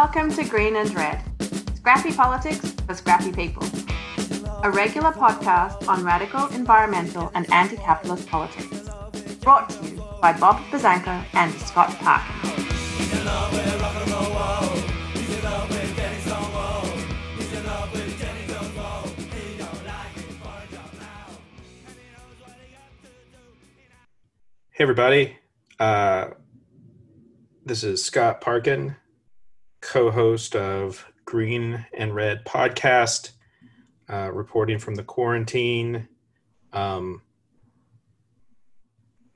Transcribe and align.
Welcome 0.00 0.30
to 0.34 0.44
Green 0.44 0.76
and 0.76 0.94
Red, 0.94 1.20
scrappy 1.74 2.12
politics 2.12 2.70
for 2.86 2.94
scrappy 2.94 3.32
people. 3.32 3.64
A 4.62 4.70
regular 4.70 5.10
podcast 5.10 5.88
on 5.88 6.04
radical 6.04 6.46
environmental 6.50 7.32
and 7.34 7.52
anti 7.52 7.74
capitalist 7.78 8.28
politics. 8.28 8.88
Brought 9.40 9.68
to 9.70 9.88
you 9.88 9.96
by 10.22 10.38
Bob 10.38 10.62
Buzzanco 10.70 11.24
and 11.34 11.52
Scott 11.62 11.90
Parkin. 11.98 12.32
Hey, 24.70 24.84
everybody. 24.84 25.38
Uh, 25.80 26.28
this 27.66 27.82
is 27.82 28.04
Scott 28.04 28.40
Parkin, 28.40 28.94
co 29.88 30.10
host 30.10 30.54
of 30.54 31.06
Green 31.24 31.86
and 31.94 32.14
Red 32.14 32.44
podcast, 32.44 33.30
uh, 34.10 34.30
reporting 34.30 34.78
from 34.78 34.94
the 34.96 35.02
quarantine. 35.02 36.08
Um, 36.74 37.22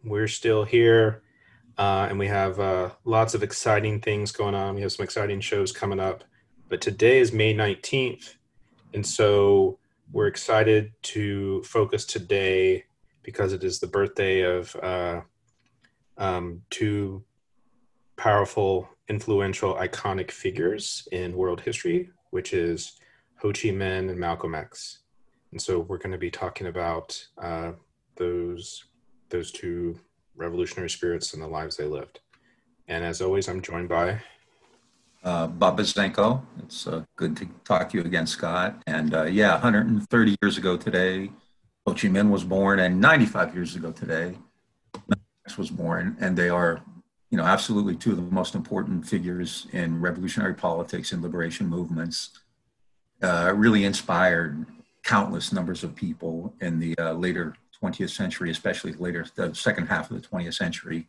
we're 0.05 0.29
still 0.29 0.65
here, 0.65 1.23
uh, 1.79 2.07
and 2.11 2.19
we 2.19 2.27
have 2.27 2.61
uh, 2.61 2.91
lots 3.07 3.33
of 3.33 3.43
exciting 3.43 4.01
things 4.01 4.31
going 4.31 4.55
on. 4.55 4.75
We 4.75 4.83
have 4.83 4.93
some 4.93 5.05
exciting 5.05 5.41
shows 5.41 5.73
coming 5.73 5.99
up. 5.99 6.23
But 6.69 6.83
today 6.83 7.19
is 7.21 7.33
May 7.33 7.55
19th, 7.55 8.35
and 8.93 9.07
so 9.07 9.79
we're 10.13 10.27
excited 10.27 10.93
to 11.03 11.63
focus 11.63 12.05
today 12.05 12.85
because 13.23 13.55
it 13.55 13.65
is 13.65 13.81
the 13.81 13.87
birthday 13.87 14.43
of 14.43 14.77
uh, 14.77 15.23
um, 16.19 16.61
two 16.69 17.25
powerful, 18.17 18.91
influential, 19.09 19.75
iconic 19.75 20.31
figures 20.31 21.07
in 21.13 21.37
world 21.37 21.61
history, 21.61 22.11
which 22.31 22.53
is 22.53 22.99
Ho 23.41 23.49
Chi 23.49 23.69
Minh 23.71 24.11
and 24.11 24.19
Malcolm 24.19 24.55
X. 24.55 25.01
And 25.51 25.61
so 25.61 25.81
we're 25.81 25.99
going 25.99 26.13
to 26.13 26.19
be 26.19 26.31
talking 26.31 26.69
about 26.69 27.27
uh, 27.41 27.73
those 28.17 28.85
those 29.29 29.51
two 29.51 29.99
revolutionary 30.37 30.91
spirits 30.91 31.33
and 31.33 31.43
the 31.43 31.47
lives 31.47 31.77
they 31.77 31.87
lived. 31.87 32.21
And 32.89 33.05
as 33.05 33.21
always, 33.23 33.49
I'm 33.49 33.63
joined 33.63 33.89
by 33.89 34.21
uh, 35.25 35.47
Bob 35.47 35.79
Buzzanco. 35.79 36.43
It's 36.63 36.87
uh, 36.87 37.05
good 37.17 37.37
to 37.37 37.49
talk 37.65 37.91
to 37.91 37.99
you 37.99 38.05
again, 38.05 38.27
Scott. 38.27 38.83
And 38.87 39.15
uh, 39.15 39.25
yeah, 39.25 39.53
130 39.53 40.37
years 40.43 40.59
ago 40.59 40.77
today, 40.77 41.31
Ho 41.87 41.95
Chi 41.95 42.09
Minh 42.09 42.31
was 42.31 42.45
born, 42.45 42.79
and 42.79 43.01
95 43.01 43.55
years 43.55 43.77
ago 43.77 43.93
today, 43.93 44.37
Malcolm 44.95 45.27
X 45.47 45.59
was 45.59 45.71
born, 45.71 46.17
and 46.21 46.37
they 46.37 46.49
are, 46.49 46.83
you 47.33 47.39
know, 47.39 47.45
absolutely 47.45 47.97
two 47.97 48.11
of 48.11 48.17
the 48.17 48.23
most 48.23 48.55
important 48.55 49.09
figures 49.09 49.67
in 49.73 49.99
revolutionary 50.03 50.55
politics 50.55 51.13
and 51.13 51.23
liberation 51.23 51.67
movements. 51.67 52.31
Uh, 53.23 53.53
really 53.57 53.85
inspired 53.85 54.67
countless 55.03 55.51
numbers 55.51 55.83
of 55.83 55.97
people 55.97 56.53
in 56.61 56.79
the 56.79 56.95
uh, 56.99 57.15
later 57.15 57.57
20th 57.83 58.11
century, 58.11 58.51
especially 58.51 58.93
later 58.93 59.25
the 59.35 59.55
second 59.55 59.87
half 59.87 60.11
of 60.11 60.21
the 60.21 60.29
20th 60.29 60.53
century. 60.55 61.07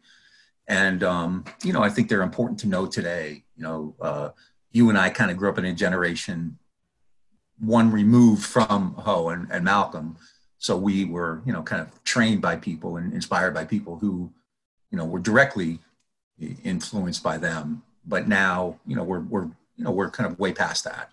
And 0.69 1.03
um, 1.03 1.43
you 1.61 1.73
know, 1.73 1.83
I 1.83 1.89
think 1.89 2.07
they're 2.07 2.21
important 2.21 2.57
to 2.61 2.69
know 2.69 2.85
today. 2.85 3.43
You 3.57 3.63
know, 3.63 3.95
uh, 3.99 4.29
you 4.71 4.87
and 4.87 4.97
I 4.97 5.09
kind 5.09 5.29
of 5.29 5.35
grew 5.35 5.49
up 5.49 5.57
in 5.57 5.65
a 5.65 5.73
generation 5.73 6.57
one 7.59 7.91
removed 7.91 8.45
from 8.45 8.93
Ho 8.99 9.29
and, 9.29 9.51
and 9.51 9.65
Malcolm 9.65 10.17
so 10.57 10.77
we 10.77 11.03
were 11.03 11.41
you 11.45 11.51
know 11.51 11.61
kind 11.61 11.81
of 11.81 12.03
trained 12.05 12.41
by 12.41 12.55
people 12.55 12.95
and 12.95 13.13
inspired 13.13 13.53
by 13.53 13.65
people 13.65 13.97
who 13.97 14.31
you 14.91 14.97
know 14.97 15.05
were 15.05 15.19
directly 15.19 15.79
influenced 16.63 17.23
by 17.23 17.37
them. 17.37 17.83
But 18.05 18.27
now 18.27 18.79
you 18.85 18.95
know 18.95 19.03
we're 19.03 19.21
we're 19.21 19.45
you 19.75 19.83
know 19.83 19.91
we're 19.91 20.09
kind 20.09 20.31
of 20.31 20.39
way 20.39 20.53
past 20.53 20.83
that. 20.83 21.11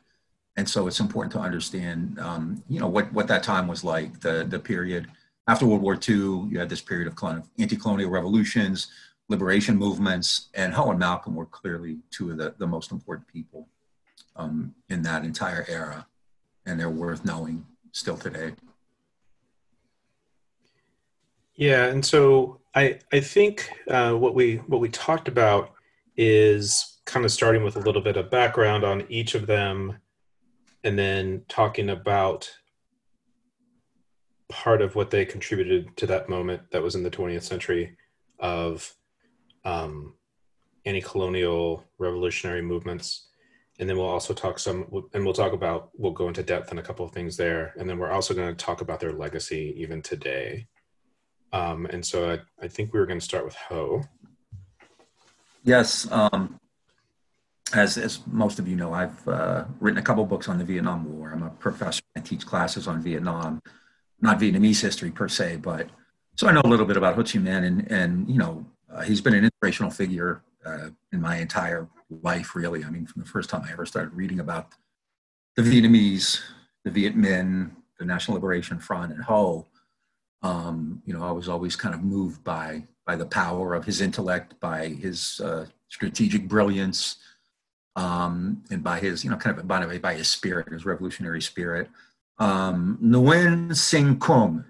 And 0.56 0.68
so 0.68 0.86
it's 0.88 1.00
important 1.00 1.32
to 1.32 1.40
understand 1.40 2.18
um, 2.18 2.62
you 2.68 2.80
know 2.80 2.88
what 2.88 3.12
what 3.12 3.28
that 3.28 3.42
time 3.42 3.68
was 3.68 3.84
like 3.84 4.20
the 4.20 4.44
the 4.48 4.58
period. 4.58 5.08
After 5.46 5.66
world 5.66 5.82
war 5.82 5.98
ii 6.08 6.14
you 6.14 6.58
had 6.58 6.68
this 6.68 6.80
period 6.80 7.08
of 7.08 7.45
anti-colonial 7.58 8.11
revolutions 8.11 8.89
liberation 9.30 9.77
movements 9.77 10.48
and 10.55 10.74
and 10.74 10.98
Malcolm 10.98 11.36
were 11.36 11.46
clearly 11.46 11.98
two 12.11 12.33
of 12.33 12.36
the, 12.36 12.52
the 12.58 12.66
most 12.66 12.90
important 12.90 13.27
people 13.28 13.68
um, 14.34 14.74
in 14.89 15.02
that 15.02 15.24
entire 15.24 15.64
era 15.68 16.06
and 16.66 16.78
they're 16.78 16.90
worth 16.90 17.24
knowing 17.24 17.64
still 17.92 18.16
today. 18.16 18.52
Yeah, 21.55 21.86
and 21.86 22.05
so 22.05 22.59
I 22.75 23.01
I 23.13 23.20
think 23.20 23.70
uh, 23.89 24.14
what 24.14 24.35
we 24.35 24.57
what 24.57 24.81
we 24.81 24.89
talked 24.89 25.29
about 25.29 25.73
is 26.17 27.01
kind 27.05 27.25
of 27.25 27.33
starting 27.33 27.64
with 27.64 27.77
a 27.77 27.81
little 27.81 28.03
bit 28.03 28.17
of 28.17 28.31
background 28.31 28.85
on 28.85 29.05
each 29.08 29.35
of 29.35 29.47
them, 29.47 29.98
and 30.85 30.98
then 30.98 31.42
talking 31.48 31.91
about 31.91 32.51
part 34.48 34.83
of 34.83 34.95
what 34.95 35.11
they 35.11 35.25
contributed 35.25 35.97
to 35.97 36.07
that 36.07 36.29
moment 36.29 36.63
that 36.73 36.83
was 36.83 36.97
in 36.97 37.05
the 37.05 37.11
20th 37.11 37.45
century 37.45 37.97
of 38.41 38.92
um, 39.64 40.14
anti-colonial 40.85 41.85
revolutionary 41.98 42.61
movements. 42.61 43.29
And 43.79 43.89
then 43.89 43.97
we'll 43.97 44.07
also 44.07 44.35
talk 44.35 44.58
some 44.58 44.87
and 45.14 45.25
we'll 45.25 45.35
talk 45.35 45.52
about 45.52 45.91
we'll 45.97 46.13
go 46.13 46.29
into 46.29 46.42
depth 46.42 46.70
on 46.73 46.79
a 46.79 46.83
couple 46.83 47.07
of 47.07 47.13
things 47.13 47.37
there. 47.37 47.75
And 47.79 47.89
then 47.89 47.98
we're 47.98 48.11
also 48.11 48.35
going 48.35 48.55
to 48.55 48.64
talk 48.64 48.81
about 48.81 49.01
their 49.01 49.13
legacy 49.13 49.75
even 49.79 50.02
today 50.02 50.67
um, 51.52 51.86
and 51.86 52.05
so 52.05 52.30
I, 52.30 52.64
I, 52.64 52.68
think 52.68 52.92
we 52.92 53.00
were 53.00 53.06
going 53.06 53.18
to 53.18 53.24
start 53.24 53.44
with 53.44 53.56
Ho. 53.56 54.02
Yes. 55.64 56.11
Um, 56.11 56.61
as, 57.72 57.98
as 57.98 58.20
most 58.27 58.58
of 58.58 58.68
you 58.68 58.77
know, 58.77 58.92
I've 58.92 59.27
uh, 59.28 59.64
written 59.80 59.98
a 59.98 60.02
couple 60.02 60.24
books 60.27 60.48
on 60.48 60.58
the 60.58 60.64
Vietnam 60.64 61.05
War. 61.16 61.30
I'm 61.33 61.42
a 61.42 61.50
professor. 61.50 62.02
I 62.16 62.20
teach 62.20 62.46
classes 62.46 62.86
on 62.86 63.02
Vietnam, 63.02 63.60
not 64.20 64.39
Vietnamese 64.39 64.80
history 64.80 65.10
per 65.10 65.28
se, 65.28 65.56
but 65.56 65.89
so 66.36 66.48
I 66.48 66.52
know 66.52 66.62
a 66.64 66.68
little 66.68 66.86
bit 66.86 66.96
about 66.96 67.16
Ho 67.16 67.22
Chi 67.22 67.39
Minh, 67.39 67.66
and 67.66 67.90
and 67.90 68.30
you 68.30 68.39
know 68.39 68.64
uh, 68.92 69.02
he's 69.02 69.20
been 69.20 69.34
an 69.34 69.44
inspirational 69.44 69.90
figure 69.90 70.42
uh, 70.64 70.89
in 71.12 71.20
my 71.20 71.36
entire 71.36 71.89
life, 72.22 72.55
really. 72.55 72.84
I 72.84 72.90
mean, 72.90 73.06
from 73.06 73.22
the 73.22 73.28
first 73.28 73.50
time 73.50 73.62
I 73.66 73.72
ever 73.72 73.86
started 73.86 74.14
reading 74.14 74.40
about 74.40 74.74
the 75.56 75.62
Vietnamese, 75.62 76.40
the 76.84 76.90
Viet 76.90 77.16
Minh, 77.16 77.70
the 77.98 78.05
National 78.05 78.36
Liberation 78.36 78.78
Front, 78.78 79.12
and 79.12 79.22
Ho, 79.24 79.66
um, 80.42 81.02
you 81.05 81.12
know, 81.12 81.23
I 81.23 81.30
was 81.33 81.48
always 81.48 81.77
kind 81.77 81.95
of 81.95 82.02
moved 82.02 82.42
by 82.45 82.84
by 83.06 83.17
the 83.17 83.27
power 83.27 83.74
of 83.74 83.84
his 83.84 84.01
intellect, 84.01 84.58
by 84.61 84.89
his 84.89 85.40
uh, 85.40 85.67
strategic 85.89 86.46
brilliance, 86.46 87.17
um, 87.96 88.62
and 88.70 88.84
by 88.84 89.01
his, 89.01 89.24
you 89.24 89.30
know, 89.30 89.36
kind 89.36 89.58
of 89.58 89.67
by, 89.67 89.98
by 89.98 90.14
his 90.14 90.28
spirit, 90.28 90.73
his 90.73 90.86
revolutionary 90.86 91.42
spirit. 91.42 91.89
Um, 92.39 92.98
Nguyen 93.02 93.74
Sinh 93.77 94.18
Cung 94.18 94.64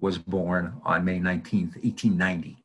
was 0.00 0.18
born 0.18 0.74
on 0.84 1.04
May 1.04 1.18
19th, 1.18 1.82
1890, 1.82 2.58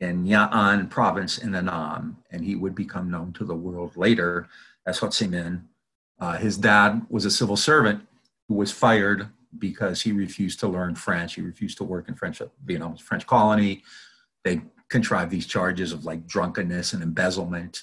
in 0.00 0.24
Nghe 0.24 0.48
An 0.50 0.88
province 0.88 1.38
in 1.38 1.54
Annam, 1.54 2.16
and 2.30 2.44
he 2.44 2.56
would 2.56 2.74
become 2.74 3.10
known 3.10 3.32
to 3.34 3.44
the 3.44 3.54
world 3.54 3.96
later 3.96 4.48
as 4.86 4.98
Ho 4.98 5.08
Chi 5.08 5.26
Minh. 5.26 5.62
Uh, 6.18 6.38
his 6.38 6.56
dad 6.56 7.04
was 7.10 7.24
a 7.24 7.30
civil 7.30 7.56
servant 7.56 8.06
who 8.48 8.54
was 8.54 8.72
fired 8.72 9.28
because 9.58 10.00
he 10.00 10.12
refused 10.12 10.60
to 10.60 10.68
learn 10.68 10.94
French. 10.94 11.34
He 11.34 11.42
refused 11.42 11.78
to 11.78 11.84
work 11.84 12.08
in 12.08 12.14
French, 12.14 12.40
Vietnam's 12.64 13.00
French 13.00 13.26
colony. 13.26 13.82
They 14.44 14.62
contrived 14.88 15.30
these 15.30 15.46
charges 15.46 15.92
of 15.92 16.04
like 16.04 16.26
drunkenness 16.26 16.92
and 16.92 17.02
embezzlement. 17.02 17.82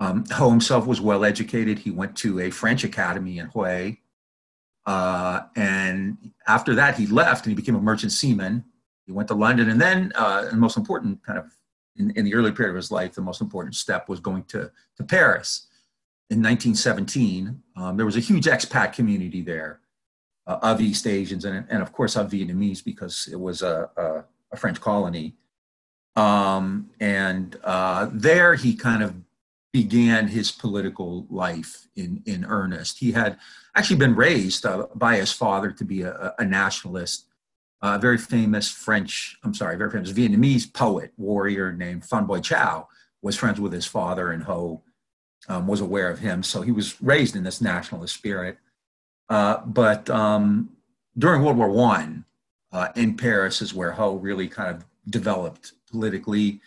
Um, 0.00 0.24
Ho 0.32 0.50
himself 0.50 0.86
was 0.86 1.00
well 1.00 1.24
educated. 1.24 1.78
He 1.78 1.90
went 1.90 2.16
to 2.18 2.40
a 2.40 2.50
French 2.50 2.84
academy 2.84 3.38
in 3.38 3.48
Hue. 3.48 3.96
Uh, 4.86 5.40
and 5.56 6.16
after 6.46 6.74
that, 6.74 6.96
he 6.96 7.06
left 7.06 7.44
and 7.44 7.50
he 7.50 7.56
became 7.56 7.74
a 7.74 7.80
merchant 7.80 8.12
seaman. 8.12 8.64
He 9.06 9.12
went 9.12 9.28
to 9.28 9.34
London. 9.34 9.68
And 9.68 9.80
then, 9.80 10.12
uh, 10.14 10.48
the 10.48 10.56
most 10.56 10.76
important 10.76 11.22
kind 11.24 11.38
of 11.38 11.46
in, 11.96 12.10
in, 12.12 12.24
the 12.24 12.34
early 12.34 12.52
period 12.52 12.70
of 12.70 12.76
his 12.76 12.90
life, 12.90 13.14
the 13.14 13.20
most 13.20 13.40
important 13.40 13.74
step 13.74 14.08
was 14.08 14.20
going 14.20 14.44
to, 14.44 14.70
to 14.96 15.04
Paris 15.04 15.66
in 16.30 16.38
1917. 16.38 17.60
Um, 17.76 17.96
there 17.96 18.06
was 18.06 18.16
a 18.16 18.20
huge 18.20 18.46
expat 18.46 18.92
community 18.92 19.42
there 19.42 19.80
uh, 20.48 20.58
of 20.62 20.80
East 20.80 21.06
Asians 21.06 21.44
and, 21.44 21.64
and 21.68 21.82
of 21.82 21.92
course 21.92 22.16
of 22.16 22.30
Vietnamese 22.30 22.82
because 22.82 23.28
it 23.30 23.38
was 23.38 23.62
a, 23.62 23.88
a, 23.96 24.24
a 24.52 24.56
French 24.56 24.80
colony. 24.80 25.34
Um, 26.16 26.90
and 26.98 27.56
uh, 27.62 28.08
there 28.12 28.56
he 28.56 28.74
kind 28.74 29.02
of 29.04 29.14
began 29.72 30.26
his 30.26 30.50
political 30.50 31.26
life 31.30 31.86
in, 31.94 32.22
in 32.24 32.44
earnest. 32.46 32.98
He 32.98 33.12
had 33.12 33.38
actually 33.76 33.98
been 33.98 34.16
raised 34.16 34.66
uh, 34.66 34.86
by 34.94 35.16
his 35.16 35.30
father 35.30 35.70
to 35.70 35.84
be 35.84 36.02
a, 36.02 36.34
a 36.38 36.44
nationalist, 36.44 37.26
a 37.82 37.98
very 37.98 38.18
famous 38.18 38.70
French, 38.70 39.36
I'm 39.44 39.54
sorry, 39.54 39.76
very 39.76 39.90
famous 39.90 40.10
Vietnamese 40.10 40.72
poet, 40.72 41.12
warrior 41.16 41.72
named 41.72 42.04
Phan 42.04 42.26
Boi 42.26 42.40
Chau 42.40 42.88
was 43.22 43.36
friends 43.36 43.60
with 43.60 43.72
his 43.72 43.86
father 43.86 44.32
and 44.32 44.42
Ho 44.44 44.82
um, 45.48 45.66
was 45.66 45.80
aware 45.80 46.10
of 46.10 46.18
him. 46.18 46.42
So 46.42 46.62
he 46.62 46.72
was 46.72 47.00
raised 47.02 47.36
in 47.36 47.44
this 47.44 47.60
nationalist 47.60 48.14
spirit. 48.14 48.58
Uh, 49.28 49.58
but 49.66 50.08
um, 50.10 50.70
during 51.16 51.42
World 51.42 51.56
War 51.56 51.70
One, 51.70 52.24
uh, 52.72 52.88
in 52.96 53.16
Paris 53.16 53.62
is 53.62 53.74
where 53.74 53.92
Ho 53.92 54.16
really 54.16 54.48
kind 54.48 54.74
of 54.74 54.84
developed 55.08 55.72
politically. 55.90 56.60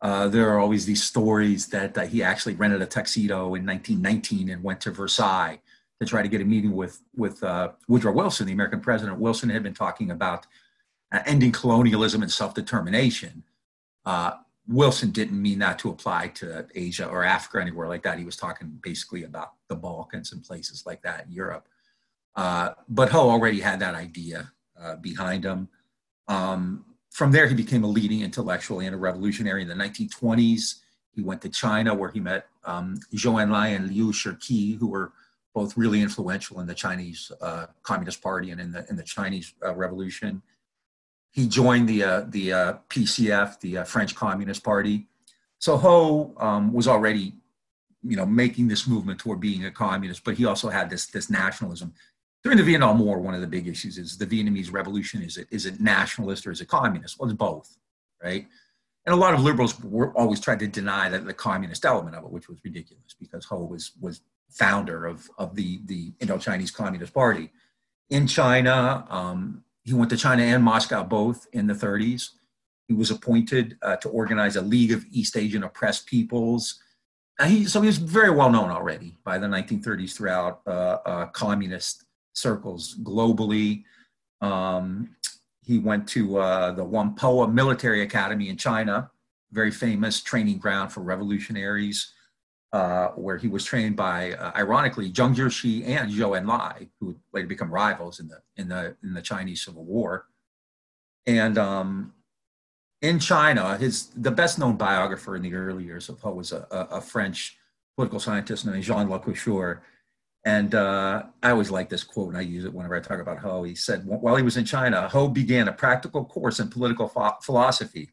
Uh, 0.00 0.28
there 0.28 0.48
are 0.50 0.58
always 0.58 0.86
these 0.86 1.02
stories 1.02 1.66
that 1.68 1.96
uh, 1.98 2.02
he 2.02 2.22
actually 2.22 2.54
rented 2.54 2.80
a 2.80 2.86
tuxedo 2.86 3.54
in 3.54 3.66
1919 3.66 4.50
and 4.50 4.62
went 4.62 4.80
to 4.80 4.90
Versailles 4.90 5.60
to 6.00 6.06
try 6.06 6.22
to 6.22 6.28
get 6.28 6.40
a 6.40 6.44
meeting 6.44 6.74
with 6.74 7.02
with 7.16 7.42
uh, 7.42 7.72
Woodrow 7.88 8.12
Wilson, 8.12 8.46
the 8.46 8.52
American 8.52 8.80
president. 8.80 9.18
Wilson 9.18 9.50
had 9.50 9.62
been 9.62 9.74
talking 9.74 10.10
about 10.10 10.46
uh, 11.12 11.20
ending 11.26 11.52
colonialism 11.52 12.22
and 12.22 12.30
self 12.30 12.54
determination. 12.54 13.44
Wilson 14.68 15.10
didn't 15.10 15.40
mean 15.40 15.58
that 15.58 15.80
to 15.80 15.90
apply 15.90 16.28
to 16.28 16.64
Asia 16.76 17.06
or 17.06 17.24
Africa 17.24 17.58
or 17.58 17.60
anywhere 17.60 17.88
like 17.88 18.04
that. 18.04 18.18
He 18.18 18.24
was 18.24 18.36
talking 18.36 18.78
basically 18.82 19.24
about 19.24 19.54
the 19.68 19.74
Balkans 19.74 20.32
and 20.32 20.44
places 20.44 20.84
like 20.86 21.02
that 21.02 21.26
in 21.26 21.32
Europe. 21.32 21.66
Uh, 22.40 22.72
but 22.88 23.10
Ho 23.10 23.28
already 23.28 23.60
had 23.60 23.80
that 23.80 23.94
idea 23.94 24.50
uh, 24.80 24.96
behind 24.96 25.44
him. 25.44 25.68
Um, 26.26 26.86
from 27.10 27.32
there, 27.32 27.46
he 27.46 27.54
became 27.54 27.84
a 27.84 27.86
leading 27.86 28.22
intellectual 28.22 28.80
and 28.80 28.94
a 28.94 28.98
revolutionary 28.98 29.60
in 29.60 29.68
the 29.68 29.74
1920s. 29.74 30.76
He 31.14 31.20
went 31.20 31.42
to 31.42 31.50
China 31.50 31.92
where 31.94 32.10
he 32.10 32.18
met 32.18 32.46
um, 32.64 32.98
Zhou 33.14 33.34
Enlai 33.34 33.76
and 33.76 33.90
Liu 33.90 34.10
Shaoqi, 34.10 34.78
who 34.78 34.88
were 34.88 35.12
both 35.54 35.76
really 35.76 36.00
influential 36.00 36.60
in 36.60 36.66
the 36.66 36.74
Chinese 36.74 37.30
uh, 37.42 37.66
Communist 37.82 38.22
Party 38.22 38.52
and 38.52 38.58
in 38.58 38.72
the, 38.72 38.86
in 38.88 38.96
the 38.96 39.02
Chinese 39.02 39.52
uh, 39.62 39.74
Revolution. 39.74 40.40
He 41.32 41.46
joined 41.46 41.90
the, 41.90 42.02
uh, 42.04 42.20
the 42.26 42.48
PCF, 42.88 43.60
the 43.60 43.84
French 43.84 44.14
Communist 44.14 44.64
Party. 44.64 45.08
So 45.58 45.76
Ho 45.76 46.32
um, 46.38 46.72
was 46.72 46.88
already, 46.88 47.34
you 48.02 48.16
know, 48.16 48.24
making 48.24 48.68
this 48.68 48.86
movement 48.86 49.20
toward 49.20 49.40
being 49.40 49.66
a 49.66 49.70
communist, 49.70 50.24
but 50.24 50.36
he 50.36 50.46
also 50.46 50.70
had 50.70 50.88
this, 50.88 51.04
this 51.08 51.28
nationalism 51.28 51.92
during 52.42 52.56
the 52.56 52.64
Vietnam 52.64 52.98
War, 52.98 53.20
one 53.20 53.34
of 53.34 53.40
the 53.40 53.46
big 53.46 53.68
issues 53.68 53.98
is 53.98 54.16
the 54.16 54.26
Vietnamese 54.26 54.72
revolution. 54.72 55.22
Is 55.22 55.36
it, 55.36 55.46
is 55.50 55.66
it 55.66 55.80
nationalist 55.80 56.46
or 56.46 56.52
is 56.52 56.60
it 56.60 56.68
communist? 56.68 57.18
Well, 57.18 57.28
it's 57.28 57.36
both, 57.36 57.76
right? 58.22 58.46
And 59.06 59.14
a 59.14 59.16
lot 59.16 59.34
of 59.34 59.42
liberals 59.42 59.78
were 59.82 60.12
always 60.16 60.40
tried 60.40 60.58
to 60.60 60.68
deny 60.68 61.08
that 61.10 61.24
the 61.24 61.34
communist 61.34 61.84
element 61.84 62.16
of 62.16 62.24
it, 62.24 62.30
which 62.30 62.48
was 62.48 62.58
ridiculous 62.64 63.14
because 63.18 63.44
Ho 63.46 63.64
was, 63.64 63.92
was 64.00 64.22
founder 64.50 65.06
of, 65.06 65.28
of 65.38 65.54
the, 65.54 65.80
the 65.86 66.12
Indo-Chinese 66.20 66.70
Communist 66.70 67.12
Party. 67.12 67.50
In 68.08 68.26
China, 68.26 69.06
um, 69.08 69.64
he 69.84 69.94
went 69.94 70.10
to 70.10 70.16
China 70.16 70.42
and 70.42 70.62
Moscow 70.62 71.02
both 71.02 71.46
in 71.52 71.66
the 71.66 71.74
30s. 71.74 72.30
He 72.88 72.94
was 72.94 73.10
appointed 73.10 73.78
uh, 73.82 73.96
to 73.96 74.08
organize 74.08 74.56
a 74.56 74.62
League 74.62 74.92
of 74.92 75.04
East 75.10 75.36
Asian 75.36 75.62
Oppressed 75.62 76.06
Peoples. 76.06 76.80
He, 77.46 77.64
so 77.64 77.80
he 77.80 77.86
was 77.86 77.98
very 77.98 78.30
well 78.30 78.50
known 78.50 78.70
already 78.70 79.16
by 79.24 79.38
the 79.38 79.46
1930s 79.46 80.14
throughout 80.14 80.60
uh, 80.66 80.98
uh, 81.06 81.26
communist 81.26 82.04
circles 82.40 82.96
globally. 83.02 83.84
Um, 84.40 85.16
he 85.62 85.78
went 85.78 86.08
to 86.08 86.38
uh, 86.38 86.72
the 86.72 86.84
Whampoa 86.84 87.52
Military 87.52 88.02
Academy 88.02 88.48
in 88.48 88.56
China, 88.56 89.10
very 89.52 89.70
famous 89.70 90.20
training 90.20 90.58
ground 90.58 90.92
for 90.92 91.00
revolutionaries, 91.00 92.12
uh, 92.72 93.08
where 93.08 93.36
he 93.36 93.48
was 93.48 93.64
trained 93.64 93.96
by, 93.96 94.32
uh, 94.32 94.52
ironically, 94.56 95.10
Jiang 95.10 95.34
Jieshi 95.34 95.86
and 95.86 96.10
Zhou 96.10 96.40
Enlai, 96.40 96.88
who 96.98 97.06
would 97.06 97.20
later 97.32 97.48
become 97.48 97.70
rivals 97.70 98.20
in 98.20 98.28
the 98.28 98.40
in 98.56 98.68
the 98.68 98.96
in 99.02 99.12
the 99.12 99.22
Chinese 99.22 99.64
Civil 99.64 99.84
War. 99.84 100.26
And 101.26 101.58
um, 101.58 102.14
in 103.02 103.18
China, 103.18 103.76
his 103.76 104.06
the 104.16 104.30
best 104.30 104.58
known 104.58 104.76
biographer 104.76 105.36
in 105.36 105.42
the 105.42 105.54
early 105.54 105.84
years 105.84 106.08
of 106.08 106.20
Ho 106.20 106.32
was 106.32 106.52
a, 106.52 106.66
a, 106.70 106.96
a 106.98 107.00
French 107.00 107.58
political 107.96 108.20
scientist 108.20 108.66
named 108.66 108.82
Jean 108.82 109.08
Lacouture, 109.08 109.80
and 110.44 110.74
uh, 110.74 111.24
I 111.42 111.50
always 111.50 111.70
like 111.70 111.90
this 111.90 112.02
quote, 112.02 112.28
and 112.28 112.38
I 112.38 112.40
use 112.40 112.64
it 112.64 112.72
whenever 112.72 112.96
I 112.96 113.00
talk 113.00 113.20
about 113.20 113.38
Ho. 113.38 113.62
He 113.62 113.74
said, 113.74 114.06
while 114.06 114.36
he 114.36 114.42
was 114.42 114.56
in 114.56 114.64
China, 114.64 115.08
Ho 115.08 115.28
began 115.28 115.68
a 115.68 115.72
practical 115.72 116.24
course 116.24 116.60
in 116.60 116.68
political 116.68 117.08
ph- 117.08 117.42
philosophy 117.42 118.10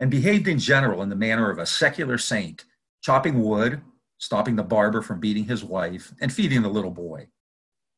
and 0.00 0.10
behaved 0.10 0.48
in 0.48 0.58
general 0.58 1.02
in 1.02 1.08
the 1.08 1.16
manner 1.16 1.50
of 1.50 1.58
a 1.58 1.66
secular 1.66 2.18
saint, 2.18 2.64
chopping 3.00 3.42
wood, 3.42 3.80
stopping 4.18 4.56
the 4.56 4.62
barber 4.62 5.02
from 5.02 5.20
beating 5.20 5.44
his 5.44 5.62
wife, 5.62 6.12
and 6.20 6.32
feeding 6.32 6.62
the 6.62 6.68
little 6.68 6.90
boy. 6.90 7.28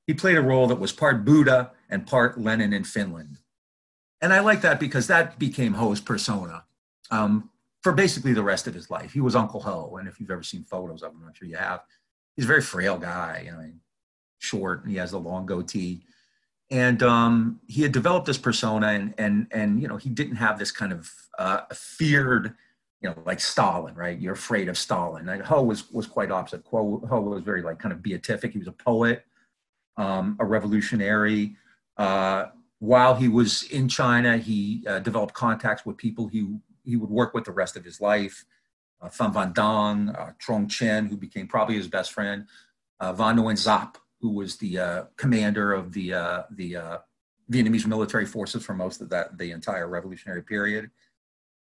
He 0.07 0.15
played 0.15 0.37
a 0.37 0.43
role 0.43 0.67
that 0.67 0.79
was 0.79 0.93
part 0.93 1.25
Buddha 1.25 1.73
and 1.89 2.07
part 2.07 2.39
Lenin 2.39 2.73
in 2.73 2.85
Finland. 2.85 3.39
And 4.21 4.33
I 4.33 4.41
like 4.41 4.61
that 4.63 4.81
because 4.81 5.07
that 5.07 5.39
became 5.39 5.75
Ho's 5.75 6.01
persona 6.01 6.65
um, 7.11 7.51
for 7.83 7.93
basically 7.93 8.33
the 8.33 8.43
rest 8.43 8.67
of 8.67 8.75
his 8.75 8.91
life. 8.91 9.13
He 9.13 9.21
was 9.21 9.37
Uncle 9.37 9.61
Ho. 9.61 9.97
And 9.97 10.09
if 10.09 10.21
you've 10.21 10.31
ever 10.31 10.43
seen 10.43 10.65
photos 10.65 11.03
of 11.03 11.13
him, 11.13 11.23
I'm 11.27 11.35
sure 11.35 11.49
you 11.49 11.57
have 11.57 11.81
he's 12.39 12.45
a 12.45 12.49
very 12.49 12.63
frail 12.63 12.97
guy, 12.97 13.43
you 13.47 13.51
know, 13.51 13.69
short, 14.39 14.83
and 14.83 14.93
he 14.93 14.97
has 14.97 15.13
a 15.13 15.19
long 15.19 15.45
goatee. 15.45 16.05
And 16.71 17.03
um, 17.03 17.61
he 17.67 17.83
had 17.83 17.91
developed 17.91 18.27
this 18.27 18.39
persona, 18.39 18.89
and 18.89 19.13
and 19.19 19.49
and 19.51 19.83
you 19.83 19.89
know, 19.89 19.97
he 19.97 20.09
didn't 20.09 20.37
have 20.37 20.57
this 20.57 20.71
kind 20.71 20.93
of 20.93 21.11
uh, 21.37 21.63
feared, 21.73 22.55
you 23.01 23.09
know, 23.09 23.17
like 23.27 23.41
Stalin, 23.41 23.97
right? 23.97 24.17
You're 24.17 24.35
afraid 24.35 24.69
of 24.69 24.79
Stalin. 24.79 25.29
And 25.29 25.43
Ho 25.43 25.63
was 25.63 25.91
was 25.91 26.07
quite 26.07 26.31
opposite. 26.31 26.63
Ho 26.71 27.01
was 27.21 27.43
very 27.43 27.63
like 27.63 27.81
kind 27.81 27.93
of 27.93 28.03
beatific. 28.05 28.53
He 28.53 28.59
was 28.59 28.69
a 28.69 28.73
poet, 28.73 29.25
um, 29.97 30.37
a 30.39 30.45
revolutionary. 30.45 31.57
Uh, 31.97 32.47
while 32.79 33.17
he 33.17 33.27
was 33.27 33.65
in 33.65 33.89
China, 33.89 34.37
he 34.37 34.85
uh, 34.87 35.01
developed 35.01 35.35
contacts 35.35 35.85
with 35.85 35.97
people 35.97 36.29
he 36.29 36.47
he 36.85 36.95
would 36.95 37.11
work 37.11 37.35
with 37.35 37.47
the 37.47 37.53
rest 37.53 37.77
of 37.77 37.85
his 37.85 38.01
life 38.01 38.45
uh, 39.01 39.09
Pham 39.09 39.33
Van 39.33 39.53
Dong, 39.53 40.11
uh, 40.11 40.33
Truong 40.43 40.67
Chinh, 40.67 41.09
who 41.09 41.17
became 41.17 41.47
probably 41.47 41.77
his 41.77 41.89
best 41.89 42.13
friend, 42.13 42.47
uh, 43.01 43.13
Van 43.13 43.37
Nguyen 43.37 43.55
Giap, 43.55 43.97
who 44.21 44.31
was 44.31 44.57
the 44.57 44.79
uh, 44.79 45.05
commander 45.17 45.73
of 45.73 45.93
the, 45.93 46.15
uh, 46.15 46.43
the 46.51 46.77
uh, 46.77 46.99
Vietnamese 47.51 47.87
military 47.87 48.27
forces 48.27 48.65
for 48.65 48.75
most 48.75 49.01
of 49.01 49.09
that, 49.11 49.39
the 49.39 49.53
entire 49.53 49.89
revolutionary 49.89 50.43
period. 50.43 50.91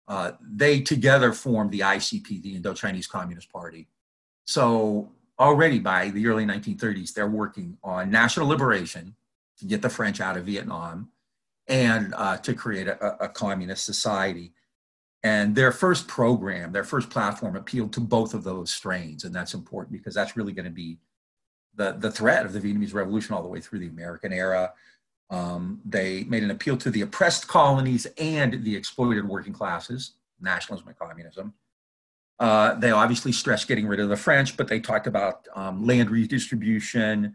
Uh, 0.07 0.33
they 0.41 0.81
together 0.81 1.33
formed 1.33 1.71
the 1.71 1.81
ICP, 1.81 2.43
the 2.43 2.57
Indo-Chinese 2.57 3.07
Communist 3.07 3.53
Party. 3.53 3.89
So 4.47 5.13
already 5.39 5.79
by 5.79 6.09
the 6.09 6.27
early 6.27 6.47
1930s, 6.47 7.13
they're 7.13 7.29
working 7.29 7.77
on 7.85 8.11
national 8.11 8.49
liberation 8.49 9.15
to 9.59 9.67
get 9.67 9.83
the 9.83 9.91
French 9.91 10.21
out 10.21 10.39
of 10.39 10.47
Vietnam 10.47 11.11
and 11.67 12.15
to 12.43 12.55
create 12.55 12.89
a, 12.89 13.23
a 13.23 13.29
communist 13.29 13.85
society. 13.85 14.55
And 15.23 15.55
their 15.55 15.73
first 15.73 16.07
program, 16.07 16.73
their 16.73 16.85
first 16.85 17.11
platform 17.11 17.57
appealed 17.57 17.93
to 17.95 18.01
both 18.01 18.35
of 18.35 18.45
those 18.45 18.71
strains. 18.71 19.25
And 19.25 19.35
that's 19.35 19.55
important 19.55 19.93
because 19.93 20.15
that's 20.15 20.37
really 20.37 20.53
going 20.53 20.65
to 20.65 20.71
be 20.71 20.99
the, 21.75 21.97
the 21.99 22.11
threat 22.11 22.47
of 22.47 22.53
the 22.53 22.61
Vietnamese 22.61 22.95
Revolution 22.95 23.35
all 23.35 23.43
the 23.43 23.49
way 23.49 23.61
through 23.61 23.81
the 23.81 23.89
American 23.89 24.33
era. 24.33 24.73
Um, 25.31 25.81
they 25.85 26.25
made 26.25 26.43
an 26.43 26.51
appeal 26.51 26.77
to 26.79 26.91
the 26.91 27.03
oppressed 27.03 27.49
colonies 27.49 28.07
and 28.17 28.65
the 28.65 28.75
exploited 28.75 29.29
working 29.29 29.53
classes, 29.53 30.13
nationalism 30.41 30.89
and 30.89 30.99
communism. 30.99 31.55
Uh, 32.39 32.75
they 32.75 32.93
obviously 32.93 33.33
stressed 33.33 33.67
getting 33.67 33.87
rid 33.87 33.99
of 33.99 34.09
the 34.09 34.17
French, 34.17 34.57
but 34.57 34.69
they 34.69 34.79
talked 34.79 35.09
about 35.09 35.49
um, 35.55 35.85
land 35.85 36.11
redistribution, 36.11 37.35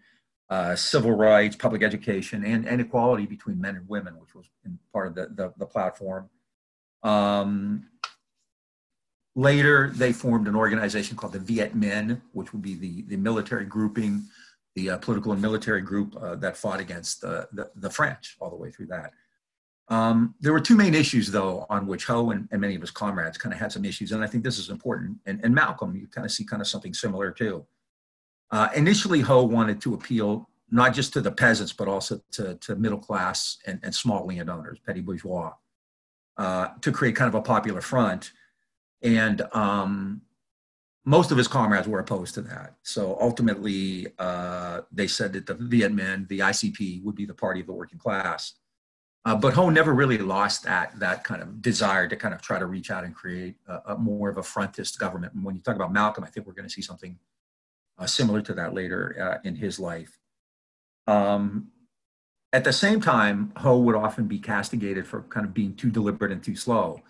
uh, 0.50 0.76
civil 0.76 1.12
rights, 1.12 1.56
public 1.56 1.84
education, 1.84 2.44
and, 2.46 2.68
and 2.68 2.80
equality 2.80 3.26
between 3.26 3.60
men 3.60 3.76
and 3.76 3.88
women, 3.90 4.18
which 4.20 4.34
was 4.34 4.50
part 4.94 5.08
of 5.08 5.16
the, 5.16 5.28
the, 5.36 5.54
the 5.58 5.66
platform. 5.66 6.30
Um, 7.04 7.86
later, 9.36 9.92
they 9.94 10.14
formed 10.14 10.48
an 10.48 10.56
organization 10.56 11.18
called 11.18 11.34
the 11.34 11.40
Viet 11.40 11.76
Minh, 11.76 12.22
which 12.32 12.54
would 12.54 12.62
be 12.62 12.76
the, 12.76 13.04
the 13.04 13.18
military 13.18 13.66
grouping, 13.66 14.24
the 14.76 14.92
uh, 14.92 14.98
political 14.98 15.32
and 15.32 15.42
military 15.42 15.82
group 15.82 16.16
uh, 16.22 16.36
that 16.36 16.58
fought 16.58 16.80
against 16.80 17.24
uh, 17.24 17.46
the, 17.52 17.70
the 17.76 17.90
French 17.90 18.38
all 18.40 18.50
the 18.50 18.56
way 18.56 18.72
through 18.72 18.88
that. 18.88 19.12
Um, 19.90 20.34
there 20.40 20.54
were 20.54 20.62
two 20.62 20.78
main 20.78 20.96
issues, 20.96 21.30
though, 21.30 21.66
on 21.70 21.86
which 21.88 22.06
Ho 22.06 22.32
and, 22.32 22.48
and, 22.52 22.62
many 22.62 22.74
of 22.74 22.82
his 22.82 22.90
comrades 22.90 23.38
kind 23.38 23.54
of 23.54 23.60
had 23.60 23.72
some 23.72 23.84
issues, 23.84 24.14
and 24.14 24.24
I 24.24 24.28
think 24.28 24.44
this 24.44 24.58
is 24.58 24.70
important. 24.70 25.18
And, 25.26 25.42
and 25.44 25.54
Malcolm, 25.54 25.96
you 25.96 26.08
kind 26.08 26.24
of 26.24 26.32
see 26.32 26.46
kind 26.46 26.62
of 26.62 26.68
something 26.68 26.94
similar 26.94 27.32
too. 27.32 27.66
Uh, 28.50 28.70
initially, 28.76 29.20
Ho 29.20 29.44
wanted 29.44 29.82
to 29.82 29.94
appeal 29.94 30.50
not 30.72 30.94
just 30.94 31.12
to 31.14 31.22
the 31.22 31.32
peasants, 31.32 31.74
but 31.74 31.90
also 31.90 32.22
to, 32.32 32.56
to 32.56 32.76
middle 32.78 32.98
class 32.98 33.58
and, 33.68 33.80
and 33.84 33.94
small 33.94 34.26
landowners, 34.26 34.80
petty 34.86 35.02
bourgeois 35.02 35.52
uh, 36.38 36.70
to 36.82 36.92
create 36.92 37.16
kind 37.16 37.30
of 37.30 37.36
a 37.36 37.42
popular 37.42 37.82
front. 37.82 38.32
And 39.02 39.42
um, 39.54 40.22
most 41.06 41.32
of 41.32 41.38
his 41.38 41.48
comrades 41.48 41.88
were 41.88 42.00
opposed 42.00 42.34
to 42.36 42.42
that. 42.42 42.76
So 42.84 43.18
ultimately, 43.20 44.08
uh, 44.18 44.82
they 44.92 45.08
said 45.08 45.34
that 45.34 45.46
the 45.46 45.56
Viet 45.56 45.94
Minh, 45.94 46.28
the 46.28 46.40
ICP, 46.40 47.04
would 47.04 47.16
be 47.16 47.26
the 47.26 47.34
party 47.34 47.60
of 47.60 47.68
the 47.68 47.74
working 47.74 48.00
class. 48.00 48.54
Uh, 49.26 49.36
but 49.36 49.54
Ho 49.54 49.70
never 49.70 49.94
really 49.94 50.18
lost 50.18 50.64
that, 50.64 50.98
that 51.00 51.24
kind 51.24 51.42
of 51.42 51.62
desire 51.62 52.08
to 52.08 52.16
kind 52.16 52.34
of 52.34 52.42
try 52.42 52.60
to 52.60 52.66
reach 52.66 52.92
out 52.92 53.06
and 53.06 53.16
create 53.16 53.56
a, 53.68 53.94
a 53.94 53.98
more 53.98 54.30
of 54.30 54.38
a 54.38 54.44
frontist 54.44 55.00
government. 55.00 55.34
And 55.34 55.44
when 55.44 55.56
you 55.56 55.62
talk 55.62 55.76
about 55.76 55.94
Malcolm, 55.94 56.24
I 56.24 56.28
think 56.28 56.46
we're 56.46 56.54
going 56.54 56.68
to 56.68 56.74
see 56.74 56.82
something 56.82 57.18
uh, 57.98 58.06
similar 58.06 58.42
to 58.42 58.54
that 58.54 58.74
later 58.74 59.40
uh, 59.44 59.48
in 59.48 59.56
his 59.56 59.80
life. 59.80 60.20
Um, 61.08 61.70
at 62.54 62.64
the 62.64 62.72
same 62.72 63.02
time, 63.02 63.52
Ho 63.58 63.80
would 63.80 63.96
often 63.96 64.28
be 64.28 64.40
castigated 64.40 65.08
for 65.08 65.24
kind 65.24 65.46
of 65.46 65.54
being 65.54 65.76
too 65.76 65.90
deliberate 65.90 66.32
and 66.32 66.44
too 66.44 66.56
slow. 66.56 67.02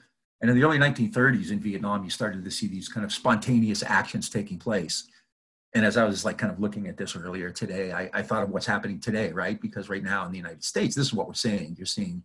And 0.42 0.50
in 0.50 0.58
the 0.58 0.64
early 0.64 0.78
1930s 0.78 1.52
in 1.52 1.60
Vietnam, 1.60 2.04
you 2.04 2.10
started 2.10 2.44
to 2.44 2.52
see 2.52 2.68
these 2.68 2.90
kind 2.90 3.06
of 3.06 3.12
spontaneous 3.12 3.84
actions 3.84 4.30
taking 4.30 4.58
place. 4.58 5.10
And 5.74 5.86
as 5.86 5.98
I 5.98 6.06
was 6.06 6.24
like 6.24 6.38
kind 6.38 6.52
of 6.52 6.60
looking 6.60 6.88
at 6.88 6.98
this 6.98 7.16
earlier 7.16 7.50
today, 7.50 7.92
I, 7.92 8.10
I 8.14 8.22
thought 8.22 8.44
of 8.44 8.50
what's 8.50 8.66
happening 8.66 9.00
today, 9.00 9.32
right? 9.32 9.60
Because 9.60 9.90
right 9.90 10.04
now 10.04 10.26
in 10.26 10.32
the 10.32 10.38
United 10.38 10.64
States, 10.64 10.96
this 10.96 11.08
is 11.08 11.14
what 11.14 11.28
we're 11.28 11.34
seeing. 11.34 11.76
You're 11.78 11.86
seeing 11.86 12.24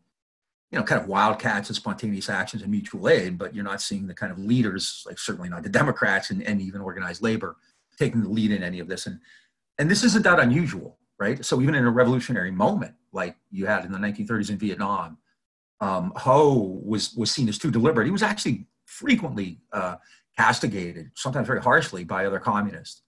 you 0.70 0.78
know, 0.78 0.84
kind 0.84 1.00
of 1.00 1.08
wildcats 1.08 1.70
and 1.70 1.76
spontaneous 1.76 2.28
actions 2.28 2.62
and 2.62 2.70
mutual 2.70 3.08
aid, 3.08 3.38
but 3.38 3.54
you're 3.54 3.64
not 3.64 3.80
seeing 3.80 4.06
the 4.06 4.14
kind 4.14 4.30
of 4.30 4.38
leaders, 4.38 5.02
like 5.06 5.18
certainly 5.18 5.48
not 5.48 5.62
the 5.62 5.68
Democrats 5.68 6.30
and, 6.30 6.42
and 6.42 6.60
even 6.60 6.80
organized 6.80 7.22
labor, 7.22 7.56
taking 7.98 8.22
the 8.22 8.28
lead 8.28 8.50
in 8.52 8.62
any 8.62 8.78
of 8.80 8.88
this. 8.88 9.06
And 9.06 9.18
and 9.78 9.88
this 9.88 10.02
isn't 10.02 10.24
that 10.24 10.40
unusual, 10.40 10.97
right? 11.18 11.44
So 11.44 11.60
even 11.60 11.74
in 11.74 11.84
a 11.84 11.90
revolutionary 11.90 12.50
moment 12.50 12.94
like 13.12 13.36
you 13.50 13.66
had 13.66 13.84
in 13.84 13.92
the 13.92 13.98
1930s 13.98 14.50
in 14.50 14.58
Vietnam, 14.58 15.18
um, 15.80 16.12
Ho 16.16 16.80
was 16.84 17.14
was 17.14 17.30
seen 17.30 17.48
as 17.48 17.58
too 17.58 17.70
deliberate. 17.70 18.06
He 18.06 18.10
was 18.10 18.22
actually 18.22 18.66
frequently 18.86 19.60
uh, 19.72 19.96
castigated, 20.36 21.10
sometimes 21.14 21.46
very 21.46 21.60
harshly, 21.60 22.04
by 22.04 22.26
other 22.26 22.40
communists 22.40 23.02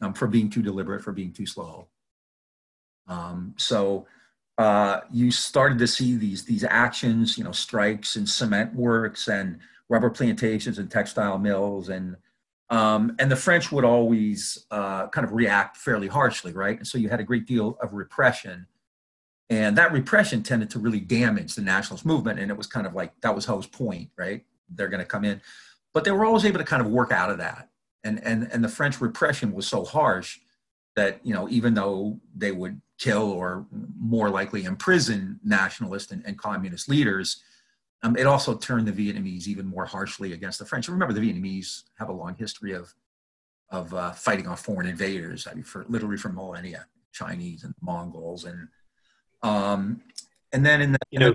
um, 0.00 0.14
for 0.14 0.26
being 0.26 0.50
too 0.50 0.62
deliberate, 0.62 1.02
for 1.02 1.12
being 1.12 1.32
too 1.32 1.46
slow. 1.46 1.88
Um, 3.06 3.54
so 3.56 4.06
uh, 4.58 5.00
you 5.12 5.30
started 5.30 5.78
to 5.78 5.86
see 5.86 6.16
these 6.16 6.44
these 6.44 6.64
actions, 6.64 7.38
you 7.38 7.44
know, 7.44 7.52
strikes 7.52 8.16
and 8.16 8.28
cement 8.28 8.74
works 8.74 9.28
and 9.28 9.58
rubber 9.88 10.10
plantations 10.10 10.78
and 10.78 10.90
textile 10.90 11.38
mills 11.38 11.88
and 11.88 12.16
um, 12.74 13.14
and 13.18 13.30
the 13.30 13.36
French 13.36 13.70
would 13.70 13.84
always 13.84 14.66
uh, 14.70 15.06
kind 15.08 15.24
of 15.24 15.32
react 15.32 15.76
fairly 15.76 16.08
harshly, 16.08 16.52
right? 16.52 16.76
And 16.76 16.86
so 16.86 16.98
you 16.98 17.08
had 17.08 17.20
a 17.20 17.24
great 17.24 17.46
deal 17.46 17.78
of 17.80 17.92
repression, 17.92 18.66
and 19.48 19.78
that 19.78 19.92
repression 19.92 20.42
tended 20.42 20.70
to 20.70 20.80
really 20.80 21.00
damage 21.00 21.54
the 21.54 21.62
nationalist 21.62 22.04
movement. 22.04 22.40
And 22.40 22.50
it 22.50 22.56
was 22.56 22.66
kind 22.66 22.86
of 22.86 22.94
like 22.94 23.12
that 23.20 23.34
was 23.34 23.44
Ho's 23.44 23.66
point, 23.66 24.10
right? 24.18 24.44
They're 24.68 24.88
going 24.88 25.02
to 25.02 25.06
come 25.06 25.24
in, 25.24 25.40
but 25.92 26.02
they 26.02 26.10
were 26.10 26.24
always 26.24 26.44
able 26.44 26.58
to 26.58 26.64
kind 26.64 26.82
of 26.82 26.88
work 26.88 27.12
out 27.12 27.30
of 27.30 27.38
that. 27.38 27.68
And 28.02 28.22
and 28.24 28.48
and 28.52 28.64
the 28.64 28.68
French 28.68 29.00
repression 29.00 29.52
was 29.52 29.68
so 29.68 29.84
harsh 29.84 30.40
that 30.96 31.20
you 31.24 31.32
know 31.32 31.48
even 31.48 31.74
though 31.74 32.18
they 32.34 32.50
would 32.50 32.80
kill 32.98 33.30
or 33.30 33.66
more 33.98 34.30
likely 34.30 34.64
imprison 34.64 35.38
nationalist 35.44 36.10
and, 36.10 36.24
and 36.26 36.38
communist 36.38 36.88
leaders. 36.88 37.42
Um, 38.04 38.16
it 38.16 38.26
also 38.26 38.54
turned 38.54 38.86
the 38.86 38.92
Vietnamese 38.92 39.48
even 39.48 39.66
more 39.66 39.86
harshly 39.86 40.34
against 40.34 40.58
the 40.58 40.66
French. 40.66 40.88
Remember, 40.88 41.14
the 41.14 41.20
Vietnamese 41.20 41.84
have 41.98 42.10
a 42.10 42.12
long 42.12 42.36
history 42.36 42.72
of 42.72 42.94
of 43.70 43.92
uh, 43.94 44.12
fighting 44.12 44.46
off 44.46 44.62
foreign 44.62 44.86
invaders. 44.86 45.48
I 45.50 45.54
mean, 45.54 45.64
for 45.64 45.86
literally 45.88 46.18
for 46.18 46.28
millennia, 46.28 46.86
Chinese 47.12 47.64
and 47.64 47.74
Mongols, 47.80 48.44
and 48.44 48.68
um, 49.42 50.02
and 50.52 50.64
then 50.64 50.82
in 50.82 50.92
the 50.92 50.98
you 51.10 51.18
know, 51.18 51.34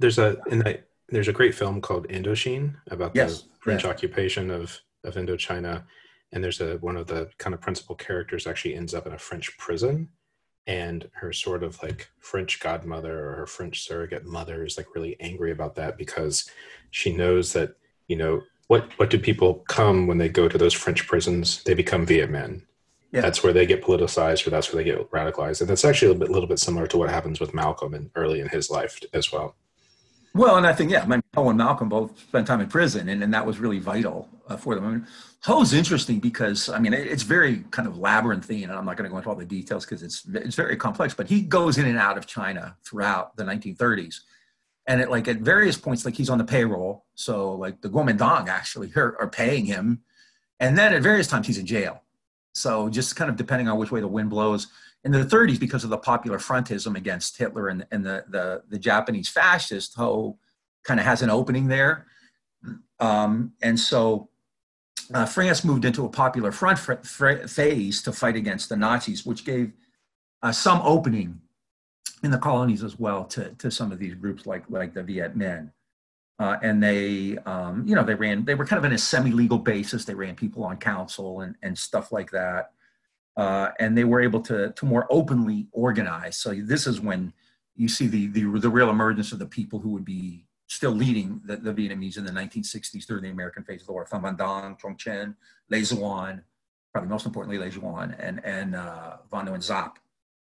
there's 0.00 0.18
a 0.18 0.36
in 0.50 0.58
the, 0.58 0.80
there's 1.08 1.28
a 1.28 1.32
great 1.32 1.54
film 1.54 1.80
called 1.80 2.08
Indochine 2.08 2.74
about 2.90 3.12
yes, 3.14 3.42
the 3.42 3.48
French 3.60 3.84
occupation 3.84 4.50
of 4.50 4.80
of 5.04 5.14
Indochina, 5.14 5.84
and 6.32 6.42
there's 6.42 6.60
a 6.60 6.78
one 6.78 6.96
of 6.96 7.06
the 7.06 7.30
kind 7.38 7.54
of 7.54 7.60
principal 7.60 7.94
characters 7.94 8.48
actually 8.48 8.74
ends 8.74 8.92
up 8.92 9.06
in 9.06 9.12
a 9.12 9.18
French 9.18 9.56
prison 9.56 10.08
and 10.68 11.08
her 11.14 11.32
sort 11.32 11.64
of 11.64 11.82
like 11.82 12.08
French 12.20 12.60
godmother 12.60 13.18
or 13.18 13.36
her 13.36 13.46
French 13.46 13.82
surrogate 13.84 14.26
mother 14.26 14.64
is 14.64 14.76
like 14.76 14.94
really 14.94 15.16
angry 15.18 15.50
about 15.50 15.74
that 15.76 15.96
because 15.96 16.48
she 16.90 17.12
knows 17.12 17.54
that 17.54 17.74
you 18.06 18.16
know 18.16 18.42
what 18.68 18.86
what 18.98 19.08
do 19.10 19.18
people 19.18 19.64
come 19.68 20.06
when 20.06 20.18
they 20.18 20.28
go 20.28 20.46
to 20.46 20.58
those 20.58 20.74
French 20.74 21.08
prisons? 21.08 21.62
They 21.64 21.74
become 21.74 22.06
Viet. 22.06 22.30
Yeah. 23.10 23.22
That's 23.22 23.42
where 23.42 23.54
they 23.54 23.64
get 23.64 23.82
politicized, 23.82 24.46
or 24.46 24.50
that's 24.50 24.70
where 24.70 24.84
they 24.84 24.90
get 24.90 25.10
radicalized, 25.10 25.62
and 25.62 25.70
that's 25.70 25.84
actually 25.86 26.08
a 26.08 26.12
little 26.12 26.26
bit, 26.26 26.32
little 26.32 26.48
bit 26.48 26.58
similar 26.58 26.86
to 26.88 26.98
what 26.98 27.08
happens 27.08 27.40
with 27.40 27.54
Malcolm 27.54 27.94
and 27.94 28.10
early 28.14 28.38
in 28.40 28.48
his 28.48 28.70
life 28.70 29.00
as 29.14 29.32
well. 29.32 29.56
Well, 30.38 30.56
and 30.56 30.68
I 30.68 30.72
think 30.72 30.92
yeah, 30.92 31.02
I 31.02 31.06
mean, 31.06 31.20
Ho 31.34 31.48
and 31.48 31.58
Malcolm 31.58 31.88
both 31.88 32.16
spent 32.16 32.46
time 32.46 32.60
in 32.60 32.68
prison, 32.68 33.08
and, 33.08 33.24
and 33.24 33.34
that 33.34 33.44
was 33.44 33.58
really 33.58 33.80
vital 33.80 34.28
uh, 34.46 34.56
for 34.56 34.76
them. 34.76 34.86
I 34.86 34.90
mean, 34.90 35.06
Ho's 35.42 35.72
interesting 35.72 36.20
because 36.20 36.68
I 36.68 36.78
mean 36.78 36.94
it, 36.94 37.08
it's 37.08 37.24
very 37.24 37.64
kind 37.72 37.88
of 37.88 37.98
labyrinthine, 37.98 38.62
and 38.70 38.72
I'm 38.72 38.84
not 38.84 38.96
going 38.96 39.10
to 39.10 39.10
go 39.10 39.16
into 39.16 39.28
all 39.28 39.34
the 39.34 39.44
details 39.44 39.84
because 39.84 40.04
it's 40.04 40.24
it's 40.32 40.54
very 40.54 40.76
complex. 40.76 41.12
But 41.12 41.26
he 41.26 41.40
goes 41.40 41.76
in 41.76 41.86
and 41.86 41.98
out 41.98 42.16
of 42.16 42.28
China 42.28 42.76
throughout 42.84 43.36
the 43.36 43.42
1930s, 43.42 44.20
and 44.86 45.00
at 45.00 45.10
like 45.10 45.26
at 45.26 45.38
various 45.38 45.76
points, 45.76 46.04
like 46.04 46.14
he's 46.14 46.30
on 46.30 46.38
the 46.38 46.44
payroll, 46.44 47.04
so 47.16 47.54
like 47.54 47.80
the 47.80 47.88
Kuomintang 47.88 48.46
actually 48.46 48.92
are, 48.94 49.16
are 49.18 49.28
paying 49.28 49.64
him, 49.64 50.02
and 50.60 50.78
then 50.78 50.94
at 50.94 51.02
various 51.02 51.26
times 51.26 51.48
he's 51.48 51.58
in 51.58 51.66
jail. 51.66 52.04
So 52.54 52.88
just 52.88 53.16
kind 53.16 53.28
of 53.28 53.36
depending 53.36 53.66
on 53.66 53.76
which 53.76 53.90
way 53.90 54.00
the 54.00 54.06
wind 54.06 54.30
blows. 54.30 54.68
In 55.04 55.12
the 55.12 55.24
30s, 55.24 55.60
because 55.60 55.84
of 55.84 55.90
the 55.90 55.98
popular 55.98 56.38
frontism 56.38 56.96
against 56.96 57.38
Hitler 57.38 57.68
and, 57.68 57.86
and 57.90 58.04
the, 58.04 58.24
the, 58.28 58.62
the 58.68 58.78
Japanese 58.78 59.28
fascists, 59.28 59.94
Ho 59.94 60.38
kind 60.84 60.98
of 60.98 61.06
has 61.06 61.22
an 61.22 61.30
opening 61.30 61.68
there. 61.68 62.06
Um, 62.98 63.52
and 63.62 63.78
so 63.78 64.28
uh, 65.14 65.24
France 65.24 65.64
moved 65.64 65.84
into 65.84 66.04
a 66.04 66.08
popular 66.08 66.52
front 66.52 66.78
phase 67.06 68.02
to 68.02 68.12
fight 68.12 68.36
against 68.36 68.68
the 68.68 68.76
Nazis, 68.76 69.24
which 69.24 69.44
gave 69.44 69.72
uh, 70.42 70.52
some 70.52 70.80
opening 70.82 71.40
in 72.22 72.30
the 72.30 72.38
colonies 72.38 72.82
as 72.82 72.98
well 72.98 73.24
to, 73.24 73.50
to 73.54 73.70
some 73.70 73.92
of 73.92 73.98
these 73.98 74.14
groups 74.14 74.46
like, 74.46 74.64
like 74.68 74.92
the 74.94 75.02
Viet 75.02 75.36
Minh. 75.38 75.70
Uh, 76.40 76.56
and 76.62 76.82
they, 76.82 77.36
um, 77.46 77.84
you 77.86 77.94
know, 77.94 78.04
they 78.04 78.14
ran, 78.14 78.44
they 78.44 78.54
were 78.54 78.64
kind 78.64 78.78
of 78.78 78.84
in 78.84 78.92
a 78.92 78.98
semi-legal 78.98 79.58
basis. 79.58 80.04
They 80.04 80.14
ran 80.14 80.36
people 80.36 80.64
on 80.64 80.76
council 80.76 81.40
and, 81.40 81.56
and 81.62 81.76
stuff 81.76 82.12
like 82.12 82.30
that. 82.30 82.70
Uh, 83.38 83.70
and 83.78 83.96
they 83.96 84.02
were 84.02 84.20
able 84.20 84.40
to, 84.40 84.72
to 84.72 84.84
more 84.84 85.06
openly 85.10 85.68
organize. 85.70 86.36
So 86.36 86.52
this 86.52 86.88
is 86.88 87.00
when 87.00 87.32
you 87.76 87.88
see 87.88 88.08
the, 88.08 88.26
the, 88.26 88.58
the 88.58 88.68
real 88.68 88.90
emergence 88.90 89.30
of 89.30 89.38
the 89.38 89.46
people 89.46 89.78
who 89.78 89.90
would 89.90 90.04
be 90.04 90.44
still 90.66 90.90
leading 90.90 91.40
the, 91.44 91.56
the 91.56 91.72
Vietnamese 91.72 92.18
in 92.18 92.24
the 92.24 92.32
1960s 92.32 93.06
during 93.06 93.22
the 93.22 93.30
American 93.30 93.62
phase 93.62 93.82
of 93.82 93.86
the 93.86 93.92
war. 93.92 94.08
Pham 94.10 94.22
Van 94.22 94.34
Dong, 94.34 94.76
Truong 94.76 94.98
Chinh, 94.98 95.36
Le 95.70 95.78
Duan, 95.78 96.42
probably 96.92 97.08
most 97.08 97.26
importantly 97.26 97.58
Le 97.58 97.70
Duan, 97.70 98.16
and, 98.18 98.44
and 98.44 98.74
uh, 98.74 99.18
Van 99.30 99.46
Nguyen 99.46 99.64
Giap. 99.64 99.92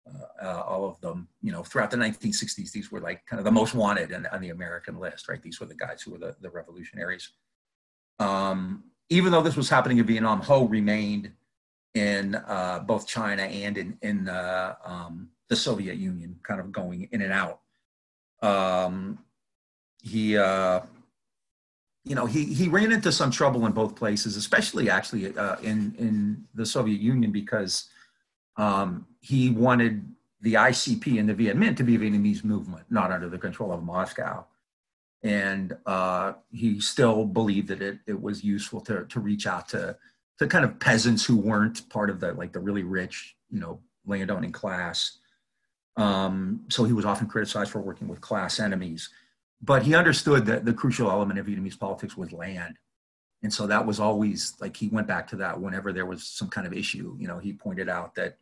Uh, 0.08 0.44
uh, 0.46 0.60
all 0.60 0.88
of 0.88 1.00
them, 1.00 1.26
you 1.42 1.50
know, 1.50 1.64
throughout 1.64 1.90
the 1.90 1.96
1960s, 1.96 2.70
these 2.70 2.92
were 2.92 3.00
like 3.00 3.26
kind 3.26 3.40
of 3.40 3.44
the 3.44 3.50
most 3.50 3.74
wanted 3.74 4.12
in, 4.12 4.24
on 4.26 4.40
the 4.40 4.50
American 4.50 5.00
list, 5.00 5.28
right? 5.28 5.42
These 5.42 5.58
were 5.58 5.66
the 5.66 5.74
guys 5.74 6.02
who 6.02 6.12
were 6.12 6.18
the, 6.18 6.36
the 6.40 6.50
revolutionaries. 6.50 7.32
Um, 8.20 8.84
even 9.10 9.32
though 9.32 9.42
this 9.42 9.56
was 9.56 9.68
happening 9.68 9.98
in 9.98 10.06
Vietnam, 10.06 10.40
Ho 10.42 10.66
remained 10.66 11.32
in 11.96 12.34
uh, 12.34 12.80
both 12.80 13.06
China 13.06 13.42
and 13.42 13.78
in, 13.78 13.98
in 14.02 14.28
um, 14.84 15.30
the 15.48 15.56
Soviet 15.56 15.96
Union, 15.96 16.38
kind 16.42 16.60
of 16.60 16.70
going 16.70 17.08
in 17.10 17.22
and 17.22 17.32
out. 17.32 17.60
Um, 18.42 19.18
he 20.02 20.36
uh, 20.36 20.80
you 22.04 22.14
know 22.14 22.26
he 22.26 22.44
he 22.44 22.68
ran 22.68 22.92
into 22.92 23.10
some 23.10 23.30
trouble 23.30 23.64
in 23.64 23.72
both 23.72 23.96
places, 23.96 24.36
especially 24.36 24.90
actually 24.90 25.34
uh, 25.36 25.56
in 25.62 25.94
in 25.98 26.44
the 26.54 26.66
Soviet 26.66 27.00
Union 27.00 27.32
because 27.32 27.88
um, 28.58 29.06
he 29.20 29.50
wanted 29.50 30.04
the 30.42 30.54
ICP 30.54 31.18
and 31.18 31.28
the 31.28 31.34
Viet 31.34 31.56
Minh 31.56 31.76
to 31.78 31.82
be 31.82 31.96
a 31.96 31.98
Vietnamese 31.98 32.44
movement, 32.44 32.84
not 32.90 33.10
under 33.10 33.30
the 33.30 33.38
control 33.38 33.72
of 33.72 33.82
Moscow. 33.82 34.44
And 35.22 35.76
uh, 35.86 36.34
he 36.52 36.78
still 36.78 37.24
believed 37.24 37.68
that 37.68 37.80
it, 37.80 37.98
it 38.06 38.20
was 38.20 38.44
useful 38.44 38.80
to, 38.82 39.06
to 39.06 39.18
reach 39.18 39.46
out 39.46 39.68
to, 39.70 39.96
to 40.38 40.46
kind 40.46 40.64
of 40.64 40.78
peasants 40.78 41.24
who 41.24 41.36
weren't 41.36 41.88
part 41.88 42.10
of 42.10 42.20
the 42.20 42.32
like 42.34 42.52
the 42.52 42.60
really 42.60 42.82
rich, 42.82 43.36
you 43.50 43.60
know, 43.60 43.80
landowning 44.04 44.52
class. 44.52 45.18
Um, 45.96 46.66
so 46.68 46.84
he 46.84 46.92
was 46.92 47.04
often 47.04 47.26
criticized 47.26 47.70
for 47.70 47.80
working 47.80 48.06
with 48.08 48.20
class 48.20 48.60
enemies 48.60 49.10
but 49.62 49.82
he 49.82 49.94
understood 49.94 50.46
that 50.46 50.64
the 50.64 50.72
crucial 50.72 51.10
element 51.10 51.38
of 51.38 51.46
Vietnamese 51.46 51.78
politics 51.78 52.16
was 52.16 52.32
land. 52.32 52.76
And 53.42 53.52
so 53.52 53.66
that 53.66 53.86
was 53.86 54.00
always 54.00 54.54
like 54.60 54.76
he 54.76 54.88
went 54.88 55.06
back 55.06 55.28
to 55.28 55.36
that 55.36 55.60
whenever 55.60 55.92
there 55.92 56.06
was 56.06 56.26
some 56.26 56.48
kind 56.48 56.66
of 56.66 56.72
issue. 56.72 57.16
You 57.18 57.28
know, 57.28 57.38
he 57.38 57.52
pointed 57.52 57.88
out 57.88 58.14
that 58.16 58.36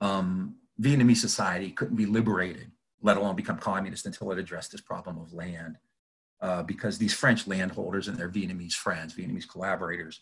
um, 0.00 0.56
Vietnamese 0.80 1.16
society 1.16 1.70
couldn't 1.70 1.96
be 1.96 2.06
liberated, 2.06 2.70
let 3.02 3.16
alone 3.16 3.36
become 3.36 3.58
communist, 3.58 4.06
until 4.06 4.30
it 4.32 4.38
addressed 4.38 4.72
this 4.72 4.80
problem 4.80 5.18
of 5.18 5.32
land. 5.32 5.76
Uh, 6.40 6.62
because 6.62 6.98
these 6.98 7.14
French 7.14 7.46
landholders 7.46 8.06
and 8.06 8.18
their 8.18 8.28
Vietnamese 8.28 8.74
friends, 8.74 9.14
Vietnamese 9.14 9.48
collaborators, 9.48 10.20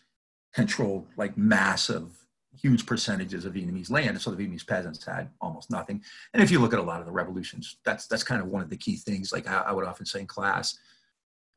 controlled 0.53 1.07
like 1.17 1.37
massive 1.37 2.23
huge 2.61 2.85
percentages 2.85 3.45
of 3.45 3.53
Vietnamese 3.53 3.91
land, 3.91 4.09
And 4.09 4.21
so 4.21 4.31
the 4.31 4.41
Vietnamese 4.41 4.65
peasants 4.65 5.03
had 5.05 5.29
almost 5.41 5.69
nothing. 5.69 6.01
And 6.33 6.41
if 6.41 6.51
you 6.51 6.59
look 6.59 6.73
at 6.73 6.79
a 6.79 6.83
lot 6.83 6.99
of 6.99 7.05
the 7.05 7.11
revolutions, 7.11 7.77
that's 7.83 8.07
that's 8.07 8.23
kind 8.23 8.41
of 8.41 8.47
one 8.47 8.61
of 8.61 8.69
the 8.69 8.77
key 8.77 8.95
things. 8.95 9.31
Like 9.33 9.47
I, 9.47 9.63
I 9.67 9.71
would 9.71 9.85
often 9.85 10.05
say 10.05 10.21
in 10.21 10.27
class, 10.27 10.77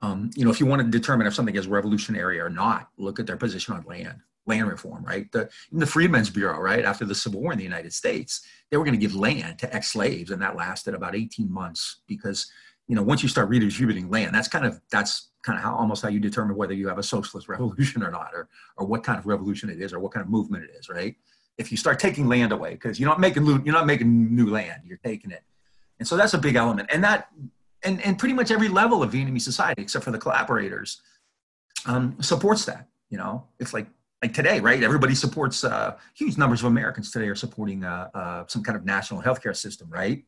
um, 0.03 0.31
you 0.35 0.45
know, 0.45 0.51
if 0.51 0.61
you 0.61 0.67
want 0.67 0.83
to 0.83 0.89
determine 0.89 1.27
if 1.27 1.35
something 1.35 1.55
is 1.55 1.69
revolutionary 1.69 2.41
or 2.41 2.51
not, 2.51 2.89
look 2.99 3.19
at 3.21 3.27
their 3.27 3.37
position 3.37 3.75
on 3.75 3.85
land, 3.85 4.21
land 4.47 4.69
reform, 4.69 5.05
right? 5.05 5.31
The, 5.33 5.49
the 5.73 5.87
Freedmen's 5.87 6.31
Bureau, 6.31 6.59
right, 6.59 6.85
after 6.85 7.05
the 7.05 7.15
Civil 7.15 7.41
War 7.41 7.53
in 7.53 7.59
the 7.59 7.65
United 7.65 7.93
States, 7.93 8.43
they 8.71 8.77
were 8.77 8.85
going 8.85 8.99
to 8.99 9.01
give 9.01 9.15
land 9.15 9.59
to 9.61 9.75
ex-slaves, 9.75 10.31
and 10.31 10.43
that 10.43 10.57
lasted 10.57 10.95
about 10.95 11.17
18 11.17 11.51
months 11.51 12.01
because, 12.07 12.51
you 12.89 12.95
know, 12.95 13.03
once 13.03 13.23
you 13.23 13.29
start 13.29 13.49
redistributing 13.49 14.11
land, 14.11 14.35
that's 14.35 14.49
kind 14.49 14.67
of 14.67 14.81
that's 14.91 15.31
kind 15.47 15.57
of 15.57 15.63
how 15.63 15.75
almost 15.77 16.03
how 16.03 16.09
you 16.09 16.19
determine 16.19 16.57
whether 16.57 16.75
you 16.75 16.89
have 16.89 16.99
a 16.99 17.03
socialist 17.03 17.49
revolution 17.55 18.03
or 18.03 18.11
not, 18.11 18.31
or 18.35 18.49
or 18.77 18.87
what 18.87 19.03
kind 19.05 19.19
of 19.19 19.27
revolution 19.27 19.71
it 19.71 19.81
is, 19.81 19.93
or 19.93 20.01
what 20.01 20.13
kind 20.13 20.25
of 20.25 20.31
movement 20.31 20.65
it 20.65 20.71
is, 20.79 20.89
right? 20.89 21.15
If 21.57 21.71
you 21.71 21.79
start 21.79 21.99
taking 21.99 22.29
land 22.29 22.53
away, 22.53 22.73
because 22.73 23.01
you're 23.01 23.09
not 23.09 23.21
making 23.21 23.47
you're 23.47 23.79
not 23.81 23.87
making 23.87 24.35
new 24.35 24.51
land, 24.51 24.83
you're 24.85 25.01
taking 25.03 25.31
it, 25.31 25.45
and 25.99 26.07
so 26.07 26.17
that's 26.17 26.35
a 26.35 26.39
big 26.39 26.57
element, 26.57 26.91
and 26.93 27.03
that 27.05 27.29
and 27.85 28.05
and 28.05 28.19
pretty 28.19 28.35
much 28.35 28.51
every 28.51 28.69
level 28.69 29.03
of 29.03 29.13
Vietnamese 29.13 29.43
society, 29.43 29.81
except 29.81 30.05
for 30.05 30.11
the 30.11 30.19
collaborators, 30.19 31.01
um, 31.87 32.17
supports 32.21 32.65
that. 32.67 32.89
You 33.09 33.19
know, 33.19 33.45
it's 33.61 33.73
like 33.73 33.87
like 34.21 34.35
today, 34.35 34.61
right? 34.61 34.83
Everybody 34.83 35.15
supports 35.15 35.63
uh, 35.63 35.97
huge 36.15 36.37
numbers 36.37 36.61
of 36.61 36.67
Americans 36.67 37.13
today 37.13 37.29
are 37.29 37.37
supporting 37.37 37.85
uh, 37.85 38.11
uh, 38.13 38.45
some 38.49 38.63
kind 38.63 38.77
of 38.77 38.85
national 38.85 39.23
healthcare 39.23 39.57
system, 39.57 39.89
right? 39.89 40.25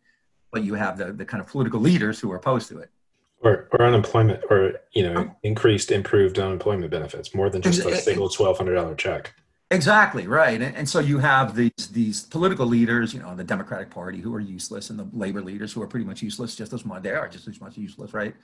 But 0.53 0.63
you 0.63 0.75
have 0.75 0.97
the 0.97 1.13
the 1.13 1.25
kind 1.25 1.43
of 1.43 1.49
political 1.49 1.81
leaders 1.81 2.21
who 2.21 2.31
are 2.31 2.37
opposed 2.37 2.69
to 2.69 2.79
it. 2.79 2.91
Or, 3.41 3.69
or 3.73 3.83
unemployment 3.83 4.43
or 4.51 4.81
you 4.93 5.03
know 5.03 5.35
increased 5.43 5.91
improved 5.91 6.39
unemployment 6.39 6.91
benefits 6.91 7.35
more 7.35 7.51
than 7.51 7.63
just 7.63 7.85
a 7.85 7.97
single 7.97 8.29
$1200 8.29 8.97
check. 8.97 9.35
Exactly 9.71 10.27
right 10.27 10.61
and, 10.61 10.75
and 10.75 10.89
so 10.89 10.99
you 10.99 11.19
have 11.19 11.55
these 11.55 11.89
these 11.93 12.25
political 12.25 12.67
leaders 12.67 13.13
you 13.13 13.21
know 13.21 13.35
the 13.35 13.45
democratic 13.45 13.91
party 13.91 14.19
who 14.19 14.35
are 14.35 14.41
useless 14.41 14.91
and 14.91 14.99
the 14.99 15.09
labor 15.13 15.43
leaders 15.43 15.73
who 15.73 15.83
are 15.83 15.87
pretty 15.87 16.07
much 16.07 16.23
useless 16.23 16.57
just 16.57 16.73
as 16.73 16.85
much 16.85 17.03
they 17.03 17.11
are 17.11 17.29
just 17.29 17.47
as 17.49 17.61
much 17.61 17.77
useless 17.77 18.15
right? 18.15 18.35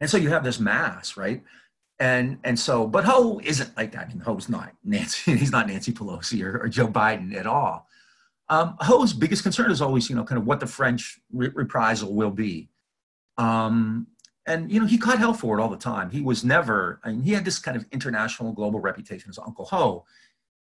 And 0.00 0.10
so 0.10 0.16
you 0.16 0.30
have 0.30 0.42
this 0.42 0.58
mass 0.58 1.16
right? 1.16 1.42
And 2.00 2.38
and 2.42 2.58
so 2.58 2.86
but 2.86 3.04
ho 3.04 3.40
isn't 3.44 3.76
like 3.76 3.92
that. 3.92 4.06
I 4.06 4.08
mean 4.08 4.20
ho's 4.20 4.48
not 4.48 4.72
nancy 4.82 5.36
he's 5.36 5.52
not 5.52 5.68
nancy 5.68 5.92
pelosi 5.92 6.42
or, 6.42 6.62
or 6.62 6.68
joe 6.68 6.88
biden 6.88 7.34
at 7.36 7.46
all. 7.46 7.86
Um, 8.48 8.76
ho's 8.80 9.12
biggest 9.12 9.42
concern 9.42 9.70
is 9.70 9.82
always 9.82 10.08
you 10.08 10.16
know 10.16 10.24
kind 10.24 10.38
of 10.38 10.46
what 10.46 10.58
the 10.58 10.66
french 10.66 11.20
re- 11.32 11.52
reprisal 11.54 12.14
will 12.14 12.30
be. 12.30 12.70
Um, 13.38 14.06
and 14.46 14.70
you 14.72 14.80
know 14.80 14.86
he 14.86 14.98
caught 14.98 15.18
hell 15.18 15.34
for 15.34 15.58
it 15.58 15.62
all 15.62 15.68
the 15.68 15.76
time. 15.76 16.10
He 16.10 16.20
was 16.20 16.44
never. 16.44 17.00
I 17.04 17.10
mean, 17.10 17.22
he 17.22 17.32
had 17.32 17.44
this 17.44 17.58
kind 17.58 17.76
of 17.76 17.86
international, 17.92 18.52
global 18.52 18.80
reputation 18.80 19.30
as 19.30 19.38
Uncle 19.38 19.66
Ho. 19.66 20.04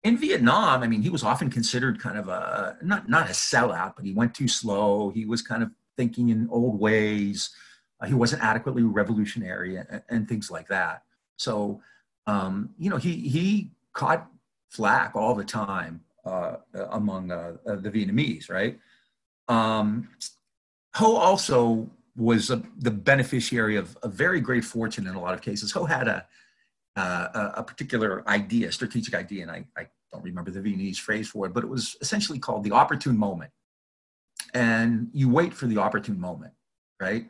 In 0.03 0.17
Vietnam, 0.17 0.83
I 0.83 0.87
mean, 0.87 1.01
he 1.01 1.09
was 1.09 1.23
often 1.23 1.49
considered 1.49 1.99
kind 1.99 2.17
of 2.17 2.27
a 2.27 2.77
not 2.81 3.09
not 3.09 3.27
a 3.27 3.33
sellout, 3.33 3.95
but 3.95 4.05
he 4.05 4.13
went 4.13 4.33
too 4.33 4.47
slow. 4.47 5.09
He 5.09 5.25
was 5.25 5.41
kind 5.41 5.63
of 5.63 5.71
thinking 5.95 6.29
in 6.29 6.47
old 6.49 6.79
ways. 6.79 7.49
Uh, 7.99 8.05
he 8.05 8.13
wasn't 8.13 8.43
adequately 8.43 8.83
revolutionary 8.83 9.77
and, 9.77 10.01
and 10.09 10.29
things 10.29 10.51
like 10.51 10.67
that. 10.67 11.03
So, 11.37 11.81
um, 12.27 12.69
you 12.77 12.89
know, 12.89 12.97
he 12.97 13.15
he 13.27 13.71
caught 13.93 14.29
flack 14.69 15.15
all 15.15 15.35
the 15.35 15.43
time 15.43 16.01
uh, 16.25 16.57
among 16.91 17.31
uh, 17.31 17.53
the 17.65 17.89
Vietnamese, 17.89 18.49
right? 18.49 18.79
Um, 19.47 20.09
Ho 20.95 21.15
also 21.15 21.89
was 22.17 22.49
a, 22.49 22.61
the 22.79 22.91
beneficiary 22.91 23.75
of 23.75 23.97
a 24.03 24.07
very 24.07 24.41
great 24.41 24.65
fortune 24.65 25.07
in 25.07 25.15
a 25.15 25.21
lot 25.21 25.33
of 25.33 25.41
cases. 25.41 25.71
Ho 25.71 25.85
had 25.85 26.07
a, 26.07 26.25
uh, 26.95 27.51
a 27.55 27.63
particular 27.63 28.27
idea, 28.27 28.71
strategic 28.71 29.13
idea, 29.13 29.43
and 29.43 29.51
I, 29.51 29.65
I 29.77 29.87
don't 30.11 30.23
remember 30.23 30.51
the 30.51 30.59
Vietnamese 30.59 30.97
phrase 30.97 31.29
for 31.29 31.45
it, 31.45 31.53
but 31.53 31.63
it 31.63 31.67
was 31.67 31.95
essentially 32.01 32.39
called 32.39 32.63
the 32.63 32.71
opportune 32.71 33.17
moment. 33.17 33.51
And 34.53 35.09
you 35.13 35.29
wait 35.29 35.53
for 35.53 35.67
the 35.67 35.77
opportune 35.77 36.19
moment, 36.19 36.53
right? 36.99 37.29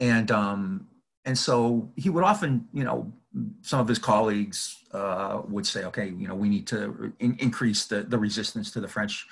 And 0.00 0.30
um, 0.30 0.88
and 1.24 1.36
so 1.36 1.92
he 1.96 2.10
would 2.10 2.24
often, 2.24 2.66
you 2.72 2.84
know, 2.84 3.12
some 3.60 3.80
of 3.80 3.88
his 3.88 3.98
colleagues 3.98 4.84
uh, 4.92 5.42
would 5.48 5.66
say, 5.66 5.84
okay, 5.84 6.08
you 6.08 6.26
know, 6.26 6.34
we 6.34 6.48
need 6.48 6.66
to 6.68 7.12
in- 7.18 7.36
increase 7.38 7.86
the, 7.86 8.02
the 8.02 8.18
resistance 8.18 8.70
to 8.72 8.80
the 8.80 8.88
French, 8.88 9.26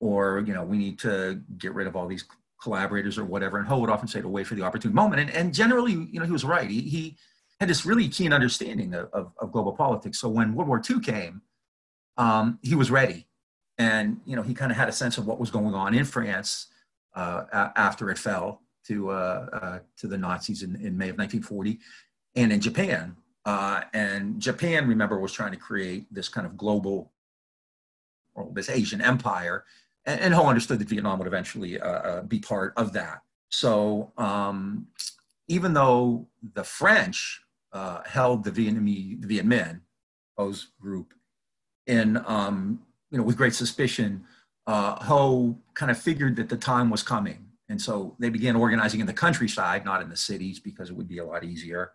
or 0.00 0.42
you 0.46 0.54
know, 0.54 0.64
we 0.64 0.78
need 0.78 0.98
to 1.00 1.40
get 1.58 1.74
rid 1.74 1.86
of 1.86 1.94
all 1.94 2.06
these 2.06 2.24
collaborators 2.62 3.18
or 3.18 3.24
whatever. 3.24 3.58
And 3.58 3.66
Ho 3.66 3.78
would 3.78 3.90
often 3.90 4.08
say 4.08 4.20
to 4.20 4.28
wait 4.28 4.46
for 4.46 4.54
the 4.54 4.62
opportune 4.62 4.94
moment. 4.94 5.20
And, 5.20 5.30
and 5.30 5.54
generally, 5.54 5.92
you 5.92 6.18
know, 6.18 6.24
he 6.24 6.32
was 6.32 6.44
right. 6.44 6.68
He, 6.68 6.80
he 6.82 7.16
had 7.60 7.68
this 7.68 7.86
really 7.86 8.08
keen 8.08 8.32
understanding 8.32 8.94
of, 8.94 9.08
of, 9.12 9.32
of 9.40 9.52
global 9.52 9.72
politics. 9.72 10.20
So 10.20 10.28
when 10.28 10.54
World 10.54 10.68
War 10.68 10.82
II 10.88 11.00
came, 11.00 11.42
um, 12.16 12.58
he 12.62 12.74
was 12.74 12.90
ready. 12.90 13.26
And, 13.78 14.20
you 14.24 14.36
know, 14.36 14.42
he 14.42 14.54
kind 14.54 14.70
of 14.70 14.78
had 14.78 14.88
a 14.88 14.92
sense 14.92 15.18
of 15.18 15.26
what 15.26 15.38
was 15.38 15.50
going 15.50 15.74
on 15.74 15.94
in 15.94 16.04
France 16.04 16.68
uh, 17.14 17.44
after 17.76 18.10
it 18.10 18.18
fell 18.18 18.62
to, 18.86 19.10
uh, 19.10 19.46
uh, 19.52 19.78
to 19.98 20.06
the 20.06 20.16
Nazis 20.16 20.62
in, 20.62 20.76
in 20.76 20.96
May 20.96 21.10
of 21.10 21.18
1940 21.18 21.78
and 22.34 22.52
in 22.52 22.60
Japan. 22.60 23.16
Uh, 23.44 23.82
and 23.92 24.40
Japan, 24.40 24.88
remember, 24.88 25.18
was 25.18 25.32
trying 25.32 25.52
to 25.52 25.58
create 25.58 26.12
this 26.12 26.28
kind 26.28 26.46
of 26.46 26.56
global, 26.56 27.12
this 28.52 28.68
Asian 28.68 29.00
empire 29.00 29.64
and, 30.06 30.20
and 30.20 30.34
Ho 30.34 30.46
understood 30.46 30.78
that 30.78 30.88
Vietnam 30.88 31.18
would 31.18 31.28
eventually 31.28 31.80
uh, 31.80 31.88
uh, 31.88 32.22
be 32.22 32.38
part 32.38 32.72
of 32.76 32.92
that. 32.94 33.22
So 33.50 34.12
um, 34.16 34.86
even 35.48 35.74
though 35.74 36.26
the 36.54 36.64
French 36.64 37.42
uh, 37.72 38.00
held 38.06 38.44
the 38.44 38.50
Vietnamese, 38.50 39.20
the 39.20 39.26
Viet 39.28 39.46
Minh, 39.46 39.80
Ho's 40.38 40.68
group, 40.80 41.12
in 41.86 42.22
um, 42.26 42.80
you 43.10 43.18
know 43.18 43.24
with 43.24 43.36
great 43.36 43.54
suspicion, 43.54 44.24
uh, 44.66 44.96
Ho 45.04 45.58
kind 45.74 45.90
of 45.90 45.98
figured 45.98 46.36
that 46.36 46.48
the 46.48 46.56
time 46.56 46.90
was 46.90 47.02
coming, 47.02 47.46
and 47.68 47.80
so 47.80 48.16
they 48.18 48.28
began 48.28 48.56
organizing 48.56 49.00
in 49.00 49.06
the 49.06 49.12
countryside, 49.12 49.84
not 49.84 50.02
in 50.02 50.08
the 50.08 50.16
cities, 50.16 50.58
because 50.58 50.90
it 50.90 50.96
would 50.96 51.08
be 51.08 51.18
a 51.18 51.24
lot 51.24 51.44
easier. 51.44 51.92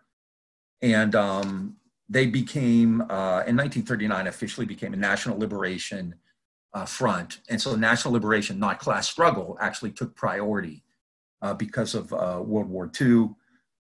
And 0.80 1.14
um, 1.14 1.76
they 2.08 2.26
became, 2.26 3.02
uh, 3.02 3.44
in 3.46 3.56
1939, 3.56 4.26
officially 4.26 4.66
became 4.66 4.94
a 4.94 4.96
national 4.96 5.38
liberation 5.38 6.14
uh, 6.74 6.84
front. 6.84 7.40
And 7.48 7.60
so 7.60 7.76
national 7.76 8.14
liberation, 8.14 8.58
not 8.58 8.78
class 8.78 9.08
struggle, 9.08 9.56
actually 9.60 9.92
took 9.92 10.14
priority 10.14 10.82
uh, 11.40 11.54
because 11.54 11.94
of 11.94 12.12
uh, 12.12 12.40
World 12.44 12.68
War 12.68 12.90
II. 13.00 13.30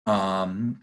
Um, 0.07 0.83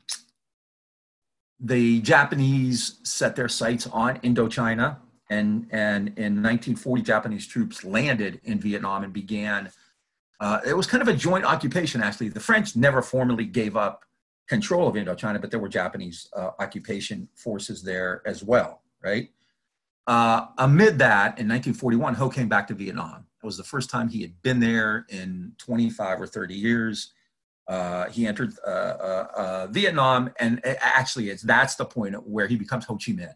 the 1.59 2.01
Japanese 2.01 2.99
set 3.03 3.35
their 3.35 3.47
sights 3.47 3.87
on 3.87 4.17
Indochina, 4.19 4.97
and, 5.29 5.67
and 5.71 6.09
in 6.09 6.41
1940, 6.41 7.01
Japanese 7.01 7.47
troops 7.47 7.83
landed 7.83 8.41
in 8.43 8.59
Vietnam 8.59 9.03
and 9.03 9.13
began. 9.13 9.71
Uh, 10.39 10.59
it 10.65 10.75
was 10.75 10.87
kind 10.87 11.01
of 11.01 11.07
a 11.07 11.13
joint 11.13 11.45
occupation, 11.45 12.01
actually. 12.01 12.27
The 12.27 12.39
French 12.39 12.75
never 12.75 13.01
formally 13.01 13.45
gave 13.45 13.77
up 13.77 14.03
control 14.47 14.87
of 14.89 14.95
Indochina, 14.95 15.39
but 15.39 15.51
there 15.51 15.59
were 15.59 15.69
Japanese 15.69 16.27
uh, 16.35 16.51
occupation 16.59 17.29
forces 17.33 17.81
there 17.81 18.21
as 18.25 18.43
well, 18.43 18.81
right? 19.01 19.29
Uh, 20.05 20.47
amid 20.57 20.99
that, 20.99 21.39
in 21.39 21.47
1941, 21.47 22.15
Ho 22.15 22.29
came 22.29 22.49
back 22.49 22.67
to 22.67 22.73
Vietnam. 22.73 23.25
It 23.41 23.45
was 23.45 23.57
the 23.57 23.63
first 23.63 23.89
time 23.89 24.09
he 24.09 24.21
had 24.21 24.41
been 24.41 24.59
there 24.59 25.05
in 25.09 25.53
25 25.59 26.21
or 26.21 26.27
30 26.27 26.55
years. 26.55 27.13
Uh, 27.67 28.09
he 28.09 28.27
entered 28.27 28.53
uh, 28.67 28.69
uh, 28.69 29.27
uh 29.37 29.67
Vietnam, 29.67 30.33
and 30.39 30.59
actually, 30.65 31.29
it's 31.29 31.43
that's 31.43 31.75
the 31.75 31.85
point 31.85 32.15
where 32.27 32.47
he 32.47 32.57
becomes 32.57 32.83
Ho 32.85 32.95
Chi 32.95 33.13
Minh. 33.13 33.33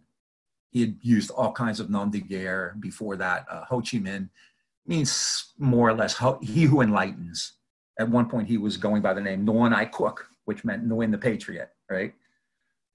He 0.69 0.81
had 0.81 0.97
used 1.01 1.31
all 1.31 1.53
kinds 1.53 1.79
of 1.79 1.89
nom 1.89 2.11
de 2.11 2.19
guerre 2.19 2.75
before 2.79 3.15
that. 3.15 3.45
Uh, 3.49 3.63
Ho 3.65 3.77
Chi 3.77 3.99
Minh 3.99 4.29
means 4.85 5.53
more 5.57 5.89
or 5.89 5.93
less 5.93 6.21
he 6.41 6.63
who 6.63 6.81
enlightens. 6.81 7.53
At 7.99 8.09
one 8.09 8.29
point, 8.29 8.49
he 8.49 8.57
was 8.57 8.75
going 8.75 9.01
by 9.01 9.13
the 9.13 9.21
name 9.21 9.45
Nguyen 9.45 9.73
Ai 9.73 9.85
Quoc, 9.85 10.17
which 10.43 10.65
meant 10.65 10.87
Nguyen 10.87 11.11
the 11.11 11.17
Patriot, 11.17 11.69
right? 11.89 12.13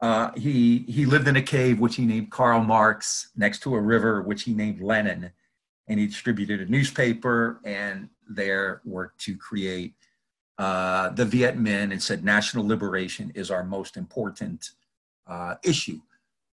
Uh, 0.02 0.32
he, 0.36 0.80
he 0.88 1.06
lived 1.06 1.28
in 1.28 1.36
a 1.36 1.42
cave, 1.42 1.78
which 1.78 1.94
he 1.94 2.04
named 2.04 2.30
Karl 2.30 2.60
Marx, 2.60 3.28
next 3.36 3.60
to 3.60 3.76
a 3.76 3.80
river, 3.80 4.20
which 4.20 4.42
he 4.42 4.52
named 4.52 4.82
Lenin. 4.82 5.30
And 5.88 6.00
he 6.00 6.08
distributed 6.08 6.60
a 6.60 6.66
newspaper 6.66 7.60
and 7.64 8.08
there 8.28 8.82
worked 8.84 9.20
to 9.20 9.36
create 9.36 9.94
uh, 10.58 11.10
the 11.10 11.24
Viet 11.24 11.56
Minh 11.56 11.92
and 11.92 12.02
said 12.02 12.24
national 12.24 12.66
liberation 12.66 13.30
is 13.34 13.50
our 13.50 13.64
most 13.64 13.96
important 13.96 14.70
uh, 15.26 15.54
issue. 15.62 16.00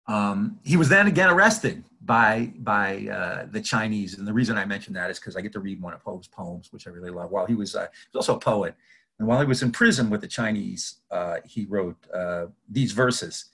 Um, 0.08 0.60
he 0.64 0.78
was 0.78 0.90
then 0.90 1.08
again 1.08 1.30
arrested 1.30 1.84
by, 2.02 2.54
by 2.58 3.08
uh, 3.08 3.48
the 3.50 3.62
Chinese. 3.62 4.18
And 4.18 4.28
the 4.28 4.34
reason 4.34 4.58
I 4.58 4.66
mention 4.66 4.94
that 4.94 5.10
is 5.10 5.20
because 5.20 5.36
I 5.36 5.42
get 5.42 5.52
to 5.54 5.60
read 5.60 5.82
one 5.82 5.94
of 5.94 6.02
Ho's 6.02 6.28
poems, 6.28 6.72
which 6.72 6.88
I 6.88 6.92
really 6.92 7.10
love. 7.10 7.32
While 7.32 7.46
he 7.46 7.56
was, 7.56 7.76
uh, 7.76 7.88
he 7.92 8.18
was 8.18 8.28
also 8.28 8.36
a 8.36 8.40
poet. 8.40 8.76
And 9.20 9.28
while 9.28 9.40
he 9.40 9.48
was 9.48 9.64
in 9.64 9.72
prison 9.72 10.10
with 10.10 10.22
the 10.22 10.28
Chinese, 10.28 10.98
uh, 11.10 11.38
he 11.46 11.66
wrote 11.66 11.98
uh, 12.14 12.48
these 12.70 12.92
verses. 12.92 13.46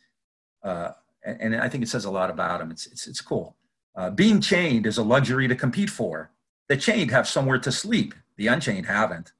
Uh, 0.61 0.91
and, 1.23 1.39
and, 1.41 1.55
I 1.55 1.69
think 1.69 1.83
it 1.83 1.89
says 1.89 2.05
a 2.05 2.11
lot 2.11 2.29
about 2.29 2.61
him. 2.61 2.71
It's, 2.71 2.85
it's, 2.87 3.07
it's 3.07 3.21
cool. 3.21 3.55
Uh, 3.95 4.09
being 4.09 4.41
chained 4.41 4.85
is 4.85 4.97
a 4.97 5.03
luxury 5.03 5.47
to 5.47 5.55
compete 5.55 5.89
for. 5.89 6.31
The 6.67 6.77
chained 6.77 7.11
have 7.11 7.27
somewhere 7.27 7.59
to 7.59 7.71
sleep, 7.71 8.13
the 8.37 8.47
unchained 8.47 8.87
haven't. 8.87 9.31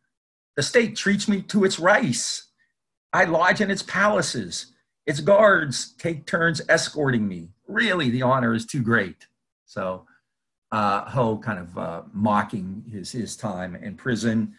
The 0.56 0.64
state 0.64 0.96
treats 0.96 1.28
me 1.28 1.42
to 1.44 1.64
its 1.64 1.80
rice. 1.80 2.46
I 3.12 3.26
lodge 3.26 3.62
in 3.62 3.72
its 3.72 3.84
palaces. 3.84 4.68
Its 5.06 5.20
guards 5.20 5.94
take 5.98 6.26
turns 6.26 6.62
escorting 6.70 7.28
me. 7.28 7.50
Really, 7.68 8.10
the 8.10 8.22
honor 8.22 8.54
is 8.54 8.66
too 8.66 8.82
great. 8.82 9.28
So, 9.66 10.06
uh, 10.72 11.10
Ho 11.10 11.38
kind 11.38 11.60
of 11.60 11.78
uh, 11.78 12.02
mocking 12.12 12.84
his, 12.92 13.12
his 13.12 13.36
time 13.36 13.76
in 13.76 13.96
prison. 13.96 14.56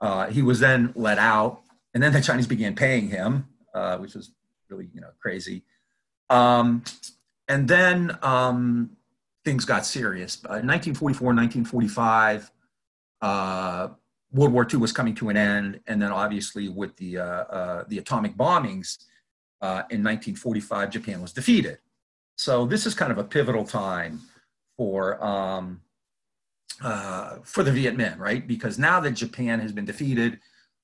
Uh, 0.00 0.26
he 0.26 0.42
was 0.42 0.60
then 0.60 0.92
let 0.94 1.18
out, 1.18 1.62
and 1.94 2.02
then 2.02 2.12
the 2.12 2.20
Chinese 2.20 2.46
began 2.46 2.74
paying 2.74 3.08
him, 3.08 3.48
uh, 3.74 3.96
which 3.98 4.14
was 4.14 4.32
really 4.68 4.88
you 4.92 5.00
know 5.00 5.10
crazy. 5.20 5.62
Um, 6.28 6.84
and 7.48 7.68
then 7.68 8.18
um, 8.22 8.90
things 9.44 9.64
got 9.64 9.86
serious. 9.86 10.36
Uh, 10.44 10.60
1944, 10.60 11.26
1945, 11.28 12.50
uh, 13.22 13.88
World 14.32 14.52
War 14.52 14.66
II 14.70 14.80
was 14.80 14.92
coming 14.92 15.14
to 15.14 15.28
an 15.30 15.36
end, 15.36 15.80
and 15.86 16.02
then 16.02 16.12
obviously 16.12 16.68
with 16.68 16.96
the 16.96 17.18
uh, 17.18 17.24
uh, 17.24 17.84
the 17.88 17.98
atomic 17.98 18.36
bombings 18.36 18.98
in 19.62 20.02
1945, 20.02 20.90
Japan 20.90 21.22
was 21.22 21.32
defeated. 21.32 21.78
So 22.36 22.66
this 22.66 22.84
is 22.84 22.94
kind 22.94 23.10
of 23.10 23.18
a 23.18 23.24
pivotal 23.24 23.64
time 23.64 24.20
for 24.76 25.22
um, 25.24 25.80
uh, 26.82 27.36
for 27.44 27.62
the 27.62 27.72
Viet 27.72 27.96
Minh, 27.96 28.18
right? 28.18 28.46
Because 28.46 28.78
now 28.78 29.00
that 29.00 29.12
Japan 29.12 29.60
has 29.60 29.72
been 29.72 29.84
defeated, 29.84 30.40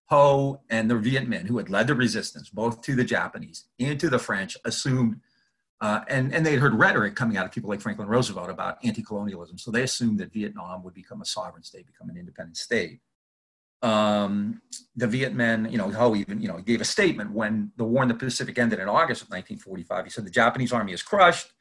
Ho 0.07 0.61
and 0.71 0.91
the 0.91 0.97
Viet 0.97 1.29
Minh, 1.29 1.47
who 1.47 1.59
had 1.59 1.71
led 1.71 1.87
the 1.87 1.95
resistance 1.95 2.51
both 2.51 2.83
to 2.83 2.95
the 2.95 3.05
Japanese 3.05 3.67
and 3.81 3.99
to 4.01 4.11
the 4.11 4.19
French, 4.19 4.57
assumed, 4.65 5.21
uh, 5.81 6.01
and, 6.09 6.35
and 6.35 6.45
they 6.47 6.53
had 6.53 6.61
heard 6.61 6.75
rhetoric 6.75 7.17
coming 7.17 7.37
out 7.37 7.47
of 7.47 7.53
people 7.53 7.71
like 7.71 7.81
Franklin 7.81 8.09
Roosevelt 8.09 8.51
about 8.51 8.79
anti 8.85 9.03
colonialism. 9.03 9.59
So 9.59 9.71
they 9.71 9.83
assumed 9.83 10.19
that 10.21 10.33
Vietnam 10.33 10.83
would 10.85 10.95
become 10.95 11.23
a 11.23 11.27
sovereign 11.27 11.63
state, 11.63 11.87
become 11.87 12.11
an 12.11 12.17
independent 12.17 12.57
state. 12.57 13.01
um, 13.83 14.63
the 14.95 15.07
Viet 15.09 15.35
Minh, 15.35 15.71
you 15.71 15.79
know, 15.79 15.91
Ho 15.91 16.15
even, 16.15 16.41
you 16.41 16.49
know, 16.49 16.59
gave 16.59 16.81
a 16.81 16.85
statement 16.85 17.33
when 17.33 17.73
the 17.77 17.85
war 17.85 18.03
in 18.03 18.09
the 18.09 18.15
Pacific 18.15 18.59
ended 18.59 18.79
in 18.79 18.89
August 18.89 19.23
of 19.23 19.29
1945. 19.31 20.05
He 20.05 20.11
said, 20.11 20.25
the 20.25 20.31
Japanese 20.31 20.73
army 20.73 20.93
is 20.93 21.03
crushed. 21.03 21.53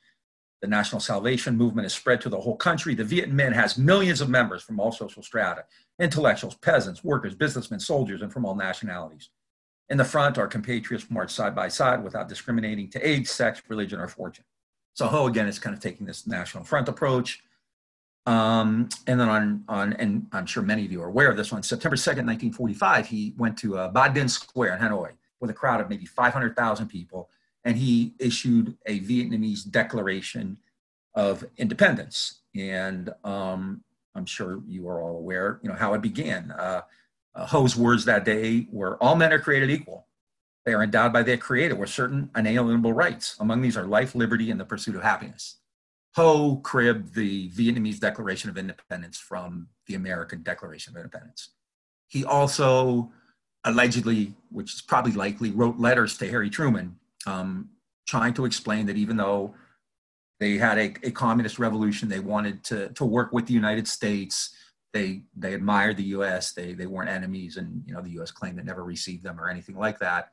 The 0.62 0.67
National 0.67 1.02
Salvation 1.02 1.58
Movement 1.58 1.88
is 1.88 1.93
spread 1.93 2.21
to 2.21 2.30
the 2.30 2.39
whole 2.39 2.56
country. 2.56 2.93
The 2.93 3.04
Viet 3.04 3.32
Minh 3.32 3.54
has 3.54 3.80
millions 3.80 4.21
of 4.21 4.30
members 4.30 4.62
from 4.62 4.80
all 4.80 4.91
social 4.91 5.24
strata, 5.24 5.65
intellectuals, 6.00 6.56
peasants, 6.56 7.04
workers, 7.04 7.34
businessmen, 7.34 7.80
soldiers, 7.80 8.21
and 8.21 8.32
from 8.32 8.45
all 8.45 8.56
nationalities. 8.56 9.30
In 9.89 9.97
the 9.97 10.06
front, 10.06 10.38
our 10.38 10.47
compatriots 10.47 11.10
march 11.10 11.32
side 11.32 11.56
by 11.56 11.67
side 11.67 12.04
without 12.04 12.30
discriminating 12.30 12.89
to 12.91 13.08
age, 13.08 13.28
sex, 13.28 13.62
religion, 13.67 14.00
or 14.00 14.08
fortune. 14.08 14.45
So 14.93 15.08
Ho, 15.08 15.26
again, 15.26 15.47
is 15.47 15.58
kind 15.58 15.76
of 15.76 15.82
taking 15.82 16.06
this 16.06 16.28
national 16.28 16.63
front 16.63 16.88
approach. 16.88 17.41
Um, 18.28 18.88
and 19.08 19.19
then 19.19 19.30
on, 19.30 19.63
on, 19.67 19.93
and 19.93 20.28
I'm 20.32 20.45
sure 20.45 20.62
many 20.62 20.86
of 20.86 20.91
you 20.91 21.02
are 21.02 21.08
aware 21.08 21.32
of 21.32 21.38
this, 21.38 21.52
on 21.52 21.63
September 21.63 21.95
2nd, 21.95 22.28
1945, 22.28 23.08
he 23.08 23.34
went 23.36 23.58
to 23.58 23.78
uh, 23.78 23.88
Ba 23.88 24.12
Dinh 24.13 24.30
Square 24.30 24.76
in 24.76 24.80
Hanoi 24.80 25.12
with 25.39 25.50
a 25.50 25.54
crowd 25.54 25.82
of 25.82 25.89
maybe 25.89 26.06
500,000 26.06 26.88
people, 26.88 27.30
and 27.63 27.78
he 27.78 28.13
issued 28.19 28.78
a 28.86 29.00
Vietnamese 29.00 29.69
declaration 29.69 30.58
of 31.13 31.43
independence. 31.58 32.41
And 32.56 33.10
um, 33.24 33.84
I'm 34.15 34.26
sure 34.26 34.62
you 34.67 34.88
are 34.88 35.02
all 35.02 35.17
aware, 35.17 35.60
you 35.63 35.69
know, 35.69 35.76
how 35.76 35.93
it 35.93 36.02
began. 36.02 36.52
Uh, 36.52 36.82
uh, 37.34 37.45
Ho's 37.45 37.76
words 37.76 38.06
that 38.06 38.26
day 38.26 38.67
were, 38.71 39.02
all 39.02 39.15
men 39.15 39.32
are 39.32 39.39
created 39.39 39.69
equal. 39.69 40.08
They 40.65 40.74
are 40.74 40.84
endowed 40.84 41.13
by 41.13 41.24
their 41.24 41.38
creator 41.38 41.76
with 41.76 41.89
certain 41.89 42.30
unalienable 42.36 42.93
rights. 42.93 43.36
Among 43.39 43.62
these 43.62 43.78
are 43.78 43.86
life, 43.86 44.13
liberty, 44.13 44.52
and 44.52 44.60
the 44.60 44.65
pursuit 44.65 44.95
of 44.95 45.02
happiness. 45.02 45.58
Ho 46.15 46.58
cribbed 46.58 47.15
the 47.15 47.50
Vietnamese 47.52 48.00
Declaration 48.00 48.50
of 48.50 48.58
Independence 48.58 49.17
from 49.17 49.67
the 49.88 49.95
American 49.95 50.43
Declaration 50.43 50.93
of 50.93 50.97
Independence. 50.97 51.52
He 52.08 52.26
also 52.26 53.12
allegedly, 53.63 54.34
which 54.50 54.74
is 54.74 54.82
probably 54.82 55.13
likely, 55.13 55.52
wrote 55.52 55.80
letters 55.80 56.17
to 56.17 56.30
Harry 56.30 56.50
Truman 56.50 56.97
um, 57.25 57.69
trying 58.07 58.34
to 58.34 58.45
explain 58.45 58.86
that 58.88 58.97
even 58.97 59.17
though 59.17 59.55
they 60.39 60.57
had 60.57 60.77
a, 60.77 60.93
a, 61.03 61.12
communist 61.12 61.60
revolution, 61.60 62.10
they 62.10 62.19
wanted 62.19 62.63
to, 62.63 62.89
to 62.89 63.05
work 63.05 63.31
with 63.31 63.45
the 63.45 63.53
United 63.53 63.88
States. 63.88 64.55
They, 64.91 65.21
they 65.38 65.53
admired 65.53 65.97
the 65.97 66.03
US, 66.15 66.53
they, 66.53 66.73
they 66.73 66.88
weren't 66.88 67.10
enemies, 67.10 67.57
and 67.57 67.84
you 67.86 67.93
know, 67.93 68.01
the 68.01 68.19
US 68.21 68.31
claimed 68.31 68.60
it 68.60 68.65
never 68.65 68.84
received 68.84 69.23
them 69.23 69.39
or 69.39 69.49
anything 69.49 69.77
like 69.77 69.99
that. 69.99 70.31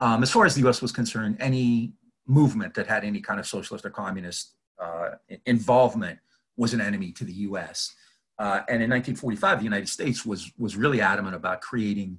Um, 0.00 0.22
as 0.22 0.30
far 0.30 0.44
as 0.44 0.54
the 0.54 0.68
US 0.68 0.82
was 0.82 0.92
concerned, 0.92 1.36
any 1.40 1.92
movement 2.26 2.74
that 2.74 2.86
had 2.86 3.04
any 3.04 3.20
kind 3.20 3.40
of 3.40 3.46
socialist 3.46 3.86
or 3.86 3.90
communist 3.90 4.54
uh, 4.82 5.10
involvement 5.46 6.18
was 6.56 6.74
an 6.74 6.80
enemy 6.80 7.12
to 7.12 7.24
the 7.24 7.32
U.S. 7.32 7.94
Uh, 8.38 8.60
and 8.68 8.82
in 8.82 8.90
1945, 8.90 9.58
the 9.58 9.64
United 9.64 9.88
States 9.88 10.26
was 10.26 10.52
was 10.58 10.76
really 10.76 11.00
adamant 11.00 11.34
about 11.34 11.60
creating 11.60 12.18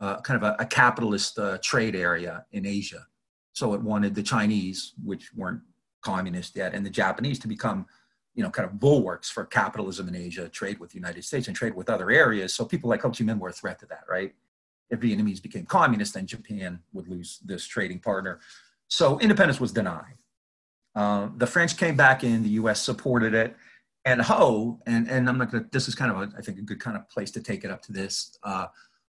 uh, 0.00 0.20
kind 0.20 0.42
of 0.42 0.42
a, 0.42 0.62
a 0.62 0.66
capitalist 0.66 1.38
uh, 1.38 1.58
trade 1.62 1.96
area 1.96 2.44
in 2.52 2.64
Asia. 2.64 3.06
So 3.58 3.74
it 3.74 3.82
wanted 3.82 4.14
the 4.14 4.22
Chinese, 4.22 4.92
which 5.04 5.34
weren't 5.34 5.62
communist 6.00 6.54
yet, 6.54 6.74
and 6.74 6.86
the 6.86 6.90
Japanese 6.90 7.40
to 7.40 7.48
become, 7.48 7.86
you 8.36 8.42
know, 8.44 8.50
kind 8.50 8.68
of 8.68 8.78
bulwarks 8.78 9.28
for 9.28 9.44
capitalism 9.44 10.06
in 10.06 10.14
Asia, 10.14 10.48
trade 10.48 10.78
with 10.78 10.90
the 10.90 10.94
United 10.96 11.24
States 11.24 11.48
and 11.48 11.56
trade 11.56 11.74
with 11.74 11.90
other 11.90 12.08
areas. 12.10 12.54
So 12.54 12.64
people 12.64 12.88
like 12.88 13.02
Ho 13.02 13.10
Chi 13.10 13.24
Minh 13.24 13.40
were 13.40 13.48
a 13.48 13.52
threat 13.52 13.80
to 13.80 13.86
that, 13.86 14.04
right? 14.08 14.32
If 14.90 15.00
Vietnamese 15.00 15.42
became 15.42 15.66
communist, 15.66 16.14
then 16.14 16.26
Japan 16.26 16.78
would 16.92 17.08
lose 17.08 17.40
this 17.44 17.66
trading 17.66 17.98
partner. 17.98 18.38
So 18.86 19.18
independence 19.18 19.58
was 19.60 19.72
denied. 19.72 20.14
Uh, 20.94 21.28
the 21.36 21.46
French 21.46 21.76
came 21.76 21.96
back 21.96 22.22
in, 22.22 22.44
the 22.44 22.50
US 22.50 22.80
supported 22.80 23.34
it. 23.34 23.56
And 24.04 24.22
Ho, 24.22 24.80
and, 24.86 25.10
and 25.10 25.28
I'm 25.28 25.36
not 25.36 25.50
gonna, 25.50 25.66
this 25.72 25.88
is 25.88 25.96
kind 25.96 26.12
of, 26.12 26.16
a, 26.16 26.38
I 26.38 26.42
think, 26.42 26.58
a 26.58 26.62
good 26.62 26.80
kind 26.80 26.96
of 26.96 27.08
place 27.10 27.32
to 27.32 27.42
take 27.42 27.64
it 27.64 27.70
up 27.72 27.82
to 27.82 27.92
this. 27.92 28.38
Uh, 28.44 28.68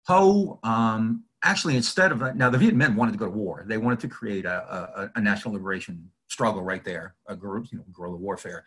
Ho, 0.09 0.59
um, 0.63 1.25
actually, 1.45 1.77
instead 1.77 2.13
of, 2.13 2.35
now 2.35 2.51
the 2.51 2.59
Viet 2.59 2.75
Minh 2.75 2.97
wanted 2.97 3.13
to 3.13 3.19
go 3.19 3.27
to 3.27 3.31
war. 3.31 3.65
They 3.67 3.79
wanted 3.79 4.01
to 4.01 4.09
create 4.09 4.45
a, 4.45 4.91
a, 4.97 5.11
a 5.15 5.21
national 5.21 5.55
liberation 5.55 6.11
struggle 6.29 6.63
right 6.63 6.85
there, 6.85 7.15
a 7.27 7.37
guerrilla, 7.37 7.67
you 7.71 7.79
know, 7.79 7.85
guerrilla 7.93 8.17
warfare. 8.17 8.65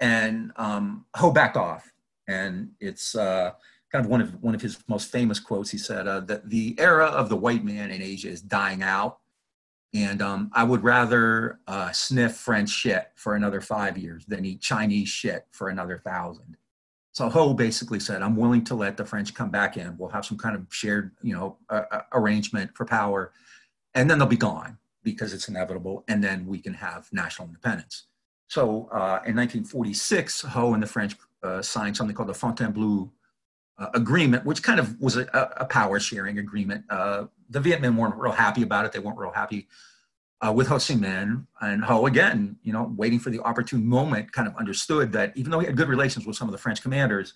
And 0.00 0.52
um, 0.56 1.06
Ho 1.16 1.30
backed 1.30 1.56
off. 1.56 1.92
And 2.26 2.70
it's 2.80 3.14
uh, 3.14 3.52
kind 3.92 4.04
of 4.04 4.10
one 4.10 4.22
of, 4.22 4.42
one 4.42 4.54
of 4.54 4.62
his 4.62 4.78
most 4.88 5.12
famous 5.12 5.38
quotes. 5.38 5.70
He 5.70 5.78
said 5.78 6.08
uh, 6.08 6.20
that 6.20 6.48
the 6.48 6.74
era 6.78 7.06
of 7.06 7.28
the 7.28 7.36
white 7.36 7.64
man 7.64 7.90
in 7.90 8.00
Asia 8.02 8.28
is 8.28 8.40
dying 8.40 8.82
out 8.82 9.18
and 9.94 10.20
um, 10.20 10.50
I 10.52 10.64
would 10.64 10.82
rather 10.82 11.60
uh, 11.68 11.92
sniff 11.92 12.34
French 12.34 12.68
shit 12.68 13.12
for 13.14 13.36
another 13.36 13.60
five 13.60 13.96
years 13.96 14.26
than 14.26 14.44
eat 14.44 14.60
Chinese 14.60 15.08
shit 15.08 15.46
for 15.52 15.68
another 15.68 15.98
thousand. 15.98 16.56
So 17.14 17.28
Ho 17.28 17.54
basically 17.54 18.00
said, 18.00 18.22
I'm 18.22 18.34
willing 18.34 18.64
to 18.64 18.74
let 18.74 18.96
the 18.96 19.04
French 19.04 19.34
come 19.34 19.48
back 19.48 19.76
in. 19.76 19.96
We'll 19.96 20.10
have 20.10 20.26
some 20.26 20.36
kind 20.36 20.56
of 20.56 20.66
shared, 20.70 21.12
you 21.22 21.32
know, 21.32 21.56
uh, 21.70 22.00
arrangement 22.12 22.72
for 22.74 22.84
power, 22.84 23.32
and 23.94 24.10
then 24.10 24.18
they'll 24.18 24.26
be 24.26 24.36
gone 24.36 24.78
because 25.04 25.32
it's 25.32 25.46
inevitable, 25.48 26.02
and 26.08 26.22
then 26.24 26.44
we 26.44 26.58
can 26.58 26.74
have 26.74 27.08
national 27.12 27.46
independence. 27.46 28.06
So 28.48 28.88
uh, 28.90 29.22
in 29.26 29.36
1946, 29.36 30.42
Ho 30.42 30.74
and 30.74 30.82
the 30.82 30.88
French 30.88 31.14
uh, 31.44 31.62
signed 31.62 31.96
something 31.96 32.16
called 32.16 32.30
the 32.30 32.34
Fontainebleau 32.34 33.12
uh, 33.78 33.86
agreement, 33.94 34.44
which 34.44 34.64
kind 34.64 34.80
of 34.80 35.00
was 35.00 35.16
a, 35.16 35.28
a 35.56 35.66
power 35.66 36.00
sharing 36.00 36.40
agreement. 36.40 36.84
Uh, 36.90 37.26
the 37.48 37.60
Viet 37.60 37.80
Minh 37.80 37.96
weren't 37.96 38.16
real 38.16 38.32
happy 38.32 38.62
about 38.62 38.86
it. 38.86 38.92
They 38.92 38.98
weren't 38.98 39.18
real 39.18 39.30
happy 39.30 39.68
uh, 40.44 40.52
with 40.52 40.68
Ho 40.68 40.74
Chi 40.74 40.94
Minh. 40.94 41.46
And 41.60 41.84
Ho, 41.84 42.06
again, 42.06 42.56
you 42.62 42.72
know, 42.72 42.92
waiting 42.96 43.18
for 43.18 43.30
the 43.30 43.40
opportune 43.40 43.86
moment, 43.86 44.32
kind 44.32 44.46
of 44.46 44.56
understood 44.56 45.12
that 45.12 45.32
even 45.36 45.50
though 45.50 45.60
he 45.60 45.66
had 45.66 45.76
good 45.76 45.88
relations 45.88 46.26
with 46.26 46.36
some 46.36 46.48
of 46.48 46.52
the 46.52 46.58
French 46.58 46.82
commanders, 46.82 47.34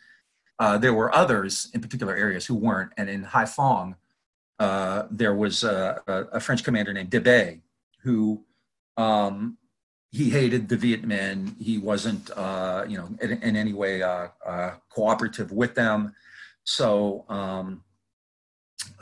uh, 0.59 0.77
there 0.77 0.93
were 0.93 1.15
others 1.15 1.71
in 1.73 1.81
particular 1.81 2.15
areas 2.15 2.45
who 2.45 2.55
weren't. 2.55 2.93
And 2.97 3.09
in 3.09 3.25
Haiphong, 3.25 3.95
uh, 4.59 5.05
there 5.11 5.35
was 5.35 5.63
a, 5.63 6.03
a, 6.33 6.41
French 6.41 6.65
commander 6.65 6.93
named 6.93 7.11
De 7.11 7.21
Bay 7.21 7.61
who 8.03 8.45
um, 8.97 9.57
he 10.11 10.31
hated 10.31 10.69
the 10.69 10.77
Viet 10.77 11.03
Minh. 11.03 11.55
He 11.61 11.79
wasn't, 11.79 12.29
uh, 12.37 12.85
you 12.89 12.99
know, 12.99 13.09
in, 13.23 13.41
in 13.41 13.55
any 13.55 13.73
way 13.73 14.03
uh, 14.03 14.29
uh, 14.45 14.73
cooperative 14.91 15.53
with 15.53 15.77
them. 15.77 16.13
So 16.65 17.25
um, 17.29 17.85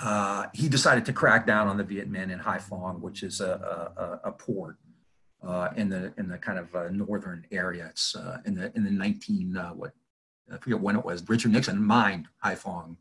uh, 0.00 0.46
he 0.52 0.68
decided 0.68 1.04
to 1.06 1.12
crack 1.12 1.46
down 1.46 1.68
on 1.68 1.76
the 1.76 1.84
Viet 1.84 2.10
Minh 2.10 2.30
in 2.30 2.38
Haiphong, 2.38 3.00
which 3.00 3.22
is 3.22 3.40
a, 3.40 3.90
a, 4.24 4.28
a 4.28 4.32
port 4.32 4.76
uh, 5.46 5.70
in 5.76 5.88
the 5.88 6.12
in 6.18 6.28
the 6.28 6.38
kind 6.38 6.58
of 6.58 6.74
uh, 6.74 6.88
northern 6.90 7.46
area. 7.50 7.86
It's 7.90 8.14
uh, 8.16 8.38
in 8.44 8.54
the 8.54 8.72
in 8.74 8.84
the 8.84 8.90
19 8.90 9.56
uh, 9.56 9.70
what 9.70 9.92
I 10.52 10.58
forget 10.58 10.80
when 10.80 10.96
it 10.96 11.04
was. 11.04 11.26
Richard 11.28 11.52
Nixon 11.52 11.82
mined 11.82 12.28
Haiphong, 12.44 12.96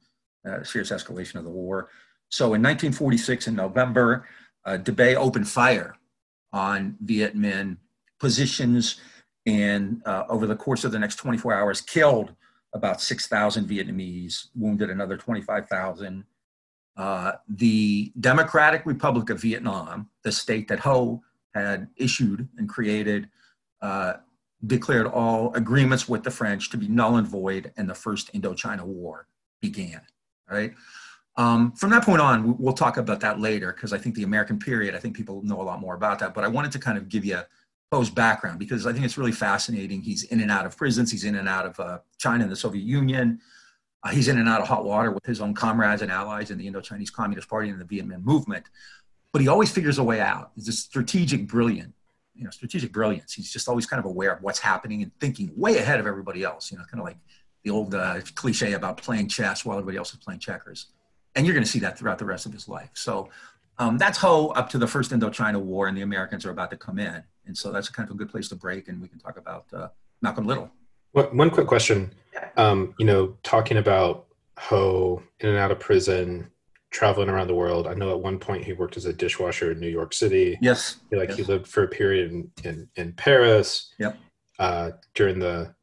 serious 0.64 0.92
escalation 0.92 1.36
of 1.36 1.44
the 1.44 1.50
war. 1.50 1.90
So 2.30 2.46
in 2.46 2.62
1946, 2.62 3.48
in 3.48 3.56
November, 3.56 4.28
uh, 4.66 4.78
Bay 4.78 5.16
opened 5.16 5.48
fire 5.48 5.96
on 6.52 6.98
Viet 7.02 7.36
Minh 7.36 7.78
positions, 8.20 9.00
and 9.46 10.02
over 10.06 10.48
the 10.48 10.56
course 10.56 10.84
of 10.84 10.92
the 10.92 11.00
next 11.00 11.18
24 11.18 11.54
hours, 11.54 11.82
killed 11.82 12.34
about 12.74 13.00
6,000 13.02 13.68
Vietnamese, 13.68 14.48
wounded 14.56 14.90
another 14.90 15.18
25,000. 15.18 16.26
Uh, 16.98 17.34
the 17.50 18.12
Democratic 18.20 18.86
Republic 18.86 19.30
of 19.30 19.42
Vietnam, 19.42 20.10
the 20.24 20.32
state 20.32 20.68
that 20.68 20.80
Ho 20.80 21.22
had 21.54 21.88
issued 21.98 22.48
and 22.58 22.70
created, 22.70 23.30
uh, 23.82 24.14
declared 24.66 25.08
all 25.08 25.54
agreements 25.54 26.08
with 26.08 26.24
the 26.24 26.32
French 26.32 26.70
to 26.70 26.78
be 26.78 26.88
null 26.88 27.18
and 27.18 27.28
void, 27.28 27.74
and 27.78 27.90
the 27.90 27.96
First 27.96 28.34
Indochina 28.34 28.84
War 28.84 29.28
began. 29.62 30.02
Right. 30.50 30.74
Um, 31.38 31.74
from 31.74 31.90
that 31.90 32.04
point 32.04 32.22
on, 32.22 32.58
we'll 32.58 32.74
talk 32.74 32.98
about 32.98 33.20
that 33.20 33.40
later 33.40 33.74
because 33.74 33.92
I 33.92 33.98
think 33.98 34.16
the 34.16 34.24
American 34.24 34.58
period, 34.58 34.96
I 34.96 35.00
think 35.00 35.16
people 35.16 35.42
know 35.44 35.62
a 35.62 35.64
lot 35.64 35.82
more 35.82 35.96
about 35.96 36.20
that. 36.20 36.34
But 36.34 36.44
I 36.44 36.48
wanted 36.48 36.72
to 36.74 36.80
kind 36.80 36.98
of 36.98 37.10
give 37.10 37.26
you 37.26 37.40
Ho's 37.92 38.10
background 38.10 38.60
because 38.60 38.86
I 38.86 38.94
think 38.94 39.06
it's 39.06 39.18
really 39.18 39.32
fascinating. 39.32 40.02
He's 40.02 40.24
in 40.24 40.40
and 40.40 40.50
out 40.50 40.66
of 40.66 40.78
prisons. 40.78 41.12
He's 41.12 41.26
in 41.26 41.36
and 41.36 41.50
out 41.50 41.66
of 41.66 41.80
uh, 41.80 42.00
China 42.18 42.44
and 42.44 42.52
the 42.52 42.56
Soviet 42.56 42.84
Union. 42.84 43.42
Uh, 44.06 44.10
he's 44.10 44.28
in 44.28 44.38
and 44.38 44.48
out 44.48 44.62
of 44.62 44.68
hot 44.68 44.86
water 44.86 45.10
with 45.12 45.26
his 45.26 45.42
own 45.42 45.56
comrades 45.56 46.04
and 46.04 46.12
allies 46.12 46.52
in 46.52 46.60
the 46.60 46.68
Indo-Chinese 46.68 47.10
Communist 47.10 47.50
Party 47.50 47.70
and 47.70 47.82
the 47.82 47.86
Viet 47.86 48.08
Minh 48.08 48.24
movement. 48.24 48.66
But 49.32 49.42
he 49.42 49.48
always 49.48 49.72
figures 49.72 49.98
a 49.98 50.04
way 50.04 50.22
out. 50.22 50.52
He's 50.54 50.68
a 50.68 50.72
strategic 50.72 51.48
brilliant, 51.48 51.94
you 52.36 52.44
know, 52.44 52.52
strategic 52.52 52.94
brilliance. 52.94 53.34
He's 53.34 53.52
just 53.52 53.68
always 53.68 53.88
kind 53.88 54.00
of 54.00 54.06
aware 54.06 54.32
of 54.32 54.44
what's 54.44 54.60
happening 54.60 55.02
and 55.02 55.12
thinking 55.20 55.52
way 55.56 55.78
ahead 55.80 56.00
of 56.00 56.06
everybody 56.06 56.44
else. 56.44 56.72
You 56.72 56.78
know, 56.78 56.84
kind 56.86 57.00
of 57.00 57.06
like 57.06 57.18
the 57.64 57.72
old 57.72 57.96
uh, 57.96 58.22
cliche 58.36 58.74
about 58.74 58.98
playing 58.98 59.28
chess 59.28 59.66
while 59.66 59.78
everybody 59.80 59.98
else 59.98 60.14
is 60.14 60.20
playing 60.20 60.40
checkers. 60.40 60.86
And 61.34 61.46
you're 61.46 61.56
going 61.56 61.66
to 61.66 61.70
see 61.70 61.80
that 61.80 61.98
throughout 61.98 62.20
the 62.20 62.26
rest 62.26 62.46
of 62.46 62.54
his 62.54 62.70
life. 62.70 62.92
So 62.94 63.30
um, 63.80 63.98
that's 63.98 64.20
Ho 64.20 64.50
up 64.50 64.70
to 64.70 64.78
the 64.78 64.88
first 64.88 65.12
Indochina 65.12 65.60
War, 65.60 65.88
and 65.88 65.98
the 65.98 66.04
Americans 66.04 66.46
are 66.46 66.52
about 66.52 66.70
to 66.70 66.78
come 66.78 67.00
in. 67.00 67.24
And 67.48 67.58
so 67.58 67.72
that's 67.72 67.90
kind 67.90 68.08
of 68.08 68.16
a 68.16 68.18
good 68.18 68.30
place 68.30 68.50
to 68.50 68.56
break, 68.56 68.88
and 68.88 69.02
we 69.02 69.08
can 69.08 69.20
talk 69.20 69.38
about 69.38 69.66
uh, 69.74 69.88
Malcolm 70.22 70.46
Little. 70.46 70.70
One 71.12 71.50
quick 71.50 71.68
question. 71.68 72.12
Um, 72.58 72.94
you 73.00 73.06
know, 73.06 73.38
talking 73.44 73.78
about 73.78 74.26
Ho 74.58 75.22
in 75.40 75.50
and 75.50 75.58
out 75.58 75.72
of 75.72 75.80
prison, 75.80 76.50
traveling 76.92 77.30
around 77.30 77.48
the 77.48 77.56
world. 77.56 77.88
I 77.88 77.94
know 77.94 78.12
at 78.12 78.20
one 78.20 78.40
point 78.40 78.64
he 78.64 78.74
worked 78.74 78.98
as 78.98 79.06
a 79.06 79.14
dishwasher 79.14 79.72
in 79.72 79.80
New 79.80 79.90
York 79.90 80.14
City. 80.14 80.58
Yes. 80.62 80.98
Like 81.12 81.30
yes. 81.30 81.38
he 81.38 81.44
lived 81.44 81.68
for 81.68 81.84
a 81.84 81.88
period 81.88 82.32
in, 82.32 82.52
in, 82.64 82.90
in 82.96 83.14
Paris. 83.14 83.92
Yep. 84.00 84.18
Uh, 84.58 84.92
during 85.14 85.40
the 85.40 85.76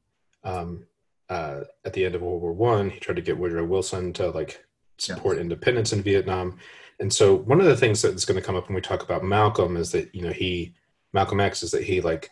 um, 0.44 0.86
uh, 1.28 1.60
at 1.84 1.92
the 1.92 2.04
end 2.04 2.14
of 2.14 2.22
World 2.22 2.40
War 2.40 2.52
One, 2.52 2.88
he 2.88 2.98
tried 2.98 3.16
to 3.16 3.22
get 3.22 3.38
Woodrow 3.38 3.64
Wilson 3.64 4.12
to 4.14 4.30
like 4.30 4.64
support 4.98 5.36
yeah. 5.36 5.42
independence 5.42 5.92
in 5.92 6.02
Vietnam. 6.02 6.58
And 7.00 7.12
so 7.12 7.34
one 7.34 7.60
of 7.60 7.66
the 7.66 7.76
things 7.76 8.00
that's 8.00 8.24
going 8.24 8.40
to 8.40 8.46
come 8.46 8.56
up 8.56 8.68
when 8.68 8.74
we 8.74 8.80
talk 8.80 9.02
about 9.02 9.24
Malcolm 9.24 9.76
is 9.76 9.92
that 9.92 10.14
you 10.14 10.22
know 10.22 10.32
he 10.32 10.74
Malcolm 11.12 11.40
X 11.40 11.62
is 11.62 11.70
that 11.72 11.84
he 11.84 12.00
like 12.00 12.30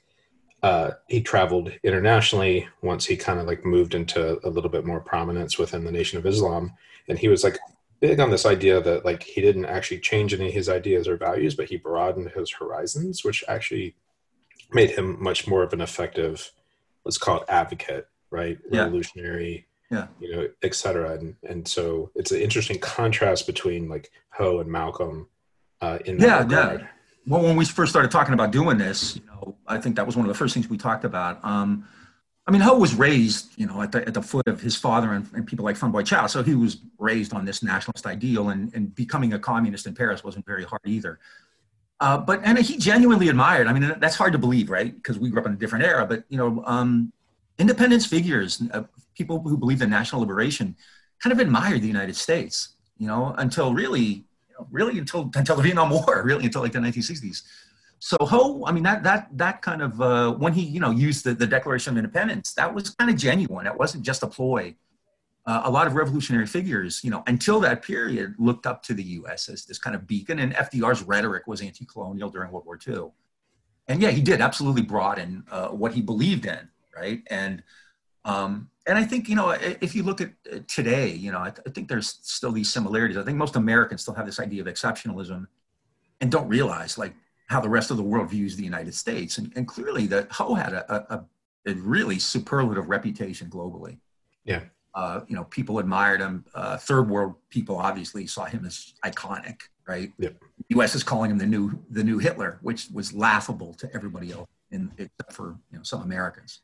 uh, 0.62 0.90
he 1.08 1.20
traveled 1.20 1.72
internationally 1.82 2.68
once 2.82 3.06
he 3.06 3.16
kind 3.16 3.40
of 3.40 3.46
like 3.46 3.64
moved 3.64 3.94
into 3.94 4.38
a 4.46 4.50
little 4.50 4.70
bit 4.70 4.84
more 4.84 5.00
prominence 5.00 5.58
within 5.58 5.84
the 5.84 5.92
Nation 5.92 6.18
of 6.18 6.26
Islam, 6.26 6.72
and 7.08 7.18
he 7.18 7.28
was 7.28 7.42
like 7.44 7.58
big 8.00 8.20
on 8.20 8.30
this 8.30 8.46
idea 8.46 8.80
that 8.80 9.04
like 9.04 9.22
he 9.22 9.40
didn't 9.40 9.66
actually 9.66 10.00
change 10.00 10.32
any 10.32 10.48
of 10.48 10.54
his 10.54 10.68
ideas 10.68 11.06
or 11.06 11.16
values, 11.16 11.54
but 11.54 11.68
he 11.68 11.76
broadened 11.76 12.30
his 12.30 12.50
horizons, 12.50 13.24
which 13.24 13.44
actually 13.48 13.94
made 14.72 14.90
him 14.90 15.22
much 15.22 15.46
more 15.48 15.62
of 15.62 15.72
an 15.72 15.80
effective, 15.80 16.52
let's 17.04 17.18
call 17.18 17.40
it 17.40 17.48
advocate, 17.48 18.06
right? 18.30 18.58
Yeah. 18.70 18.84
Revolutionary, 18.84 19.66
yeah, 19.90 20.06
you 20.20 20.34
know, 20.34 20.48
et 20.62 20.74
cetera. 20.74 21.14
And 21.14 21.36
and 21.42 21.66
so 21.66 22.10
it's 22.14 22.32
an 22.32 22.40
interesting 22.40 22.78
contrast 22.78 23.46
between 23.46 23.88
like 23.88 24.10
Ho 24.30 24.60
and 24.60 24.70
Malcolm 24.70 25.28
uh, 25.80 25.98
in 26.04 26.18
that 26.18 26.26
yeah, 26.26 26.38
regard. 26.42 26.80
Yeah. 26.80 26.86
Well, 27.30 27.42
when 27.42 27.54
we 27.54 27.64
first 27.64 27.92
started 27.92 28.10
talking 28.10 28.34
about 28.34 28.50
doing 28.50 28.76
this, 28.76 29.14
you 29.14 29.22
know, 29.26 29.54
I 29.64 29.78
think 29.78 29.94
that 29.94 30.04
was 30.04 30.16
one 30.16 30.26
of 30.26 30.28
the 30.28 30.36
first 30.36 30.52
things 30.52 30.68
we 30.68 30.76
talked 30.76 31.04
about. 31.04 31.38
Um, 31.44 31.86
I 32.44 32.50
mean, 32.50 32.60
Ho 32.60 32.76
was 32.76 32.92
raised, 32.92 33.52
you 33.56 33.68
know, 33.68 33.80
at 33.82 33.92
the, 33.92 34.04
at 34.04 34.14
the 34.14 34.20
foot 34.20 34.48
of 34.48 34.60
his 34.60 34.74
father 34.74 35.12
and, 35.12 35.30
and 35.32 35.46
people 35.46 35.64
like 35.64 35.76
Phan 35.76 35.92
Boi 35.92 36.02
Chau. 36.02 36.26
So 36.26 36.42
he 36.42 36.56
was 36.56 36.78
raised 36.98 37.32
on 37.32 37.44
this 37.44 37.62
nationalist 37.62 38.04
ideal, 38.04 38.48
and, 38.48 38.74
and 38.74 38.92
becoming 38.96 39.32
a 39.34 39.38
communist 39.38 39.86
in 39.86 39.94
Paris 39.94 40.24
wasn't 40.24 40.44
very 40.44 40.64
hard 40.64 40.82
either. 40.84 41.20
Uh, 42.00 42.18
but 42.18 42.40
and 42.42 42.58
he 42.58 42.76
genuinely 42.76 43.28
admired. 43.28 43.68
I 43.68 43.74
mean, 43.74 43.94
that's 44.00 44.16
hard 44.16 44.32
to 44.32 44.38
believe, 44.38 44.68
right? 44.68 44.92
Because 44.92 45.16
we 45.20 45.30
grew 45.30 45.40
up 45.40 45.46
in 45.46 45.52
a 45.52 45.56
different 45.56 45.84
era. 45.84 46.04
But 46.06 46.24
you 46.30 46.36
know, 46.36 46.64
um, 46.66 47.12
independence 47.60 48.06
figures, 48.06 48.60
uh, 48.72 48.82
people 49.14 49.38
who 49.38 49.56
believed 49.56 49.82
in 49.82 49.90
national 49.90 50.20
liberation, 50.20 50.74
kind 51.22 51.32
of 51.32 51.38
admired 51.38 51.80
the 51.80 51.86
United 51.86 52.16
States. 52.16 52.70
You 52.98 53.06
know, 53.06 53.36
until 53.38 53.72
really, 53.72 54.24
really 54.70 54.98
until 54.98 55.30
until 55.34 55.56
the 55.56 55.62
Vietnam 55.62 55.90
War, 55.90 56.22
really 56.24 56.44
until 56.44 56.62
like 56.62 56.72
the 56.72 56.78
1960s. 56.78 57.42
So 57.98 58.16
Ho, 58.20 58.64
I 58.66 58.72
mean 58.72 58.82
that 58.84 59.02
that 59.02 59.28
that 59.36 59.62
kind 59.62 59.82
of 59.82 60.00
uh, 60.00 60.32
when 60.32 60.52
he 60.52 60.62
you 60.62 60.80
know 60.80 60.90
used 60.90 61.24
the, 61.24 61.34
the 61.34 61.46
Declaration 61.46 61.94
of 61.94 61.98
Independence, 61.98 62.54
that 62.54 62.74
was 62.74 62.90
kind 62.90 63.10
of 63.10 63.16
genuine. 63.16 63.66
It 63.66 63.76
wasn't 63.76 64.04
just 64.04 64.22
a 64.22 64.26
ploy. 64.26 64.74
Uh, 65.46 65.62
a 65.64 65.70
lot 65.70 65.86
of 65.86 65.94
revolutionary 65.94 66.46
figures, 66.46 67.02
you 67.02 67.10
know, 67.10 67.22
until 67.26 67.60
that 67.60 67.82
period, 67.82 68.34
looked 68.38 68.66
up 68.66 68.82
to 68.82 68.92
the 68.92 69.02
U.S. 69.02 69.48
as 69.48 69.64
this 69.64 69.78
kind 69.78 69.96
of 69.96 70.06
beacon, 70.06 70.38
and 70.38 70.52
FDR's 70.52 71.02
rhetoric 71.02 71.46
was 71.46 71.62
anti-colonial 71.62 72.28
during 72.28 72.52
World 72.52 72.66
War 72.66 72.78
II. 72.86 73.10
And 73.88 74.02
yeah, 74.02 74.10
he 74.10 74.20
did 74.20 74.40
absolutely 74.40 74.82
broaden 74.82 75.42
uh, 75.50 75.68
what 75.68 75.94
he 75.94 76.02
believed 76.02 76.44
in, 76.46 76.68
right? 76.94 77.22
And 77.30 77.62
um, 78.24 78.70
and 78.86 78.98
I 78.98 79.04
think 79.04 79.28
you 79.28 79.34
know 79.34 79.50
if 79.50 79.94
you 79.94 80.02
look 80.02 80.20
at 80.20 80.30
uh, 80.52 80.58
today, 80.66 81.10
you 81.10 81.32
know, 81.32 81.40
I, 81.40 81.50
th- 81.50 81.62
I 81.66 81.70
think 81.70 81.88
there's 81.88 82.18
still 82.22 82.52
these 82.52 82.70
similarities. 82.70 83.16
I 83.16 83.22
think 83.22 83.38
most 83.38 83.56
Americans 83.56 84.02
still 84.02 84.14
have 84.14 84.26
this 84.26 84.40
idea 84.40 84.60
of 84.60 84.66
exceptionalism, 84.66 85.46
and 86.20 86.30
don't 86.30 86.48
realize 86.48 86.98
like 86.98 87.14
how 87.50 87.60
the 87.60 87.68
rest 87.68 87.90
of 87.90 87.96
the 87.96 88.02
world 88.02 88.30
views 88.30 88.56
the 88.56 88.64
United 88.64 88.94
States. 88.94 89.38
And, 89.38 89.52
and 89.56 89.66
clearly, 89.66 90.06
that 90.06 90.30
Ho 90.32 90.54
had 90.54 90.72
a, 90.72 91.14
a, 91.14 91.24
a, 91.66 91.74
really 91.74 92.18
superlative 92.18 92.88
reputation 92.88 93.50
globally. 93.50 93.98
Yeah. 94.44 94.60
Uh, 94.94 95.20
you 95.26 95.34
know, 95.34 95.44
people 95.44 95.78
admired 95.78 96.20
him. 96.20 96.44
Uh, 96.54 96.76
third 96.76 97.08
world 97.08 97.34
people 97.48 97.76
obviously 97.76 98.26
saw 98.26 98.44
him 98.44 98.64
as 98.64 98.94
iconic, 99.04 99.60
right? 99.86 100.12
Yep. 100.18 100.36
The 100.40 100.64
U.S. 100.76 100.94
is 100.94 101.02
calling 101.02 101.30
him 101.30 101.38
the 101.38 101.46
new 101.46 101.78
the 101.90 102.04
new 102.04 102.18
Hitler, 102.18 102.58
which 102.62 102.88
was 102.92 103.12
laughable 103.12 103.74
to 103.74 103.92
everybody 103.94 104.32
else, 104.32 104.48
in, 104.70 104.90
except 104.98 105.32
for 105.32 105.56
you 105.70 105.78
know 105.78 105.82
some 105.82 106.02
Americans. 106.02 106.60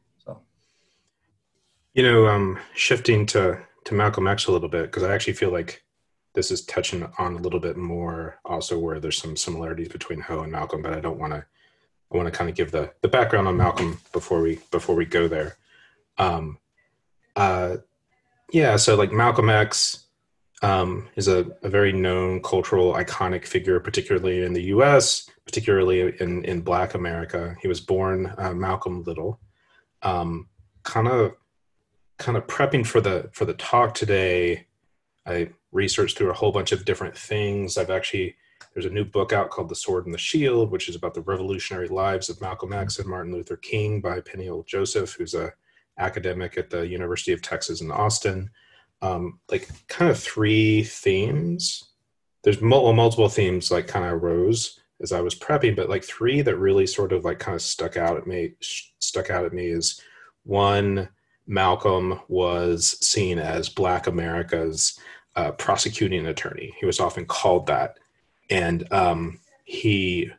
You 1.96 2.02
know, 2.02 2.26
um, 2.26 2.59
shifting 2.74 3.24
to 3.28 3.59
to 3.85 3.94
Malcolm 3.94 4.26
X 4.26 4.48
a 4.48 4.52
little 4.52 4.68
bit 4.68 4.82
because 4.82 5.02
I 5.02 5.14
actually 5.14 5.32
feel 5.32 5.50
like 5.50 5.82
this 6.35 6.50
is 6.50 6.66
touching 6.66 7.11
on 7.18 7.37
a 7.37 7.40
little 7.40 7.59
bit 7.59 7.78
more 7.78 8.38
also 8.44 8.78
where 8.78 9.00
there's 9.00 9.16
some 9.16 9.35
similarities 9.35 9.88
between 9.88 10.20
Ho 10.20 10.40
and 10.42 10.52
Malcolm, 10.52 10.82
but 10.82 10.92
I 10.92 11.00
don't 11.00 11.18
want 11.18 11.32
to. 11.32 11.42
I 12.12 12.16
want 12.16 12.26
to 12.26 12.38
kind 12.38 12.50
of 12.50 12.54
give 12.54 12.70
the 12.70 12.92
the 13.00 13.09
background 13.09 13.48
on 13.48 13.56
Malcolm 13.56 13.98
before 14.12 14.42
we 14.42 14.61
before 14.70 14.94
we 14.94 15.06
go 15.06 15.26
there. 15.26 15.56
Um, 16.18 16.59
uh, 17.35 17.78
yeah, 18.52 18.76
so 18.76 18.94
like 18.94 19.11
Malcolm 19.11 19.48
X 19.48 20.04
um, 20.61 21.09
is 21.16 21.28
a, 21.28 21.46
a 21.62 21.70
very 21.70 21.92
known 21.92 22.42
cultural 22.42 22.92
iconic 22.92 23.46
figure, 23.46 23.80
particularly 23.80 24.44
in 24.44 24.52
the 24.52 24.64
U.S., 24.64 25.30
particularly 25.46 26.14
in 26.20 26.44
in 26.44 26.61
Black 26.61 26.92
America. 26.92 27.56
He 27.62 27.68
was 27.68 27.80
born 27.80 28.35
uh, 28.37 28.52
Malcolm 28.52 29.02
Little. 29.04 29.40
Um, 30.02 30.50
kind 30.82 31.09
of 31.09 31.32
kind 32.18 32.37
of 32.37 32.46
prepping 32.46 32.87
for 32.87 33.00
the 33.00 33.29
for 33.33 33.44
the 33.44 33.55
talk 33.55 33.94
today. 33.94 34.66
I 35.26 35.50
researched 35.72 36.16
through 36.16 36.31
a 36.31 36.35
whole 36.35 36.52
bunch 36.52 36.72
of 36.72 36.85
different 36.85 37.16
things. 37.16 37.76
I've 37.76 37.90
actually 37.90 38.37
there's 38.72 38.87
a 38.87 38.90
new 38.90 39.05
book 39.05 39.33
out 39.33 39.50
called 39.50 39.68
The 39.68 39.74
Sword 39.74 40.05
and 40.05 40.14
the 40.14 40.18
Shield, 40.18 40.70
which 40.70 40.88
is 40.88 40.96
about 40.96 41.14
the 41.14 41.22
revolutionary 41.22 41.88
lives 41.88 42.29
of 42.29 42.40
Malcolm 42.40 42.72
X 42.72 42.98
and 42.98 43.09
Martin 43.09 43.33
Luther 43.33 43.57
King 43.57 44.00
by 44.00 44.20
Peniel 44.20 44.64
Joseph, 44.64 45.14
who's 45.14 45.35
a 45.35 45.52
academic 45.98 46.59
at 46.59 46.70
the 46.70 46.87
University 46.87 47.33
of 47.33 47.42
Texas 47.42 47.81
in 47.81 47.90
Austin. 47.90 48.50
Um, 49.02 49.40
like 49.50 49.68
kind 49.88 50.11
of 50.11 50.18
three 50.18 50.83
themes. 50.85 51.90
There's 52.42 52.61
multiple, 52.61 52.92
multiple 52.92 53.29
themes 53.29 53.70
like 53.70 53.87
kind 53.87 54.05
of 54.05 54.22
arose 54.22 54.79
as 55.00 55.12
I 55.12 55.20
was 55.20 55.35
prepping, 55.35 55.76
but 55.76 55.90
like 55.90 56.05
three 56.05 56.42
that 56.42 56.57
really 56.57 56.87
sort 56.87 57.12
of 57.12 57.24
like 57.24 57.38
kind 57.38 57.55
of 57.55 57.62
stuck 57.62 57.96
out 57.96 58.16
at 58.16 58.26
me. 58.26 58.55
Stuck 58.61 59.31
out 59.31 59.44
at 59.44 59.52
me 59.52 59.66
is 59.66 60.00
one. 60.44 61.09
Malcolm 61.46 62.20
was 62.28 62.98
seen 63.06 63.38
as 63.38 63.68
Black 63.68 64.06
America's 64.06 64.98
uh, 65.37 65.52
prosecuting 65.52 66.26
attorney. 66.26 66.74
He 66.78 66.87
was 66.87 66.98
often 66.98 67.26
called 67.26 67.66
that, 67.66 67.98
and 68.50 68.90
um, 68.92 69.40
he 69.64 70.30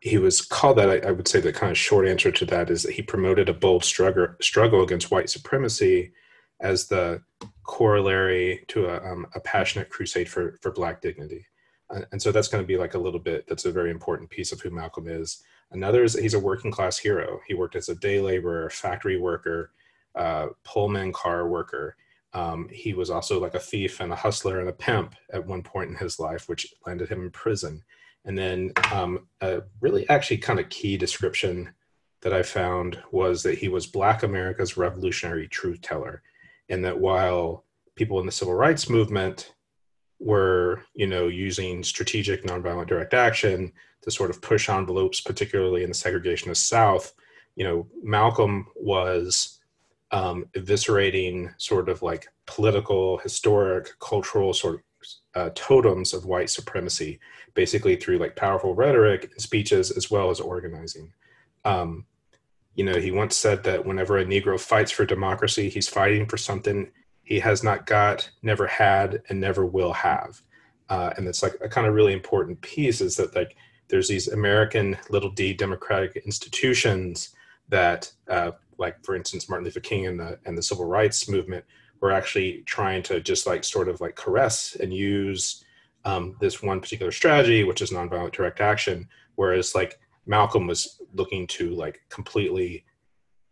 he 0.00 0.18
was 0.18 0.42
called 0.42 0.76
that. 0.76 0.90
I, 0.90 1.08
I, 1.08 1.12
would 1.12 1.28
say 1.28 1.40
the 1.40 1.52
kind 1.52 1.70
of 1.70 1.78
short 1.78 2.06
answer 2.06 2.30
to 2.30 2.44
that 2.46 2.70
is 2.70 2.82
that 2.82 2.92
he 2.92 3.02
promoted 3.02 3.48
a 3.48 3.54
bold 3.54 3.84
struggle 3.84 4.28
struggle 4.40 4.82
against 4.82 5.10
white 5.10 5.30
supremacy 5.30 6.12
as 6.60 6.86
the 6.88 7.22
corollary 7.62 8.64
to 8.68 8.86
a, 8.86 9.02
um, 9.10 9.26
a 9.34 9.40
passionate 9.40 9.88
crusade 9.88 10.28
for 10.28 10.58
for 10.60 10.72
black 10.72 11.00
dignity. 11.00 11.46
Uh, 11.90 12.00
and 12.12 12.20
so 12.20 12.32
that's 12.32 12.48
going 12.48 12.62
to 12.62 12.68
be 12.68 12.76
like 12.76 12.94
a 12.94 12.98
little 12.98 13.20
bit. 13.20 13.46
That's 13.46 13.64
a 13.64 13.72
very 13.72 13.90
important 13.90 14.28
piece 14.28 14.52
of 14.52 14.60
who 14.60 14.70
Malcolm 14.70 15.06
is. 15.08 15.42
Another 15.70 16.04
is 16.04 16.14
he's 16.14 16.34
a 16.34 16.38
working 16.38 16.70
class 16.70 16.98
hero. 16.98 17.40
He 17.46 17.54
worked 17.54 17.76
as 17.76 17.88
a 17.88 17.94
day 17.94 18.20
laborer, 18.20 18.70
factory 18.70 19.18
worker, 19.18 19.72
uh, 20.14 20.48
Pullman 20.64 21.12
car 21.12 21.48
worker 21.48 21.96
um, 22.34 22.68
he 22.70 22.92
was 22.92 23.10
also 23.10 23.40
like 23.40 23.54
a 23.54 23.60
thief 23.60 24.00
and 24.00 24.12
a 24.12 24.16
hustler 24.16 24.58
and 24.58 24.68
a 24.68 24.72
pimp 24.72 25.14
at 25.32 25.46
one 25.46 25.62
point 25.62 25.90
in 25.90 25.96
his 25.96 26.18
life, 26.18 26.48
which 26.48 26.74
landed 26.84 27.08
him 27.08 27.22
in 27.22 27.30
prison. 27.30 27.82
And 28.24 28.36
then 28.36 28.72
um, 28.92 29.28
a 29.40 29.62
really 29.80 30.08
actually 30.08 30.38
kind 30.38 30.58
of 30.58 30.68
key 30.68 30.96
description 30.96 31.72
that 32.22 32.32
I 32.32 32.42
found 32.42 33.00
was 33.12 33.42
that 33.44 33.58
he 33.58 33.68
was 33.68 33.86
Black 33.86 34.22
America's 34.22 34.76
revolutionary 34.76 35.46
truth 35.46 35.80
teller, 35.80 36.22
and 36.68 36.84
that 36.84 36.98
while 36.98 37.64
people 37.94 38.18
in 38.18 38.26
the 38.26 38.32
civil 38.32 38.54
rights 38.54 38.88
movement 38.88 39.53
were, 40.24 40.82
you 40.94 41.06
know, 41.06 41.28
using 41.28 41.84
strategic 41.84 42.44
nonviolent 42.44 42.86
direct 42.86 43.12
action 43.12 43.70
to 44.00 44.10
sort 44.10 44.30
of 44.30 44.40
push 44.40 44.70
envelopes, 44.70 45.20
particularly 45.20 45.82
in 45.82 45.90
the 45.90 45.94
segregationist 45.94 46.56
South, 46.56 47.12
you 47.56 47.64
know, 47.64 47.86
Malcolm 48.02 48.66
was 48.74 49.60
um, 50.12 50.46
eviscerating 50.56 51.52
sort 51.58 51.88
of 51.90 52.02
like 52.02 52.26
political, 52.46 53.18
historic, 53.18 53.98
cultural 54.00 54.54
sort 54.54 54.76
of 54.76 54.80
uh, 55.34 55.50
totems 55.54 56.14
of 56.14 56.24
white 56.24 56.48
supremacy, 56.48 57.20
basically 57.52 57.96
through 57.96 58.18
like 58.18 58.34
powerful 58.34 58.74
rhetoric 58.74 59.30
and 59.30 59.40
speeches 59.40 59.90
as 59.90 60.10
well 60.10 60.30
as 60.30 60.40
organizing. 60.40 61.12
Um, 61.66 62.06
you 62.74 62.84
know, 62.84 62.98
he 62.98 63.10
once 63.10 63.36
said 63.36 63.62
that 63.64 63.84
whenever 63.84 64.18
a 64.18 64.24
Negro 64.24 64.58
fights 64.58 64.90
for 64.90 65.04
democracy, 65.04 65.68
he's 65.68 65.88
fighting 65.88 66.26
for 66.26 66.38
something 66.38 66.90
he 67.24 67.38
has 67.40 67.62
not 67.64 67.86
got, 67.86 68.30
never 68.42 68.66
had, 68.66 69.22
and 69.28 69.40
never 69.40 69.64
will 69.64 69.92
have. 69.92 70.42
Uh, 70.88 71.10
and 71.16 71.26
it's 71.26 71.42
like 71.42 71.56
a 71.62 71.68
kind 71.68 71.86
of 71.86 71.94
really 71.94 72.12
important 72.12 72.60
piece 72.60 73.00
is 73.00 73.16
that 73.16 73.34
like 73.34 73.56
there's 73.88 74.08
these 74.08 74.28
American 74.28 74.96
little 75.10 75.30
d 75.30 75.54
democratic 75.54 76.16
institutions 76.24 77.34
that 77.68 78.12
uh, 78.28 78.52
like 78.78 79.02
for 79.02 79.16
instance 79.16 79.48
Martin 79.48 79.64
Luther 79.64 79.80
King 79.80 80.06
and 80.06 80.20
the 80.20 80.38
and 80.44 80.56
the 80.56 80.62
civil 80.62 80.84
rights 80.84 81.28
movement 81.28 81.64
were 82.00 82.12
actually 82.12 82.62
trying 82.66 83.02
to 83.02 83.20
just 83.20 83.46
like 83.46 83.64
sort 83.64 83.88
of 83.88 84.00
like 84.00 84.14
caress 84.14 84.76
and 84.78 84.92
use 84.92 85.64
um, 86.04 86.36
this 86.38 86.62
one 86.62 86.80
particular 86.80 87.10
strategy, 87.10 87.64
which 87.64 87.80
is 87.80 87.90
nonviolent 87.90 88.32
direct 88.32 88.60
action, 88.60 89.08
whereas 89.36 89.74
like 89.74 89.98
Malcolm 90.26 90.66
was 90.66 91.00
looking 91.14 91.46
to 91.46 91.70
like 91.70 92.02
completely 92.10 92.84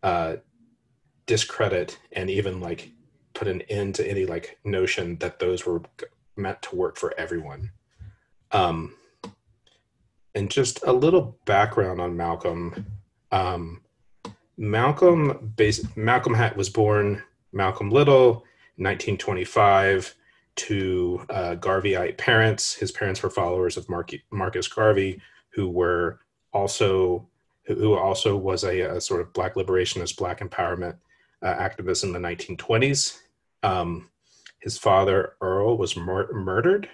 uh, 0.03 0.35
discredit 1.25 1.97
and 2.11 2.29
even 2.29 2.59
like 2.59 2.91
put 3.33 3.47
an 3.47 3.61
end 3.63 3.95
to 3.95 4.07
any 4.07 4.25
like 4.25 4.57
notion 4.63 5.17
that 5.17 5.39
those 5.39 5.65
were 5.65 5.81
meant 6.35 6.61
to 6.63 6.75
work 6.75 6.97
for 6.97 7.13
everyone. 7.17 7.71
Um, 8.51 8.95
and 10.35 10.49
just 10.49 10.83
a 10.83 10.93
little 10.93 11.37
background 11.45 12.01
on 12.01 12.17
Malcolm. 12.17 12.85
Um, 13.31 13.81
Malcolm 14.57 15.53
Malcolm 15.95 16.35
was 16.55 16.69
born 16.69 17.23
Malcolm 17.51 17.89
Little 17.89 18.45
1925 18.77 20.15
to 20.55 21.25
uh, 21.29 21.55
Garveyite 21.55 22.17
parents. 22.17 22.73
His 22.73 22.91
parents 22.91 23.21
were 23.23 23.29
followers 23.29 23.77
of 23.77 23.89
Mar- 23.89 24.05
Marcus 24.31 24.67
Garvey, 24.67 25.21
who 25.49 25.69
were 25.69 26.19
also 26.51 27.27
who 27.65 27.93
also 27.93 28.35
was 28.35 28.65
a, 28.65 28.81
a, 28.81 28.99
sort 28.99 29.21
of 29.21 29.31
black 29.31 29.55
liberationist, 29.55 30.17
black 30.17 30.41
empowerment 30.41 30.97
uh, 31.41 31.55
activist 31.55 32.03
in 32.03 32.11
the 32.11 32.19
1920s. 32.19 33.19
Um, 33.63 34.09
his 34.61 34.77
father 34.77 35.33
Earl 35.41 35.77
was 35.77 35.97
mur- 35.97 36.31
murdered, 36.31 36.89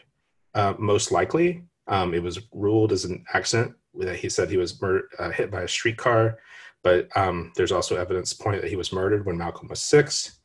uh, 0.54 0.74
most 0.80 1.12
likely. 1.12 1.64
Um, 1.88 2.14
it 2.14 2.24
was 2.24 2.40
ruled 2.54 2.92
as 2.92 3.06
an 3.06 3.24
accident. 3.34 3.76
He 4.16 4.30
said 4.30 4.50
he 4.50 4.58
was 4.58 4.82
mur- 4.82 5.10
uh, 5.18 5.32
hit 5.32 5.52
by 5.52 5.64
a 5.64 5.68
streetcar, 5.68 6.40
but 6.84 7.10
um, 7.18 7.52
there's 7.56 7.72
also 7.72 7.96
evidence 7.96 8.34
pointing 8.34 8.62
that 8.62 8.70
he 8.70 8.76
was 8.76 8.94
murdered 8.94 9.26
when 9.26 9.38
Malcolm 9.38 9.68
was 9.68 9.82
six. 9.82 10.40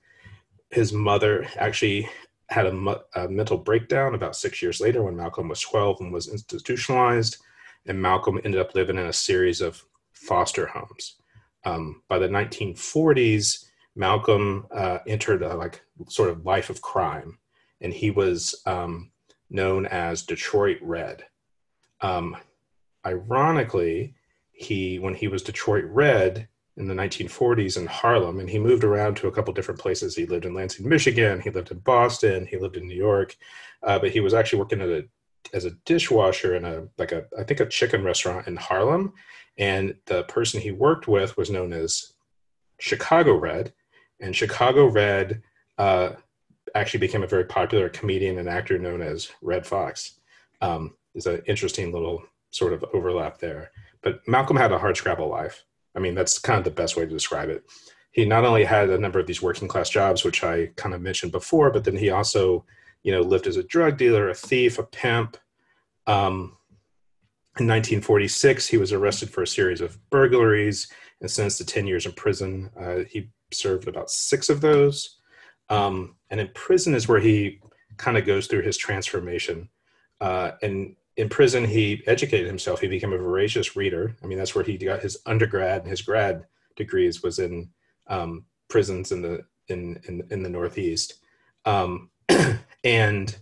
His 0.70 0.92
mother 0.92 1.46
actually 1.56 2.08
had 2.48 2.66
a, 2.66 3.02
a, 3.14 3.28
mental 3.28 3.56
breakdown 3.56 4.14
about 4.14 4.36
six 4.36 4.60
years 4.60 4.80
later 4.80 5.02
when 5.02 5.16
Malcolm 5.16 5.48
was 5.48 5.60
12 5.60 6.00
and 6.00 6.12
was 6.12 6.28
institutionalized. 6.28 7.38
And 7.86 8.00
Malcolm 8.00 8.40
ended 8.44 8.60
up 8.60 8.74
living 8.74 8.98
in 8.98 9.06
a 9.06 9.12
series 9.12 9.60
of 9.60 9.84
foster 10.12 10.66
homes. 10.66 11.16
Um, 11.64 12.02
by 12.08 12.18
the 12.18 12.28
1940s, 12.28 13.64
Malcolm 13.96 14.66
uh, 14.74 14.98
entered 15.06 15.42
a 15.42 15.54
like 15.54 15.82
sort 16.08 16.30
of 16.30 16.44
life 16.44 16.70
of 16.70 16.82
crime, 16.82 17.38
and 17.80 17.92
he 17.92 18.10
was 18.10 18.62
um, 18.66 19.10
known 19.50 19.86
as 19.86 20.22
Detroit 20.22 20.78
Red. 20.82 21.24
Um, 22.00 22.36
ironically, 23.06 24.14
he 24.52 24.98
when 24.98 25.14
he 25.14 25.28
was 25.28 25.42
Detroit 25.42 25.84
Red, 25.86 26.48
in 26.76 26.88
the 26.88 26.94
1940s 26.94 27.76
in 27.76 27.86
Harlem, 27.86 28.40
and 28.40 28.50
he 28.50 28.58
moved 28.58 28.82
around 28.82 29.16
to 29.16 29.28
a 29.28 29.32
couple 29.32 29.54
different 29.54 29.80
places. 29.80 30.16
He 30.16 30.26
lived 30.26 30.44
in 30.44 30.54
Lansing, 30.54 30.88
Michigan. 30.88 31.40
He 31.40 31.50
lived 31.50 31.70
in 31.70 31.78
Boston. 31.78 32.46
He 32.46 32.56
lived 32.56 32.76
in 32.76 32.88
New 32.88 32.96
York, 32.96 33.36
uh, 33.82 33.98
but 33.98 34.10
he 34.10 34.20
was 34.20 34.34
actually 34.34 34.58
working 34.58 34.80
at 34.80 34.88
a 34.88 35.04
as 35.52 35.66
a 35.66 35.72
dishwasher 35.84 36.56
in 36.56 36.64
a 36.64 36.88
like 36.98 37.12
a 37.12 37.26
I 37.38 37.44
think 37.44 37.60
a 37.60 37.66
chicken 37.66 38.02
restaurant 38.02 38.48
in 38.48 38.56
Harlem, 38.56 39.12
and 39.56 39.94
the 40.06 40.24
person 40.24 40.60
he 40.60 40.72
worked 40.72 41.06
with 41.06 41.36
was 41.36 41.50
known 41.50 41.72
as 41.72 42.12
Chicago 42.80 43.36
Red, 43.36 43.72
and 44.24 44.34
Chicago 44.34 44.86
Red 44.86 45.42
uh, 45.76 46.12
actually 46.74 47.00
became 47.00 47.22
a 47.22 47.28
very 47.28 47.44
popular 47.44 47.90
comedian 47.90 48.38
and 48.38 48.48
actor 48.48 48.78
known 48.78 49.02
as 49.02 49.30
Redd 49.42 49.66
Foxx. 49.66 50.18
Um, 50.62 50.96
there's 51.12 51.26
an 51.26 51.42
interesting 51.46 51.92
little 51.92 52.24
sort 52.50 52.72
of 52.72 52.84
overlap 52.94 53.38
there. 53.38 53.70
But 54.02 54.26
Malcolm 54.26 54.56
had 54.56 54.72
a 54.72 54.78
hard 54.78 54.96
scrabble 54.96 55.28
life. 55.28 55.64
I 55.94 55.98
mean, 56.00 56.14
that's 56.14 56.38
kind 56.38 56.58
of 56.58 56.64
the 56.64 56.70
best 56.70 56.96
way 56.96 57.04
to 57.04 57.10
describe 57.10 57.50
it. 57.50 57.64
He 58.12 58.24
not 58.24 58.44
only 58.44 58.64
had 58.64 58.88
a 58.88 58.98
number 58.98 59.18
of 59.18 59.26
these 59.26 59.42
working 59.42 59.68
class 59.68 59.90
jobs, 59.90 60.24
which 60.24 60.42
I 60.42 60.70
kind 60.76 60.94
of 60.94 61.02
mentioned 61.02 61.32
before, 61.32 61.70
but 61.70 61.84
then 61.84 61.96
he 61.96 62.10
also, 62.10 62.64
you 63.02 63.12
know, 63.12 63.20
lived 63.20 63.46
as 63.46 63.58
a 63.58 63.62
drug 63.62 63.98
dealer, 63.98 64.30
a 64.30 64.34
thief, 64.34 64.78
a 64.78 64.84
pimp. 64.84 65.36
Um, 66.06 66.56
in 67.58 67.66
1946, 67.66 68.68
he 68.68 68.78
was 68.78 68.92
arrested 68.92 69.30
for 69.30 69.42
a 69.42 69.46
series 69.46 69.80
of 69.80 69.98
burglaries 70.10 70.88
and 71.20 71.30
sentenced 71.30 71.58
to 71.58 71.66
10 71.66 71.86
years 71.86 72.06
in 72.06 72.12
prison. 72.12 72.70
Uh, 72.78 73.00
he 73.08 73.30
served 73.54 73.88
about 73.88 74.10
six 74.10 74.48
of 74.48 74.60
those. 74.60 75.18
Um, 75.70 76.16
and 76.30 76.40
in 76.40 76.48
prison 76.54 76.94
is 76.94 77.08
where 77.08 77.20
he 77.20 77.60
kind 77.96 78.18
of 78.18 78.26
goes 78.26 78.46
through 78.46 78.62
his 78.62 78.76
transformation. 78.76 79.68
Uh, 80.20 80.52
and 80.62 80.96
in 81.16 81.28
prison, 81.28 81.64
he 81.64 82.02
educated 82.06 82.46
himself. 82.46 82.80
He 82.80 82.88
became 82.88 83.12
a 83.12 83.18
voracious 83.18 83.76
reader. 83.76 84.16
I 84.22 84.26
mean, 84.26 84.38
that's 84.38 84.54
where 84.54 84.64
he 84.64 84.76
got 84.76 85.00
his 85.00 85.18
undergrad 85.26 85.82
and 85.82 85.90
his 85.90 86.02
grad 86.02 86.44
degrees 86.76 87.22
was 87.22 87.38
in 87.38 87.70
um, 88.08 88.44
prisons 88.68 89.12
in 89.12 89.22
the 89.22 89.44
in 89.68 90.00
in, 90.08 90.26
in 90.30 90.42
the 90.42 90.48
Northeast. 90.48 91.14
Um, 91.64 92.10
and 92.84 93.36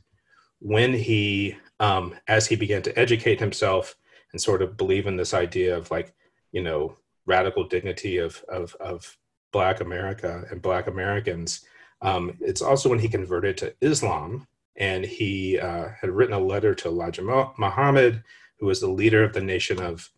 when 0.59 0.93
he, 0.93 1.57
um, 1.81 2.15
as 2.29 2.47
he 2.47 2.57
began 2.57 2.83
to 2.83 2.99
educate 2.99 3.41
himself 3.41 3.97
and 4.33 4.41
sort 4.41 4.63
of 4.63 4.77
believe 4.77 5.07
in 5.07 5.17
this 5.17 5.35
idea 5.35 5.77
of 5.77 5.91
like, 5.91 6.15
you 6.53 6.63
know, 6.63 6.97
radical 7.27 7.65
dignity 7.65 8.19
of 8.19 8.45
of 8.49 8.75
of 8.81 9.17
Black 9.53 9.81
America 9.81 10.45
and 10.51 10.61
Black 10.61 10.87
Americans, 10.87 11.65
um, 12.01 12.37
it's 12.41 12.63
also 12.63 12.89
when 12.89 12.99
he 12.99 13.09
converted 13.09 13.57
to 13.59 13.75
Islam 13.81 14.47
and 14.77 15.05
he 15.05 15.59
uh, 15.59 15.89
had 16.01 16.11
written 16.11 16.35
a 16.35 16.41
letter 16.41 16.75
to 16.75 16.89
Elijah 16.89 17.23
Muhammad, 17.23 18.23
who 18.59 18.67
was 18.67 18.81
the 18.81 18.89
leader 18.89 19.23
of 19.23 19.33
the 19.33 19.41
nation 19.41 19.81
of 19.81 20.11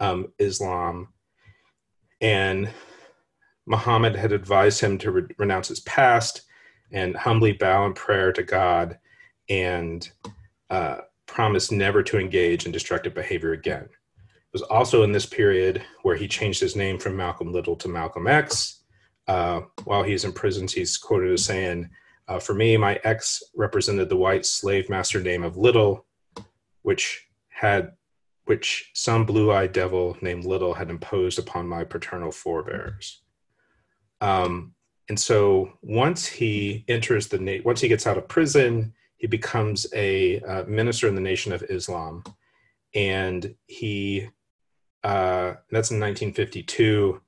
um, 0.00 0.32
Islam. 0.38 1.08
And 2.20 2.70
Muhammad 3.66 4.16
had 4.16 4.32
advised 4.32 4.80
him 4.80 4.98
to 4.98 5.10
re- 5.10 5.34
renounce 5.36 5.68
his 5.68 5.80
past 5.80 6.42
and 6.90 7.14
humbly 7.14 7.52
bow 7.52 7.84
in 7.86 7.92
prayer 7.92 8.32
to 8.32 8.42
God 8.42 8.98
and 9.48 10.08
uh, 10.70 10.98
promise 11.26 11.70
never 11.70 12.02
to 12.02 12.18
engage 12.18 12.66
in 12.66 12.72
destructive 12.72 13.14
behavior 13.14 13.52
again. 13.52 13.84
It 13.84 14.52
was 14.52 14.62
also 14.62 15.02
in 15.02 15.12
this 15.12 15.26
period 15.26 15.82
where 16.02 16.16
he 16.16 16.26
changed 16.26 16.60
his 16.60 16.74
name 16.74 16.98
from 16.98 17.16
Malcolm 17.16 17.52
Little 17.52 17.76
to 17.76 17.88
Malcolm 17.88 18.26
X. 18.26 18.77
Uh, 19.28 19.60
while 19.84 20.02
he's 20.02 20.24
in 20.24 20.32
prison, 20.32 20.66
he's 20.66 20.96
quoted 20.96 21.30
as 21.32 21.44
saying, 21.44 21.88
uh, 22.26 22.38
for 22.38 22.54
me, 22.54 22.76
my 22.76 22.98
X 23.04 23.42
represented 23.54 24.08
the 24.08 24.16
white 24.16 24.44
slave 24.44 24.90
master 24.90 25.20
name 25.20 25.44
of 25.44 25.56
Little, 25.56 26.06
which 26.82 27.28
had 27.48 27.92
which 28.44 28.90
some 28.94 29.26
blue-eyed 29.26 29.74
devil 29.74 30.16
named 30.22 30.46
Little 30.46 30.72
had 30.72 30.88
imposed 30.88 31.38
upon 31.38 31.68
my 31.68 31.84
paternal 31.84 32.32
forebears. 32.32 33.20
Um, 34.22 34.74
and 35.10 35.20
so 35.20 35.74
once 35.82 36.26
he 36.26 36.84
enters 36.88 37.28
the 37.28 37.60
once 37.64 37.80
he 37.80 37.88
gets 37.88 38.06
out 38.06 38.16
of 38.16 38.28
prison, 38.28 38.94
he 39.16 39.26
becomes 39.26 39.86
a 39.94 40.40
uh, 40.40 40.64
minister 40.64 41.08
in 41.08 41.14
the 41.14 41.20
Nation 41.20 41.52
of 41.52 41.62
Islam, 41.64 42.24
and 42.94 43.54
he 43.66 44.28
uh, 45.04 45.54
that's 45.70 45.90
in 45.90 46.00
1952, 46.00 47.20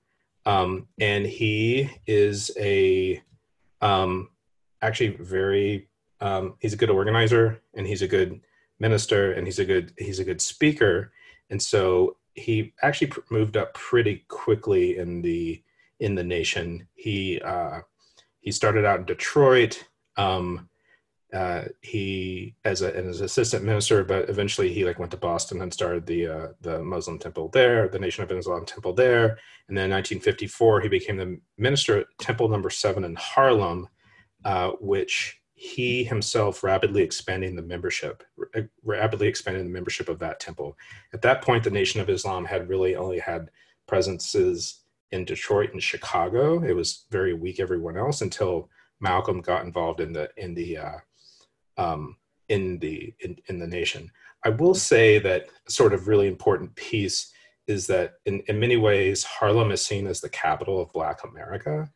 um, 0.50 0.88
and 0.98 1.26
he 1.26 1.90
is 2.08 2.50
a 2.58 3.22
um, 3.80 4.30
actually 4.82 5.10
very 5.10 5.88
um, 6.20 6.54
he's 6.58 6.72
a 6.72 6.76
good 6.76 6.90
organizer 6.90 7.62
and 7.74 7.86
he's 7.86 8.02
a 8.02 8.08
good 8.08 8.40
minister 8.80 9.32
and 9.32 9.46
he's 9.46 9.60
a 9.60 9.64
good 9.64 9.92
he's 9.96 10.18
a 10.18 10.24
good 10.24 10.40
speaker. 10.40 11.12
And 11.50 11.62
so 11.62 12.16
he 12.34 12.74
actually 12.82 13.08
pr- 13.08 13.20
moved 13.30 13.56
up 13.56 13.74
pretty 13.74 14.24
quickly 14.28 14.98
in 14.98 15.22
the 15.22 15.62
in 16.00 16.16
the 16.16 16.24
nation. 16.24 16.88
He 16.94 17.40
uh, 17.40 17.82
he 18.40 18.50
started 18.50 18.84
out 18.84 18.98
in 18.98 19.04
detroit 19.04 19.84
um, 20.16 20.68
uh, 21.32 21.62
he 21.80 22.54
as 22.64 22.82
a 22.82 22.94
as 22.96 23.20
an 23.20 23.26
assistant 23.26 23.64
minister, 23.64 24.02
but 24.04 24.28
eventually 24.28 24.72
he 24.72 24.84
like 24.84 24.98
went 24.98 25.10
to 25.12 25.16
Boston 25.16 25.62
and 25.62 25.72
started 25.72 26.06
the 26.06 26.26
uh, 26.26 26.48
the 26.60 26.82
Muslim 26.82 27.18
temple 27.18 27.48
there, 27.48 27.88
the 27.88 27.98
Nation 27.98 28.24
of 28.24 28.32
Islam 28.32 28.64
temple 28.64 28.92
there, 28.92 29.38
and 29.68 29.76
then 29.76 29.86
in 29.86 29.92
1954 29.92 30.80
he 30.80 30.88
became 30.88 31.16
the 31.16 31.40
minister 31.56 32.00
at 32.00 32.06
Temple 32.18 32.48
Number 32.48 32.70
Seven 32.70 33.04
in 33.04 33.14
Harlem, 33.14 33.88
uh, 34.44 34.70
which 34.80 35.40
he 35.54 36.02
himself 36.02 36.64
rapidly 36.64 37.02
expanding 37.02 37.54
the 37.54 37.62
membership, 37.62 38.24
rapidly 38.82 39.28
expanding 39.28 39.64
the 39.64 39.70
membership 39.70 40.08
of 40.08 40.18
that 40.18 40.40
temple. 40.40 40.76
At 41.12 41.22
that 41.22 41.42
point, 41.42 41.64
the 41.64 41.70
Nation 41.70 42.00
of 42.00 42.08
Islam 42.08 42.46
had 42.46 42.68
really 42.68 42.96
only 42.96 43.18
had 43.18 43.50
presences 43.86 44.80
in 45.12 45.24
Detroit 45.24 45.72
and 45.72 45.82
Chicago. 45.82 46.64
It 46.64 46.74
was 46.74 47.04
very 47.10 47.34
weak 47.34 47.60
everyone 47.60 47.96
else 47.96 48.22
until 48.22 48.70
Malcolm 49.00 49.40
got 49.40 49.64
involved 49.64 50.00
in 50.00 50.12
the 50.12 50.30
in 50.36 50.54
the 50.54 50.78
uh, 50.78 50.98
um, 51.76 52.16
in 52.48 52.78
the 52.78 53.14
in, 53.20 53.36
in 53.46 53.58
the 53.58 53.66
nation. 53.66 54.10
I 54.44 54.50
will 54.50 54.74
say 54.74 55.18
that 55.18 55.46
sort 55.68 55.92
of 55.92 56.08
really 56.08 56.26
important 56.26 56.74
piece 56.74 57.32
is 57.66 57.86
that 57.86 58.14
in, 58.24 58.40
in 58.48 58.58
many 58.58 58.76
ways 58.76 59.22
Harlem 59.22 59.70
is 59.70 59.84
seen 59.84 60.06
as 60.06 60.20
the 60.20 60.30
capital 60.30 60.80
of 60.80 60.92
Black 60.92 61.24
America, 61.24 61.88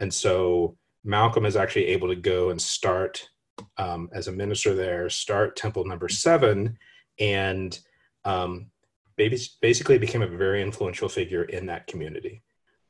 and 0.00 0.12
so 0.12 0.76
Malcolm 1.04 1.46
is 1.46 1.56
actually 1.56 1.86
able 1.86 2.08
to 2.08 2.16
go 2.16 2.50
and 2.50 2.60
start 2.60 3.28
um, 3.76 4.08
as 4.12 4.28
a 4.28 4.32
minister 4.32 4.74
there, 4.74 5.08
start 5.08 5.56
Temple 5.56 5.84
Number 5.84 6.08
Seven, 6.08 6.78
and 7.18 7.78
um, 8.24 8.70
basically 9.16 9.98
became 9.98 10.22
a 10.22 10.26
very 10.26 10.62
influential 10.62 11.08
figure 11.08 11.44
in 11.44 11.66
that 11.66 11.86
community. 11.86 12.42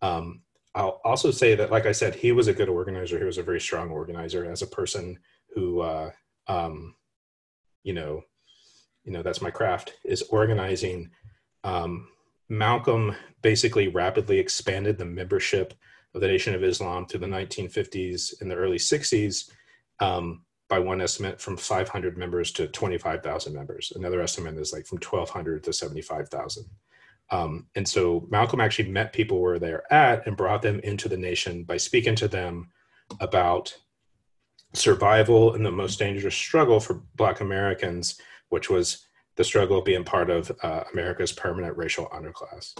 Um, 0.02 0.42
I'll 0.74 1.00
also 1.04 1.30
say 1.30 1.54
that, 1.56 1.70
like 1.70 1.86
I 1.86 1.92
said, 1.92 2.14
he 2.14 2.32
was 2.32 2.46
a 2.46 2.52
good 2.52 2.68
organizer. 2.68 3.18
He 3.18 3.24
was 3.24 3.38
a 3.38 3.42
very 3.42 3.60
strong 3.60 3.90
organizer 3.90 4.50
as 4.50 4.62
a 4.62 4.66
person 4.68 5.18
who, 5.54 5.80
uh, 5.80 6.10
um, 6.50 6.94
you 7.84 7.92
know, 7.94 8.22
you 9.04 9.12
know 9.12 9.22
that's 9.22 9.40
my 9.40 9.50
craft 9.50 9.94
is 10.04 10.22
organizing. 10.22 11.10
Um, 11.62 12.08
Malcolm 12.48 13.14
basically 13.42 13.86
rapidly 13.86 14.38
expanded 14.38 14.98
the 14.98 15.04
membership 15.04 15.72
of 16.14 16.20
the 16.20 16.26
Nation 16.26 16.54
of 16.54 16.64
Islam 16.64 17.06
through 17.06 17.20
the 17.20 17.26
1950s 17.26 18.40
and 18.40 18.50
the 18.50 18.56
early 18.56 18.78
60s, 18.78 19.50
um, 20.00 20.44
by 20.68 20.80
one 20.80 21.00
estimate, 21.00 21.40
from 21.40 21.56
500 21.56 22.18
members 22.18 22.50
to 22.52 22.66
25,000 22.66 23.54
members. 23.54 23.92
Another 23.94 24.20
estimate 24.20 24.58
is 24.58 24.72
like 24.72 24.86
from 24.86 24.98
1,200 24.98 25.62
to 25.62 25.72
75,000. 25.72 26.64
Um, 27.30 27.66
and 27.76 27.86
so 27.86 28.26
Malcolm 28.28 28.60
actually 28.60 28.90
met 28.90 29.12
people 29.12 29.40
where 29.40 29.60
they're 29.60 29.92
at 29.92 30.26
and 30.26 30.36
brought 30.36 30.62
them 30.62 30.80
into 30.80 31.08
the 31.08 31.16
nation 31.16 31.62
by 31.62 31.76
speaking 31.76 32.16
to 32.16 32.26
them 32.26 32.70
about 33.20 33.76
survival 34.72 35.54
and 35.54 35.64
the 35.64 35.70
most 35.70 35.98
dangerous 35.98 36.34
struggle 36.34 36.80
for 36.80 37.02
Black 37.16 37.40
Americans, 37.40 38.20
which 38.48 38.70
was 38.70 39.06
the 39.36 39.44
struggle 39.44 39.78
of 39.78 39.84
being 39.84 40.04
part 40.04 40.30
of 40.30 40.50
uh, 40.62 40.84
America's 40.92 41.32
permanent 41.32 41.76
racial 41.76 42.06
underclass. 42.06 42.78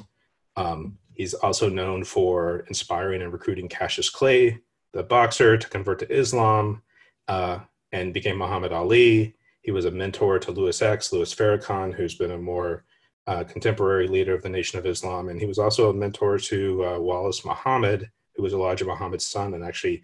Um, 0.57 0.99
he's 1.15 1.35
also 1.35 1.69
known 1.69 2.05
for 2.05 2.65
inspiring 2.69 3.23
and 3.23 3.33
recruiting 3.33 3.69
Cassius 3.69 4.11
Clay, 4.11 4.59
the 4.93 5.03
boxer, 5.03 5.57
to 5.57 5.69
convert 5.69 6.01
to 6.01 6.13
Islam 6.13 6.83
uh, 7.29 7.61
and 7.93 8.15
became 8.15 8.39
Muhammad 8.39 8.73
Ali. 8.73 9.35
He 9.63 9.71
was 9.71 9.85
a 9.85 9.91
mentor 9.91 10.39
to 10.39 10.51
Louis 10.53 10.81
X, 10.83 11.13
Louis 11.13 11.35
Farrakhan, 11.35 11.95
who's 11.95 12.15
been 12.15 12.33
a 12.33 12.39
more 12.39 12.85
uh, 13.27 13.45
contemporary 13.45 14.09
leader 14.09 14.35
of 14.35 14.43
the 14.43 14.49
Nation 14.49 14.79
of 14.79 14.87
Islam. 14.87 15.29
And 15.29 15.41
he 15.41 15.47
was 15.47 15.59
also 15.59 15.91
a 15.91 15.95
mentor 15.95 16.39
to 16.39 16.85
uh, 16.85 16.99
Wallace 16.99 17.45
Muhammad, 17.45 18.11
who 18.35 18.43
was 18.43 18.53
Elijah 18.53 18.85
Muhammad's 18.85 19.27
son 19.27 19.55
and 19.55 19.65
actually 19.65 20.03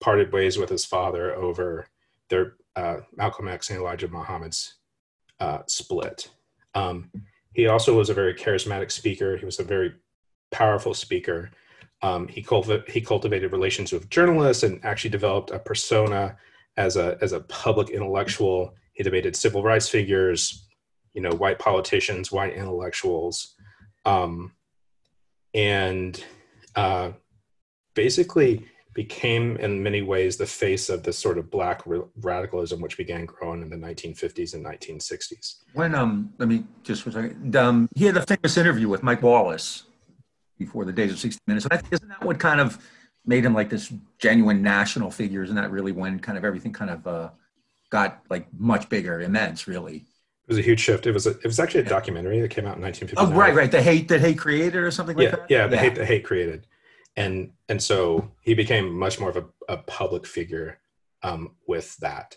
parted 0.00 0.32
ways 0.32 0.58
with 0.58 0.68
his 0.68 0.84
father 0.84 1.34
over 1.34 1.86
their 2.28 2.54
uh, 2.76 2.98
Malcolm 3.16 3.48
X 3.48 3.70
and 3.70 3.78
Elijah 3.78 4.08
Muhammad's 4.08 4.74
uh, 5.40 5.60
split. 5.66 6.30
Um, 6.74 7.10
he 7.54 7.66
also 7.66 7.96
was 7.96 8.10
a 8.10 8.14
very 8.14 8.34
charismatic 8.34 8.90
speaker. 8.90 9.36
He 9.36 9.44
was 9.44 9.58
a 9.58 9.64
very 9.64 9.94
powerful 10.50 10.94
speaker. 10.94 11.50
Um, 12.02 12.28
he, 12.28 12.46
he 12.86 13.00
cultivated 13.00 13.50
relations 13.52 13.92
with 13.92 14.08
journalists 14.10 14.62
and 14.62 14.84
actually 14.84 15.10
developed 15.10 15.50
a 15.50 15.58
persona 15.58 16.36
as 16.76 16.96
a, 16.96 17.18
as 17.20 17.32
a 17.32 17.40
public 17.40 17.90
intellectual. 17.90 18.74
He 18.92 19.02
debated 19.02 19.34
civil 19.34 19.62
rights 19.62 19.88
figures, 19.88 20.68
you 21.12 21.20
know, 21.20 21.32
white 21.32 21.58
politicians, 21.58 22.30
white 22.30 22.54
intellectuals, 22.54 23.56
um, 24.04 24.52
and 25.54 26.22
uh, 26.76 27.10
basically 27.94 28.68
became 28.98 29.56
in 29.58 29.80
many 29.80 30.02
ways 30.02 30.36
the 30.36 30.44
face 30.44 30.88
of 30.88 31.04
this 31.04 31.16
sort 31.16 31.38
of 31.38 31.48
black 31.52 31.82
radicalism 32.20 32.80
which 32.80 32.96
began 32.96 33.24
growing 33.26 33.62
in 33.62 33.70
the 33.70 33.76
1950s 33.76 34.54
and 34.54 34.66
1960s 34.66 35.58
when 35.72 35.94
um 35.94 36.32
let 36.38 36.48
me 36.48 36.64
just 36.82 37.02
for 37.02 37.10
a 37.10 37.12
second 37.12 37.54
um, 37.54 37.88
he 37.94 38.06
had 38.06 38.16
a 38.16 38.26
famous 38.26 38.56
interview 38.56 38.88
with 38.88 39.04
mike 39.04 39.22
wallace 39.22 39.84
before 40.58 40.84
the 40.84 40.92
days 40.92 41.12
of 41.12 41.18
60 41.20 41.40
minutes 41.46 41.64
and 41.64 41.74
I 41.74 41.76
think, 41.76 41.92
isn't 41.92 42.08
that 42.08 42.24
what 42.24 42.40
kind 42.40 42.60
of 42.60 42.76
made 43.24 43.44
him 43.44 43.54
like 43.54 43.70
this 43.70 43.92
genuine 44.18 44.62
national 44.62 45.12
figure 45.12 45.44
isn't 45.44 45.54
that 45.54 45.70
really 45.70 45.92
when 45.92 46.18
kind 46.18 46.36
of 46.36 46.44
everything 46.44 46.72
kind 46.72 46.90
of 46.90 47.06
uh, 47.06 47.30
got 47.90 48.22
like 48.28 48.48
much 48.52 48.88
bigger 48.88 49.20
immense 49.20 49.68
really 49.68 50.06
it 50.48 50.52
was 50.52 50.58
a 50.58 50.62
huge 50.62 50.80
shift. 50.80 51.06
It 51.06 51.12
was 51.12 51.26
a, 51.26 51.32
it 51.32 51.44
was 51.44 51.60
actually 51.60 51.82
a 51.82 51.90
documentary 51.90 52.40
that 52.40 52.48
came 52.48 52.64
out 52.64 52.78
in 52.78 52.82
1959. 52.82 53.18
Oh, 53.18 53.38
right, 53.38 53.54
right. 53.54 53.70
The 53.70 53.82
hate 53.82 54.08
that 54.08 54.22
hate 54.22 54.38
created, 54.38 54.76
or 54.76 54.90
something 54.90 55.14
like 55.14 55.24
yeah, 55.24 55.30
that. 55.32 55.50
Yeah, 55.50 55.66
the 55.66 55.76
yeah. 55.76 55.82
hate 55.82 55.94
that 55.96 56.06
hate 56.06 56.24
created 56.24 56.66
and 57.18 57.50
and 57.68 57.82
so 57.82 58.30
he 58.42 58.54
became 58.54 58.96
much 58.96 59.18
more 59.18 59.28
of 59.28 59.36
a, 59.36 59.44
a 59.68 59.76
public 59.78 60.24
figure 60.24 60.78
um, 61.24 61.56
with 61.66 61.96
that. 61.96 62.36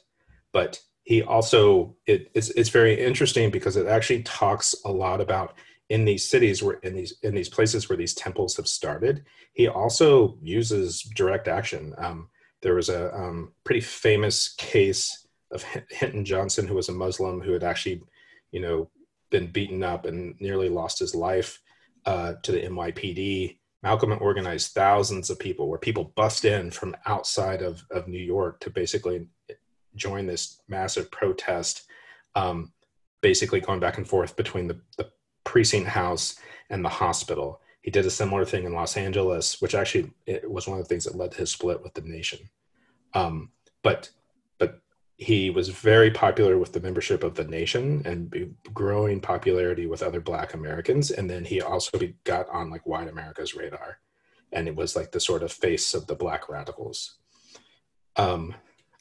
But 0.51 0.81
he 1.03 1.21
also 1.21 1.95
it, 2.07 2.31
it's, 2.33 2.49
it's 2.49 2.69
very 2.69 2.99
interesting 2.99 3.51
because 3.51 3.77
it 3.77 3.87
actually 3.87 4.23
talks 4.23 4.75
a 4.83 4.91
lot 4.91 5.21
about 5.21 5.53
in 5.89 6.03
these 6.03 6.27
cities 6.27 6.63
where 6.63 6.79
in 6.79 6.95
these 6.95 7.13
in 7.21 7.35
these 7.35 7.49
places 7.49 7.87
where 7.87 7.97
these 7.97 8.15
temples 8.15 8.55
have 8.57 8.67
started 8.67 9.23
he 9.53 9.67
also 9.67 10.37
uses 10.41 11.01
direct 11.15 11.47
action. 11.47 11.93
Um, 11.97 12.29
there 12.61 12.75
was 12.75 12.89
a 12.89 13.13
um, 13.15 13.53
pretty 13.63 13.81
famous 13.81 14.53
case 14.55 15.27
of 15.51 15.63
hinton 15.89 16.23
johnson 16.23 16.65
who 16.65 16.75
was 16.75 16.87
a 16.87 16.93
muslim 16.93 17.41
who 17.41 17.51
had 17.51 17.63
actually 17.63 18.01
you 18.51 18.61
know 18.61 18.89
been 19.31 19.47
beaten 19.51 19.83
up 19.83 20.05
and 20.05 20.39
nearly 20.39 20.69
lost 20.69 20.99
his 20.99 21.13
life 21.13 21.59
uh, 22.05 22.33
to 22.43 22.53
the 22.53 22.61
nypd 22.61 23.57
Malcolm 23.83 24.15
organized 24.21 24.73
thousands 24.73 25.29
of 25.29 25.39
people 25.39 25.67
where 25.67 25.79
people 25.79 26.13
bust 26.15 26.45
in 26.45 26.69
from 26.69 26.95
outside 27.05 27.61
of, 27.61 27.83
of 27.91 28.07
New 28.07 28.19
York 28.19 28.59
to 28.59 28.69
basically 28.69 29.25
join 29.95 30.27
this 30.27 30.61
massive 30.67 31.09
protest, 31.11 31.87
um, 32.35 32.71
basically 33.21 33.59
going 33.59 33.79
back 33.79 33.97
and 33.97 34.07
forth 34.07 34.35
between 34.35 34.67
the, 34.67 34.79
the 34.97 35.09
precinct 35.43 35.87
house 35.87 36.35
and 36.69 36.85
the 36.85 36.89
hospital. 36.89 37.59
He 37.81 37.89
did 37.89 38.05
a 38.05 38.11
similar 38.11 38.45
thing 38.45 38.65
in 38.65 38.73
Los 38.73 38.95
Angeles, 38.95 39.59
which 39.61 39.73
actually 39.73 40.11
was 40.47 40.67
one 40.67 40.77
of 40.77 40.85
the 40.85 40.89
things 40.89 41.05
that 41.05 41.15
led 41.15 41.31
to 41.31 41.39
his 41.39 41.51
split 41.51 41.81
with 41.81 41.95
the 41.95 42.01
nation. 42.01 42.39
Um, 43.13 43.49
but 43.81 44.11
he 45.21 45.51
was 45.51 45.69
very 45.69 46.09
popular 46.09 46.57
with 46.57 46.73
the 46.73 46.79
membership 46.79 47.23
of 47.23 47.35
the 47.35 47.43
nation 47.43 48.01
and 48.05 48.55
growing 48.73 49.21
popularity 49.21 49.85
with 49.85 50.01
other 50.01 50.19
black 50.19 50.55
americans. 50.55 51.11
And 51.11 51.29
then 51.29 51.45
he 51.45 51.61
also 51.61 51.99
got 52.23 52.49
on 52.49 52.71
like 52.71 52.87
white 52.87 53.07
america's 53.07 53.53
radar. 53.53 53.99
And 54.51 54.67
it 54.67 54.75
was 54.75 54.95
like 54.95 55.11
the 55.11 55.19
sort 55.19 55.43
of 55.43 55.51
face 55.51 55.93
of 55.93 56.07
the 56.07 56.15
black 56.15 56.49
radicals. 56.49 57.17
Um 58.15 58.55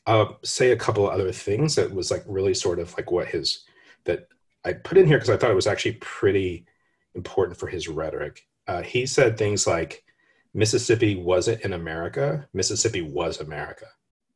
i'll 0.07 0.39
say 0.43 0.73
a 0.73 0.77
couple 0.77 1.09
other 1.09 1.33
things 1.33 1.75
that 1.75 1.93
was 1.93 2.11
like 2.11 2.25
really 2.27 2.55
sort 2.55 2.79
of 2.79 2.95
like 2.97 3.11
what 3.11 3.29
his 3.29 3.65
that 4.05 4.29
i 4.65 4.73
put 4.73 4.97
in 4.97 5.07
here 5.07 5.19
because 5.19 5.29
i 5.29 5.37
thought 5.37 5.51
it 5.51 5.63
was 5.63 5.67
actually 5.67 5.93
pretty 6.01 6.67
important 7.15 7.59
for 7.59 7.67
his 7.67 7.89
rhetoric. 7.89 8.47
Uh, 8.67 8.83
he 8.83 9.07
said 9.07 9.37
things 9.39 9.67
like 9.67 10.05
mississippi 10.53 11.17
wasn't 11.17 11.61
in 11.63 11.73
america 11.73 12.47
mississippi 12.53 13.01
was 13.01 13.41
america 13.41 13.87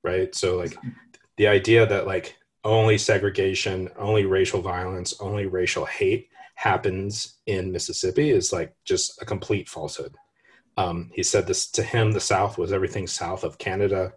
right? 0.05 0.33
So 0.35 0.57
like 0.57 0.77
the 1.37 1.49
idea 1.49 1.87
that 1.87 2.07
like 2.07 2.37
only 2.65 2.99
segregation, 2.99 3.91
only 3.97 4.25
racial 4.25 4.63
violence, 4.63 5.15
only 5.21 5.47
racial 5.47 5.85
hate 5.85 6.29
happens 6.55 7.39
in 7.47 7.73
Mississippi 7.73 8.31
is 8.31 8.53
like 8.53 8.75
just 8.85 9.21
a 9.21 9.25
complete 9.25 9.69
falsehood. 9.69 10.15
Um, 10.77 11.11
he 11.13 11.23
said 11.23 11.47
this 11.47 11.71
to 11.73 11.83
him, 11.83 12.13
the 12.13 12.21
South 12.21 12.59
was 12.59 12.73
everything 12.73 13.07
south 13.07 13.45
of 13.45 13.59
Canada. 13.59 14.13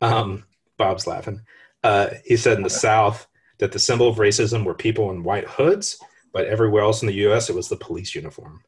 Um, 0.00 0.44
Bob's 0.78 1.06
laughing. 1.06 1.42
Uh, 1.82 2.10
he 2.24 2.36
said 2.36 2.56
in 2.56 2.62
the 2.62 2.70
South 2.70 3.26
that 3.58 3.72
the 3.72 3.78
symbol 3.78 4.08
of 4.08 4.16
racism 4.16 4.64
were 4.64 4.74
people 4.74 5.10
in 5.10 5.22
white 5.22 5.46
hoods, 5.46 5.98
but 6.32 6.46
everywhere 6.46 6.82
else 6.82 7.02
in 7.02 7.08
the 7.08 7.26
US, 7.28 7.50
it 7.50 7.56
was 7.56 7.68
the 7.68 7.76
police 7.76 8.14
uniform. 8.14 8.62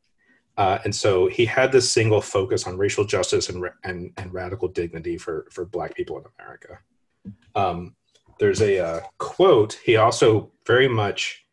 Uh, 0.57 0.79
and 0.85 0.95
so 0.95 1.27
he 1.27 1.45
had 1.45 1.73
this 1.73 1.91
single 1.91 2.21
focus 2.21 2.67
on 2.67 2.79
racial 2.79 3.05
justice 3.05 3.49
and, 3.49 3.65
and, 3.83 4.13
and 4.17 4.33
radical 4.33 4.69
dignity 4.69 5.19
for, 5.19 5.47
for 5.51 5.65
Black 5.65 5.95
people 5.97 6.17
in 6.19 6.25
America. 6.39 6.79
Um, 7.55 7.95
there's 8.39 8.61
a 8.61 8.79
uh, 8.79 9.01
quote. 9.19 9.79
He 9.85 9.97
also 9.97 10.53
very 10.67 10.89
much 10.89 11.45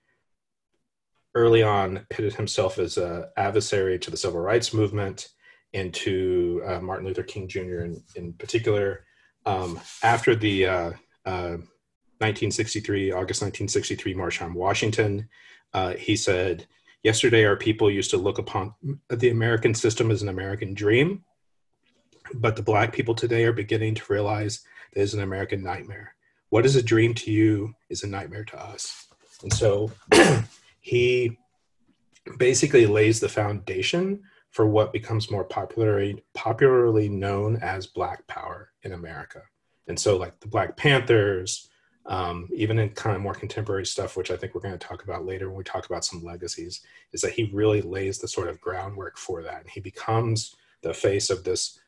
early 1.35 1.63
on 1.63 2.05
pitted 2.09 2.35
himself 2.35 2.77
as 2.77 2.97
an 2.97 3.25
adversary 3.37 3.97
to 3.99 4.11
the 4.11 4.17
civil 4.17 4.39
rights 4.39 4.73
movement 4.73 5.29
and 5.73 5.93
to 5.93 6.61
uh, 6.65 6.79
Martin 6.79 7.07
Luther 7.07 7.23
King 7.23 7.47
Jr. 7.47 7.81
in, 7.81 8.03
in 8.15 8.33
particular. 8.33 9.05
Um, 9.45 9.79
after 10.03 10.35
the 10.35 10.67
uh, 10.67 10.91
1963, 11.23 13.11
uh, 13.11 13.15
August 13.15 13.41
1963 13.41 14.13
March 14.13 14.41
on 14.41 14.53
Washington, 14.53 15.29
uh, 15.73 15.93
he 15.93 16.15
said, 16.15 16.67
Yesterday, 17.03 17.45
our 17.45 17.55
people 17.55 17.89
used 17.89 18.11
to 18.11 18.17
look 18.17 18.37
upon 18.37 18.75
the 19.09 19.31
American 19.31 19.73
system 19.73 20.11
as 20.11 20.21
an 20.21 20.29
American 20.29 20.75
dream, 20.75 21.23
but 22.35 22.55
the 22.55 22.61
Black 22.61 22.93
people 22.93 23.15
today 23.15 23.43
are 23.45 23.53
beginning 23.53 23.95
to 23.95 24.13
realize 24.13 24.63
that 24.93 25.01
it's 25.01 25.13
an 25.13 25.21
American 25.21 25.63
nightmare. 25.63 26.15
What 26.49 26.65
is 26.65 26.75
a 26.75 26.83
dream 26.83 27.13
to 27.15 27.31
you 27.31 27.73
is 27.89 28.03
a 28.03 28.07
nightmare 28.07 28.45
to 28.45 28.61
us. 28.61 29.07
And 29.43 29.53
so 29.53 29.91
he 30.81 31.37
basically 32.37 32.85
lays 32.85 33.19
the 33.19 33.29
foundation 33.29 34.21
for 34.51 34.67
what 34.67 34.93
becomes 34.93 35.31
more 35.31 35.45
popularly 35.45 36.23
popularly 36.33 37.07
known 37.09 37.55
as 37.57 37.87
Black 37.87 38.27
Power 38.27 38.71
in 38.83 38.91
America. 38.91 39.41
And 39.87 39.99
so, 39.99 40.17
like 40.17 40.39
the 40.39 40.47
Black 40.47 40.77
Panthers, 40.77 41.69
um, 42.05 42.49
even 42.53 42.79
in 42.79 42.89
kind 42.89 43.15
of 43.15 43.21
more 43.21 43.33
contemporary 43.33 43.85
stuff, 43.85 44.17
which 44.17 44.31
I 44.31 44.37
think 44.37 44.53
we're 44.53 44.61
going 44.61 44.77
to 44.77 44.87
talk 44.87 45.03
about 45.03 45.25
later 45.25 45.47
when 45.47 45.57
we 45.57 45.63
talk 45.63 45.85
about 45.85 46.05
some 46.05 46.23
legacies, 46.23 46.81
is 47.13 47.21
that 47.21 47.33
he 47.33 47.49
really 47.53 47.81
lays 47.81 48.19
the 48.19 48.27
sort 48.27 48.49
of 48.49 48.61
groundwork 48.61 49.17
for 49.17 49.41
that. 49.43 49.61
And 49.61 49.69
he 49.69 49.79
becomes 49.79 50.55
the 50.81 50.93
face 50.93 51.29
of 51.29 51.43
this 51.43 51.79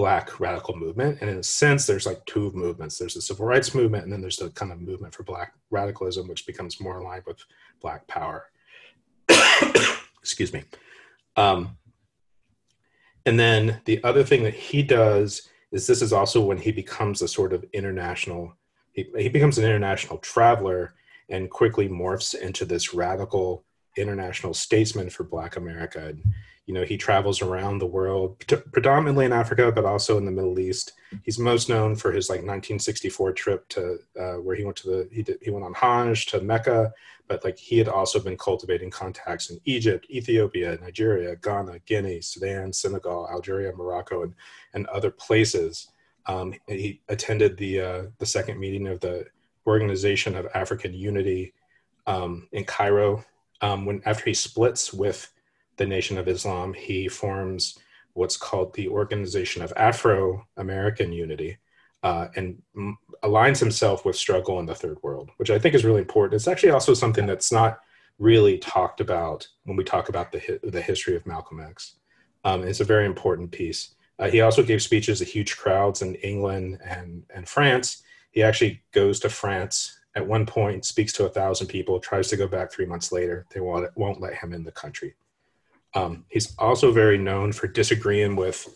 black 0.00 0.40
radical 0.40 0.74
movement. 0.74 1.18
And 1.20 1.28
in 1.28 1.36
a 1.36 1.42
sense 1.42 1.84
there's 1.84 2.06
like 2.06 2.24
two 2.24 2.50
movements. 2.54 2.96
There's 2.96 3.12
the 3.12 3.20
civil 3.20 3.44
rights 3.44 3.74
movement 3.74 4.04
and 4.04 4.10
then 4.10 4.22
there's 4.22 4.38
the 4.38 4.48
kind 4.48 4.72
of 4.72 4.80
movement 4.80 5.14
for 5.14 5.24
black 5.24 5.52
radicalism 5.70 6.26
which 6.26 6.46
becomes 6.46 6.80
more 6.80 7.00
aligned 7.00 7.24
with 7.26 7.36
black 7.82 8.06
power. 8.06 8.46
Excuse 10.22 10.54
me. 10.54 10.64
Um, 11.36 11.76
and 13.26 13.38
then 13.38 13.82
the 13.84 14.02
other 14.02 14.24
thing 14.24 14.42
that 14.44 14.54
he 14.54 14.82
does 14.82 15.50
is 15.70 15.86
this 15.86 16.00
is 16.00 16.14
also 16.14 16.40
when 16.40 16.56
he 16.56 16.72
becomes 16.72 17.20
a 17.20 17.28
sort 17.28 17.52
of 17.52 17.62
international 17.74 18.56
he, 18.92 19.04
he 19.18 19.28
becomes 19.28 19.58
an 19.58 19.64
international 19.64 20.16
traveler 20.18 20.94
and 21.28 21.50
quickly 21.50 21.90
morphs 21.90 22.34
into 22.34 22.64
this 22.64 22.94
radical 22.94 23.64
international 23.96 24.54
statesman 24.54 25.10
for 25.10 25.24
Black 25.24 25.56
America. 25.56 26.06
And, 26.06 26.22
you 26.66 26.74
know, 26.74 26.84
he 26.84 26.96
travels 26.96 27.42
around 27.42 27.78
the 27.78 27.86
world, 27.86 28.38
predominantly 28.72 29.24
in 29.24 29.32
Africa, 29.32 29.72
but 29.72 29.84
also 29.84 30.18
in 30.18 30.24
the 30.24 30.30
Middle 30.30 30.58
East. 30.58 30.92
He's 31.24 31.38
most 31.38 31.68
known 31.68 31.96
for 31.96 32.12
his 32.12 32.28
like 32.28 32.38
1964 32.38 33.32
trip 33.32 33.68
to 33.70 33.98
uh, 34.18 34.34
where 34.34 34.54
he 34.54 34.64
went 34.64 34.76
to 34.78 34.88
the 34.88 35.08
he 35.10 35.22
did 35.22 35.38
he 35.42 35.50
went 35.50 35.64
on 35.64 35.74
Hajj 35.74 36.26
to 36.26 36.40
Mecca, 36.40 36.92
but 37.26 37.44
like 37.44 37.58
he 37.58 37.78
had 37.78 37.88
also 37.88 38.20
been 38.20 38.36
cultivating 38.36 38.90
contacts 38.90 39.50
in 39.50 39.60
Egypt, 39.64 40.06
Ethiopia, 40.10 40.78
Nigeria, 40.80 41.34
Ghana, 41.36 41.80
Guinea, 41.86 42.20
Sudan, 42.20 42.72
Senegal, 42.72 43.28
Algeria, 43.28 43.72
Morocco, 43.72 44.22
and 44.22 44.34
and 44.74 44.86
other 44.86 45.10
places. 45.10 45.88
Um, 46.26 46.54
he 46.68 47.00
attended 47.08 47.56
the 47.56 47.80
uh, 47.80 48.02
the 48.18 48.26
second 48.26 48.60
meeting 48.60 48.86
of 48.86 49.00
the 49.00 49.26
Organization 49.66 50.36
of 50.36 50.46
African 50.54 50.94
Unity 50.94 51.54
um, 52.06 52.48
in 52.52 52.64
Cairo. 52.64 53.24
Um, 53.60 53.84
when 53.84 54.02
after 54.06 54.24
he 54.24 54.34
splits 54.34 54.92
with 54.92 55.32
the 55.76 55.86
Nation 55.86 56.18
of 56.18 56.28
Islam, 56.28 56.74
he 56.74 57.08
forms 57.08 57.78
what's 58.14 58.36
called 58.36 58.74
the 58.74 58.88
Organization 58.88 59.62
of 59.62 59.72
Afro 59.76 60.46
American 60.56 61.12
Unity, 61.12 61.58
uh, 62.02 62.28
and 62.36 62.60
m- 62.76 62.98
aligns 63.22 63.58
himself 63.58 64.04
with 64.04 64.16
struggle 64.16 64.58
in 64.60 64.66
the 64.66 64.74
Third 64.74 64.98
World, 65.02 65.30
which 65.36 65.50
I 65.50 65.58
think 65.58 65.74
is 65.74 65.84
really 65.84 66.00
important. 66.00 66.34
It's 66.34 66.48
actually 66.48 66.70
also 66.70 66.94
something 66.94 67.26
that's 67.26 67.52
not 67.52 67.80
really 68.18 68.58
talked 68.58 69.00
about 69.00 69.46
when 69.64 69.76
we 69.76 69.84
talk 69.84 70.08
about 70.08 70.32
the 70.32 70.40
hi- 70.40 70.58
the 70.62 70.80
history 70.80 71.16
of 71.16 71.26
Malcolm 71.26 71.60
X. 71.60 71.96
Um, 72.44 72.62
it's 72.62 72.80
a 72.80 72.84
very 72.84 73.06
important 73.06 73.50
piece. 73.50 73.94
Uh, 74.18 74.28
he 74.30 74.40
also 74.42 74.62
gave 74.62 74.82
speeches 74.82 75.18
to 75.18 75.24
huge 75.24 75.56
crowds 75.56 76.02
in 76.02 76.14
England 76.16 76.78
and, 76.84 77.24
and 77.34 77.48
France. 77.48 78.02
He 78.30 78.42
actually 78.42 78.82
goes 78.92 79.20
to 79.20 79.30
France 79.30 79.98
at 80.16 80.26
one 80.26 80.46
point, 80.46 80.84
speaks 80.84 81.12
to 81.14 81.24
a 81.24 81.28
thousand 81.28 81.68
people, 81.68 82.00
tries 82.00 82.28
to 82.28 82.36
go 82.36 82.48
back 82.48 82.72
three 82.72 82.86
months 82.86 83.12
later. 83.12 83.46
They 83.52 83.60
won't, 83.60 83.88
won't 83.96 84.20
let 84.20 84.34
him 84.34 84.52
in 84.52 84.64
the 84.64 84.72
country. 84.72 85.14
Um, 85.94 86.24
he's 86.28 86.54
also 86.58 86.92
very 86.92 87.18
known 87.18 87.52
for 87.52 87.66
disagreeing 87.66 88.36
with 88.36 88.66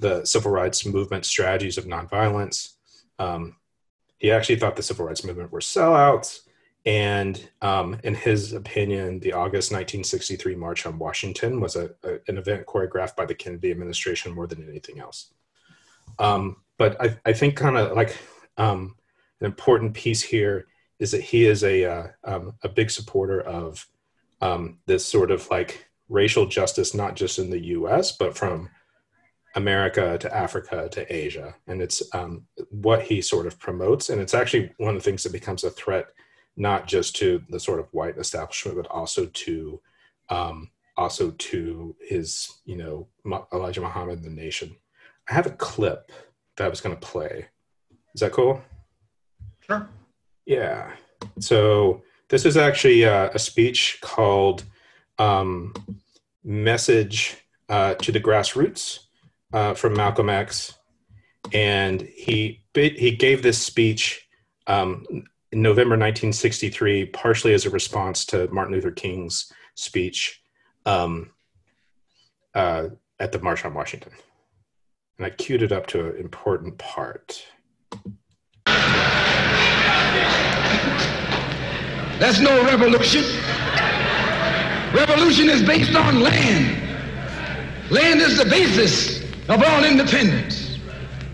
the 0.00 0.24
civil 0.24 0.50
rights 0.50 0.84
movement 0.86 1.24
strategies 1.24 1.78
of 1.78 1.84
nonviolence. 1.84 2.74
Um, 3.18 3.56
he 4.18 4.30
actually 4.30 4.56
thought 4.56 4.76
the 4.76 4.82
civil 4.82 5.06
rights 5.06 5.24
movement 5.24 5.52
were 5.52 5.60
sellouts. 5.60 6.40
And 6.84 7.48
um, 7.60 7.98
in 8.02 8.14
his 8.14 8.52
opinion, 8.52 9.20
the 9.20 9.32
August 9.32 9.70
1963 9.70 10.56
March 10.56 10.84
on 10.84 10.98
Washington 10.98 11.60
was 11.60 11.76
a, 11.76 11.90
a 12.02 12.18
an 12.26 12.38
event 12.38 12.66
choreographed 12.66 13.14
by 13.14 13.24
the 13.24 13.34
Kennedy 13.34 13.70
administration 13.70 14.32
more 14.32 14.46
than 14.46 14.68
anything 14.68 14.98
else. 14.98 15.32
Um, 16.18 16.56
but 16.78 17.00
I, 17.00 17.18
I 17.24 17.32
think 17.32 17.56
kind 17.56 17.76
of 17.76 17.96
like 17.96 18.16
um, 18.56 18.96
an 19.40 19.46
important 19.46 19.94
piece 19.94 20.22
here 20.22 20.66
is 21.02 21.10
that 21.10 21.20
he 21.20 21.46
is 21.46 21.64
a, 21.64 21.84
uh, 21.84 22.06
um, 22.22 22.54
a 22.62 22.68
big 22.68 22.88
supporter 22.88 23.40
of 23.40 23.84
um, 24.40 24.78
this 24.86 25.04
sort 25.04 25.32
of 25.32 25.50
like 25.50 25.90
racial 26.08 26.46
justice, 26.46 26.94
not 26.94 27.16
just 27.16 27.40
in 27.40 27.50
the 27.50 27.66
US, 27.76 28.12
but 28.12 28.36
from 28.38 28.70
America 29.56 30.16
to 30.18 30.32
Africa 30.32 30.88
to 30.92 31.12
Asia. 31.12 31.56
And 31.66 31.82
it's 31.82 32.02
um, 32.14 32.46
what 32.70 33.02
he 33.02 33.20
sort 33.20 33.48
of 33.48 33.58
promotes. 33.58 34.10
And 34.10 34.20
it's 34.20 34.32
actually 34.32 34.72
one 34.78 34.94
of 34.94 35.02
the 35.02 35.04
things 35.04 35.24
that 35.24 35.32
becomes 35.32 35.64
a 35.64 35.70
threat 35.70 36.06
not 36.56 36.86
just 36.86 37.16
to 37.16 37.42
the 37.48 37.58
sort 37.58 37.80
of 37.80 37.88
white 37.92 38.16
establishment, 38.16 38.76
but 38.76 38.86
also 38.86 39.26
to 39.26 39.80
um, 40.28 40.70
also 40.96 41.32
to 41.32 41.96
his, 42.00 42.60
you 42.64 42.76
know, 42.76 43.08
Elijah 43.52 43.80
Muhammad 43.80 44.22
the 44.22 44.30
nation. 44.30 44.76
I 45.28 45.34
have 45.34 45.46
a 45.46 45.50
clip 45.50 46.12
that 46.56 46.64
I 46.64 46.68
was 46.68 46.80
going 46.80 46.94
to 46.94 47.06
play. 47.06 47.48
Is 48.14 48.20
that 48.20 48.30
cool? 48.30 48.62
Sure. 49.66 49.88
Yeah. 50.46 50.92
So 51.38 52.02
this 52.28 52.44
is 52.44 52.56
actually 52.56 53.04
uh, 53.04 53.30
a 53.32 53.38
speech 53.38 53.98
called 54.00 54.64
um, 55.18 55.74
"Message 56.44 57.36
uh, 57.68 57.94
to 57.94 58.12
the 58.12 58.20
Grassroots" 58.20 59.00
uh, 59.52 59.74
from 59.74 59.94
Malcolm 59.94 60.28
X, 60.28 60.74
and 61.52 62.02
he 62.02 62.64
he 62.74 63.10
gave 63.12 63.42
this 63.42 63.60
speech 63.60 64.26
um, 64.66 65.04
in 65.52 65.62
November 65.62 65.94
1963, 65.94 67.06
partially 67.06 67.52
as 67.52 67.66
a 67.66 67.70
response 67.70 68.24
to 68.26 68.48
Martin 68.48 68.74
Luther 68.74 68.90
King's 68.90 69.52
speech 69.74 70.42
um, 70.86 71.30
uh, 72.54 72.88
at 73.20 73.32
the 73.32 73.40
March 73.40 73.64
on 73.64 73.74
Washington. 73.74 74.12
And 75.18 75.26
I 75.26 75.30
queued 75.30 75.62
it 75.62 75.72
up 75.72 75.86
to 75.88 76.08
an 76.08 76.16
important 76.16 76.78
part. 76.78 77.46
That's 82.22 82.38
no 82.38 82.64
revolution. 82.64 83.24
Revolution 84.94 85.50
is 85.50 85.60
based 85.60 85.96
on 85.96 86.20
land. 86.20 86.78
Land 87.90 88.20
is 88.20 88.38
the 88.38 88.44
basis 88.44 89.24
of 89.48 89.60
all 89.60 89.82
independence. 89.82 90.78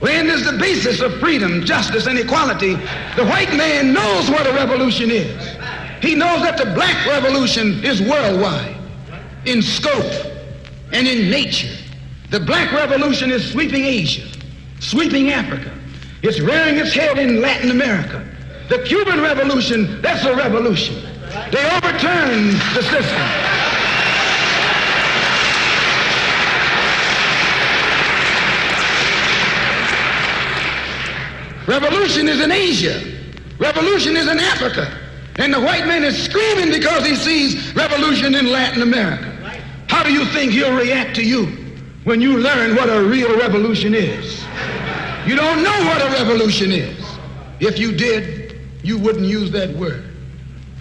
Land 0.00 0.28
is 0.28 0.46
the 0.46 0.56
basis 0.56 1.02
of 1.02 1.12
freedom, 1.20 1.62
justice, 1.66 2.06
and 2.06 2.18
equality. 2.18 2.72
The 3.16 3.26
white 3.26 3.54
man 3.54 3.92
knows 3.92 4.30
what 4.30 4.46
a 4.46 4.52
revolution 4.54 5.10
is. 5.10 5.58
He 6.00 6.14
knows 6.14 6.40
that 6.40 6.56
the 6.56 6.72
black 6.72 7.04
revolution 7.04 7.84
is 7.84 8.00
worldwide 8.00 8.74
in 9.44 9.60
scope 9.60 10.32
and 10.94 11.06
in 11.06 11.28
nature. 11.28 11.76
The 12.30 12.40
black 12.40 12.72
revolution 12.72 13.30
is 13.30 13.52
sweeping 13.52 13.84
Asia, 13.84 14.26
sweeping 14.80 15.32
Africa. 15.32 15.70
It's 16.22 16.40
rearing 16.40 16.78
its 16.78 16.94
head 16.94 17.18
in 17.18 17.42
Latin 17.42 17.72
America. 17.72 18.24
The 18.68 18.82
Cuban 18.84 19.20
Revolution, 19.22 20.02
that's 20.02 20.24
a 20.24 20.36
revolution. 20.36 20.96
They 21.50 21.64
overturned 21.64 22.52
the 22.74 22.82
system. 22.82 23.58
Revolution 31.66 32.28
is 32.28 32.40
in 32.40 32.50
Asia. 32.50 33.00
Revolution 33.58 34.16
is 34.16 34.28
in 34.28 34.38
Africa. 34.38 34.90
And 35.36 35.54
the 35.54 35.60
white 35.60 35.86
man 35.86 36.04
is 36.04 36.22
screaming 36.22 36.70
because 36.70 37.06
he 37.06 37.14
sees 37.14 37.74
revolution 37.74 38.34
in 38.34 38.50
Latin 38.50 38.82
America. 38.82 39.30
How 39.88 40.02
do 40.02 40.12
you 40.12 40.24
think 40.26 40.52
he'll 40.52 40.76
react 40.76 41.14
to 41.16 41.24
you 41.24 41.46
when 42.04 42.20
you 42.20 42.38
learn 42.38 42.76
what 42.76 42.90
a 42.90 43.02
real 43.02 43.38
revolution 43.38 43.94
is? 43.94 44.44
You 45.26 45.36
don't 45.36 45.62
know 45.62 45.78
what 45.86 46.02
a 46.02 46.10
revolution 46.22 46.70
is. 46.70 47.04
If 47.60 47.78
you 47.78 47.92
did, 47.92 48.37
you 48.82 48.98
wouldn't 48.98 49.24
use 49.24 49.50
that 49.52 49.70
word. 49.70 50.04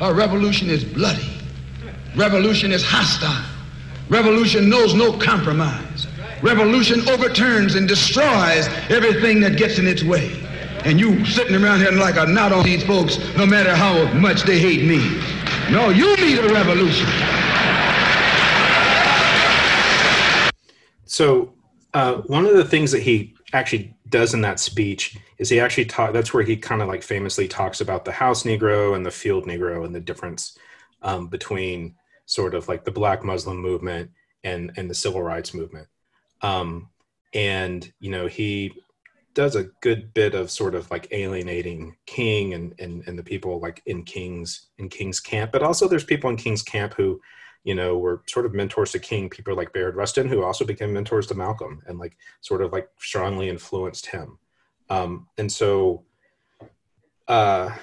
A 0.02 0.14
revolution 0.14 0.70
is 0.70 0.84
bloody. 0.84 1.30
Revolution 2.16 2.72
is 2.72 2.84
hostile. 2.84 3.46
Revolution 4.10 4.70
knows 4.70 4.94
no 4.94 5.18
compromise. 5.18 6.08
Revolution 6.42 7.08
overturns 7.10 7.76
and 7.76 7.88
destroys 7.88 8.68
everything 8.90 9.40
that 9.42 9.58
gets 9.58 9.80
in 9.80 9.88
its 9.88 10.04
way 10.04 10.48
and 10.88 11.00
you 11.00 11.26
sitting 11.26 11.62
around 11.62 11.80
here 11.80 11.92
like 11.92 12.16
a 12.16 12.26
knot 12.26 12.54
on 12.54 12.64
these 12.64 12.82
folks, 12.84 13.18
no 13.36 13.46
matter 13.46 13.76
how 13.76 14.06
much 14.14 14.44
they 14.44 14.58
hate 14.58 14.86
me. 14.86 15.00
No, 15.70 15.90
you 15.90 16.16
need 16.16 16.40
a 16.40 16.48
revolution. 16.54 17.08
So, 21.06 21.54
uh, 21.94 22.22
one 22.28 22.46
of 22.46 22.56
the 22.56 22.64
things 22.64 22.92
that 22.92 23.02
he 23.02 23.36
actually 23.52 23.94
does 24.10 24.34
in 24.34 24.42
that 24.42 24.60
speech 24.60 25.18
is 25.38 25.50
he 25.50 25.60
actually 25.60 25.86
talk. 25.86 26.14
That's 26.14 26.34
where 26.34 26.44
he 26.44 26.58
kind 26.58 26.82
of 26.82 26.88
like 26.88 27.04
famously 27.04 27.48
talks 27.48 27.82
about 27.82 28.06
the 28.06 28.12
house 28.12 28.44
Negro 28.44 28.96
and 28.96 29.06
the 29.06 29.12
field 29.12 29.46
Negro 29.46 29.86
and 29.86 29.94
the 29.94 30.00
difference 30.00 30.58
um, 31.02 31.28
between 31.28 31.96
sort 32.26 32.54
of 32.54 32.68
like 32.68 32.84
the 32.84 32.92
Black 32.92 33.24
Muslim 33.24 33.58
movement 33.58 34.12
and 34.44 34.72
and 34.78 34.90
the 34.90 34.96
civil 34.96 35.22
rights 35.22 35.54
movement. 35.54 35.88
Um, 36.42 36.90
and 37.34 37.92
you 38.00 38.12
know 38.12 38.28
he 38.28 38.74
does 39.38 39.56
a 39.56 39.70
good 39.82 40.16
bit 40.16 40.34
of 40.34 40.50
sort 40.50 40.74
of 40.74 40.90
like 40.90 41.08
alienating 41.12 41.96
King 42.08 42.56
and, 42.56 42.74
and 42.80 43.08
and 43.08 43.20
the 43.20 43.24
people 43.24 43.60
like 43.60 43.84
in 43.86 44.04
King's 44.04 44.68
in 44.80 44.90
King's 44.90 45.20
camp, 45.20 45.52
but 45.52 45.62
also 45.62 45.88
there's 45.88 46.04
people 46.04 46.30
in 46.30 46.38
King's 46.38 46.64
camp 46.64 46.96
who, 46.96 47.22
you 47.68 47.76
know, 47.76 47.98
were 47.98 48.24
sort 48.28 48.46
of 48.46 48.54
mentors 48.54 48.94
to 48.94 49.00
King. 49.00 49.30
People 49.30 49.54
like 49.54 49.74
Bayard 49.74 49.98
Rustin, 49.98 50.30
who 50.30 50.42
also 50.42 50.64
became 50.64 50.94
mentors 50.94 51.28
to 51.28 51.36
Malcolm 51.36 51.84
and 51.86 52.00
like 52.00 52.16
sort 52.40 52.62
of 52.62 52.72
like 52.72 52.88
strongly 52.98 53.50
influenced 53.50 54.06
him. 54.06 54.40
Um, 54.90 55.28
and 55.38 55.52
so, 55.52 56.06
uh, 57.28 57.76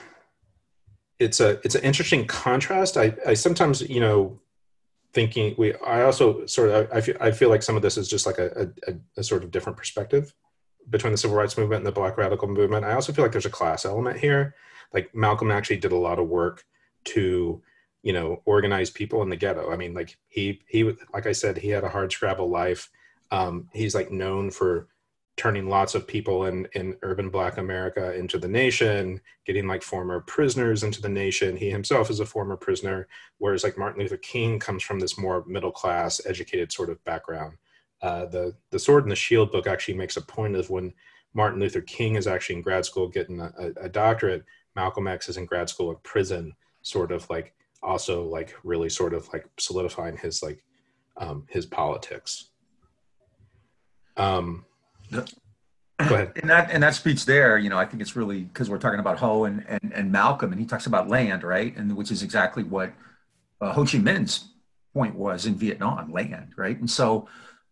it's 1.18 1.40
a 1.40 1.60
it's 1.64 1.74
an 1.74 1.82
interesting 1.82 2.26
contrast. 2.26 2.96
I 2.96 3.14
I 3.26 3.34
sometimes 3.34 3.82
you 3.82 4.00
know 4.00 4.40
thinking 5.12 5.54
we 5.58 5.74
I 5.74 6.04
also 6.04 6.46
sort 6.46 6.70
of 6.70 6.88
I 6.90 7.02
feel 7.02 7.16
I 7.20 7.30
feel 7.30 7.50
like 7.50 7.62
some 7.62 7.76
of 7.76 7.82
this 7.82 7.98
is 7.98 8.08
just 8.08 8.24
like 8.24 8.38
a, 8.38 8.72
a, 8.88 8.94
a 9.18 9.22
sort 9.22 9.44
of 9.44 9.50
different 9.50 9.76
perspective 9.76 10.32
between 10.88 11.12
the 11.12 11.18
civil 11.18 11.36
rights 11.36 11.58
movement 11.58 11.80
and 11.80 11.86
the 11.86 11.92
black 11.92 12.18
radical 12.18 12.46
movement 12.46 12.84
i 12.84 12.92
also 12.92 13.10
feel 13.10 13.24
like 13.24 13.32
there's 13.32 13.46
a 13.46 13.50
class 13.50 13.86
element 13.86 14.18
here 14.18 14.54
like 14.92 15.14
malcolm 15.14 15.50
actually 15.50 15.78
did 15.78 15.92
a 15.92 15.96
lot 15.96 16.18
of 16.18 16.28
work 16.28 16.62
to 17.04 17.62
you 18.04 18.12
know 18.12 18.42
organize 18.44 18.90
people 18.90 19.22
in 19.22 19.30
the 19.30 19.36
ghetto. 19.36 19.72
I 19.72 19.76
mean 19.76 19.94
like 19.94 20.16
he 20.28 20.60
he 20.68 20.84
like 21.12 21.26
i 21.26 21.32
said 21.32 21.56
he 21.56 21.70
had 21.70 21.84
a 21.84 21.88
hard 21.88 22.12
scrabble 22.12 22.50
life. 22.50 22.90
Um, 23.32 23.68
he's 23.72 23.94
like 23.94 24.12
known 24.12 24.50
for 24.50 24.88
turning 25.36 25.68
lots 25.68 25.96
of 25.96 26.06
people 26.06 26.44
in 26.44 26.68
in 26.74 26.96
urban 27.02 27.28
black 27.28 27.56
america 27.56 28.14
into 28.14 28.38
the 28.38 28.46
nation 28.46 29.20
getting 29.46 29.66
like 29.66 29.82
former 29.82 30.20
prisoners 30.20 30.84
into 30.84 31.00
the 31.02 31.08
nation. 31.08 31.56
He 31.56 31.70
himself 31.70 32.10
is 32.10 32.20
a 32.20 32.26
former 32.26 32.56
prisoner 32.56 33.08
whereas 33.38 33.64
like 33.64 33.78
martin 33.78 34.02
luther 34.02 34.18
king 34.18 34.60
comes 34.60 34.82
from 34.82 35.00
this 35.00 35.18
more 35.18 35.42
middle 35.46 35.72
class 35.72 36.20
educated 36.26 36.70
sort 36.70 36.90
of 36.90 37.02
background. 37.04 37.56
Uh, 38.02 38.26
the 38.26 38.54
the 38.70 38.78
sword 38.78 39.04
and 39.04 39.10
the 39.10 39.16
shield 39.16 39.50
book 39.50 39.66
actually 39.66 39.94
makes 39.94 40.18
a 40.18 40.20
point 40.20 40.56
of 40.56 40.68
when 40.68 40.92
martin 41.32 41.58
luther 41.58 41.80
king 41.80 42.16
is 42.16 42.26
actually 42.26 42.56
in 42.56 42.62
grad 42.62 42.84
school 42.84 43.08
getting 43.08 43.40
a, 43.40 43.50
a 43.80 43.88
doctorate 43.88 44.44
malcolm 44.76 45.06
x 45.08 45.30
is 45.30 45.38
in 45.38 45.46
grad 45.46 45.70
school 45.70 45.90
in 45.90 45.96
prison 46.02 46.52
sort 46.82 47.10
of 47.10 47.28
like 47.30 47.54
also 47.84 48.24
like 48.24 48.54
really 48.64 48.88
sort 48.88 49.14
of 49.14 49.28
like 49.32 49.46
solidifying 49.58 50.16
his 50.16 50.42
like 50.42 50.64
um, 51.16 51.46
his 51.48 51.66
politics 51.66 52.50
um, 54.16 54.64
Go 55.98 56.16
ahead. 56.16 56.32
And 56.36 56.50
that 56.50 56.70
and 56.72 56.82
that 56.82 56.94
speech 56.94 57.24
there, 57.24 57.56
you 57.56 57.70
know, 57.70 57.78
I 57.78 57.84
think 57.84 58.02
it's 58.02 58.16
really 58.16 58.42
because 58.42 58.68
we're 58.68 58.78
talking 58.78 58.98
about 58.98 59.18
Ho 59.18 59.44
and, 59.44 59.64
and 59.68 59.92
and 59.94 60.10
Malcolm, 60.10 60.50
and 60.50 60.60
he 60.60 60.66
talks 60.66 60.86
about 60.86 61.08
land, 61.08 61.44
right? 61.44 61.74
And 61.76 61.96
which 61.96 62.10
is 62.10 62.22
exactly 62.22 62.64
what 62.64 62.92
uh, 63.60 63.72
Ho 63.72 63.84
Chi 63.84 63.98
Minh's 63.98 64.48
point 64.92 65.14
was 65.14 65.46
in 65.46 65.54
Vietnam, 65.54 66.12
land, 66.12 66.52
right? 66.56 66.78
And 66.78 66.90
so, 66.90 67.28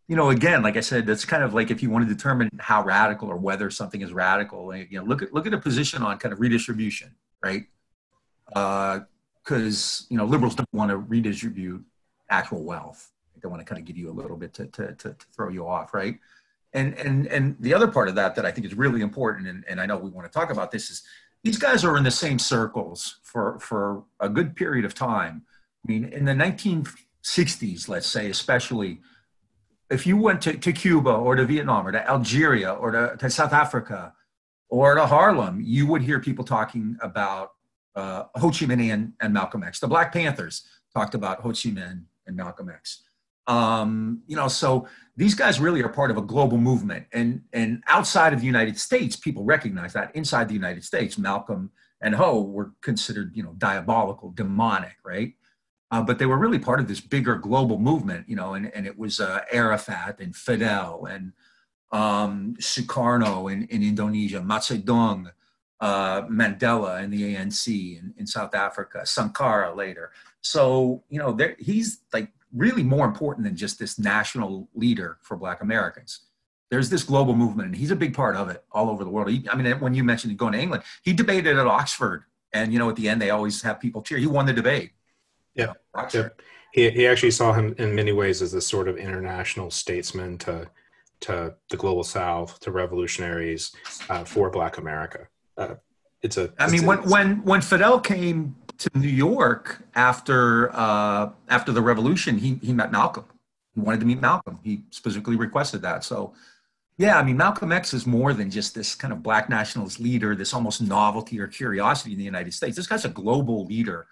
you 0.06 0.14
know, 0.14 0.30
again, 0.30 0.62
like 0.62 0.76
I 0.76 0.80
said, 0.80 1.04
that's 1.04 1.24
kind 1.24 1.42
of 1.42 1.52
like 1.52 1.72
if 1.72 1.82
you 1.82 1.90
want 1.90 2.08
to 2.08 2.14
determine 2.14 2.48
how 2.60 2.84
radical 2.84 3.28
or 3.28 3.36
whether 3.36 3.70
something 3.70 4.02
is 4.02 4.12
radical, 4.12 4.74
you 4.74 4.98
know, 4.98 5.04
look 5.04 5.22
at 5.22 5.32
look 5.32 5.46
at 5.48 5.54
a 5.54 5.58
position 5.58 6.02
on 6.02 6.18
kind 6.18 6.32
of 6.32 6.40
redistribution, 6.40 7.16
right? 7.42 7.64
Because 9.44 10.06
you 10.08 10.16
know, 10.16 10.24
liberals 10.24 10.54
don't 10.54 10.68
want 10.72 10.90
to 10.90 10.96
redistribute 10.96 11.84
actual 12.30 12.64
wealth; 12.64 13.10
they 13.40 13.48
want 13.48 13.60
to 13.60 13.66
kind 13.66 13.80
of 13.80 13.86
give 13.86 13.96
you 13.96 14.10
a 14.10 14.12
little 14.12 14.36
bit 14.36 14.54
to 14.54 14.66
to, 14.66 14.94
to, 14.94 15.08
to 15.14 15.26
throw 15.34 15.48
you 15.48 15.66
off, 15.66 15.94
right? 15.94 16.18
and 16.74 16.94
and 16.94 17.26
and 17.26 17.56
the 17.60 17.74
other 17.74 17.88
part 17.88 18.08
of 18.08 18.14
that 18.14 18.34
that 18.36 18.46
I 18.46 18.50
think 18.50 18.66
is 18.66 18.74
really 18.74 19.02
important, 19.02 19.46
and, 19.46 19.64
and 19.68 19.80
I 19.80 19.86
know 19.86 19.96
we 19.96 20.10
want 20.10 20.30
to 20.30 20.38
talk 20.38 20.50
about 20.50 20.70
this 20.70 20.90
is 20.90 21.02
these 21.42 21.58
guys 21.58 21.84
are 21.84 21.96
in 21.96 22.04
the 22.04 22.10
same 22.10 22.38
circles 22.38 23.18
for 23.22 23.58
for 23.58 24.04
a 24.20 24.28
good 24.28 24.56
period 24.56 24.84
of 24.84 24.94
time. 24.94 25.42
I 25.84 25.92
mean, 25.92 26.04
in 26.04 26.24
the 26.24 26.32
1960s, 26.32 27.88
let's 27.88 28.06
say, 28.06 28.30
especially, 28.30 29.00
if 29.90 30.06
you 30.06 30.16
went 30.16 30.40
to, 30.42 30.56
to 30.56 30.72
Cuba 30.72 31.10
or 31.10 31.34
to 31.34 31.44
Vietnam 31.44 31.86
or 31.86 31.92
to 31.92 32.08
Algeria 32.08 32.72
or 32.72 32.92
to, 32.92 33.16
to 33.18 33.28
South 33.28 33.52
Africa 33.52 34.14
or 34.68 34.94
to 34.94 35.06
Harlem, 35.06 35.60
you 35.60 35.86
would 35.88 36.02
hear 36.02 36.20
people 36.20 36.44
talking 36.44 36.96
about 37.02 37.52
uh, 37.94 38.24
Ho 38.36 38.48
Chi 38.50 38.66
Minh 38.66 38.92
and, 38.92 39.12
and 39.20 39.34
Malcolm 39.34 39.62
X. 39.62 39.80
The 39.80 39.88
Black 39.88 40.12
Panthers 40.12 40.66
talked 40.94 41.14
about 41.14 41.40
Ho 41.40 41.50
Chi 41.50 41.70
Minh 41.70 42.04
and 42.26 42.36
Malcolm 42.36 42.68
X. 42.68 43.02
Um, 43.46 44.22
you 44.26 44.36
know, 44.36 44.48
so 44.48 44.86
these 45.16 45.34
guys 45.34 45.60
really 45.60 45.82
are 45.82 45.88
part 45.88 46.10
of 46.10 46.16
a 46.16 46.22
global 46.22 46.58
movement, 46.58 47.06
and 47.12 47.42
and 47.52 47.82
outside 47.88 48.32
of 48.32 48.40
the 48.40 48.46
United 48.46 48.78
States, 48.78 49.16
people 49.16 49.44
recognize 49.44 49.92
that. 49.94 50.14
Inside 50.14 50.48
the 50.48 50.54
United 50.54 50.84
States, 50.84 51.18
Malcolm 51.18 51.70
and 52.00 52.14
Ho 52.14 52.42
were 52.42 52.72
considered, 52.82 53.32
you 53.34 53.42
know, 53.42 53.54
diabolical, 53.58 54.30
demonic, 54.30 54.96
right? 55.04 55.34
Uh, 55.90 56.02
but 56.02 56.18
they 56.18 56.26
were 56.26 56.38
really 56.38 56.58
part 56.58 56.80
of 56.80 56.88
this 56.88 57.00
bigger 57.00 57.36
global 57.36 57.78
movement, 57.78 58.28
you 58.28 58.34
know, 58.34 58.54
and, 58.54 58.74
and 58.74 58.86
it 58.86 58.98
was 58.98 59.20
uh, 59.20 59.40
Arafat 59.52 60.20
and 60.20 60.34
Fidel 60.34 61.06
and 61.06 61.32
um, 61.92 62.56
Sukarno 62.58 63.52
in, 63.52 63.64
in 63.64 63.82
Indonesia, 63.82 64.40
Mao 64.42 64.58
Zedong, 64.58 65.30
uh, 65.82 66.22
Mandela 66.28 67.02
and 67.02 67.12
the 67.12 67.34
ANC 67.34 67.98
in, 67.98 68.14
in 68.16 68.24
South 68.24 68.54
Africa, 68.54 69.04
Sankara 69.04 69.74
later. 69.74 70.12
So, 70.40 71.02
you 71.10 71.18
know, 71.18 71.36
he's 71.58 71.98
like 72.12 72.28
really 72.54 72.84
more 72.84 73.04
important 73.04 73.44
than 73.44 73.56
just 73.56 73.80
this 73.80 73.98
national 73.98 74.68
leader 74.74 75.18
for 75.22 75.36
Black 75.36 75.60
Americans. 75.60 76.20
There's 76.70 76.88
this 76.88 77.02
global 77.02 77.34
movement, 77.34 77.66
and 77.66 77.76
he's 77.76 77.90
a 77.90 77.96
big 77.96 78.14
part 78.14 78.36
of 78.36 78.48
it 78.48 78.64
all 78.70 78.88
over 78.90 79.02
the 79.02 79.10
world. 79.10 79.28
He, 79.28 79.44
I 79.50 79.56
mean, 79.56 79.70
when 79.80 79.92
you 79.92 80.04
mentioned 80.04 80.38
going 80.38 80.52
to 80.52 80.60
England, 80.60 80.84
he 81.02 81.12
debated 81.12 81.58
at 81.58 81.66
Oxford, 81.66 82.24
and 82.52 82.72
you 82.72 82.78
know, 82.78 82.88
at 82.88 82.96
the 82.96 83.08
end, 83.08 83.20
they 83.20 83.30
always 83.30 83.60
have 83.62 83.80
people 83.80 84.02
cheer. 84.02 84.18
He 84.18 84.26
won 84.26 84.46
the 84.46 84.52
debate. 84.52 84.92
Yeah. 85.54 85.72
He 86.72 86.88
he 86.90 87.06
actually 87.06 87.32
saw 87.32 87.52
him 87.52 87.74
in 87.76 87.94
many 87.94 88.12
ways 88.12 88.40
as 88.40 88.52
this 88.52 88.66
sort 88.66 88.88
of 88.88 88.96
international 88.96 89.70
statesman 89.70 90.38
to 90.38 90.70
to 91.22 91.54
the 91.70 91.76
global 91.76 92.04
South, 92.04 92.58
to 92.60 92.70
revolutionaries 92.70 93.72
uh, 94.08 94.24
for 94.24 94.48
Black 94.48 94.78
America. 94.78 95.28
Uh, 95.56 95.74
it's 96.22 96.36
a. 96.36 96.52
I 96.58 96.70
mean, 96.70 96.86
when 96.86 96.98
when 97.08 97.44
when 97.44 97.60
Fidel 97.60 98.00
came 98.00 98.56
to 98.78 98.90
New 98.94 99.08
York 99.08 99.82
after 99.94 100.74
uh, 100.74 101.30
after 101.48 101.72
the 101.72 101.82
revolution, 101.82 102.38
he 102.38 102.58
he 102.62 102.72
met 102.72 102.92
Malcolm. 102.92 103.24
He 103.74 103.80
wanted 103.80 104.00
to 104.00 104.06
meet 104.06 104.20
Malcolm. 104.20 104.58
He 104.62 104.82
specifically 104.90 105.36
requested 105.36 105.82
that. 105.82 106.04
So, 106.04 106.34
yeah, 106.98 107.18
I 107.18 107.22
mean, 107.22 107.38
Malcolm 107.38 107.72
X 107.72 107.94
is 107.94 108.06
more 108.06 108.34
than 108.34 108.50
just 108.50 108.74
this 108.74 108.94
kind 108.94 109.12
of 109.12 109.22
black 109.22 109.48
nationalist 109.48 109.98
leader, 109.98 110.34
this 110.34 110.52
almost 110.52 110.82
novelty 110.82 111.40
or 111.40 111.46
curiosity 111.46 112.12
in 112.12 112.18
the 112.18 112.24
United 112.24 112.52
States. 112.52 112.76
This 112.76 112.86
guy's 112.86 113.04
a 113.04 113.08
global 113.08 113.64
leader 113.64 114.06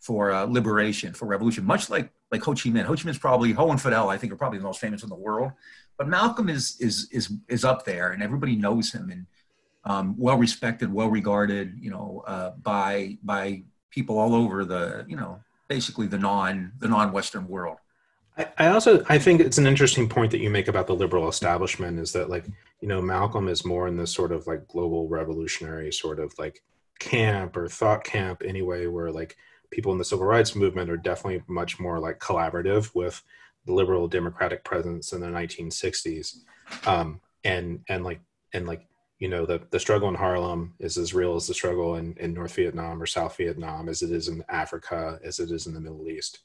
for 0.00 0.30
uh, 0.30 0.44
liberation, 0.44 1.14
for 1.14 1.26
revolution, 1.26 1.64
much 1.64 1.88
like 1.88 2.10
like 2.30 2.42
Ho 2.42 2.52
Chi 2.52 2.70
Minh. 2.70 2.84
Ho 2.84 2.94
Chi 2.94 3.02
Minh's 3.02 3.18
probably 3.18 3.52
Ho 3.52 3.70
and 3.70 3.80
Fidel, 3.80 4.08
I 4.08 4.18
think, 4.18 4.32
are 4.32 4.36
probably 4.36 4.58
the 4.58 4.64
most 4.64 4.80
famous 4.80 5.02
in 5.02 5.08
the 5.08 5.14
world. 5.14 5.52
But 5.98 6.08
Malcolm 6.08 6.48
is 6.48 6.76
is 6.80 7.08
is 7.10 7.32
is 7.48 7.64
up 7.64 7.84
there, 7.84 8.10
and 8.10 8.22
everybody 8.22 8.56
knows 8.56 8.92
him, 8.92 9.10
and 9.10 9.26
um, 9.86 10.14
well 10.18 10.36
respected, 10.36 10.92
well 10.92 11.08
regarded, 11.08 11.78
you 11.80 11.90
know, 11.90 12.22
uh, 12.26 12.50
by 12.62 13.16
by 13.22 13.62
people 13.90 14.18
all 14.18 14.34
over 14.34 14.64
the 14.64 15.06
you 15.08 15.16
know 15.16 15.40
basically 15.68 16.06
the 16.06 16.18
non 16.18 16.72
the 16.80 16.88
non-western 16.88 17.48
world. 17.48 17.78
I, 18.58 18.66
also 18.66 19.02
I 19.08 19.18
think 19.18 19.40
it's 19.40 19.56
an 19.56 19.66
interesting 19.66 20.08
point 20.10 20.30
that 20.32 20.40
you 20.40 20.50
make 20.50 20.68
about 20.68 20.86
the 20.86 20.94
liberal 20.94 21.28
establishment 21.28 21.98
is 21.98 22.12
that 22.12 22.28
like 22.28 22.44
you 22.80 22.88
know 22.88 23.00
Malcolm 23.00 23.48
is 23.48 23.64
more 23.64 23.88
in 23.88 23.96
this 23.96 24.12
sort 24.12 24.32
of 24.32 24.46
like 24.46 24.68
global 24.68 25.08
revolutionary 25.08 25.90
sort 25.92 26.18
of 26.18 26.34
like 26.38 26.62
camp 26.98 27.56
or 27.56 27.68
thought 27.68 28.04
camp 28.04 28.42
anyway 28.44 28.86
where 28.86 29.10
like 29.10 29.36
people 29.70 29.92
in 29.92 29.98
the 29.98 30.04
civil 30.04 30.26
rights 30.26 30.54
movement 30.54 30.90
are 30.90 30.96
definitely 30.96 31.42
much 31.48 31.78
more 31.78 31.98
like 31.98 32.18
collaborative 32.18 32.94
with 32.94 33.22
the 33.64 33.72
liberal 33.72 34.06
democratic 34.06 34.64
presence 34.64 35.12
in 35.12 35.20
the 35.20 35.26
1960s 35.26 36.38
um, 36.86 37.20
and 37.44 37.80
and 37.88 38.04
like 38.04 38.20
and 38.52 38.66
like 38.66 38.86
you 39.18 39.28
know 39.28 39.46
the, 39.46 39.60
the 39.70 39.80
struggle 39.80 40.08
in 40.08 40.14
harlem 40.14 40.74
is 40.78 40.96
as 40.96 41.14
real 41.14 41.36
as 41.36 41.46
the 41.46 41.54
struggle 41.54 41.96
in, 41.96 42.14
in 42.18 42.34
north 42.34 42.54
vietnam 42.54 43.00
or 43.00 43.06
south 43.06 43.36
vietnam 43.36 43.88
as 43.88 44.02
it 44.02 44.10
is 44.10 44.28
in 44.28 44.44
africa 44.48 45.18
as 45.24 45.38
it 45.40 45.50
is 45.50 45.66
in 45.66 45.74
the 45.74 45.80
middle 45.80 46.08
east. 46.08 46.40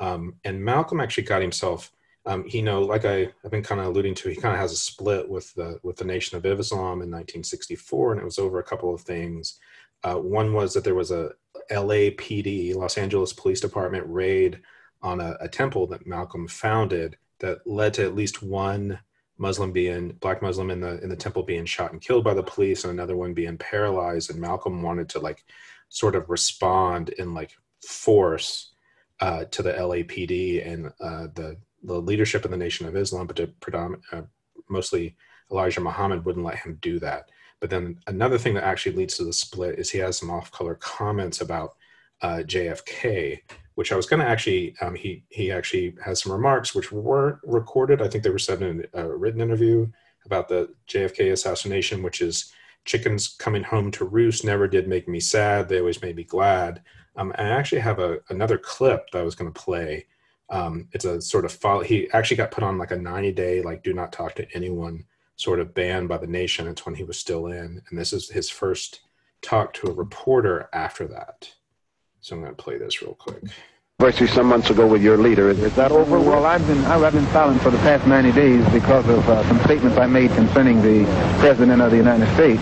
Um, 0.00 0.34
and 0.44 0.62
malcolm 0.62 1.00
actually 1.00 1.24
got 1.24 1.42
himself 1.42 1.92
um, 2.26 2.44
you 2.46 2.62
know 2.62 2.82
like 2.82 3.04
I, 3.04 3.28
i've 3.44 3.50
been 3.50 3.62
kind 3.62 3.80
of 3.80 3.88
alluding 3.88 4.14
to 4.16 4.28
he 4.28 4.36
kind 4.36 4.54
of 4.54 4.60
has 4.60 4.72
a 4.72 4.76
split 4.76 5.28
with 5.28 5.54
the 5.54 5.78
with 5.82 5.96
the 5.96 6.04
nation 6.04 6.36
of 6.36 6.44
islam 6.44 7.02
in 7.02 7.10
1964 7.10 8.12
and 8.12 8.20
it 8.20 8.24
was 8.24 8.38
over 8.38 8.58
a 8.58 8.64
couple 8.64 8.94
of 8.94 9.00
things. 9.02 9.58
Uh, 10.04 10.16
one 10.16 10.52
was 10.52 10.74
that 10.74 10.84
there 10.84 10.94
was 10.94 11.10
a 11.10 11.30
lapd 11.70 12.74
los 12.74 12.98
angeles 12.98 13.32
police 13.32 13.60
department 13.60 14.04
raid 14.06 14.60
on 15.02 15.20
a, 15.20 15.36
a 15.40 15.48
temple 15.48 15.86
that 15.86 16.06
malcolm 16.06 16.46
founded 16.46 17.16
that 17.38 17.66
led 17.66 17.94
to 17.94 18.04
at 18.04 18.14
least 18.14 18.42
one 18.42 18.98
Muslim 19.38 19.72
being 19.72 20.10
black 20.20 20.42
Muslim 20.42 20.70
in 20.70 20.80
the 20.80 21.02
in 21.02 21.08
the 21.08 21.16
temple 21.16 21.42
being 21.42 21.66
shot 21.66 21.92
and 21.92 22.00
killed 22.00 22.24
by 22.24 22.34
the 22.34 22.42
police, 22.42 22.84
and 22.84 22.92
another 22.92 23.16
one 23.16 23.34
being 23.34 23.58
paralyzed. 23.58 24.30
And 24.30 24.40
Malcolm 24.40 24.82
wanted 24.82 25.08
to 25.10 25.18
like 25.18 25.44
sort 25.88 26.14
of 26.14 26.30
respond 26.30 27.10
in 27.10 27.34
like 27.34 27.52
force 27.86 28.72
uh, 29.20 29.44
to 29.44 29.62
the 29.62 29.72
LAPD 29.72 30.66
and 30.66 30.86
uh, 31.00 31.28
the 31.34 31.56
the 31.82 32.00
leadership 32.00 32.44
of 32.44 32.50
the 32.50 32.56
Nation 32.56 32.86
of 32.86 32.96
Islam, 32.96 33.26
but 33.26 33.36
to 33.36 33.46
predominant, 33.60 34.02
uh, 34.12 34.22
mostly 34.68 35.16
Elijah 35.50 35.80
Muhammad 35.80 36.24
wouldn't 36.24 36.44
let 36.44 36.58
him 36.58 36.78
do 36.80 36.98
that. 36.98 37.30
But 37.60 37.70
then 37.70 38.00
another 38.06 38.38
thing 38.38 38.54
that 38.54 38.64
actually 38.64 38.96
leads 38.96 39.16
to 39.16 39.24
the 39.24 39.32
split 39.32 39.78
is 39.78 39.90
he 39.90 39.98
has 39.98 40.18
some 40.18 40.30
off-color 40.30 40.74
comments 40.76 41.40
about 41.40 41.76
uh, 42.22 42.42
JFK, 42.44 43.40
which 43.76 43.92
I 43.92 43.96
was 43.96 44.06
going 44.06 44.20
to 44.20 44.28
actually, 44.28 44.74
um, 44.80 44.94
he 44.94 45.22
he 45.28 45.52
actually 45.52 45.94
has 46.04 46.22
some 46.22 46.32
remarks 46.32 46.74
which 46.74 46.90
weren't 46.90 47.38
recorded. 47.44 48.02
I 48.02 48.08
think 48.08 48.24
they 48.24 48.30
were 48.30 48.38
said 48.38 48.62
in 48.62 48.86
a 48.94 49.06
written 49.06 49.40
interview 49.40 49.86
about 50.24 50.48
the 50.48 50.74
JFK 50.88 51.32
assassination, 51.32 52.02
which 52.02 52.20
is 52.20 52.52
chickens 52.86 53.28
coming 53.28 53.62
home 53.62 53.90
to 53.92 54.04
roost 54.04 54.44
never 54.44 54.66
did 54.66 54.88
make 54.88 55.08
me 55.08 55.20
sad. 55.20 55.68
They 55.68 55.78
always 55.78 56.00
made 56.00 56.16
me 56.16 56.24
glad. 56.24 56.82
Um, 57.16 57.32
I 57.36 57.44
actually 57.44 57.80
have 57.80 57.98
a, 57.98 58.18
another 58.30 58.58
clip 58.58 59.10
that 59.10 59.18
I 59.18 59.24
was 59.24 59.34
going 59.34 59.52
to 59.52 59.60
play. 59.60 60.06
Um, 60.48 60.88
it's 60.92 61.04
a 61.04 61.20
sort 61.20 61.44
of 61.44 61.52
follow. 61.52 61.82
He 61.82 62.10
actually 62.12 62.36
got 62.38 62.52
put 62.52 62.64
on 62.64 62.78
like 62.78 62.92
a 62.92 62.96
90 62.96 63.32
day, 63.32 63.62
like 63.62 63.82
do 63.82 63.92
not 63.92 64.12
talk 64.12 64.34
to 64.36 64.46
anyone 64.54 65.04
sort 65.36 65.60
of 65.60 65.74
ban 65.74 66.06
by 66.06 66.16
the 66.16 66.26
nation. 66.26 66.68
It's 66.68 66.86
when 66.86 66.94
he 66.94 67.04
was 67.04 67.18
still 67.18 67.48
in. 67.48 67.82
And 67.88 67.98
this 67.98 68.12
is 68.12 68.30
his 68.30 68.48
first 68.48 69.00
talk 69.42 69.74
to 69.74 69.88
a 69.88 69.92
reporter 69.92 70.70
after 70.72 71.06
that. 71.08 71.55
So 72.26 72.34
I'm 72.34 72.42
going 72.42 72.56
to 72.56 72.60
play 72.60 72.76
this 72.76 73.02
real 73.02 73.14
quick. 73.14 73.40
Anniversary 73.98 74.28
some 74.28 74.46
months 74.46 74.68
ago 74.68 74.86
with 74.86 75.02
your 75.02 75.16
leader. 75.16 75.48
Is, 75.48 75.74
that 75.76 75.90
over? 75.90 76.20
Well, 76.20 76.44
I've 76.44 76.66
been 76.66 76.84
I've 76.84 77.14
been 77.14 77.24
silent 77.28 77.62
for 77.62 77.70
the 77.70 77.78
past 77.78 78.06
90 78.06 78.30
days 78.32 78.62
because 78.70 79.08
of 79.08 79.26
uh, 79.26 79.42
some 79.48 79.58
statements 79.60 79.96
I 79.96 80.04
made 80.04 80.30
concerning 80.32 80.82
the 80.82 81.04
President 81.38 81.80
of 81.80 81.90
the 81.90 81.96
United 81.96 82.30
States. 82.34 82.60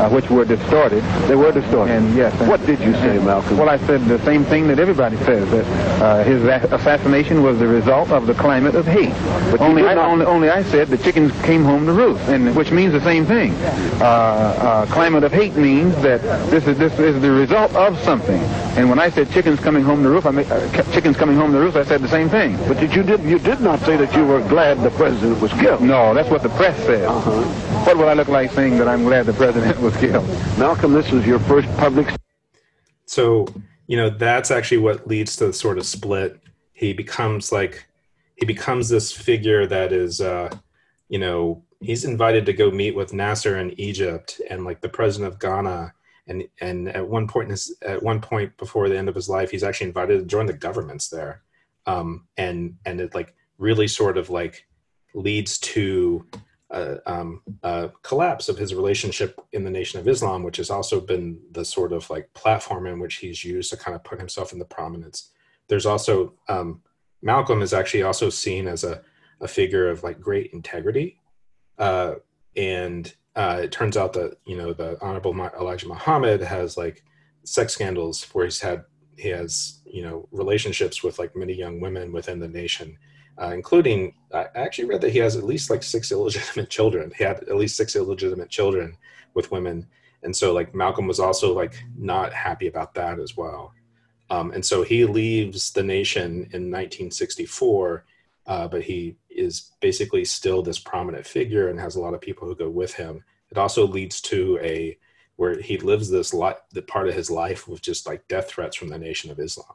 uh, 0.00 0.08
which 0.10 0.28
were 0.30 0.44
distorted. 0.44 1.02
They 1.28 1.34
were 1.34 1.52
distorted. 1.52 1.94
And 1.94 2.14
yes. 2.14 2.38
And, 2.40 2.48
what 2.48 2.64
did 2.66 2.80
you 2.80 2.92
say, 2.94 3.18
Malcolm? 3.18 3.56
Well, 3.56 3.68
I 3.68 3.78
said 3.78 4.04
the 4.04 4.22
same 4.24 4.44
thing 4.44 4.68
that 4.68 4.78
everybody 4.78 5.16
says 5.18 5.50
that 5.50 5.64
uh, 6.02 6.24
his 6.24 6.42
assassination 6.44 7.42
was 7.42 7.58
the 7.58 7.66
result 7.66 8.10
of 8.10 8.26
the 8.26 8.34
climate 8.34 8.74
of 8.74 8.86
hate. 8.86 9.14
But 9.50 9.60
only 9.60 9.82
I, 9.82 9.94
only, 9.94 10.26
only 10.26 10.50
I 10.50 10.62
said 10.64 10.88
the 10.88 10.98
chickens 10.98 11.32
came 11.42 11.64
home 11.64 11.86
to 11.86 11.92
roost, 11.92 12.22
and 12.28 12.54
which 12.54 12.70
means 12.70 12.92
the 12.92 13.00
same 13.00 13.24
thing. 13.24 13.52
Uh, 14.00 14.04
uh, 14.04 14.86
climate 14.86 15.24
of 15.24 15.32
hate 15.32 15.56
means 15.56 15.94
that 16.02 16.22
this 16.50 16.66
is 16.66 16.76
this 16.78 16.98
is 16.98 17.20
the 17.20 17.30
result 17.30 17.74
of 17.74 17.98
something. 18.00 18.40
And 18.76 18.90
when 18.90 18.98
I 18.98 19.08
said 19.08 19.30
chickens 19.30 19.60
coming 19.60 19.82
home 19.82 20.02
to 20.02 20.10
roost, 20.10 20.26
I 20.26 20.30
mean, 20.30 20.50
uh, 20.50 20.70
chickens 20.92 21.16
coming 21.16 21.36
home 21.36 21.52
to 21.52 21.58
roost, 21.58 21.76
I 21.76 21.84
said 21.84 22.02
the 22.02 22.08
same 22.08 22.28
thing. 22.28 22.56
But 22.68 22.78
did 22.78 22.94
you 22.94 23.02
did 23.02 23.22
you 23.22 23.38
did 23.38 23.60
not 23.60 23.80
say 23.80 23.96
that 23.96 24.14
you 24.14 24.24
were 24.26 24.40
glad 24.48 24.82
the 24.82 24.90
president 24.90 25.40
was 25.40 25.52
killed? 25.52 25.82
No, 25.82 26.14
that's 26.14 26.30
what 26.30 26.42
the 26.42 26.48
press 26.50 26.76
said. 26.84 27.04
Uh-huh. 27.04 27.42
What 27.84 27.96
will 27.96 28.08
I 28.08 28.14
look 28.14 28.28
like 28.28 28.50
saying 28.52 28.78
that 28.78 28.88
I'm 28.88 29.04
glad 29.04 29.26
the 29.26 29.32
president 29.32 29.80
was 29.80 29.96
killed? 29.96 30.26
Malcolm, 30.58 30.92
this 30.92 31.10
was 31.10 31.26
your 31.26 31.38
first 31.40 31.68
public. 31.76 32.08
So 33.06 33.46
you 33.86 33.96
know 33.96 34.10
that's 34.10 34.50
actually 34.50 34.78
what 34.78 35.06
leads 35.06 35.36
to 35.36 35.46
the 35.48 35.52
sort 35.52 35.78
of 35.78 35.86
split. 35.86 36.40
He 36.72 36.92
becomes 36.92 37.52
like 37.52 37.86
he 38.36 38.44
becomes 38.44 38.88
this 38.88 39.10
figure 39.12 39.66
that 39.66 39.92
is, 39.92 40.20
uh, 40.20 40.50
you 41.08 41.18
know, 41.18 41.62
he's 41.80 42.04
invited 42.04 42.46
to 42.46 42.52
go 42.52 42.70
meet 42.70 42.94
with 42.94 43.12
Nasser 43.12 43.58
in 43.58 43.78
Egypt 43.80 44.40
and 44.50 44.64
like 44.64 44.80
the 44.80 44.88
president 44.88 45.32
of 45.32 45.40
Ghana. 45.40 45.94
And, 46.26 46.48
and 46.60 46.88
at 46.88 47.08
one 47.08 47.28
point 47.28 47.46
in 47.46 47.50
his, 47.50 47.76
at 47.82 48.02
one 48.02 48.20
point 48.20 48.56
before 48.56 48.88
the 48.88 48.98
end 48.98 49.08
of 49.08 49.14
his 49.14 49.28
life, 49.28 49.50
he's 49.50 49.62
actually 49.62 49.88
invited 49.88 50.18
to 50.18 50.24
join 50.26 50.46
the 50.46 50.52
governments 50.52 51.08
there. 51.08 51.42
Um, 51.86 52.26
and, 52.36 52.76
and 52.84 53.00
it 53.00 53.14
like 53.14 53.34
really 53.58 53.86
sort 53.86 54.18
of 54.18 54.28
like 54.28 54.66
leads 55.14 55.58
to 55.58 56.26
a, 56.70 56.98
um, 57.10 57.42
a 57.62 57.90
collapse 58.02 58.48
of 58.48 58.58
his 58.58 58.74
relationship 58.74 59.40
in 59.52 59.62
the 59.62 59.70
Nation 59.70 60.00
of 60.00 60.08
Islam, 60.08 60.42
which 60.42 60.56
has 60.56 60.70
also 60.70 61.00
been 61.00 61.38
the 61.52 61.64
sort 61.64 61.92
of 61.92 62.08
like 62.10 62.32
platform 62.34 62.86
in 62.86 62.98
which 62.98 63.16
he's 63.16 63.44
used 63.44 63.70
to 63.70 63.76
kind 63.76 63.94
of 63.94 64.02
put 64.02 64.18
himself 64.18 64.52
in 64.52 64.58
the 64.58 64.64
prominence. 64.64 65.30
There's 65.68 65.86
also 65.86 66.34
um, 66.48 66.82
Malcolm 67.22 67.62
is 67.62 67.72
actually 67.72 68.02
also 68.02 68.30
seen 68.30 68.68
as 68.68 68.84
a, 68.84 69.02
a 69.40 69.48
figure 69.48 69.88
of 69.88 70.02
like 70.02 70.20
great 70.20 70.52
integrity. 70.52 71.20
Uh, 71.78 72.14
and 72.56 73.14
uh, 73.36 73.60
it 73.62 73.70
turns 73.70 73.96
out 73.98 74.14
that, 74.14 74.38
you 74.46 74.56
know, 74.56 74.72
the 74.72 74.96
Honorable 75.02 75.32
Elijah 75.60 75.86
Muhammad 75.86 76.40
has 76.40 76.78
like 76.78 77.04
sex 77.44 77.74
scandals 77.74 78.24
where 78.32 78.46
he's 78.46 78.60
had, 78.60 78.84
he 79.18 79.28
has, 79.28 79.80
you 79.84 80.02
know, 80.02 80.26
relationships 80.32 81.02
with 81.02 81.18
like 81.18 81.36
many 81.36 81.52
young 81.52 81.78
women 81.78 82.12
within 82.12 82.40
the 82.40 82.48
nation, 82.48 82.96
uh, 83.40 83.52
including, 83.52 84.14
I 84.32 84.46
actually 84.54 84.88
read 84.88 85.02
that 85.02 85.12
he 85.12 85.18
has 85.18 85.36
at 85.36 85.44
least 85.44 85.68
like 85.68 85.82
six 85.82 86.10
illegitimate 86.12 86.70
children. 86.70 87.12
He 87.16 87.24
had 87.24 87.40
at 87.44 87.56
least 87.56 87.76
six 87.76 87.94
illegitimate 87.94 88.48
children 88.48 88.96
with 89.34 89.50
women. 89.50 89.86
And 90.22 90.34
so 90.34 90.54
like 90.54 90.74
Malcolm 90.74 91.06
was 91.06 91.20
also 91.20 91.54
like 91.54 91.78
not 91.96 92.32
happy 92.32 92.68
about 92.68 92.94
that 92.94 93.20
as 93.20 93.36
well. 93.36 93.74
Um, 94.30 94.50
and 94.52 94.64
so 94.64 94.82
he 94.82 95.04
leaves 95.04 95.72
the 95.72 95.82
nation 95.82 96.48
in 96.52 96.70
1964, 96.70 98.04
uh, 98.46 98.66
but 98.68 98.82
he 98.82 99.16
is 99.36 99.72
basically 99.80 100.24
still 100.24 100.62
this 100.62 100.78
prominent 100.78 101.26
figure 101.26 101.68
and 101.68 101.78
has 101.78 101.96
a 101.96 102.00
lot 102.00 102.14
of 102.14 102.20
people 102.20 102.46
who 102.46 102.54
go 102.54 102.68
with 102.68 102.94
him. 102.94 103.22
It 103.50 103.58
also 103.58 103.86
leads 103.86 104.20
to 104.22 104.58
a 104.62 104.98
where 105.36 105.60
he 105.60 105.76
lives 105.78 106.10
this 106.10 106.32
life, 106.32 106.56
the 106.72 106.82
part 106.82 107.08
of 107.08 107.14
his 107.14 107.30
life 107.30 107.68
with 107.68 107.82
just 107.82 108.06
like 108.06 108.26
death 108.26 108.48
threats 108.48 108.76
from 108.76 108.88
the 108.88 108.98
Nation 108.98 109.30
of 109.30 109.38
Islam. 109.38 109.74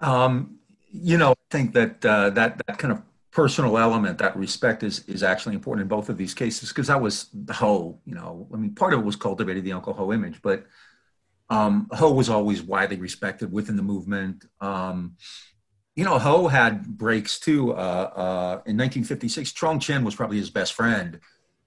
Um, 0.00 0.58
you 0.92 1.16
know, 1.16 1.32
I 1.32 1.34
think 1.50 1.72
that 1.72 2.04
uh, 2.04 2.30
that 2.30 2.60
that 2.66 2.78
kind 2.78 2.92
of 2.92 3.02
personal 3.30 3.78
element, 3.78 4.18
that 4.18 4.36
respect, 4.36 4.82
is 4.82 5.00
is 5.08 5.22
actually 5.22 5.54
important 5.54 5.82
in 5.82 5.88
both 5.88 6.08
of 6.08 6.18
these 6.18 6.34
cases 6.34 6.68
because 6.68 6.88
that 6.88 7.00
was 7.00 7.28
the 7.32 7.54
whole. 7.54 8.00
You 8.04 8.14
know, 8.14 8.46
I 8.52 8.56
mean, 8.56 8.74
part 8.74 8.92
of 8.92 9.00
it 9.00 9.04
was 9.04 9.16
cultivated 9.16 9.64
the 9.64 9.72
Uncle 9.72 9.94
Ho 9.94 10.12
image, 10.12 10.40
but 10.42 10.66
um, 11.50 11.88
Ho 11.92 12.12
was 12.12 12.28
always 12.28 12.62
widely 12.62 12.96
respected 12.96 13.50
within 13.50 13.76
the 13.76 13.82
movement. 13.82 14.44
Um, 14.60 15.16
you 15.96 16.04
know, 16.04 16.18
Ho 16.18 16.48
had 16.48 16.98
breaks 16.98 17.38
too. 17.38 17.72
Uh, 17.72 18.10
uh, 18.16 18.52
in 18.66 18.76
1956, 18.76 19.52
Truong 19.52 19.76
Chinh 19.76 20.04
was 20.04 20.14
probably 20.14 20.38
his 20.38 20.50
best 20.50 20.72
friend, 20.72 21.20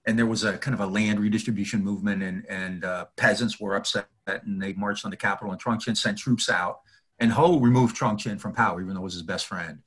and 0.05 0.17
there 0.19 0.25
was 0.25 0.43
a 0.43 0.57
kind 0.57 0.73
of 0.73 0.81
a 0.81 0.85
land 0.85 1.19
redistribution 1.19 1.83
movement, 1.83 2.21
and 2.23 2.45
and 2.49 2.83
uh, 2.83 3.05
peasants 3.15 3.59
were 3.59 3.75
upset, 3.75 4.07
and 4.27 4.61
they 4.61 4.73
marched 4.73 5.05
on 5.05 5.11
the 5.11 5.17
capital, 5.17 5.51
and 5.51 5.61
Truong 5.61 5.79
Chinh 5.79 5.95
sent 5.95 6.17
troops 6.17 6.49
out, 6.49 6.81
and 7.19 7.31
Ho 7.31 7.59
removed 7.59 7.97
Truong 7.97 8.17
Chinh 8.17 8.39
from 8.39 8.53
power, 8.53 8.81
even 8.81 8.95
though 8.95 9.01
it 9.01 9.03
was 9.03 9.13
his 9.13 9.23
best 9.23 9.45
friend. 9.45 9.79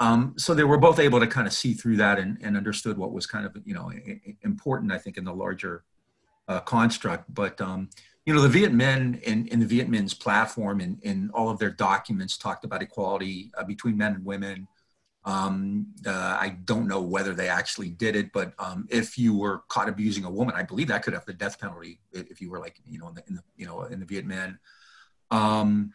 Um, 0.00 0.34
so 0.36 0.54
they 0.54 0.64
were 0.64 0.78
both 0.78 0.98
able 1.00 1.18
to 1.20 1.26
kind 1.26 1.46
of 1.46 1.52
see 1.52 1.74
through 1.74 1.96
that 1.96 2.18
and, 2.18 2.38
and 2.40 2.56
understood 2.56 2.96
what 2.98 3.12
was 3.12 3.26
kind 3.26 3.46
of 3.46 3.56
you 3.64 3.74
know 3.74 3.92
important, 4.42 4.90
I 4.90 4.98
think, 4.98 5.16
in 5.16 5.24
the 5.24 5.34
larger 5.34 5.84
uh, 6.48 6.60
construct. 6.60 7.32
But 7.32 7.60
um, 7.60 7.90
you 8.28 8.34
know, 8.34 8.42
the 8.42 8.48
Viet 8.50 8.74
Minh 8.74 9.22
in, 9.22 9.46
in 9.46 9.58
the 9.58 9.64
Viet 9.64 9.90
Minh's 9.90 10.12
platform 10.12 10.80
and 10.80 10.98
in, 11.00 11.12
in 11.12 11.30
all 11.30 11.48
of 11.48 11.58
their 11.58 11.70
documents 11.70 12.36
talked 12.36 12.62
about 12.62 12.82
equality 12.82 13.50
uh, 13.56 13.64
between 13.64 13.96
men 13.96 14.16
and 14.16 14.22
women. 14.22 14.68
Um, 15.24 15.86
uh, 16.06 16.36
I 16.38 16.58
don't 16.66 16.86
know 16.86 17.00
whether 17.00 17.32
they 17.32 17.48
actually 17.48 17.88
did 17.88 18.16
it, 18.16 18.30
but 18.34 18.52
um, 18.58 18.86
if 18.90 19.16
you 19.16 19.34
were 19.34 19.62
caught 19.68 19.88
abusing 19.88 20.24
a 20.24 20.30
woman, 20.30 20.54
I 20.54 20.62
believe 20.62 20.88
that 20.88 21.02
could 21.04 21.14
have 21.14 21.24
the 21.24 21.32
death 21.32 21.58
penalty 21.58 22.00
if 22.12 22.42
you 22.42 22.50
were 22.50 22.58
like, 22.58 22.78
you 22.84 22.98
know, 22.98 23.08
in 23.08 23.14
the, 23.14 23.22
in 23.28 23.34
the 23.36 23.42
you 23.56 23.64
know, 23.64 23.84
in 23.84 23.98
the 23.98 24.04
Viet 24.04 24.28
Minh. 24.28 24.58
Um, 25.30 25.94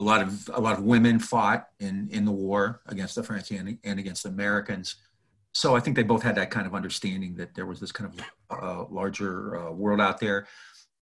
a 0.00 0.04
lot 0.04 0.22
of 0.22 0.50
a 0.54 0.60
lot 0.62 0.78
of 0.78 0.84
women 0.84 1.18
fought 1.18 1.68
in 1.80 2.08
in 2.10 2.24
the 2.24 2.32
war 2.32 2.80
against 2.86 3.14
the 3.14 3.22
French 3.22 3.50
and, 3.50 3.78
and 3.84 4.00
against 4.00 4.22
the 4.22 4.30
Americans. 4.30 4.96
So 5.52 5.76
I 5.76 5.80
think 5.80 5.96
they 5.96 6.02
both 6.02 6.22
had 6.22 6.36
that 6.36 6.50
kind 6.50 6.66
of 6.66 6.74
understanding 6.74 7.34
that 7.34 7.54
there 7.54 7.66
was 7.66 7.78
this 7.78 7.92
kind 7.92 8.10
of 8.10 8.58
uh, 8.58 8.84
larger 8.90 9.60
uh, 9.60 9.70
world 9.70 10.00
out 10.00 10.18
there. 10.18 10.46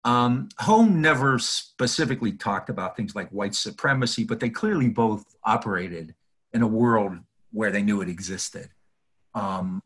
Um, 0.05 0.49
Home 0.59 1.01
never 1.01 1.39
specifically 1.39 2.33
talked 2.33 2.69
about 2.69 2.97
things 2.97 3.15
like 3.15 3.29
white 3.31 3.55
supremacy, 3.55 4.25
but 4.25 4.41
they 4.41 4.51
clearly 4.51 4.89
both 4.89 5.25
operated 5.45 6.15
in 6.53 6.63
a 6.63 6.67
world 6.67 7.19
where 7.53 7.71
they 7.71 7.83
knew 7.83 8.01
it 8.01 8.09
existed. 8.09 8.71
Um, 9.35 9.81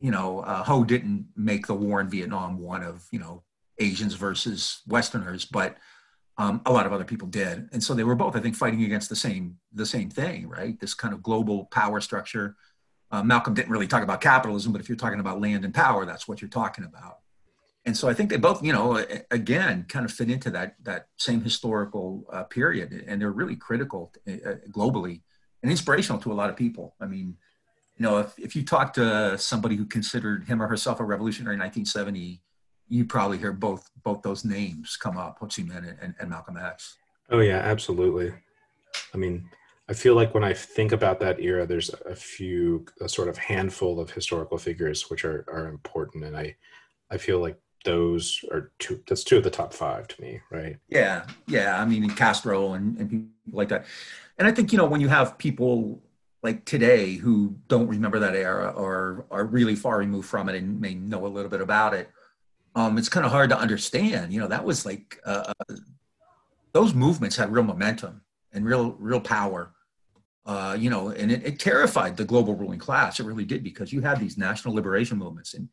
you 0.00 0.10
know, 0.10 0.40
uh, 0.40 0.64
Ho 0.64 0.82
didn't 0.82 1.28
make 1.36 1.66
the 1.66 1.74
war 1.74 2.00
in 2.00 2.08
Vietnam 2.08 2.58
one 2.58 2.82
of, 2.82 3.06
you 3.12 3.20
know, 3.20 3.44
Asians 3.78 4.14
versus 4.14 4.82
Westerners, 4.88 5.44
but 5.44 5.76
um, 6.38 6.60
a 6.66 6.72
lot 6.72 6.86
of 6.86 6.92
other 6.92 7.04
people 7.04 7.28
did. 7.28 7.68
And 7.72 7.82
so 7.82 7.94
they 7.94 8.04
were 8.04 8.16
both, 8.16 8.34
I 8.34 8.40
think, 8.40 8.56
fighting 8.56 8.82
against 8.82 9.08
the 9.08 9.16
same, 9.16 9.58
the 9.72 9.86
same 9.86 10.10
thing, 10.10 10.48
right? 10.48 10.78
This 10.80 10.94
kind 10.94 11.14
of 11.14 11.22
global 11.22 11.66
power 11.66 12.00
structure. 12.00 12.56
Uh, 13.12 13.22
Malcolm 13.22 13.54
didn't 13.54 13.70
really 13.70 13.86
talk 13.86 14.02
about 14.02 14.20
capitalism, 14.20 14.72
but 14.72 14.80
if 14.80 14.88
you're 14.88 14.96
talking 14.96 15.20
about 15.20 15.40
land 15.40 15.64
and 15.64 15.72
power, 15.72 16.04
that's 16.04 16.26
what 16.26 16.40
you're 16.40 16.48
talking 16.48 16.84
about 16.84 17.18
and 17.84 17.96
so 17.96 18.08
I 18.08 18.14
think 18.14 18.30
they 18.30 18.36
both, 18.36 18.62
you 18.62 18.72
know, 18.72 19.04
again, 19.30 19.86
kind 19.88 20.04
of 20.04 20.12
fit 20.12 20.30
into 20.30 20.50
that 20.50 20.76
that 20.84 21.08
same 21.16 21.42
historical 21.42 22.24
uh, 22.32 22.44
period, 22.44 23.04
and 23.08 23.20
they're 23.20 23.32
really 23.32 23.56
critical 23.56 24.12
uh, 24.28 24.54
globally 24.70 25.22
and 25.62 25.70
inspirational 25.70 26.20
to 26.22 26.32
a 26.32 26.34
lot 26.34 26.48
of 26.48 26.56
people. 26.56 26.94
I 27.00 27.06
mean, 27.06 27.36
you 27.96 28.04
know, 28.04 28.18
if 28.18 28.38
if 28.38 28.54
you 28.54 28.64
talk 28.64 28.92
to 28.94 29.36
somebody 29.36 29.74
who 29.76 29.84
considered 29.84 30.44
him 30.44 30.62
or 30.62 30.68
herself 30.68 31.00
a 31.00 31.04
revolutionary 31.04 31.54
in 31.54 31.60
1970, 31.60 32.40
you 32.88 33.04
probably 33.04 33.38
hear 33.38 33.52
both 33.52 33.90
both 34.04 34.22
those 34.22 34.44
names 34.44 34.96
come 34.96 35.16
up, 35.16 35.38
Ho 35.40 35.46
Chi 35.46 35.62
Minh 35.62 35.96
and, 36.00 36.14
and 36.20 36.30
Malcolm 36.30 36.56
X. 36.56 36.96
Oh 37.30 37.40
yeah, 37.40 37.58
absolutely. 37.58 38.32
I 39.12 39.16
mean, 39.16 39.48
I 39.88 39.94
feel 39.94 40.14
like 40.14 40.34
when 40.34 40.44
I 40.44 40.52
think 40.52 40.92
about 40.92 41.18
that 41.20 41.40
era, 41.40 41.66
there's 41.66 41.90
a 42.06 42.14
few, 42.14 42.86
a 43.00 43.08
sort 43.08 43.28
of 43.28 43.38
handful 43.38 43.98
of 43.98 44.10
historical 44.10 44.58
figures 44.58 45.10
which 45.10 45.24
are 45.24 45.44
are 45.48 45.66
important, 45.68 46.24
and 46.24 46.36
I 46.36 46.56
I 47.10 47.18
feel 47.18 47.40
like 47.40 47.58
those 47.84 48.44
are 48.50 48.72
two 48.78 49.02
that's 49.06 49.24
two 49.24 49.38
of 49.38 49.44
the 49.44 49.50
top 49.50 49.72
five 49.72 50.06
to 50.08 50.20
me 50.20 50.40
right? 50.50 50.76
Yeah 50.88 51.24
yeah 51.46 51.80
i 51.80 51.84
mean 51.84 52.08
castro 52.10 52.74
and, 52.74 52.96
and 52.98 53.10
people 53.10 53.28
like 53.52 53.68
that. 53.68 53.86
And 54.38 54.46
i 54.46 54.52
think 54.52 54.72
you 54.72 54.78
know 54.78 54.86
when 54.86 55.00
you 55.00 55.08
have 55.08 55.38
people 55.38 56.02
like 56.42 56.64
today 56.64 57.14
who 57.14 57.56
don't 57.68 57.86
remember 57.88 58.18
that 58.18 58.34
era 58.34 58.70
or 58.76 59.26
are 59.30 59.44
really 59.44 59.76
far 59.76 59.98
removed 59.98 60.28
from 60.28 60.48
it 60.48 60.56
and 60.56 60.80
may 60.80 60.94
know 60.94 61.26
a 61.26 61.28
little 61.28 61.50
bit 61.50 61.60
about 61.60 61.94
it 61.94 62.10
um, 62.74 62.98
it's 62.98 63.08
kind 63.08 63.26
of 63.26 63.32
hard 63.32 63.50
to 63.50 63.58
understand. 63.58 64.32
You 64.32 64.40
know 64.40 64.48
that 64.48 64.64
was 64.64 64.86
like 64.86 65.20
uh, 65.24 65.52
those 66.72 66.94
movements 66.94 67.36
had 67.36 67.52
real 67.52 67.64
momentum 67.64 68.22
and 68.52 68.64
real 68.64 68.92
real 68.98 69.20
power 69.20 69.72
uh, 70.44 70.76
you 70.78 70.90
know 70.90 71.10
and 71.10 71.30
it, 71.30 71.44
it 71.44 71.58
terrified 71.58 72.16
the 72.16 72.24
global 72.24 72.54
ruling 72.54 72.78
class. 72.78 73.20
It 73.20 73.26
really 73.26 73.44
did 73.44 73.62
because 73.62 73.92
you 73.92 74.00
had 74.00 74.18
these 74.18 74.38
national 74.38 74.74
liberation 74.74 75.18
movements 75.18 75.54
and 75.54 75.68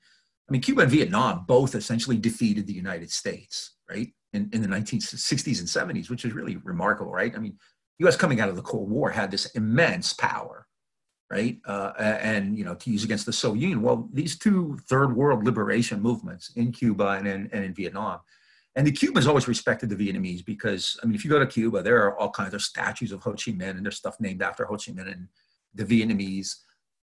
I 0.49 0.51
mean, 0.51 0.61
Cuba 0.61 0.81
and 0.81 0.91
Vietnam 0.91 1.45
both 1.47 1.75
essentially 1.75 2.17
defeated 2.17 2.65
the 2.65 2.73
United 2.73 3.11
States, 3.11 3.75
right, 3.87 4.11
in, 4.33 4.49
in 4.51 4.61
the 4.61 4.67
1960s 4.67 5.59
and 5.59 5.67
70s, 5.67 6.09
which 6.09 6.25
is 6.25 6.33
really 6.33 6.57
remarkable, 6.57 7.11
right? 7.11 7.35
I 7.35 7.39
mean, 7.39 7.57
U.S. 7.99 8.15
coming 8.15 8.39
out 8.39 8.49
of 8.49 8.55
the 8.55 8.61
Cold 8.63 8.89
War 8.89 9.11
had 9.11 9.29
this 9.29 9.45
immense 9.51 10.13
power, 10.13 10.65
right, 11.29 11.59
uh, 11.65 11.93
and 11.99 12.57
you 12.57 12.65
know, 12.65 12.73
to 12.75 12.89
use 12.89 13.03
against 13.03 13.27
the 13.27 13.33
Soviet 13.33 13.61
Union. 13.61 13.83
Well, 13.83 14.09
these 14.11 14.39
two 14.39 14.79
third 14.89 15.15
world 15.15 15.45
liberation 15.45 16.01
movements 16.01 16.51
in 16.55 16.71
Cuba 16.71 17.09
and 17.09 17.27
in, 17.27 17.49
and 17.53 17.63
in 17.63 17.73
Vietnam, 17.75 18.19
and 18.75 18.87
the 18.87 18.91
Cubans 18.91 19.27
always 19.27 19.47
respected 19.47 19.89
the 19.89 19.95
Vietnamese 19.95 20.43
because, 20.43 20.99
I 21.03 21.05
mean, 21.05 21.15
if 21.15 21.23
you 21.23 21.29
go 21.29 21.39
to 21.39 21.45
Cuba, 21.45 21.83
there 21.83 22.03
are 22.05 22.17
all 22.17 22.31
kinds 22.31 22.53
of 22.53 22.61
statues 22.61 23.11
of 23.11 23.21
Ho 23.21 23.31
Chi 23.31 23.51
Minh 23.51 23.71
and 23.71 23.85
there's 23.85 23.97
stuff 23.97 24.19
named 24.19 24.41
after 24.41 24.65
Ho 24.65 24.77
Chi 24.77 24.93
Minh 24.93 25.11
and 25.11 25.27
the 25.75 25.85
Vietnamese 25.85 26.55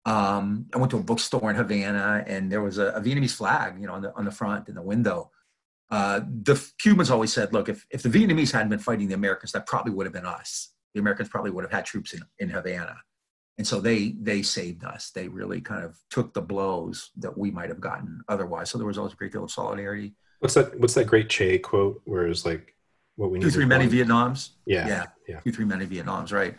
Um, 0.04 0.66
I 0.74 0.78
went 0.78 0.90
to 0.90 0.98
a 0.98 1.02
bookstore 1.02 1.48
in 1.50 1.56
Havana, 1.56 2.24
and 2.26 2.50
there 2.50 2.60
was 2.60 2.78
a, 2.78 2.86
a 2.86 3.00
Vietnamese 3.00 3.34
flag, 3.34 3.80
you 3.80 3.86
know, 3.86 3.94
on 3.94 4.02
the 4.02 4.14
on 4.14 4.24
the 4.24 4.32
front 4.32 4.68
in 4.68 4.74
the 4.74 4.82
window. 4.82 5.30
Uh, 5.90 6.20
the 6.26 6.60
Cubans 6.78 7.10
always 7.10 7.32
said, 7.32 7.52
"Look, 7.52 7.68
if 7.68 7.86
if 7.90 8.02
the 8.02 8.08
Vietnamese 8.08 8.52
hadn't 8.52 8.70
been 8.70 8.78
fighting 8.78 9.08
the 9.08 9.14
Americans, 9.14 9.52
that 9.52 9.66
probably 9.66 9.92
would 9.92 10.06
have 10.06 10.12
been 10.12 10.26
us. 10.26 10.72
The 10.94 11.00
Americans 11.00 11.28
probably 11.28 11.50
would 11.50 11.64
have 11.64 11.72
had 11.72 11.84
troops 11.84 12.14
in 12.14 12.22
in 12.38 12.48
Havana." 12.50 12.96
And 13.58 13.66
so 13.66 13.80
they 13.80 14.16
they 14.20 14.42
saved 14.42 14.82
us. 14.84 15.10
They 15.14 15.28
really 15.28 15.60
kind 15.60 15.84
of 15.84 15.96
took 16.10 16.32
the 16.32 16.40
blows 16.40 17.10
that 17.18 17.36
we 17.36 17.50
might 17.50 17.68
have 17.68 17.80
gotten 17.80 18.22
otherwise. 18.28 18.70
So 18.70 18.78
there 18.78 18.86
was 18.86 18.98
always 18.98 19.12
a 19.12 19.16
great 19.16 19.32
deal 19.32 19.44
of 19.44 19.50
solidarity. 19.50 20.14
What's 20.40 20.54
that? 20.54 20.80
What's 20.80 20.94
that 20.94 21.06
great 21.06 21.28
Che 21.28 21.58
quote? 21.58 22.00
Where 22.04 22.26
it's 22.26 22.44
like, 22.44 22.74
"What 23.16 23.30
we 23.30 23.38
need." 23.38 23.44
Two, 23.44 23.50
three, 23.50 23.66
many 23.66 23.86
Vietnams. 23.86 24.50
Yeah, 24.66 24.88
yeah, 24.88 25.06
yeah. 25.28 25.40
Two, 25.40 25.52
three, 25.52 25.66
many 25.66 25.86
Vietnams. 25.86 26.32
Right. 26.32 26.56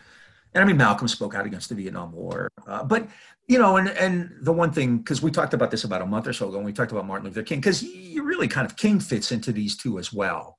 And 0.53 0.63
I 0.63 0.67
mean, 0.67 0.77
Malcolm 0.77 1.07
spoke 1.07 1.35
out 1.35 1.45
against 1.45 1.69
the 1.69 1.75
Vietnam 1.75 2.11
War. 2.11 2.47
Uh, 2.67 2.83
but 2.83 3.07
you 3.47 3.57
know, 3.59 3.77
and 3.77 3.89
and 3.89 4.31
the 4.41 4.53
one 4.53 4.71
thing 4.71 4.97
because 4.97 5.21
we 5.21 5.31
talked 5.31 5.53
about 5.53 5.71
this 5.71 5.83
about 5.83 6.01
a 6.01 6.05
month 6.05 6.27
or 6.27 6.33
so 6.33 6.47
ago, 6.47 6.57
and 6.57 6.65
we 6.65 6.73
talked 6.73 6.91
about 6.91 7.05
Martin 7.05 7.27
Luther 7.27 7.43
King, 7.43 7.59
because 7.59 7.83
you 7.83 8.23
really 8.23 8.47
kind 8.47 8.65
of 8.65 8.77
King 8.77 8.99
fits 8.99 9.31
into 9.31 9.51
these 9.51 9.75
two 9.75 9.99
as 9.99 10.13
well. 10.13 10.57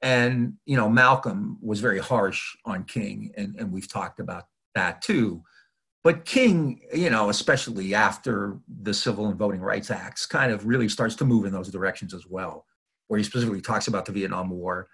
And 0.00 0.54
you 0.64 0.76
know, 0.76 0.88
Malcolm 0.88 1.58
was 1.60 1.80
very 1.80 1.98
harsh 1.98 2.56
on 2.64 2.84
King, 2.84 3.32
and 3.36 3.54
and 3.56 3.72
we've 3.72 3.90
talked 3.90 4.20
about 4.20 4.44
that 4.74 5.02
too. 5.02 5.42
But 6.04 6.24
King, 6.24 6.80
you 6.94 7.10
know, 7.10 7.28
especially 7.28 7.94
after 7.94 8.58
the 8.82 8.94
Civil 8.94 9.26
and 9.26 9.36
Voting 9.36 9.60
Rights 9.60 9.90
Acts, 9.90 10.26
kind 10.26 10.52
of 10.52 10.66
really 10.66 10.88
starts 10.88 11.16
to 11.16 11.24
move 11.24 11.44
in 11.44 11.52
those 11.52 11.68
directions 11.68 12.14
as 12.14 12.26
well, 12.26 12.64
where 13.08 13.18
he 13.18 13.24
specifically 13.24 13.60
talks 13.60 13.88
about 13.88 14.06
the 14.06 14.12
Vietnam 14.12 14.48
War. 14.48 14.88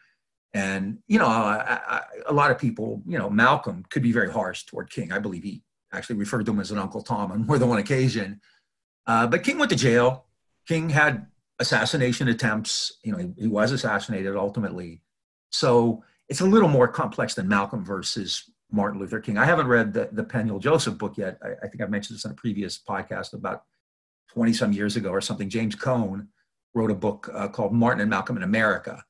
And, 0.54 0.98
you 1.08 1.18
know, 1.18 1.26
I, 1.26 1.80
I, 1.86 2.02
a 2.26 2.32
lot 2.32 2.52
of 2.52 2.58
people, 2.58 3.02
you 3.06 3.18
know, 3.18 3.28
Malcolm 3.28 3.84
could 3.90 4.02
be 4.02 4.12
very 4.12 4.30
harsh 4.30 4.64
toward 4.64 4.88
King. 4.88 5.12
I 5.12 5.18
believe 5.18 5.42
he 5.42 5.62
actually 5.92 6.16
referred 6.16 6.46
to 6.46 6.52
him 6.52 6.60
as 6.60 6.70
an 6.70 6.78
Uncle 6.78 7.02
Tom 7.02 7.32
on 7.32 7.46
more 7.46 7.58
than 7.58 7.68
one 7.68 7.78
occasion. 7.78 8.40
Uh, 9.06 9.26
but 9.26 9.42
King 9.42 9.58
went 9.58 9.70
to 9.70 9.76
jail. 9.76 10.26
King 10.66 10.88
had 10.88 11.26
assassination 11.58 12.28
attempts. 12.28 12.98
You 13.02 13.12
know, 13.12 13.18
he, 13.18 13.32
he 13.36 13.48
was 13.48 13.72
assassinated 13.72 14.36
ultimately. 14.36 15.02
So 15.50 16.04
it's 16.28 16.40
a 16.40 16.46
little 16.46 16.68
more 16.68 16.88
complex 16.88 17.34
than 17.34 17.48
Malcolm 17.48 17.84
versus 17.84 18.50
Martin 18.70 19.00
Luther 19.00 19.20
King. 19.20 19.38
I 19.38 19.44
haven't 19.44 19.66
read 19.66 19.92
the, 19.92 20.08
the 20.12 20.24
Peniel 20.24 20.60
Joseph 20.60 20.98
book 20.98 21.16
yet. 21.16 21.38
I, 21.42 21.64
I 21.64 21.68
think 21.68 21.82
I 21.82 21.86
mentioned 21.86 22.16
this 22.16 22.24
in 22.24 22.30
a 22.30 22.34
previous 22.34 22.78
podcast 22.78 23.32
about 23.34 23.64
20 24.30 24.52
some 24.52 24.72
years 24.72 24.96
ago 24.96 25.10
or 25.10 25.20
something. 25.20 25.48
James 25.48 25.74
Cone 25.74 26.28
wrote 26.74 26.90
a 26.90 26.94
book 26.94 27.28
uh, 27.32 27.48
called 27.48 27.72
Martin 27.72 28.00
and 28.00 28.10
Malcolm 28.10 28.36
in 28.36 28.42
America. 28.42 29.04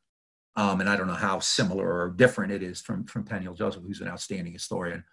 Um, 0.56 0.80
and 0.80 0.88
I 0.88 0.96
don't 0.96 1.08
know 1.08 1.14
how 1.14 1.40
similar 1.40 1.86
or 1.86 2.10
different 2.10 2.52
it 2.52 2.62
is 2.62 2.80
from, 2.80 3.04
from 3.04 3.24
Peniel 3.24 3.54
Joseph, 3.54 3.82
who's 3.82 4.00
an 4.00 4.08
outstanding 4.08 4.52
historian. 4.52 5.04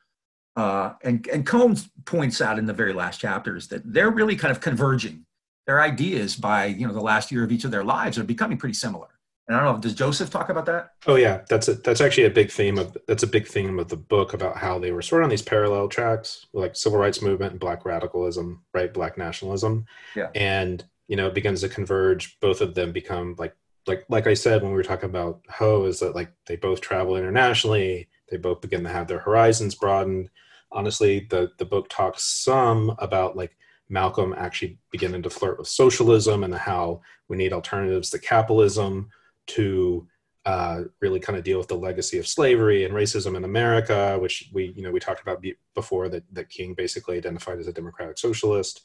Uh, 0.55 0.93
and, 1.03 1.25
and 1.27 1.45
Cone 1.45 1.77
points 2.05 2.41
out 2.41 2.59
in 2.59 2.65
the 2.65 2.73
very 2.73 2.93
last 2.93 3.19
chapters 3.19 3.67
that 3.69 3.81
they're 3.85 4.11
really 4.11 4.35
kind 4.35 4.51
of 4.51 4.59
converging. 4.59 5.25
Their 5.67 5.81
ideas 5.81 6.35
by 6.35 6.65
you 6.65 6.87
know 6.87 6.93
the 6.93 7.01
last 7.01 7.31
year 7.31 7.43
of 7.43 7.51
each 7.51 7.63
of 7.63 7.71
their 7.71 7.83
lives 7.83 8.17
are 8.17 8.23
becoming 8.23 8.57
pretty 8.57 8.73
similar. 8.73 9.07
And 9.47 9.55
I 9.55 9.63
don't 9.63 9.75
know, 9.75 9.81
does 9.81 9.95
Joseph 9.95 10.29
talk 10.29 10.49
about 10.49 10.65
that? 10.65 10.91
Oh 11.07 11.15
yeah, 11.15 11.41
that's 11.49 11.67
a, 11.67 11.73
that's 11.75 12.01
actually 12.01 12.25
a 12.25 12.31
big 12.31 12.51
theme 12.51 12.77
of 12.77 12.95
that's 13.07 13.23
a 13.23 13.27
big 13.27 13.47
theme 13.47 13.79
of 13.79 13.89
the 13.89 13.97
book 13.97 14.33
about 14.33 14.57
how 14.57 14.79
they 14.79 14.91
were 14.91 15.01
sort 15.01 15.21
of 15.21 15.25
on 15.25 15.29
these 15.29 15.41
parallel 15.41 15.87
tracks, 15.87 16.45
like 16.53 16.75
civil 16.75 16.99
rights 16.99 17.21
movement 17.21 17.51
and 17.51 17.59
black 17.59 17.85
radicalism, 17.85 18.63
right? 18.73 18.93
Black 18.93 19.17
nationalism. 19.17 19.85
Yeah. 20.15 20.29
And 20.35 20.83
you 21.07 21.15
know, 21.15 21.27
it 21.27 21.33
begins 21.33 21.61
to 21.61 21.69
converge. 21.69 22.39
Both 22.39 22.61
of 22.61 22.75
them 22.75 22.91
become 22.91 23.35
like 23.37 23.55
like 23.87 24.05
like 24.09 24.27
I 24.27 24.33
said 24.33 24.61
when 24.61 24.71
we 24.71 24.77
were 24.77 24.83
talking 24.83 25.09
about 25.09 25.41
Ho, 25.49 25.85
is 25.85 25.99
that 25.99 26.15
like 26.15 26.31
they 26.45 26.55
both 26.55 26.81
travel 26.81 27.17
internationally. 27.17 28.07
They 28.29 28.37
both 28.37 28.61
begin 28.61 28.83
to 28.83 28.89
have 28.89 29.07
their 29.07 29.19
horizons 29.19 29.75
broadened. 29.75 30.29
Honestly, 30.71 31.27
the 31.29 31.51
the 31.57 31.65
book 31.65 31.89
talks 31.89 32.23
some 32.23 32.95
about 32.99 33.35
like 33.35 33.57
Malcolm 33.89 34.33
actually 34.37 34.79
beginning 34.91 35.21
to 35.23 35.29
flirt 35.29 35.59
with 35.59 35.67
socialism 35.67 36.43
and 36.43 36.55
how 36.55 37.01
we 37.27 37.37
need 37.37 37.53
alternatives 37.53 38.09
to 38.11 38.19
capitalism 38.19 39.09
to 39.47 40.07
uh, 40.45 40.81
really 41.01 41.19
kind 41.19 41.37
of 41.37 41.43
deal 41.43 41.57
with 41.57 41.67
the 41.67 41.75
legacy 41.75 42.17
of 42.17 42.27
slavery 42.27 42.85
and 42.85 42.93
racism 42.93 43.35
in 43.35 43.43
America, 43.43 44.17
which 44.19 44.49
we, 44.53 44.73
you 44.75 44.81
know, 44.81 44.91
we 44.91 44.99
talked 44.99 45.21
about 45.21 45.43
before 45.75 46.09
that, 46.09 46.23
that 46.33 46.49
King 46.49 46.73
basically 46.73 47.17
identified 47.17 47.59
as 47.59 47.67
a 47.67 47.73
democratic 47.73 48.17
socialist. 48.17 48.81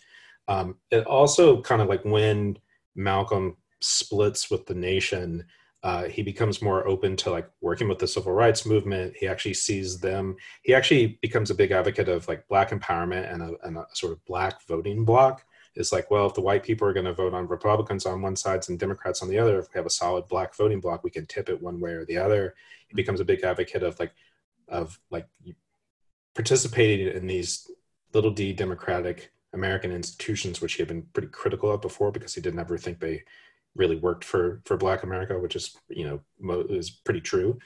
Um, 0.49 0.77
it 0.91 1.07
also 1.07 1.63
kind 1.63 1.81
of 1.81 1.89
like 1.89 2.05
when 2.05 2.59
Malcolm 2.95 3.57
splits 3.81 4.51
with 4.51 4.67
the 4.67 4.75
nation, 4.75 5.45
uh, 5.83 6.05
he 6.05 6.23
becomes 6.23 6.63
more 6.63 6.87
open 6.89 7.17
to 7.17 7.31
like 7.31 7.49
working 7.61 7.89
with 7.89 7.99
the 7.99 8.09
civil 8.09 8.33
rights 8.33 8.67
movement. 8.67 9.15
He 9.17 9.29
actually 9.29 9.55
sees 9.55 10.01
them. 10.01 10.37
He 10.63 10.75
actually 10.75 11.19
becomes 11.23 11.51
a 11.51 11.55
big 11.55 11.71
advocate 11.71 12.09
of 12.09 12.27
like 12.27 12.49
black 12.49 12.71
empowerment 12.71 13.33
and 13.33 13.43
a, 13.43 13.53
and 13.63 13.79
a 13.79 13.87
sort 13.93 14.13
of 14.13 14.25
black 14.25 14.67
voting 14.67 15.05
bloc 15.05 15.45
is 15.77 15.93
like, 15.93 16.11
well, 16.11 16.27
if 16.27 16.35
the 16.35 16.41
white 16.41 16.65
people 16.65 16.89
are 16.89 16.93
going 16.93 17.07
to 17.07 17.13
vote 17.13 17.35
on 17.35 17.47
Republicans 17.47 18.07
on 18.07 18.23
one 18.23 18.35
side 18.35 18.65
and 18.69 18.79
Democrats 18.79 19.23
on 19.23 19.29
the 19.29 19.39
other, 19.39 19.59
if 19.59 19.69
we 19.73 19.79
have 19.79 19.87
a 19.87 19.91
solid 19.91 20.27
black 20.27 20.57
voting 20.57 20.81
bloc, 20.81 21.05
we 21.05 21.11
can 21.11 21.27
tip 21.27 21.49
it 21.49 21.63
one 21.63 21.79
way 21.79 21.93
or 21.93 22.05
the 22.07 22.17
other. 22.17 22.55
He 22.89 22.95
becomes 22.95 23.21
a 23.21 23.25
big 23.25 23.45
advocate 23.45 23.83
of 23.83 23.99
like, 24.01 24.13
of 24.69 24.99
like 25.11 25.29
participating 26.35 27.15
in 27.15 27.27
these 27.27 27.71
little 28.13 28.31
d 28.31 28.53
democratic 28.53 29.31
American 29.53 29.93
institutions, 29.93 30.61
which 30.61 30.75
he 30.75 30.83
had 30.83 30.89
been 30.89 31.03
pretty 31.13 31.29
critical 31.29 31.71
of 31.71 31.81
before 31.83 32.11
because 32.11 32.35
he 32.35 32.41
didn't 32.41 32.59
ever 32.59 32.79
think 32.79 32.99
they 32.99 33.23
really 33.77 33.97
worked 33.97 34.25
for 34.25 34.63
for 34.65 34.77
Black 34.77 35.03
America, 35.03 35.39
which 35.39 35.57
is 35.57 35.77
you 35.89 36.05
know 36.05 36.61
is 36.69 36.91
pretty 36.91 37.21
true. 37.21 37.59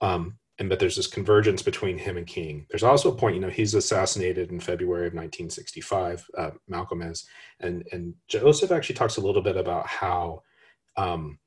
Um, 0.00 0.38
and 0.58 0.68
but 0.68 0.78
there's 0.78 0.96
this 0.96 1.06
convergence 1.06 1.62
between 1.62 1.98
him 1.98 2.16
and 2.16 2.26
King. 2.26 2.66
There's 2.70 2.82
also 2.82 3.10
a 3.10 3.16
point, 3.16 3.34
you 3.34 3.40
know, 3.40 3.48
he's 3.48 3.74
assassinated 3.74 4.50
in 4.50 4.60
February 4.60 5.06
of 5.06 5.14
1965. 5.14 6.24
Uh, 6.36 6.50
Malcolm 6.68 7.02
is, 7.02 7.26
and 7.60 7.86
and 7.90 8.14
Joseph 8.28 8.70
actually 8.70 8.96
talks 8.96 9.16
a 9.16 9.20
little 9.20 9.42
bit 9.42 9.56
about 9.56 9.86
how, 9.86 10.42
um, 10.96 11.38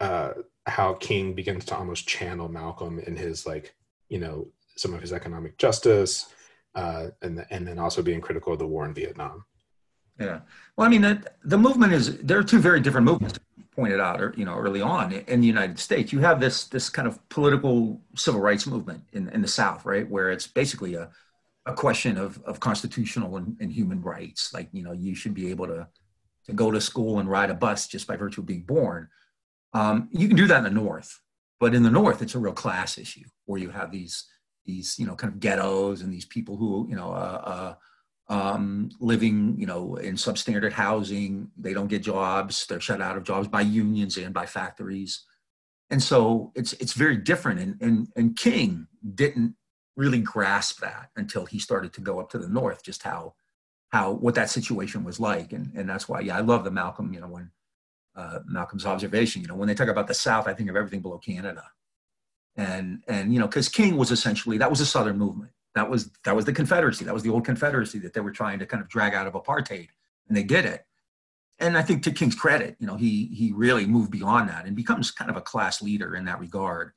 uh, 0.00 0.32
how 0.66 0.94
King 0.94 1.34
begins 1.34 1.64
to 1.66 1.76
almost 1.76 2.08
channel 2.08 2.48
Malcolm 2.48 2.98
in 2.98 3.16
his 3.16 3.46
like, 3.46 3.74
you 4.08 4.18
know, 4.18 4.48
some 4.76 4.92
of 4.92 5.00
his 5.00 5.12
economic 5.12 5.56
justice, 5.56 6.26
uh, 6.74 7.08
and 7.22 7.46
and 7.50 7.66
then 7.66 7.78
also 7.78 8.02
being 8.02 8.20
critical 8.20 8.52
of 8.52 8.58
the 8.58 8.66
war 8.66 8.84
in 8.84 8.94
Vietnam. 8.94 9.44
Yeah, 10.18 10.40
well, 10.76 10.86
I 10.86 10.90
mean, 10.90 11.02
the, 11.02 11.22
the 11.44 11.58
movement 11.58 11.92
is 11.92 12.18
there 12.18 12.38
are 12.38 12.44
two 12.44 12.58
very 12.58 12.80
different 12.80 13.04
movements 13.04 13.38
pointed 13.76 14.00
out, 14.00 14.20
or 14.20 14.32
you 14.36 14.44
know, 14.44 14.56
early 14.56 14.80
on 14.80 15.12
in 15.12 15.40
the 15.40 15.46
United 15.46 15.78
States, 15.78 16.12
you 16.12 16.20
have 16.20 16.40
this 16.40 16.64
this 16.64 16.88
kind 16.88 17.06
of 17.06 17.26
political 17.28 18.00
civil 18.16 18.40
rights 18.40 18.66
movement 18.66 19.02
in, 19.12 19.28
in 19.28 19.42
the 19.42 19.48
South, 19.48 19.84
right, 19.84 20.08
where 20.08 20.30
it's 20.30 20.46
basically 20.46 20.94
a, 20.94 21.10
a 21.66 21.74
question 21.74 22.16
of, 22.16 22.42
of 22.44 22.58
constitutional 22.58 23.36
and, 23.36 23.56
and 23.60 23.70
human 23.70 24.00
rights. 24.00 24.54
Like, 24.54 24.68
you 24.72 24.82
know, 24.82 24.92
you 24.92 25.14
should 25.14 25.34
be 25.34 25.50
able 25.50 25.66
to 25.66 25.86
to 26.46 26.52
go 26.52 26.70
to 26.70 26.80
school 26.80 27.18
and 27.18 27.28
ride 27.28 27.50
a 27.50 27.54
bus 27.54 27.86
just 27.86 28.06
by 28.06 28.16
virtue 28.16 28.40
of 28.40 28.46
being 28.46 28.62
born. 28.62 29.08
Um, 29.74 30.08
you 30.12 30.28
can 30.28 30.36
do 30.36 30.46
that 30.46 30.58
in 30.58 30.64
the 30.64 30.70
North, 30.70 31.20
but 31.60 31.74
in 31.74 31.82
the 31.82 31.90
North, 31.90 32.22
it's 32.22 32.34
a 32.34 32.38
real 32.38 32.52
class 32.52 32.96
issue 32.96 33.24
where 33.44 33.60
you 33.60 33.70
have 33.70 33.90
these 33.90 34.24
these 34.64 34.98
you 34.98 35.06
know 35.06 35.14
kind 35.14 35.32
of 35.32 35.38
ghettos 35.40 36.00
and 36.00 36.12
these 36.12 36.24
people 36.24 36.56
who 36.56 36.86
you 36.88 36.96
know 36.96 37.10
uh, 37.10 37.40
uh, 37.44 37.74
um, 38.28 38.90
living, 39.00 39.56
you 39.58 39.66
know, 39.66 39.96
in 39.96 40.16
substandard 40.16 40.72
housing. 40.72 41.50
They 41.56 41.72
don't 41.72 41.88
get 41.88 42.02
jobs. 42.02 42.66
They're 42.66 42.80
shut 42.80 43.00
out 43.00 43.16
of 43.16 43.24
jobs 43.24 43.48
by 43.48 43.60
unions 43.60 44.16
and 44.16 44.34
by 44.34 44.46
factories. 44.46 45.24
And 45.90 46.02
so 46.02 46.52
it's 46.54 46.72
it's 46.74 46.94
very 46.94 47.16
different. 47.16 47.60
And 47.60 47.80
and 47.80 48.08
and 48.16 48.36
King 48.36 48.88
didn't 49.14 49.54
really 49.96 50.20
grasp 50.20 50.80
that 50.80 51.10
until 51.16 51.46
he 51.46 51.58
started 51.58 51.92
to 51.94 52.00
go 52.00 52.18
up 52.20 52.30
to 52.30 52.38
the 52.38 52.48
north, 52.48 52.82
just 52.82 53.02
how 53.04 53.34
how 53.90 54.12
what 54.12 54.34
that 54.34 54.50
situation 54.50 55.04
was 55.04 55.20
like. 55.20 55.52
And 55.52 55.72
and 55.76 55.88
that's 55.88 56.08
why, 56.08 56.20
yeah, 56.20 56.36
I 56.36 56.40
love 56.40 56.64
the 56.64 56.70
Malcolm, 56.72 57.12
you 57.12 57.20
know, 57.20 57.28
when 57.28 57.50
uh, 58.16 58.40
Malcolm's 58.46 58.86
observation, 58.86 59.42
you 59.42 59.48
know, 59.48 59.54
when 59.54 59.68
they 59.68 59.74
talk 59.74 59.88
about 59.88 60.08
the 60.08 60.14
South, 60.14 60.48
I 60.48 60.54
think 60.54 60.68
of 60.68 60.76
everything 60.76 61.00
below 61.00 61.18
Canada. 61.18 61.64
And 62.56 63.04
and 63.06 63.32
you 63.32 63.38
know, 63.38 63.46
because 63.46 63.68
King 63.68 63.96
was 63.96 64.10
essentially 64.10 64.58
that 64.58 64.70
was 64.70 64.80
a 64.80 64.86
Southern 64.86 65.18
movement 65.18 65.52
that 65.76 65.90
was 65.90 66.10
that 66.24 66.34
was 66.34 66.46
the 66.46 66.52
Confederacy. 66.52 67.04
That 67.04 67.14
was 67.14 67.22
the 67.22 67.30
old 67.30 67.44
Confederacy 67.44 67.98
that 68.00 68.14
they 68.14 68.20
were 68.20 68.32
trying 68.32 68.58
to 68.58 68.66
kind 68.66 68.82
of 68.82 68.88
drag 68.88 69.14
out 69.14 69.26
of 69.26 69.34
apartheid, 69.34 69.88
and 70.26 70.36
they 70.36 70.42
did 70.42 70.64
it. 70.64 70.86
And 71.58 71.76
I 71.76 71.82
think 71.82 72.02
to 72.02 72.10
King's 72.10 72.34
credit, 72.34 72.76
you 72.78 72.86
know, 72.86 72.96
he 72.96 73.26
he 73.26 73.52
really 73.52 73.86
moved 73.86 74.10
beyond 74.10 74.48
that 74.48 74.64
and 74.64 74.74
becomes 74.74 75.10
kind 75.10 75.30
of 75.30 75.36
a 75.36 75.42
class 75.42 75.82
leader 75.82 76.16
in 76.16 76.24
that 76.24 76.40
regard. 76.40 76.92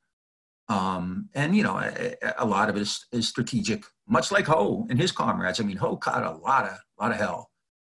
Um, 0.69 1.29
and 1.33 1.55
you 1.55 1.63
know, 1.63 1.77
a, 1.77 2.15
a, 2.37 2.45
lot 2.45 2.69
of 2.69 2.77
it 2.77 2.83
is, 2.83 3.05
is 3.11 3.27
strategic, 3.27 3.83
much 4.07 4.31
like 4.31 4.45
Ho 4.45 4.85
and 4.89 4.99
his 4.99 5.11
comrades. 5.11 5.59
I 5.59 5.63
mean, 5.63 5.77
Ho 5.77 5.97
caught 5.97 6.23
a 6.23 6.37
lot 6.37 6.65
of 6.65 6.71
a 6.71 7.03
lot 7.03 7.11
of 7.11 7.17
hell 7.17 7.49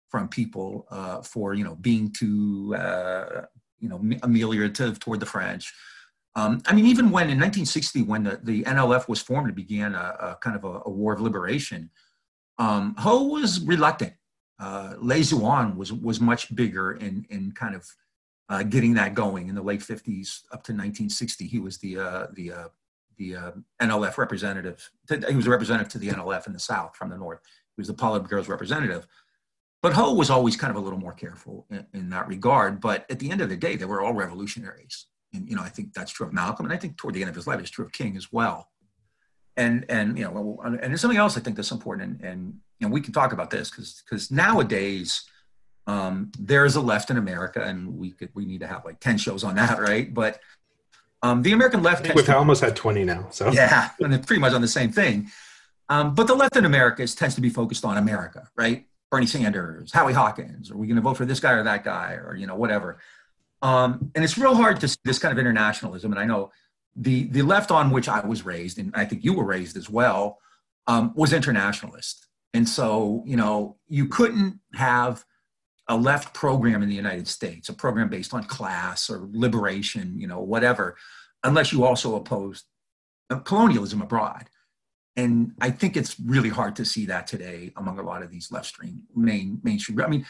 from 0.09 0.29
people 0.29 0.87
uh, 0.91 1.23
for 1.23 1.55
you 1.55 1.65
know 1.65 1.77
being 1.77 2.13
too 2.13 2.75
uh, 2.77 3.43
you 3.79 3.89
know 3.89 3.99
ameliorative 3.99 4.99
toward 4.99 5.21
the 5.21 5.27
French, 5.27 5.73
um, 6.35 6.63
I 6.67 6.75
mean, 6.75 6.87
even 6.87 7.07
when 7.11 7.25
in 7.25 7.39
1960, 7.39 8.03
when 8.03 8.25
the, 8.25 8.41
the 8.43 8.65
NLF 8.65 9.09
was 9.09 9.21
formed 9.21 9.49
and 9.49 9.57
began 9.57 9.95
a, 9.95 10.17
a 10.19 10.39
kind 10.41 10.57
of 10.57 10.65
a, 10.65 10.81
a, 10.87 10.91
war 10.91 11.13
of 11.13 11.21
liberation, 11.21 11.91
um, 12.59 12.95
Ho 12.99 13.25
was 13.25 13.61
reluctant. 13.61 14.15
Uh, 14.59 14.95
Le 14.99 15.17
Duan 15.17 15.77
was 15.77 15.93
was 15.93 16.21
much 16.21 16.55
bigger 16.55 16.93
in 16.93 17.27
in 17.31 17.53
kind 17.53 17.75
of 17.75 17.87
uh, 18.49 18.63
getting 18.63 18.95
that 18.95 19.15
going 19.15 19.49
in 19.49 19.55
the 19.55 19.63
late 19.63 19.81
50s 19.81 20.43
up 20.53 20.63
to 20.65 20.73
1960. 20.73 21.47
He 21.47 21.59
was 21.59 21.79
the 21.79 21.99
uh, 21.99 22.27
the 22.35 22.53
uh, 22.53 22.69
the 23.19 23.37
uh, 23.37 23.53
NLF 23.81 24.19
representative. 24.19 24.91
He 25.09 25.37
was 25.37 25.47
a 25.47 25.51
representative 25.51 25.91
to 25.93 25.99
the 25.99 26.09
NLF 26.09 26.47
in 26.47 26.53
the 26.53 26.59
South 26.59 26.97
from 26.97 27.11
the 27.11 27.17
North, 27.17 27.41
He 27.77 27.81
was 27.81 27.89
the 27.89 27.95
Politburo's 27.95 28.49
representative. 28.49 29.07
But 29.83 29.95
Ho 29.95 30.15
was 30.15 30.31
always 30.31 30.57
kind 30.57 30.71
of 30.71 30.77
a 30.77 30.81
little 30.81 30.99
more 30.99 31.13
careful 31.13 31.67
in, 31.71 31.87
in, 31.93 32.11
that 32.11 32.29
regard. 32.29 32.81
But 32.81 33.05
at 33.11 33.19
the 33.19 33.31
end 33.31 33.41
of 33.41 33.49
the 33.49 33.57
day, 33.57 33.75
they 33.75 33.85
were 33.85 34.01
all 34.01 34.13
revolutionaries. 34.13 35.07
And, 35.35 35.49
you 35.49 35.57
know, 35.57 35.63
I 35.63 35.69
think 35.69 35.95
that's 35.95 36.13
true 36.13 36.27
of 36.27 36.33
Malcolm. 36.33 36.67
And 36.67 36.73
I 36.73 36.77
think 36.77 36.97
toward 36.97 37.15
the 37.15 37.21
end 37.21 37.31
of 37.31 37.37
his 37.37 37.47
life, 37.47 37.61
it's 37.61 37.71
true 37.71 37.85
of 37.85 37.93
King 37.93 38.17
as 38.17 38.33
well. 38.33 38.69
And, 39.57 39.85
and 39.89 40.19
you 40.19 40.25
know, 40.25 40.61
and 40.65 40.79
there's 40.79 41.01
something 41.01 41.19
else 41.19 41.37
I 41.37 41.41
think 41.41 41.57
that's 41.57 41.73
important. 41.73 42.21
And, 42.21 42.25
and 42.25 42.55
you 42.79 42.89
know, 42.89 42.93
we 42.93 43.01
can 43.01 43.13
talk 43.13 43.33
about 43.33 43.51
this 43.51 43.71
because 43.71 44.03
because 44.05 44.31
nowadays, 44.31 45.25
um, 45.87 46.31
there's 46.39 46.77
a 46.77 46.81
left 46.81 47.11
in 47.11 47.17
America, 47.17 47.63
and 47.63 47.97
we 47.97 48.11
could 48.11 48.31
we 48.35 48.45
need 48.45 48.61
to 48.61 48.67
have 48.67 48.85
like 48.85 49.01
ten 49.01 49.19
shows 49.19 49.45
on 49.45 49.55
that, 49.57 49.81
right? 49.81 50.13
But 50.13 50.41
um, 51.23 51.43
the 51.43 51.53
American 51.53 51.83
left. 51.83 52.13
we've 52.15 52.25
to, 52.25 52.37
almost 52.37 52.61
had 52.61 52.77
twenty 52.77 53.05
now, 53.05 53.29
so 53.31 53.51
yeah, 53.53 53.91
and 54.01 54.15
it's 54.15 54.27
pretty 54.27 54.41
much 54.41 54.53
on 54.53 54.61
the 54.61 54.69
same 54.69 54.93
thing. 54.93 55.31
Um, 55.89 56.15
but 56.15 56.27
the 56.27 56.35
left 56.35 56.57
in 56.57 56.65
America 56.65 57.03
is, 57.03 57.15
tends 57.15 57.35
to 57.35 57.41
be 57.41 57.51
focused 57.51 57.85
on 57.85 57.99
America, 57.99 58.49
right? 58.57 58.87
Bernie 59.11 59.27
Sanders, 59.27 59.93
Howie 59.93 60.15
Hawkins, 60.15 60.71
are 60.71 60.77
we 60.77 60.87
going 60.87 60.97
to 60.97 61.03
vote 61.03 61.19
for 61.19 61.27
this 61.27 61.39
guy 61.39 61.53
or 61.53 61.63
that 61.65 61.85
guy, 61.85 62.13
or 62.15 62.35
you 62.35 62.47
know 62.47 62.57
whatever. 62.57 62.99
Um, 63.63 64.11
and 64.15 64.25
it's 64.25 64.37
real 64.37 64.55
hard 64.55 64.81
to 64.81 64.89
see 64.89 64.99
this 65.05 65.19
kind 65.19 65.33
of 65.33 65.39
internationalism. 65.39 66.13
And 66.13 66.21
I 66.21 66.25
know 66.25 66.51
the 66.97 67.25
the 67.29 67.43
left 67.43 67.71
on 67.71 67.91
which 67.91 68.09
I 68.09 68.25
was 68.27 68.45
raised, 68.45 68.79
and 68.79 68.93
I 68.95 69.05
think 69.05 69.25
you 69.25 69.33
were 69.33 69.45
raised 69.45 69.77
as 69.77 69.89
well, 69.89 70.39
um, 70.87 71.13
was 71.15 71.33
internationalist. 71.33 72.27
And 72.55 72.69
so 72.69 73.23
you 73.27 73.37
know 73.37 73.77
you 73.89 74.09
couldn't 74.09 74.61
have 74.75 75.25
a 75.89 75.97
left 75.97 76.35
program 76.35 76.83
in 76.83 76.89
the 76.89 76.95
United 76.95 77.29
States, 77.29 77.69
a 77.69 77.73
program 77.73 78.09
based 78.09 78.33
on 78.33 78.45
class 78.45 79.11
or 79.11 79.29
liberation, 79.33 80.19
you 80.19 80.27
know, 80.27 80.41
whatever, 80.41 80.97
unless 81.43 81.73
you 81.73 81.85
also 81.85 82.15
opposed 82.15 82.65
colonialism 83.45 84.03
abroad. 84.03 84.49
And 85.17 85.53
I 85.61 85.71
think 85.71 85.97
it's 85.97 86.19
really 86.19 86.49
hard 86.49 86.77
to 86.77 86.85
see 86.85 87.07
that 87.07 87.27
today 87.27 87.73
among 87.77 87.99
a 87.99 88.03
lot 88.03 88.23
of 88.23 88.31
these 88.31 88.51
left 88.51 88.67
stream 88.67 89.03
main 89.15 89.61
mainstream. 89.63 90.01
I 90.01 90.09
mean, 90.09 90.27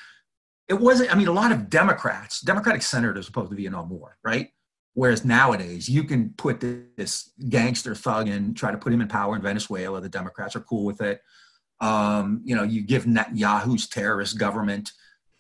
it 0.73 0.81
wasn't. 0.81 1.13
I 1.13 1.19
mean, 1.19 1.29
a 1.29 1.33
lot 1.33 1.53
of 1.53 1.69
Democrats, 1.69 2.41
Democratic 2.41 2.81
senators 2.81 3.29
opposed 3.29 3.51
to 3.51 3.55
the 3.55 3.63
Vietnam 3.63 3.91
War, 3.91 4.17
right? 4.25 4.49
Whereas 4.95 5.23
nowadays, 5.23 5.87
you 5.87 6.05
can 6.05 6.31
put 6.39 6.61
this 6.61 7.31
gangster 7.51 7.95
thug 7.95 8.29
and 8.29 8.57
try 8.57 8.71
to 8.73 8.79
put 8.79 8.91
him 8.91 9.03
in 9.03 9.09
power 9.09 9.37
in 9.37 9.43
Venezuela. 9.43 10.01
The 10.01 10.09
Democrats 10.09 10.57
are 10.57 10.61
cool 10.61 10.87
with 10.87 11.03
it. 11.03 11.21
Um, 11.81 12.41
you 12.45 12.57
know, 12.57 12.63
you 12.63 12.81
give 12.81 13.05
Netanyahu's 13.05 13.87
terrorist 13.87 14.39
government 14.39 14.93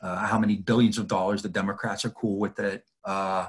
uh, 0.02 0.26
how 0.26 0.38
many 0.38 0.56
billions 0.56 0.98
of 0.98 1.06
dollars 1.08 1.40
the 1.40 1.48
Democrats 1.48 2.04
are 2.04 2.10
cool 2.10 2.38
with 2.38 2.58
it. 2.58 2.84
Uh, 3.04 3.46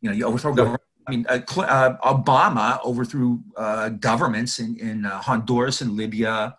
you 0.00 0.08
know, 0.08 0.14
you 0.14 0.24
overthrow 0.24 0.54
government. 0.54 0.82
I 1.08 1.10
mean, 1.10 1.26
uh, 1.28 1.40
uh 1.58 2.14
Obama 2.14 2.78
overthrew 2.84 3.40
uh, 3.56 3.88
governments 3.88 4.60
in, 4.60 4.76
in 4.78 5.04
uh, 5.04 5.20
Honduras 5.20 5.80
and 5.80 5.92
Libya. 5.92 6.56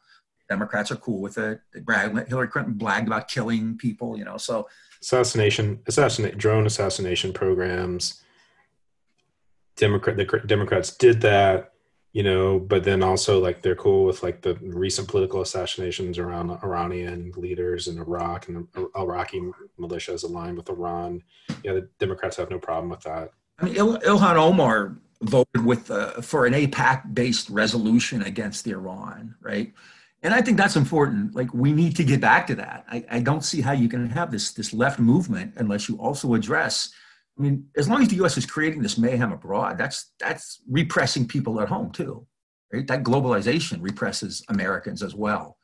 Democrats 0.49 0.91
are 0.91 0.97
cool 0.97 1.21
with 1.21 1.37
it. 1.37 1.61
Hillary 1.73 2.47
Clinton 2.47 2.73
bragged 2.73 3.07
about 3.07 3.27
killing 3.27 3.77
people. 3.77 4.17
You 4.17 4.25
know, 4.25 4.37
so 4.37 4.67
assassination, 5.01 5.79
assassinate, 5.87 6.37
drone 6.37 6.65
assassination 6.65 7.33
programs. 7.33 8.21
Democrat, 9.75 10.15
the 10.15 10.41
Democrats 10.45 10.95
did 10.95 11.21
that 11.21 11.73
you 12.15 12.23
know, 12.23 12.57
but 12.57 12.85
then 12.85 13.03
also 13.03 13.41
like 13.41 13.61
they're 13.61 13.75
cool 13.75 14.05
with 14.05 14.23
like 14.23 14.41
the 14.41 14.55
recent 14.61 15.09
political 15.09 15.41
assassinations 15.41 16.17
around 16.17 16.49
Iranian 16.63 17.33
leaders 17.35 17.89
in 17.89 17.97
Iraq 17.97 18.47
and 18.47 18.65
the 18.71 18.89
Iraqi 18.95 19.41
militias 19.77 20.23
aligned 20.23 20.55
with 20.55 20.69
Iran. 20.69 21.21
Yeah, 21.61 21.73
the 21.73 21.89
Democrats 21.99 22.37
have 22.37 22.49
no 22.49 22.57
problem 22.57 22.89
with 22.89 23.01
that. 23.01 23.31
I 23.59 23.65
mean, 23.65 23.75
Il- 23.75 23.99
Ilhan 23.99 24.37
Omar 24.37 24.95
voted 25.23 25.65
with 25.65 25.91
uh, 25.91 26.21
for 26.21 26.45
an 26.45 26.53
AIPAC-based 26.53 27.49
resolution 27.49 28.21
against 28.21 28.65
Iran, 28.65 29.35
right? 29.41 29.73
And 30.25 30.33
I 30.33 30.41
think 30.41 30.57
that's 30.57 30.75
important. 30.75 31.35
Like 31.35 31.53
we 31.53 31.71
need 31.71 31.95
to 31.97 32.03
get 32.03 32.19
back 32.19 32.47
to 32.47 32.55
that. 32.55 32.83
I, 32.89 33.05
I 33.11 33.19
don't 33.19 33.45
see 33.45 33.61
how 33.61 33.73
you 33.73 33.87
can 33.87 34.09
have 34.09 34.31
this 34.31 34.53
this 34.53 34.73
left 34.73 34.99
movement 34.99 35.53
unless 35.57 35.87
you 35.87 35.97
also 35.97 36.33
address 36.33 36.91
I 37.37 37.41
mean, 37.41 37.67
as 37.75 37.89
long 37.89 38.01
as 38.01 38.07
the 38.07 38.15
U.S. 38.17 38.37
is 38.37 38.45
creating 38.45 38.81
this 38.81 38.97
mayhem 38.97 39.31
abroad, 39.31 39.77
that's 39.77 40.13
that's 40.19 40.61
repressing 40.69 41.27
people 41.27 41.61
at 41.61 41.67
home 41.67 41.91
too. 41.91 42.25
Right? 42.71 42.87
That 42.87 43.03
globalization 43.03 43.77
represses 43.81 44.43
Americans 44.49 45.03
as 45.03 45.13
well. 45.13 45.57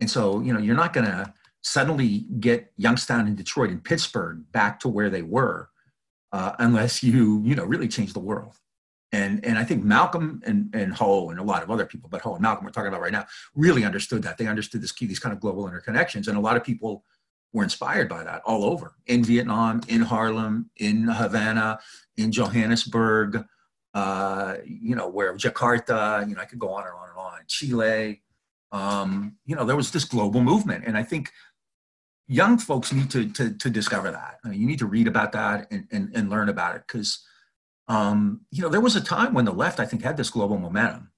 And 0.00 0.10
so, 0.10 0.40
you 0.40 0.52
know, 0.52 0.58
you're 0.58 0.76
not 0.76 0.92
going 0.92 1.06
to 1.06 1.32
suddenly 1.62 2.26
get 2.38 2.72
Youngstown 2.76 3.26
and 3.26 3.36
Detroit 3.36 3.70
and 3.70 3.84
Pittsburgh 3.84 4.44
back 4.52 4.80
to 4.80 4.88
where 4.88 5.10
they 5.10 5.22
were 5.22 5.68
uh, 6.32 6.52
unless 6.58 7.02
you, 7.02 7.42
you 7.44 7.54
know, 7.54 7.64
really 7.64 7.88
change 7.88 8.14
the 8.14 8.20
world. 8.20 8.54
And 9.12 9.44
and 9.44 9.58
I 9.58 9.64
think 9.64 9.82
Malcolm 9.82 10.40
and 10.46 10.74
and 10.74 10.94
Ho 10.94 11.30
and 11.30 11.40
a 11.40 11.42
lot 11.42 11.62
of 11.62 11.70
other 11.70 11.86
people, 11.86 12.08
but 12.08 12.20
Ho 12.22 12.34
and 12.34 12.42
Malcolm 12.42 12.64
we're 12.64 12.70
talking 12.70 12.88
about 12.88 13.00
right 13.00 13.12
now, 13.12 13.26
really 13.54 13.84
understood 13.84 14.22
that. 14.22 14.38
They 14.38 14.46
understood 14.46 14.82
this 14.82 14.92
key, 14.92 15.06
these 15.06 15.18
kind 15.18 15.32
of 15.32 15.40
global 15.40 15.68
interconnections, 15.68 16.28
and 16.28 16.36
a 16.36 16.40
lot 16.40 16.56
of 16.56 16.62
people 16.62 17.04
were 17.52 17.64
inspired 17.64 18.08
by 18.08 18.22
that 18.22 18.42
all 18.44 18.64
over 18.64 18.94
in 19.06 19.24
Vietnam, 19.24 19.80
in 19.88 20.02
Harlem, 20.02 20.70
in 20.76 21.08
Havana, 21.08 21.80
in 22.16 22.30
Johannesburg, 22.30 23.44
uh, 23.94 24.56
you 24.64 24.94
know, 24.94 25.08
where 25.08 25.34
Jakarta, 25.36 26.28
you 26.28 26.34
know, 26.34 26.40
I 26.40 26.44
could 26.44 26.58
go 26.58 26.70
on 26.70 26.84
and 26.84 26.94
on 26.94 27.08
and 27.08 27.18
on, 27.18 27.40
Chile. 27.48 28.22
Um, 28.72 29.36
you 29.44 29.56
know, 29.56 29.64
there 29.64 29.76
was 29.76 29.90
this 29.90 30.04
global 30.04 30.42
movement. 30.42 30.84
And 30.86 30.96
I 30.96 31.02
think 31.02 31.32
young 32.28 32.56
folks 32.58 32.92
need 32.92 33.10
to, 33.10 33.28
to, 33.32 33.52
to 33.54 33.70
discover 33.70 34.12
that. 34.12 34.38
I 34.44 34.48
mean, 34.48 34.60
you 34.60 34.66
need 34.66 34.78
to 34.78 34.86
read 34.86 35.08
about 35.08 35.32
that 35.32 35.66
and, 35.72 35.88
and, 35.90 36.10
and 36.14 36.30
learn 36.30 36.48
about 36.48 36.76
it 36.76 36.84
because, 36.86 37.24
um, 37.90 38.42
you 38.52 38.62
know, 38.62 38.68
there 38.68 38.80
was 38.80 38.94
a 38.94 39.00
time 39.00 39.34
when 39.34 39.44
the 39.44 39.52
left, 39.52 39.80
I 39.80 39.84
think, 39.84 40.04
had 40.04 40.16
this 40.16 40.30
global 40.30 40.56
momentum. 40.56 41.10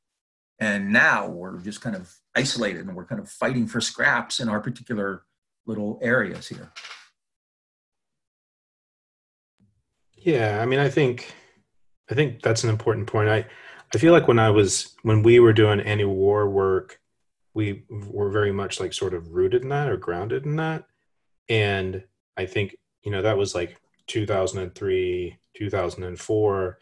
And 0.58 0.90
now 0.90 1.28
we're 1.28 1.58
just 1.58 1.82
kind 1.82 1.94
of 1.94 2.14
isolated 2.34 2.86
and 2.86 2.96
we're 2.96 3.04
kind 3.04 3.20
of 3.20 3.28
fighting 3.28 3.66
for 3.66 3.82
scraps 3.82 4.40
in 4.40 4.48
our 4.48 4.58
particular 4.58 5.24
little 5.66 5.98
areas 6.02 6.48
here. 6.48 6.72
Yeah, 10.16 10.60
I 10.62 10.66
mean, 10.66 10.78
I 10.78 10.88
think, 10.88 11.34
I 12.10 12.14
think 12.14 12.40
that's 12.40 12.64
an 12.64 12.70
important 12.70 13.06
point. 13.06 13.28
I, 13.28 13.44
I 13.94 13.98
feel 13.98 14.12
like 14.12 14.26
when 14.26 14.38
I 14.38 14.48
was 14.48 14.94
when 15.02 15.22
we 15.22 15.40
were 15.40 15.52
doing 15.52 15.78
anti-war 15.78 16.48
work, 16.48 17.00
we 17.52 17.84
were 17.90 18.30
very 18.30 18.52
much 18.52 18.80
like 18.80 18.94
sort 18.94 19.12
of 19.12 19.32
rooted 19.32 19.62
in 19.62 19.68
that 19.68 19.90
or 19.90 19.98
grounded 19.98 20.46
in 20.46 20.56
that, 20.56 20.84
and 21.50 22.02
I 22.34 22.46
think 22.46 22.76
you 23.02 23.12
know 23.12 23.20
that 23.20 23.36
was 23.36 23.54
like 23.54 23.76
2003, 24.06 25.36
2004, 25.54 26.78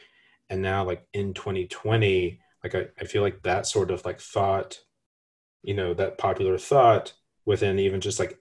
and 0.50 0.62
now 0.62 0.84
like 0.84 1.06
in 1.12 1.34
2020, 1.34 2.40
like 2.64 2.74
I, 2.74 2.86
I 3.00 3.04
feel 3.04 3.22
like 3.22 3.42
that 3.42 3.66
sort 3.66 3.90
of 3.90 4.04
like 4.04 4.20
thought, 4.20 4.80
you 5.62 5.74
know, 5.74 5.94
that 5.94 6.18
popular 6.18 6.58
thought 6.58 7.14
within 7.44 7.78
even 7.78 8.00
just 8.00 8.18
like 8.18 8.38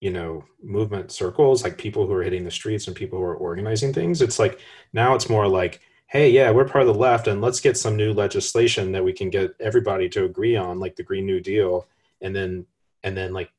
you 0.00 0.10
know 0.10 0.44
movement 0.62 1.10
circles 1.10 1.64
like 1.64 1.76
people 1.76 2.06
who 2.06 2.12
are 2.12 2.22
hitting 2.22 2.44
the 2.44 2.50
streets 2.50 2.86
and 2.86 2.96
people 2.96 3.18
who 3.18 3.24
are 3.24 3.34
organizing 3.34 3.92
things 3.92 4.22
it's 4.22 4.38
like 4.38 4.60
now 4.92 5.14
it's 5.14 5.28
more 5.28 5.48
like 5.48 5.80
hey 6.06 6.30
yeah 6.30 6.50
we're 6.50 6.64
part 6.64 6.86
of 6.86 6.92
the 6.92 7.00
left 7.00 7.26
and 7.26 7.40
let's 7.40 7.60
get 7.60 7.76
some 7.76 7.96
new 7.96 8.12
legislation 8.12 8.92
that 8.92 9.04
we 9.04 9.12
can 9.12 9.28
get 9.28 9.54
everybody 9.60 10.08
to 10.08 10.24
agree 10.24 10.56
on 10.56 10.78
like 10.78 10.96
the 10.96 11.02
green 11.02 11.26
new 11.26 11.40
deal 11.40 11.86
and 12.20 12.34
then 12.34 12.64
and 13.02 13.16
then 13.16 13.32
like 13.32 13.50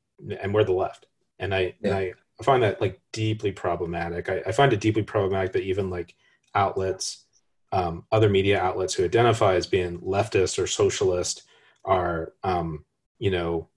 and 0.41 0.53
we're 0.53 0.63
the 0.63 0.71
left 0.71 1.07
and 1.39 1.53
i 1.53 1.61
yeah. 1.61 1.73
and 1.83 1.93
i 1.93 2.13
find 2.43 2.63
that 2.63 2.81
like 2.81 2.99
deeply 3.11 3.51
problematic. 3.51 4.29
I, 4.29 4.41
I, 4.47 4.51
find 4.51 4.71
it 4.71 4.79
deeply 4.79 5.03
problematic 5.03 5.53
that 5.53 5.63
even 5.63 5.89
like 5.89 6.15
outlets 6.55 7.25
um, 7.71 8.05
other 8.11 8.29
media 8.29 8.59
outlets 8.59 8.93
who 8.93 9.05
identify 9.05 9.55
as 9.55 9.67
being 9.67 9.99
leftist 9.99 10.61
or 10.61 10.67
socialist 10.67 11.43
are 11.85 12.33
um, 12.43 12.85
you 13.19 13.31
know 13.31 13.67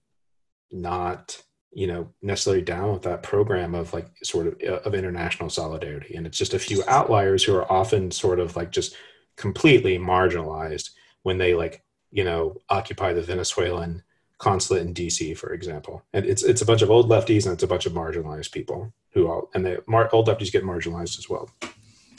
not 0.71 1.41
you 1.71 1.87
know 1.87 2.09
necessarily 2.21 2.61
down 2.61 2.93
with 2.93 3.03
that 3.03 3.23
program 3.23 3.75
of 3.75 3.93
like 3.93 4.07
sort 4.23 4.47
of 4.47 4.55
uh, 4.67 4.79
of 4.85 4.95
international 4.95 5.49
solidarity. 5.49 6.15
And 6.15 6.25
it's 6.25 6.37
just 6.37 6.53
a 6.53 6.59
few 6.59 6.83
outliers 6.87 7.43
who 7.43 7.55
are 7.55 7.71
often 7.71 8.11
sort 8.11 8.39
of 8.39 8.55
like 8.55 8.71
just 8.71 8.95
completely 9.35 9.97
marginalized 9.97 10.91
when 11.23 11.37
they 11.37 11.53
like 11.53 11.83
you 12.11 12.23
know 12.23 12.57
occupy 12.69 13.13
the 13.13 13.21
venezuelan 13.21 14.03
consulate 14.43 14.85
in 14.85 14.93
dc 14.93 15.37
for 15.37 15.53
example. 15.53 16.03
And 16.13 16.25
it's 16.25 16.43
it's 16.43 16.61
a 16.61 16.65
bunch 16.65 16.81
of 16.81 16.89
old 16.91 17.09
lefties 17.09 17.45
and 17.45 17.53
it's 17.53 17.63
a 17.63 17.67
bunch 17.73 17.85
of 17.85 17.93
marginalized 17.93 18.51
people 18.51 18.93
who 19.13 19.27
all 19.27 19.49
and 19.53 19.65
the 19.65 19.83
mar- 19.87 20.09
old 20.11 20.27
lefties 20.27 20.51
get 20.51 20.63
marginalized 20.63 21.17
as 21.17 21.29
well. 21.29 21.49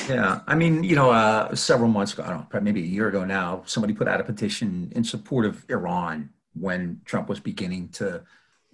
Yeah, 0.09 0.41
I 0.47 0.55
mean, 0.55 0.85
you 0.85 0.97
know, 0.97 1.11
uh, 1.11 1.55
several 1.55 1.89
months 1.89 2.13
ago, 2.13 2.25
I 2.25 2.31
don't 2.31 2.53
know, 2.53 2.61
maybe 2.61 2.83
a 2.83 2.87
year 2.87 3.09
ago 3.09 3.25
now, 3.25 3.63
somebody 3.65 3.95
put 3.95 4.07
out 4.07 4.21
a 4.21 4.25
petition 4.25 4.93
in 4.95 5.03
support 5.03 5.47
of 5.47 5.65
Iran 5.71 6.29
when 6.53 7.01
Trump 7.07 7.29
was 7.29 7.41
beginning 7.41 7.89
to 8.01 8.23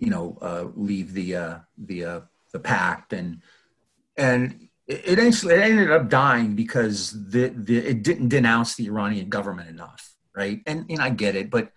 you 0.00 0.10
know, 0.10 0.36
uh, 0.40 0.64
leave 0.74 1.12
the 1.12 1.36
uh, 1.36 1.58
the 1.78 2.04
uh, 2.04 2.20
the 2.52 2.58
pact, 2.58 3.12
and 3.12 3.42
and 4.16 4.68
it, 4.88 5.18
it 5.18 5.50
ended 5.50 5.90
up 5.90 6.08
dying 6.08 6.56
because 6.56 7.12
the, 7.30 7.48
the 7.48 7.76
it 7.76 8.02
didn't 8.02 8.28
denounce 8.28 8.74
the 8.74 8.86
Iranian 8.86 9.28
government 9.28 9.68
enough, 9.68 10.14
right? 10.34 10.60
And 10.66 10.86
and 10.90 11.00
I 11.00 11.10
get 11.10 11.36
it, 11.36 11.50
but 11.50 11.70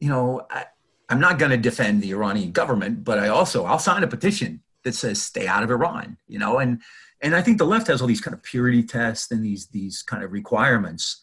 you 0.00 0.08
know, 0.08 0.46
I, 0.50 0.66
I'm 1.08 1.20
not 1.20 1.38
going 1.38 1.50
to 1.50 1.56
defend 1.56 2.02
the 2.02 2.12
Iranian 2.12 2.52
government, 2.52 3.04
but 3.04 3.18
I 3.18 3.28
also 3.28 3.64
I'll 3.64 3.78
sign 3.78 4.02
a 4.02 4.08
petition 4.08 4.62
that 4.84 4.94
says 4.94 5.22
stay 5.22 5.46
out 5.46 5.62
of 5.62 5.70
Iran, 5.70 6.16
you 6.26 6.38
know, 6.38 6.58
and 6.58 6.82
and 7.20 7.34
I 7.34 7.42
think 7.42 7.58
the 7.58 7.66
left 7.66 7.86
has 7.88 8.00
all 8.00 8.08
these 8.08 8.20
kind 8.20 8.34
of 8.34 8.42
purity 8.42 8.82
tests 8.82 9.30
and 9.30 9.44
these 9.44 9.68
these 9.68 10.02
kind 10.02 10.22
of 10.22 10.32
requirements 10.32 11.22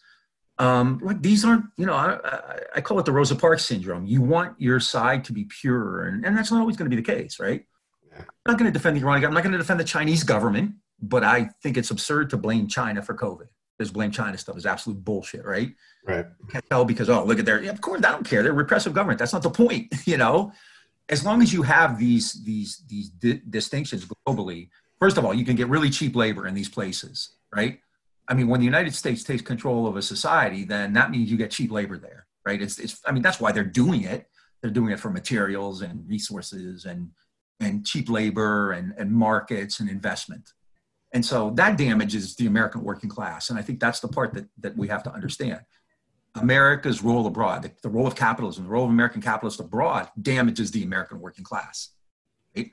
um, 0.58 1.00
like 1.02 1.22
these 1.22 1.44
aren't, 1.44 1.64
you 1.76 1.86
know, 1.86 1.94
I, 1.94 2.58
I, 2.76 2.80
call 2.80 2.98
it 2.98 3.04
the 3.04 3.12
Rosa 3.12 3.34
Parks 3.34 3.64
syndrome. 3.64 4.06
You 4.06 4.20
want 4.20 4.60
your 4.60 4.80
side 4.80 5.24
to 5.24 5.32
be 5.32 5.44
pure, 5.44 6.06
and, 6.06 6.24
and 6.24 6.36
that's 6.36 6.52
not 6.52 6.60
always 6.60 6.76
going 6.76 6.90
to 6.90 6.94
be 6.94 7.02
the 7.02 7.06
case, 7.06 7.40
right? 7.40 7.64
I'm 8.16 8.24
not 8.46 8.58
going 8.58 8.70
to 8.70 8.78
defend 8.78 8.96
the 8.96 9.00
Iranian. 9.00 9.24
I'm 9.24 9.34
not 9.34 9.42
going 9.42 9.52
to 9.52 9.58
defend 9.58 9.80
the 9.80 9.84
Chinese 9.84 10.22
government, 10.22 10.74
but 11.00 11.24
I 11.24 11.48
think 11.62 11.76
it's 11.76 11.90
absurd 11.90 12.30
to 12.30 12.36
blame 12.36 12.68
China 12.68 13.02
for 13.02 13.14
COVID. 13.14 13.48
This 13.78 13.90
blame 13.90 14.10
China 14.10 14.36
stuff 14.38 14.56
is 14.56 14.66
absolute 14.66 15.02
bullshit, 15.04 15.44
right? 15.44 15.74
Right. 16.06 16.26
can't 16.50 16.64
tell 16.68 16.84
because 16.84 17.08
oh 17.08 17.24
look 17.24 17.38
at 17.38 17.46
their 17.46 17.58
of 17.70 17.80
course 17.80 18.04
I 18.04 18.10
don't 18.10 18.28
care. 18.28 18.42
They're 18.42 18.52
repressive 18.52 18.92
government. 18.92 19.18
That's 19.18 19.32
not 19.32 19.42
the 19.42 19.50
point, 19.50 19.92
you 20.06 20.16
know. 20.16 20.52
As 21.08 21.24
long 21.24 21.42
as 21.42 21.52
you 21.52 21.62
have 21.62 21.98
these 21.98 22.42
these 22.44 22.82
these 22.88 23.08
di- 23.08 23.42
distinctions 23.50 24.06
globally, 24.26 24.68
first 25.00 25.18
of 25.18 25.24
all, 25.24 25.34
you 25.34 25.44
can 25.44 25.56
get 25.56 25.68
really 25.68 25.90
cheap 25.90 26.14
labor 26.14 26.46
in 26.46 26.54
these 26.54 26.68
places, 26.68 27.36
right? 27.54 27.80
I 28.28 28.34
mean, 28.34 28.48
when 28.48 28.60
the 28.60 28.66
United 28.66 28.94
States 28.94 29.24
takes 29.24 29.42
control 29.42 29.86
of 29.86 29.96
a 29.96 30.02
society, 30.02 30.64
then 30.64 30.92
that 30.92 31.10
means 31.10 31.30
you 31.30 31.36
get 31.36 31.50
cheap 31.50 31.72
labor 31.72 31.98
there, 31.98 32.26
right? 32.46 32.62
It's, 32.62 32.78
it's 32.78 33.00
I 33.06 33.12
mean, 33.12 33.22
that's 33.22 33.40
why 33.40 33.52
they're 33.52 33.64
doing 33.64 34.04
it. 34.04 34.26
They're 34.60 34.70
doing 34.70 34.92
it 34.92 35.00
for 35.00 35.10
materials 35.10 35.82
and 35.82 36.08
resources 36.08 36.84
and 36.84 37.10
and 37.60 37.86
cheap 37.86 38.08
labor 38.08 38.72
and, 38.72 38.92
and 38.98 39.10
markets 39.10 39.80
and 39.80 39.88
investment. 39.88 40.50
And 41.12 41.24
so 41.24 41.50
that 41.56 41.76
damages 41.76 42.34
the 42.36 42.46
American 42.46 42.82
working 42.82 43.10
class. 43.10 43.50
And 43.50 43.58
I 43.58 43.62
think 43.62 43.80
that's 43.80 44.00
the 44.00 44.08
part 44.08 44.32
that, 44.34 44.46
that 44.60 44.76
we 44.76 44.88
have 44.88 45.02
to 45.02 45.12
understand. 45.12 45.60
America's 46.34 47.02
role 47.02 47.26
abroad, 47.26 47.62
the, 47.62 47.72
the 47.82 47.90
role 47.90 48.06
of 48.06 48.14
capitalism, 48.14 48.64
the 48.64 48.70
role 48.70 48.84
of 48.84 48.90
American 48.90 49.20
capitalists 49.20 49.60
abroad 49.60 50.08
damages 50.20 50.70
the 50.70 50.82
American 50.82 51.20
working 51.20 51.44
class. 51.44 51.90
Right? 52.56 52.70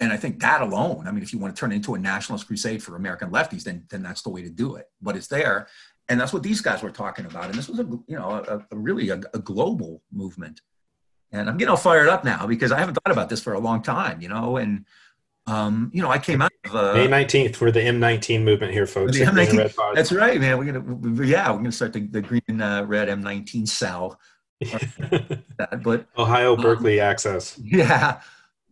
And 0.00 0.12
I 0.12 0.16
think 0.16 0.40
that 0.40 0.60
alone, 0.60 1.06
I 1.06 1.12
mean, 1.12 1.22
if 1.22 1.32
you 1.32 1.38
want 1.38 1.54
to 1.54 1.60
turn 1.60 1.70
it 1.70 1.76
into 1.76 1.94
a 1.94 1.98
nationalist 1.98 2.48
crusade 2.48 2.82
for 2.82 2.96
American 2.96 3.30
lefties, 3.30 3.62
then, 3.62 3.84
then 3.90 4.02
that's 4.02 4.22
the 4.22 4.30
way 4.30 4.42
to 4.42 4.50
do 4.50 4.74
it. 4.74 4.86
But 5.00 5.14
it's 5.14 5.28
there. 5.28 5.68
And 6.08 6.20
that's 6.20 6.32
what 6.32 6.42
these 6.42 6.60
guys 6.60 6.82
were 6.82 6.90
talking 6.90 7.26
about. 7.26 7.44
And 7.44 7.54
this 7.54 7.68
was 7.68 7.78
a, 7.78 7.84
you 7.84 8.16
know, 8.16 8.42
a, 8.48 8.66
a 8.74 8.76
really 8.76 9.10
a, 9.10 9.20
a 9.32 9.38
global 9.38 10.02
movement. 10.10 10.62
And 11.30 11.48
I'm 11.48 11.58
getting 11.58 11.70
all 11.70 11.76
fired 11.76 12.08
up 12.08 12.24
now 12.24 12.46
because 12.46 12.72
I 12.72 12.80
haven't 12.80 12.94
thought 12.94 13.12
about 13.12 13.28
this 13.28 13.42
for 13.42 13.52
a 13.52 13.60
long 13.60 13.82
time, 13.82 14.20
you 14.20 14.28
know, 14.28 14.56
and, 14.56 14.86
um, 15.48 15.90
you 15.94 16.02
know, 16.02 16.10
I 16.10 16.18
came 16.18 16.42
out 16.42 16.52
of 16.66 16.74
uh, 16.74 16.92
May 16.94 17.08
19th 17.08 17.56
for 17.56 17.70
the 17.70 17.80
M19 17.80 18.42
movement 18.42 18.72
here, 18.72 18.86
folks. 18.86 19.16
The 19.16 19.24
M19, 19.24 19.94
that's 19.94 20.12
right, 20.12 20.38
man. 20.38 20.58
We're 20.58 20.72
gonna, 20.72 21.26
yeah, 21.26 21.50
we're 21.50 21.58
gonna 21.58 21.72
start 21.72 21.94
the, 21.94 22.06
the 22.06 22.20
green 22.20 22.60
uh, 22.60 22.84
red 22.84 23.08
M19 23.08 23.66
cell. 23.66 24.20
but 25.82 26.06
Ohio 26.18 26.54
Berkeley 26.56 27.00
um, 27.00 27.10
access. 27.10 27.58
Yeah, 27.62 28.20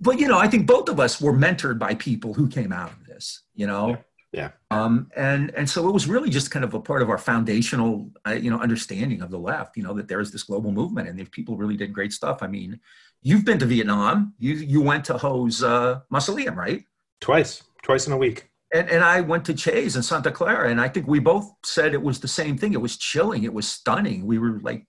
but 0.00 0.18
you 0.18 0.28
know, 0.28 0.38
I 0.38 0.48
think 0.48 0.66
both 0.66 0.88
of 0.88 1.00
us 1.00 1.20
were 1.20 1.32
mentored 1.32 1.78
by 1.78 1.94
people 1.94 2.34
who 2.34 2.48
came 2.48 2.72
out 2.72 2.92
of 2.92 3.06
this. 3.06 3.42
You 3.54 3.66
know. 3.66 3.88
Yeah. 3.90 3.96
Yeah. 4.32 4.50
Um, 4.70 5.10
and 5.16 5.50
and 5.54 5.70
so 5.70 5.88
it 5.88 5.92
was 5.92 6.06
really 6.06 6.28
just 6.28 6.50
kind 6.50 6.62
of 6.62 6.74
a 6.74 6.80
part 6.80 7.00
of 7.00 7.08
our 7.08 7.16
foundational, 7.16 8.10
uh, 8.26 8.32
you 8.32 8.50
know, 8.50 8.60
understanding 8.60 9.22
of 9.22 9.30
the 9.30 9.38
left. 9.38 9.78
You 9.78 9.82
know 9.82 9.94
that 9.94 10.08
there 10.08 10.20
is 10.20 10.30
this 10.30 10.42
global 10.42 10.72
movement, 10.72 11.08
and 11.08 11.18
if 11.18 11.30
people 11.30 11.56
really 11.56 11.76
did 11.76 11.94
great 11.94 12.12
stuff. 12.12 12.42
I 12.42 12.46
mean, 12.46 12.78
you've 13.22 13.44
been 13.44 13.58
to 13.58 13.66
Vietnam. 13.66 14.34
You 14.38 14.54
you 14.54 14.80
went 14.80 15.04
to 15.06 15.18
Ho's 15.18 15.62
uh, 15.62 16.00
mausoleum, 16.10 16.58
right? 16.58 16.84
Twice, 17.20 17.62
twice 17.82 18.06
in 18.06 18.12
a 18.12 18.16
week. 18.16 18.50
And 18.72 18.88
and 18.90 19.04
I 19.04 19.20
went 19.20 19.44
to 19.46 19.54
Che's 19.54 19.96
in 19.96 20.02
Santa 20.02 20.30
Clara, 20.30 20.70
and 20.70 20.80
I 20.80 20.88
think 20.88 21.06
we 21.06 21.18
both 21.18 21.50
said 21.64 21.94
it 21.94 22.02
was 22.02 22.20
the 22.20 22.28
same 22.28 22.58
thing. 22.58 22.72
It 22.72 22.80
was 22.80 22.96
chilling. 22.96 23.44
It 23.44 23.54
was 23.54 23.68
stunning. 23.68 24.26
We 24.26 24.38
were 24.38 24.60
like, 24.60 24.86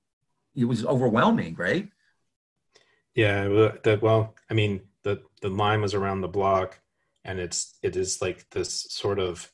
it 0.55 0.65
was 0.65 0.85
overwhelming, 0.85 1.55
right? 1.55 1.89
Yeah. 3.15 3.69
That 3.83 3.99
well, 4.01 4.35
I 4.49 4.53
mean, 4.53 4.81
the 5.03 5.21
the 5.41 5.49
line 5.49 5.81
was 5.81 5.93
around 5.93 6.21
the 6.21 6.27
block 6.27 6.79
and 7.27 7.39
it's 7.39 7.77
it 7.83 7.95
is 7.95 8.21
like 8.21 8.49
this 8.51 8.87
sort 8.89 9.19
of 9.19 9.51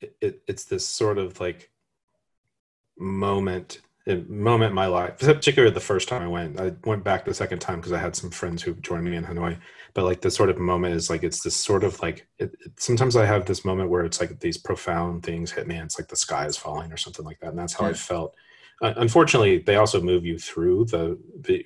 it, 0.00 0.40
it's 0.48 0.64
this 0.64 0.86
sort 0.86 1.18
of 1.18 1.38
like 1.40 1.70
moment 2.96 3.80
moment 4.28 4.70
in 4.70 4.74
my 4.74 4.86
life 4.86 5.18
particularly 5.18 5.72
the 5.72 5.80
first 5.80 6.08
time 6.08 6.22
i 6.22 6.26
went 6.26 6.58
i 6.58 6.72
went 6.84 7.04
back 7.04 7.24
the 7.24 7.34
second 7.34 7.58
time 7.58 7.76
because 7.76 7.92
i 7.92 7.98
had 7.98 8.16
some 8.16 8.30
friends 8.30 8.62
who 8.62 8.74
joined 8.76 9.04
me 9.04 9.14
in 9.14 9.24
hanoi 9.24 9.56
but 9.94 10.04
like 10.04 10.20
the 10.20 10.30
sort 10.30 10.48
of 10.48 10.58
moment 10.58 10.94
is 10.94 11.10
like 11.10 11.22
it's 11.22 11.42
this 11.42 11.54
sort 11.54 11.84
of 11.84 12.00
like 12.00 12.26
it, 12.38 12.54
it, 12.64 12.72
sometimes 12.78 13.14
i 13.14 13.26
have 13.26 13.44
this 13.44 13.64
moment 13.64 13.90
where 13.90 14.04
it's 14.04 14.20
like 14.20 14.40
these 14.40 14.56
profound 14.56 15.22
things 15.22 15.50
hit 15.50 15.66
me 15.66 15.76
and 15.76 15.84
it's 15.84 15.98
like 15.98 16.08
the 16.08 16.16
sky 16.16 16.46
is 16.46 16.56
falling 16.56 16.90
or 16.92 16.96
something 16.96 17.24
like 17.24 17.38
that 17.40 17.50
and 17.50 17.58
that's 17.58 17.74
how 17.74 17.84
yeah. 17.84 17.90
i 17.90 17.94
felt 17.94 18.34
uh, 18.82 18.94
unfortunately, 18.96 19.58
they 19.58 19.76
also 19.76 20.00
move 20.00 20.24
you 20.24 20.38
through 20.38 20.86
the 20.86 21.18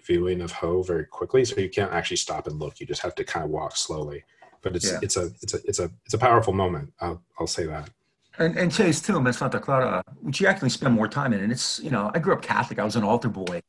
viewing 0.05 0.41
of 0.41 0.51
Ho 0.53 0.83
very 0.83 1.07
quickly, 1.07 1.45
so 1.45 1.61
you 1.61 1.69
can't 1.69 1.93
actually 1.93 2.17
stop 2.17 2.47
and 2.49 2.59
look. 2.59 2.81
You 2.81 2.87
just 2.87 3.03
have 3.03 3.15
to 3.15 3.25
kind 3.25 3.45
of 3.45 3.51
walk 3.51 3.77
slowly. 3.77 4.25
But 4.63 4.75
it's 4.75 4.91
yeah. 4.91 4.99
it's 5.01 5.17
a 5.17 5.31
it's 5.41 5.55
a 5.55 5.59
it's 5.65 5.79
a 5.79 5.91
it's 6.05 6.15
a 6.15 6.19
powerful 6.19 6.53
moment. 6.53 6.93
I'll 7.01 7.23
I'll 7.39 7.47
say 7.47 7.67
that. 7.67 7.91
And, 8.39 8.57
and 8.59 8.73
Che's 8.73 9.01
tomb 9.01 9.27
in 9.27 9.33
Santa 9.33 9.61
Clara, 9.61 10.03
which 10.21 10.41
uh, 10.41 10.45
you 10.45 10.49
actually 10.49 10.71
spend 10.71 10.95
more 10.95 11.07
time 11.07 11.33
in, 11.33 11.41
and 11.41 11.53
it's 11.53 11.79
you 11.81 11.91
know 11.91 12.11
I 12.15 12.19
grew 12.19 12.35
up 12.35 12.43
Catholic. 12.43 12.79
I 12.79 12.85
was 12.85 12.97
an 12.97 13.05
altar 13.05 13.29
boy, 13.29 13.63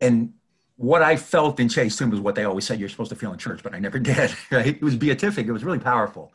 and 0.00 0.32
what 0.76 1.02
I 1.02 1.16
felt 1.16 1.58
in 1.58 1.68
Che's 1.68 1.96
tomb 1.96 2.10
was 2.10 2.20
what 2.20 2.34
they 2.34 2.44
always 2.44 2.66
said 2.66 2.78
you're 2.78 2.88
supposed 2.88 3.10
to 3.10 3.16
feel 3.16 3.32
in 3.32 3.38
church, 3.38 3.62
but 3.62 3.74
I 3.74 3.78
never 3.78 3.98
did. 4.12 4.34
Right? 4.50 4.66
It 4.66 4.82
was 4.82 4.96
beatific. 4.96 5.46
It 5.46 5.52
was 5.52 5.64
really 5.64 5.78
powerful. 5.78 6.32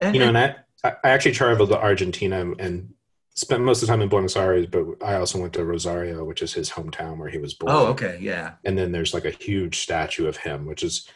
And, 0.00 0.14
you 0.14 0.20
know, 0.20 0.28
and 0.28 0.38
I, 0.38 0.56
I 0.84 0.94
actually 1.02 1.32
traveled 1.32 1.70
to 1.70 1.78
Argentina 1.78 2.52
and 2.58 2.94
spent 3.34 3.62
most 3.62 3.82
of 3.82 3.86
the 3.86 3.92
time 3.92 4.00
in 4.00 4.08
Buenos 4.08 4.36
Aires, 4.36 4.66
but 4.66 4.84
I 5.02 5.14
also 5.14 5.40
went 5.40 5.52
to 5.54 5.64
Rosario, 5.64 6.24
which 6.24 6.42
is 6.42 6.52
his 6.52 6.70
hometown 6.70 7.18
where 7.18 7.28
he 7.28 7.38
was 7.38 7.54
born. 7.54 7.72
Oh, 7.72 7.86
okay, 7.88 8.18
yeah. 8.20 8.54
And 8.64 8.76
then 8.76 8.90
there's 8.90 9.14
like 9.14 9.24
a 9.24 9.30
huge 9.30 9.80
statue 9.80 10.26
of 10.26 10.38
him, 10.38 10.66
which 10.66 10.82
is 10.82 11.08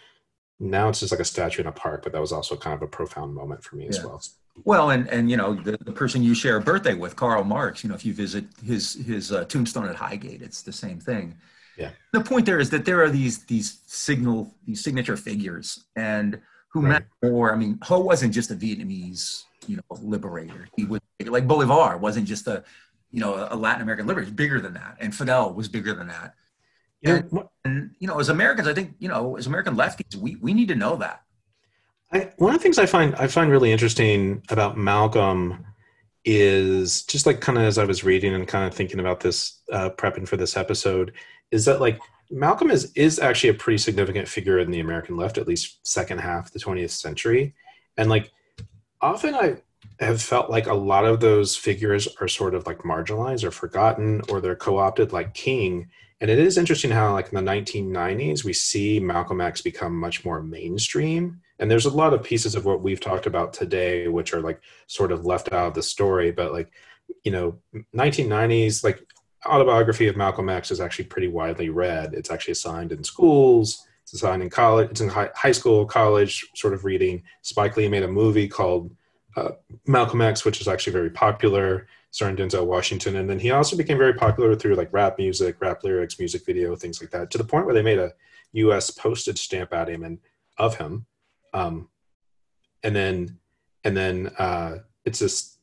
now 0.61 0.89
it's 0.89 1.01
just 1.01 1.13
like 1.13 1.21
a 1.21 1.25
statue 1.25 1.63
in 1.63 1.67
a 1.67 1.73
park, 1.73 2.03
but 2.03 2.13
that 2.13 2.21
was 2.21 2.33
also 2.33 2.57
kind 2.57 2.75
of 2.75 2.83
a 2.83 2.87
profound 2.87 3.35
moment 3.35 3.65
for 3.65 3.77
me 3.77 3.85
yeah. 3.85 3.91
as 3.91 4.05
well. 4.05 4.23
Well, 4.65 4.91
and 4.91 5.09
and 5.09 5.31
you 5.31 5.37
know 5.37 5.55
the, 5.55 5.79
the 5.79 5.93
person 5.93 6.23
you 6.23 6.35
share 6.35 6.57
a 6.57 6.61
birthday 6.61 6.95
with, 6.95 7.17
Karl 7.17 7.43
Marx. 7.45 7.83
You 7.83 7.89
know, 7.89 7.95
if 7.95 8.05
you 8.05 8.13
visit 8.13 8.45
his 8.65 8.95
his 8.95 9.33
uh, 9.33 9.45
tombstone 9.45 9.89
at 9.89 9.97
Highgate, 9.97 10.43
it's 10.43 10.63
the 10.63 10.73
same 10.73 11.01
thing. 11.01 11.37
Yeah. 11.77 11.91
The 12.13 12.21
point 12.21 12.45
there 12.45 12.61
is 12.61 12.69
that 12.71 12.85
there 12.85 13.03
are 13.03 13.09
these 13.09 13.45
these 13.45 13.81
signal 13.87 14.55
these 14.67 14.85
signature 14.85 15.17
figures, 15.17 15.85
and 15.97 16.41
who 16.69 16.83
right. 16.83 16.91
meant 16.91 17.05
more. 17.23 17.53
I 17.53 17.57
mean, 17.57 17.79
Ho 17.83 18.01
wasn't 18.01 18.35
just 18.35 18.51
a 18.51 18.55
Vietnamese 18.55 19.45
you 19.67 19.77
know 19.77 19.97
liberator. 20.01 20.69
He 20.77 20.85
was 20.85 21.01
like 21.25 21.47
Bolivar 21.47 21.97
wasn't 21.97 22.27
just 22.27 22.47
a 22.47 22.65
you 23.11 23.21
know 23.21 23.49
a 23.51 23.57
Latin 23.57 23.83
American 23.83 24.07
liberator. 24.07 24.27
He's 24.27 24.35
bigger 24.35 24.61
than 24.61 24.75
that, 24.75 24.97
and 25.01 25.15
Fidel 25.15 25.55
was 25.55 25.69
bigger 25.69 25.95
than 25.95 26.09
that. 26.09 26.35
Yeah. 27.01 27.23
And, 27.33 27.49
and, 27.65 27.91
you 27.99 28.07
know, 28.07 28.21
as 28.21 28.29
Americans, 28.29 28.69
I 28.69 28.75
think 28.75 28.95
you 28.99 29.09
know, 29.09 29.37
as 29.37 29.47
American 29.47 29.77
lefties, 29.77 30.15
we 30.15 30.37
we 30.37 30.55
need 30.55 30.69
to 30.69 30.75
know 30.75 30.97
that. 30.97 31.22
I, 32.13 32.31
one 32.37 32.55
of 32.55 32.61
the 32.61 32.63
things 32.63 32.79
I 32.79 32.87
find 32.87 33.15
I 33.17 33.27
find 33.27 33.51
really 33.51 33.73
interesting 33.73 34.43
about 34.51 34.77
Malcolm 34.77 35.65
is 36.25 37.03
just 37.05 37.27
like 37.27 37.41
kind 37.41 37.59
of 37.59 37.65
as 37.65 37.79
I 37.79 37.85
was 37.85 38.05
reading 38.05 38.35
and 38.35 38.47
kind 38.47 38.67
of 38.67 38.75
thinking 38.75 39.01
about 39.01 39.21
this, 39.21 39.61
uh, 39.73 39.91
prepping 39.91 40.29
for 40.29 40.37
this 40.37 40.57
episode, 40.57 41.13
is 41.51 41.65
that 41.65 41.81
like 41.81 41.99
Malcolm 42.31 42.71
is 42.71 42.93
is 42.95 43.19
actually 43.19 43.51
a 43.51 43.55
pretty 43.55 43.79
significant 43.79 44.29
figure 44.29 44.59
in 44.59 44.71
the 44.71 44.81
American 44.81 45.17
left, 45.17 45.39
at 45.39 45.49
least 45.49 45.87
second 45.87 46.19
half 46.19 46.53
the 46.53 46.59
20th 46.59 46.91
century, 46.91 47.55
and 47.97 48.11
like 48.11 48.31
often 49.01 49.35
I 49.35 49.57
have 50.01 50.23
felt 50.23 50.51
like 50.51 50.67
a 50.67 50.75
lot 50.75 51.05
of 51.05 51.21
those 51.21 51.57
figures 51.57 52.09
are 52.21 52.29
sort 52.29 52.55
of 52.55 52.67
like 52.67 52.79
marginalized 52.79 53.45
or 53.45 53.51
forgotten 53.51 54.23
or 54.29 54.41
they're 54.41 54.57
co-opted 54.57 55.13
like 55.13 55.35
King. 55.35 55.89
And 56.21 56.31
it 56.31 56.39
is 56.39 56.57
interesting 56.57 56.91
how 56.91 57.13
like 57.13 57.33
in 57.33 57.45
the 57.45 57.51
1990s 57.51 58.45
we 58.45 58.53
see 58.53 59.01
Malcolm 59.01 59.41
X 59.41 59.61
become 59.61 59.99
much 59.99 60.25
more 60.25 60.43
mainstream. 60.43 61.41
And 61.63 61.71
there's 61.71 61.87
a 61.87 61.91
lot 61.91 62.13
of 62.13 62.23
pieces 62.23 62.55
of 62.55 62.65
what 62.65 62.83
we've 62.83 63.01
talked 63.01 63.27
about 63.27 63.53
today 63.53 64.09
which 64.09 64.35
are 64.35 64.41
like 64.41 64.61
sort 64.87 65.13
of 65.13 65.25
left 65.25 65.53
out 65.53 65.69
of 65.69 65.75
the 65.75 65.83
story, 65.83 66.31
but 66.31 66.53
like 66.53 66.71
you 67.25 67.33
know 67.33 67.59
1990s 67.95 68.85
like 68.85 69.07
autobiography 69.47 70.09
of 70.09 70.17
Malcolm 70.17 70.49
X 70.49 70.71
is 70.71 70.81
actually 70.81 71.07
pretty 71.07 71.29
widely 71.29 71.71
read. 71.71 72.13
It's 72.13 72.31
actually 72.31 72.53
assigned 72.53 72.93
in 72.93 73.03
schools 73.03 73.87
it's 74.03 74.15
assigned 74.15 74.43
in 74.43 74.51
college. 74.51 74.91
It's 74.91 75.01
in 75.01 75.09
high, 75.09 75.53
school, 75.53 75.87
college 75.87 76.47
sort 76.55 76.75
of 76.75 76.85
reading. 76.85 77.23
Spike 77.43 77.77
Lee 77.77 77.89
made 77.89 78.03
a 78.03 78.09
movie 78.09 78.49
called 78.49 78.95
uh, 79.37 79.53
Malcolm 79.87 80.21
X, 80.21 80.45
which 80.45 80.61
is 80.61 80.69
actually 80.69 80.93
very 80.93 81.11
popular, 81.11 81.87
starring 82.11 82.37
Denzel 82.37 82.67
Washington. 82.67 83.17
And 83.17 83.31
then 83.31 83.39
he 83.39 83.53
also 83.53 83.77
became 83.77 83.99
very 83.99 84.15
popular 84.15 84.55
through 84.55 84.75
like 84.75 84.93
rap 84.93 85.17
music, 85.19 85.57
rap 85.61 85.85
lyrics, 85.85 86.19
music 86.19 86.45
video, 86.45 86.77
things 86.77 87.01
like 87.01 87.11
that, 87.11 87.31
to 87.31 87.39
the 87.39 87.45
point 87.45 87.65
where 87.65 87.75
they 87.75 87.83
made 87.83 87.99
a 87.99 88.13
U.S. 88.53 88.91
postage 88.91 89.39
stamp 89.39 89.73
at 89.73 89.89
him 89.89 90.03
and 90.03 90.19
of 90.59 90.77
him. 90.77 91.07
Um, 91.53 91.89
and 92.83 92.95
then, 92.95 93.39
and 93.85 93.97
then 93.97 94.29
uh, 94.39 94.79
it's 95.05 95.19
this 95.19 95.59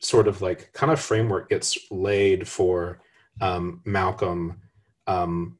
sort 0.00 0.28
of 0.28 0.40
like 0.40 0.72
kind 0.72 0.92
of 0.92 1.00
framework 1.00 1.50
gets 1.50 1.76
laid 1.90 2.48
for 2.48 3.00
um, 3.40 3.80
Malcolm 3.84 4.60
um, 5.06 5.58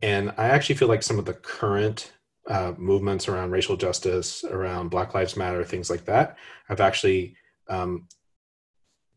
and 0.00 0.32
I 0.36 0.46
actually 0.48 0.74
feel 0.74 0.88
like 0.88 1.02
some 1.02 1.18
of 1.18 1.26
the 1.26 1.34
current 1.34 2.12
uh, 2.48 2.72
movements 2.76 3.28
around 3.28 3.52
racial 3.52 3.76
justice, 3.76 4.44
around 4.44 4.88
Black 4.88 5.14
Lives 5.14 5.36
Matter, 5.36 5.62
things 5.62 5.90
like 5.90 6.04
that, 6.06 6.36
have 6.68 6.80
actually 6.80 7.36
um, 7.68 8.08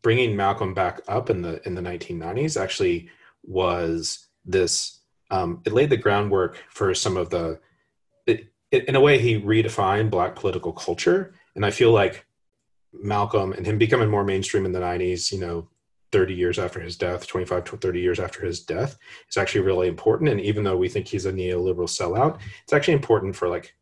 bringing 0.02 0.36
Malcolm 0.36 0.74
back 0.74 1.00
up 1.08 1.28
in 1.28 1.42
the 1.42 1.66
in 1.66 1.74
the 1.74 1.82
1990s. 1.82 2.60
Actually, 2.60 3.08
was 3.42 4.28
this 4.44 5.00
um, 5.30 5.60
it 5.64 5.72
laid 5.72 5.90
the 5.90 5.96
groundwork 5.96 6.62
for 6.70 6.94
some 6.94 7.16
of 7.16 7.30
the. 7.30 7.58
In 8.72 8.96
a 8.96 9.00
way, 9.00 9.18
he 9.18 9.40
redefined 9.40 10.10
Black 10.10 10.34
political 10.34 10.72
culture, 10.72 11.34
and 11.54 11.64
I 11.64 11.70
feel 11.70 11.92
like 11.92 12.26
Malcolm 12.92 13.52
and 13.52 13.66
him 13.66 13.78
becoming 13.78 14.10
more 14.10 14.24
mainstream 14.24 14.66
in 14.66 14.72
the 14.72 14.80
90s, 14.80 15.30
you 15.30 15.38
know, 15.38 15.68
30 16.12 16.34
years 16.34 16.58
after 16.58 16.80
his 16.80 16.96
death, 16.96 17.26
25 17.26 17.64
to 17.64 17.76
30 17.76 18.00
years 18.00 18.20
after 18.20 18.44
his 18.44 18.60
death, 18.60 18.96
is 19.28 19.36
actually 19.36 19.60
really 19.60 19.88
important. 19.88 20.30
And 20.30 20.40
even 20.40 20.64
though 20.64 20.76
we 20.76 20.88
think 20.88 21.06
he's 21.06 21.26
a 21.26 21.32
neoliberal 21.32 21.88
sellout, 21.88 22.40
it's 22.62 22.72
actually 22.72 22.94
important 22.94 23.36
for 23.36 23.48
like, 23.48 23.74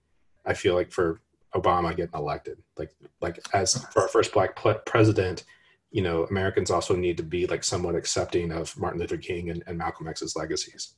I 0.45 0.55
feel 0.55 0.75
like 0.75 0.91
for 0.91 1.21
Obama 1.55 1.95
getting 1.97 2.19
elected, 2.19 2.59
like 2.77 2.91
like 3.21 3.39
as 3.53 3.85
for 3.93 4.03
our 4.03 4.09
first 4.09 4.33
black 4.33 4.59
president, 4.85 5.45
you 5.91 6.03
know, 6.03 6.25
Americans 6.25 6.71
also 6.71 6.97
need 6.97 7.17
to 7.17 7.23
be 7.23 7.47
like 7.47 7.63
somewhat 7.63 7.95
accepting 7.95 8.51
of 8.51 8.77
Martin 8.77 9.01
Luther 9.01 9.17
King 9.17 9.51
and, 9.51 9.63
and 9.67 9.79
Malcolm 9.79 10.09
X's 10.09 10.35
legacies. 10.35 10.95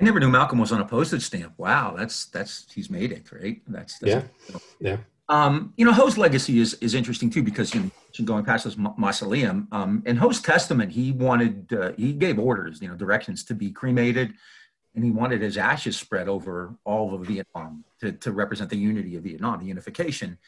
I 0.00 0.04
never 0.04 0.20
knew 0.20 0.28
Malcolm 0.28 0.58
was 0.58 0.70
on 0.70 0.80
a 0.80 0.84
postage 0.84 1.22
stamp. 1.22 1.54
Wow, 1.56 1.94
that's 1.96 2.26
that's 2.26 2.66
he's 2.72 2.88
made 2.88 3.10
it, 3.10 3.32
right? 3.32 3.60
That's, 3.66 3.98
that's 3.98 4.24
yeah, 4.50 4.58
yeah. 4.80 4.96
Um, 5.28 5.74
you 5.76 5.84
know, 5.84 5.92
Ho's 5.92 6.16
legacy 6.16 6.60
is 6.60 6.74
is 6.74 6.94
interesting 6.94 7.30
too 7.30 7.42
because 7.42 7.74
you 7.74 7.82
know, 7.82 8.24
going 8.24 8.44
past 8.44 8.64
his 8.64 8.76
mausoleum. 8.76 9.68
Um, 9.72 10.02
in 10.06 10.16
Ho's 10.16 10.40
testament, 10.40 10.92
he 10.92 11.12
wanted 11.12 11.72
uh, 11.72 11.92
he 11.96 12.12
gave 12.12 12.38
orders, 12.38 12.80
you 12.80 12.88
know, 12.88 12.94
directions 12.94 13.44
to 13.44 13.54
be 13.54 13.70
cremated, 13.70 14.34
and 14.94 15.04
he 15.04 15.10
wanted 15.10 15.42
his 15.42 15.58
ashes 15.58 15.96
spread 15.96 16.28
over 16.28 16.74
all 16.84 17.14
of 17.14 17.26
Vietnam 17.26 17.84
to 18.00 18.12
to 18.12 18.32
represent 18.32 18.70
the 18.70 18.78
unity 18.78 19.16
of 19.16 19.24
Vietnam, 19.24 19.58
the 19.58 19.66
unification. 19.66 20.38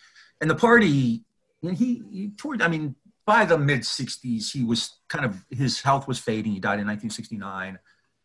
And 0.40 0.48
the 0.48 0.54
party, 0.54 1.24
And 1.62 1.76
he, 1.76 2.02
he 2.10 2.30
toward, 2.30 2.62
I 2.62 2.68
mean, 2.68 2.94
by 3.26 3.44
the 3.44 3.58
mid 3.58 3.80
'60s, 3.80 4.52
he 4.52 4.64
was 4.64 5.00
kind 5.08 5.24
of 5.24 5.44
his 5.50 5.82
health 5.82 6.08
was 6.08 6.18
fading. 6.18 6.52
He 6.52 6.60
died 6.60 6.80
in 6.80 6.86
1969 6.86 7.78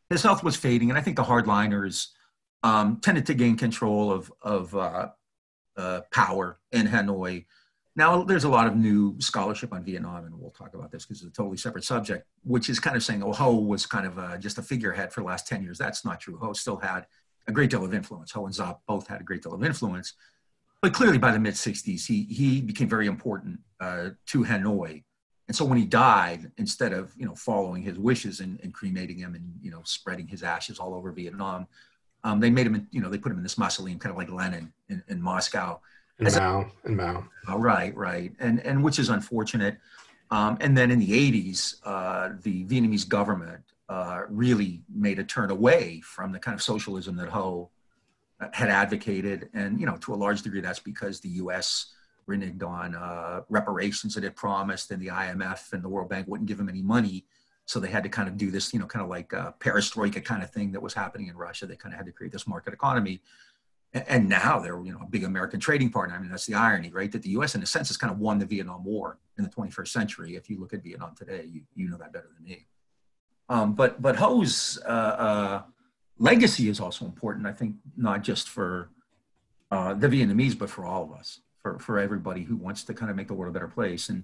his 0.09 0.23
health 0.23 0.43
was 0.43 0.55
fading, 0.55 0.89
and 0.89 0.97
I 0.97 1.01
think 1.01 1.15
the 1.15 1.23
hardliners 1.23 2.07
um, 2.63 2.99
tended 3.01 3.25
to 3.27 3.33
gain 3.33 3.57
control 3.57 4.11
of 4.11 4.31
of 4.41 4.75
uh, 4.75 5.09
uh, 5.77 6.01
power 6.11 6.59
in 6.71 6.87
Hanoi. 6.87 7.45
Now, 7.97 8.23
there's 8.23 8.43
a 8.43 8.49
lot 8.49 8.67
of 8.67 8.75
new 8.75 9.15
scholarship 9.21 9.71
on 9.71 9.85
Vietnam, 9.85 10.25
and 10.25 10.37
we'll 10.37 10.51
talk 10.51 10.73
about 10.73 10.91
this 10.91 11.05
because 11.05 11.23
it's 11.23 11.29
a 11.29 11.33
totally 11.33 11.57
separate 11.57 11.85
subject, 11.85 12.27
which 12.43 12.69
is 12.69 12.77
kind 12.77 12.97
of 12.97 13.03
saying, 13.03 13.23
oh, 13.23 13.31
Ho 13.31 13.55
was 13.55 13.85
kind 13.85 14.05
of 14.05 14.19
uh, 14.19 14.37
just 14.37 14.57
a 14.57 14.61
figurehead 14.61 15.13
for 15.13 15.21
the 15.21 15.27
last 15.27 15.47
10 15.47 15.63
years. 15.63 15.77
That's 15.77 16.03
not 16.03 16.19
true. 16.19 16.37
Ho 16.41 16.51
still 16.51 16.75
had 16.75 17.05
a 17.47 17.53
great 17.53 17.69
deal 17.69 17.85
of 17.85 17.93
influence. 17.93 18.31
Ho 18.31 18.45
and 18.45 18.53
Giap 18.53 18.79
both 18.85 19.07
had 19.07 19.21
a 19.21 19.23
great 19.23 19.43
deal 19.43 19.53
of 19.53 19.63
influence. 19.63 20.13
But 20.81 20.93
clearly, 20.93 21.17
by 21.17 21.31
the 21.31 21.39
mid 21.39 21.53
60s, 21.53 22.05
he, 22.05 22.23
he 22.23 22.61
became 22.61 22.89
very 22.89 23.07
important 23.07 23.59
uh, 23.79 24.09
to 24.27 24.43
Hanoi 24.43 25.03
and 25.47 25.55
so 25.55 25.63
when 25.63 25.77
he 25.77 25.85
died, 25.85 26.51
instead 26.57 26.91
of 26.91 27.13
you 27.17 27.25
know 27.25 27.35
following 27.35 27.83
his 27.83 27.99
wishes 27.99 28.39
and, 28.39 28.59
and 28.63 28.73
cremating 28.73 29.17
him 29.17 29.35
and 29.35 29.53
you 29.61 29.71
know 29.71 29.81
spreading 29.83 30.27
his 30.27 30.43
ashes 30.43 30.79
all 30.79 30.93
over 30.93 31.11
Vietnam, 31.11 31.67
um, 32.23 32.39
they 32.39 32.49
made 32.49 32.65
him 32.65 32.87
you 32.91 33.01
know 33.01 33.09
they 33.09 33.17
put 33.17 33.31
him 33.31 33.37
in 33.37 33.43
this 33.43 33.57
mausoleum, 33.57 33.99
kind 33.99 34.11
of 34.11 34.17
like 34.17 34.31
Lenin 34.31 34.73
in, 34.89 35.03
in 35.07 35.21
Moscow. 35.21 35.79
And 36.17 36.33
Mao, 36.33 36.61
a, 36.61 36.87
and 36.87 36.97
Mao. 36.97 37.27
Oh, 37.47 37.57
right, 37.59 37.95
right, 37.95 38.33
and 38.39 38.59
and 38.61 38.83
which 38.83 38.97
is 38.97 39.09
unfortunate. 39.09 39.77
Um, 40.31 40.57
and 40.59 40.75
then 40.75 40.89
in 40.89 40.97
the 40.97 41.11
80s, 41.11 41.75
uh, 41.85 42.29
the 42.41 42.65
Vietnamese 42.65 43.07
government 43.07 43.61
uh, 43.89 44.21
really 44.27 44.81
made 44.91 45.19
a 45.19 45.23
turn 45.23 45.51
away 45.51 46.01
from 46.03 46.31
the 46.31 46.39
kind 46.39 46.55
of 46.55 46.63
socialism 46.63 47.15
that 47.17 47.29
Ho 47.29 47.69
had 48.51 48.69
advocated, 48.69 49.49
and 49.53 49.79
you 49.79 49.85
know 49.85 49.97
to 49.97 50.13
a 50.13 50.15
large 50.15 50.41
degree 50.41 50.61
that's 50.61 50.79
because 50.79 51.19
the 51.19 51.29
U.S 51.29 51.94
reneged 52.29 52.63
on 52.63 52.95
uh, 52.95 53.41
reparations 53.49 54.15
that 54.15 54.23
it 54.23 54.35
promised, 54.35 54.91
and 54.91 55.01
the 55.01 55.07
IMF 55.07 55.73
and 55.73 55.83
the 55.83 55.89
World 55.89 56.09
Bank 56.09 56.27
wouldn't 56.27 56.47
give 56.47 56.57
them 56.57 56.69
any 56.69 56.81
money. 56.81 57.25
So 57.65 57.79
they 57.79 57.89
had 57.89 58.03
to 58.03 58.09
kind 58.09 58.27
of 58.27 58.37
do 58.37 58.51
this, 58.51 58.73
you 58.73 58.79
know, 58.79 58.85
kind 58.85 59.03
of 59.03 59.09
like 59.09 59.33
a 59.33 59.53
perestroika 59.59 60.23
kind 60.23 60.43
of 60.43 60.51
thing 60.51 60.71
that 60.73 60.81
was 60.81 60.93
happening 60.93 61.27
in 61.27 61.35
Russia. 61.35 61.65
They 61.65 61.75
kind 61.75 61.93
of 61.93 61.97
had 61.97 62.05
to 62.05 62.11
create 62.11 62.31
this 62.31 62.47
market 62.47 62.73
economy. 62.73 63.21
And 63.93 64.27
now 64.27 64.59
they're, 64.59 64.83
you 64.83 64.91
know, 64.91 64.99
a 65.01 65.09
big 65.09 65.23
American 65.23 65.59
trading 65.59 65.89
partner. 65.89 66.15
I 66.15 66.19
mean, 66.19 66.29
that's 66.29 66.45
the 66.45 66.53
irony, 66.53 66.91
right? 66.91 67.11
That 67.11 67.23
the 67.23 67.29
U.S. 67.29 67.55
in 67.55 67.63
a 67.63 67.65
sense 67.65 67.87
has 67.87 67.97
kind 67.97 68.11
of 68.11 68.19
won 68.19 68.39
the 68.39 68.45
Vietnam 68.45 68.83
War 68.83 69.19
in 69.37 69.43
the 69.43 69.49
21st 69.49 69.87
century. 69.87 70.35
If 70.35 70.49
you 70.49 70.59
look 70.59 70.73
at 70.73 70.83
Vietnam 70.83 71.15
today, 71.15 71.47
you, 71.49 71.61
you 71.75 71.89
know 71.89 71.97
that 71.97 72.11
better 72.11 72.29
than 72.35 72.43
me. 72.43 72.67
Um, 73.47 73.73
but 73.73 74.01
but 74.01 74.17
Ho's 74.17 74.79
uh, 74.85 74.89
uh, 74.89 75.61
legacy 76.19 76.67
is 76.67 76.79
also 76.79 77.05
important. 77.05 77.47
I 77.47 77.53
think 77.53 77.75
not 77.95 78.21
just 78.21 78.49
for 78.49 78.89
uh, 79.71 79.93
the 79.93 80.07
Vietnamese, 80.07 80.57
but 80.57 80.69
for 80.69 80.83
all 80.83 81.03
of 81.03 81.13
us 81.13 81.39
for, 81.65 81.79
for 81.79 81.97
everybody 81.97 82.43
who 82.43 82.55
wants 82.55 82.83
to 82.83 82.93
kind 82.93 83.09
of 83.09 83.17
make 83.17 83.27
the 83.27 83.33
world 83.33 83.49
a 83.49 83.53
better 83.57 83.67
place. 83.67 84.09
And, 84.09 84.23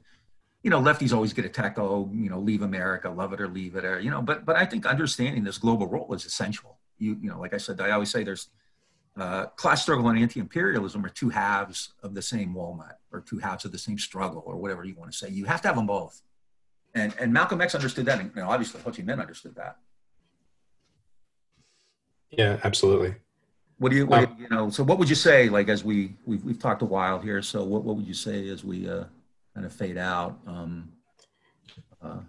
you 0.62 0.70
know, 0.70 0.80
lefties 0.80 1.12
always 1.12 1.34
get 1.34 1.44
attacked, 1.44 1.80
oh, 1.80 2.08
you 2.14 2.30
know, 2.30 2.40
leave 2.40 2.62
America, 2.62 3.10
love 3.10 3.34
it 3.34 3.42
or 3.42 3.48
leave 3.48 3.76
it, 3.76 3.84
or, 3.84 4.00
you 4.00 4.12
know, 4.12 4.22
but, 4.22 4.46
but 4.46 4.56
I 4.56 4.64
think 4.64 4.86
understanding 4.86 5.44
this 5.44 5.58
global 5.58 5.88
role 5.88 6.14
is 6.14 6.24
essential. 6.24 6.78
You, 7.00 7.18
you 7.20 7.32
know, 7.32 7.40
like 7.40 7.56
I 7.56 7.58
said, 7.58 7.82
I 7.82 7.90
always 7.92 8.12
say 8.12 8.24
there's 8.24 8.50
uh, 9.18 9.48
class 9.48 9.82
struggle 9.82 10.08
and 10.10 10.20
anti-imperialism 10.20 11.04
are 11.04 11.10
two 11.10 11.30
halves 11.30 11.94
of 12.04 12.14
the 12.14 12.22
same 12.22 12.54
walnut 12.54 13.00
or 13.12 13.22
two 13.22 13.40
halves 13.40 13.66
of 13.66 13.72
the 13.72 13.80
same 13.80 13.98
struggle 13.98 14.44
or 14.46 14.58
whatever 14.58 14.84
you 14.84 14.94
want 14.94 15.12
to 15.12 15.18
say. 15.18 15.30
You 15.30 15.46
have 15.46 15.64
to 15.64 15.68
have 15.68 15.78
them 15.78 15.88
both. 15.88 16.22
And, 16.94 17.12
and 17.20 17.34
Malcolm 17.34 17.60
X 17.60 17.74
understood 17.74 18.06
that. 18.06 18.20
And 18.20 18.30
you 18.36 18.42
know, 18.44 18.52
obviously 18.52 18.82
Ho 18.82 18.92
Chi 18.92 19.02
Minh 19.02 19.20
understood 19.20 19.56
that. 19.56 19.78
Yeah, 22.30 22.60
absolutely. 22.64 23.16
What 23.82 23.90
do 23.90 23.98
you, 23.98 24.06
what, 24.06 24.26
um, 24.26 24.38
you 24.40 24.48
know, 24.48 24.70
so 24.70 24.84
what 24.84 25.00
would 25.00 25.10
you 25.10 25.16
say, 25.16 25.50
like, 25.50 25.68
as 25.68 25.84
we, 25.84 26.14
we've, 26.28 26.46
we've 26.46 26.60
talked 26.60 26.84
a 26.84 26.86
while 26.86 27.18
here, 27.18 27.42
so 27.42 27.64
what, 27.64 27.84
what 27.84 27.96
would 27.96 28.06
you 28.06 28.14
say 28.14 28.48
as 28.50 28.64
we 28.64 28.88
uh, 28.88 29.06
kind 29.56 29.66
of 29.66 29.74
fade 29.74 29.98
out? 29.98 30.38
Um, 30.46 30.92
uh, 32.00 32.20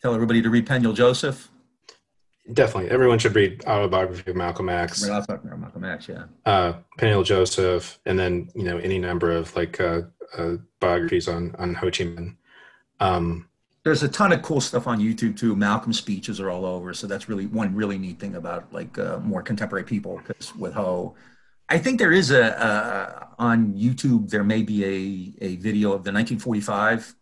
tell 0.00 0.14
everybody 0.14 0.40
to 0.40 0.48
read 0.48 0.66
Peniel 0.66 0.94
Joseph. 0.94 1.50
Definitely. 2.50 2.90
Everyone 2.90 3.18
should 3.18 3.34
read 3.34 3.62
Autobiography 3.66 4.30
of 4.30 4.38
Malcolm 4.38 4.70
X. 4.70 5.06
Right, 5.06 5.22
about 5.22 5.44
Malcolm 5.60 5.84
X, 5.84 6.08
yeah. 6.08 6.24
Uh, 6.46 6.72
Peniel 6.96 7.24
Joseph, 7.24 8.00
and 8.06 8.18
then, 8.18 8.48
you 8.54 8.64
know, 8.64 8.78
any 8.78 8.98
number 8.98 9.30
of 9.30 9.54
like 9.54 9.78
uh, 9.82 10.00
uh, 10.38 10.54
biographies 10.80 11.28
on, 11.28 11.54
on 11.58 11.74
Ho 11.74 11.90
Chi 11.90 12.04
Minh. 12.04 12.36
Um, 13.00 13.49
there's 13.82 14.02
a 14.02 14.08
ton 14.08 14.32
of 14.32 14.42
cool 14.42 14.60
stuff 14.60 14.86
on 14.86 15.00
YouTube 15.00 15.38
too. 15.38 15.56
Malcolm 15.56 15.92
speeches 15.92 16.40
are 16.40 16.50
all 16.50 16.66
over, 16.66 16.92
so 16.92 17.06
that's 17.06 17.28
really 17.28 17.46
one 17.46 17.74
really 17.74 17.98
neat 17.98 18.18
thing 18.18 18.36
about 18.36 18.72
like 18.72 18.98
uh, 18.98 19.18
more 19.20 19.42
contemporary 19.42 19.84
people. 19.84 20.20
Because 20.26 20.54
with 20.54 20.74
Ho, 20.74 21.14
I 21.68 21.78
think 21.78 21.98
there 21.98 22.12
is 22.12 22.30
a 22.30 23.28
on 23.38 23.72
YouTube 23.74 24.28
there 24.28 24.44
may 24.44 24.62
be 24.62 24.84
a 24.84 25.44
a 25.52 25.56
video 25.56 25.88
of 25.88 26.04
the 26.04 26.12
1945 26.12 27.14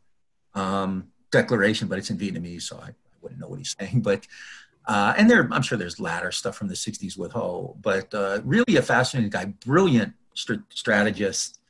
um, 0.55 1.09
declaration, 1.31 1.87
but 1.87 1.99
it's 1.99 2.11
in 2.11 2.19
Vietnamese, 2.19 2.63
so 2.63 2.79
I, 2.79 2.89
I 2.89 2.95
wouldn't 3.23 3.41
know 3.41 3.49
what 3.49 3.59
he's 3.59 3.77
saying. 3.81 4.03
But 4.03 4.27
uh, 4.87 5.15
and 5.17 5.31
there, 5.31 5.49
I'm 5.53 5.63
sure 5.63 5.79
there's 5.79 6.01
latter 6.01 6.33
stuff 6.33 6.57
from 6.57 6.69
the 6.69 6.75
60s 6.75 7.17
with 7.17 7.33
Ho, 7.33 7.77
but 7.83 8.13
uh, 8.15 8.41
really 8.43 8.77
a 8.77 8.83
fascinating 8.83 9.31
guy, 9.31 9.45
brilliant 9.65 10.15
st- 10.35 10.63
strategist. 10.71 11.61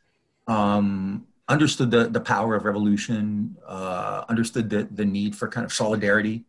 Um, 0.46 1.26
understood 1.48 1.90
the, 1.90 2.08
the 2.08 2.20
power 2.20 2.54
of 2.54 2.64
revolution, 2.64 3.56
uh, 3.66 4.24
understood 4.28 4.68
the, 4.68 4.84
the 4.90 5.04
need 5.04 5.34
for 5.34 5.48
kind 5.48 5.64
of 5.64 5.72
solidarity. 5.72 6.44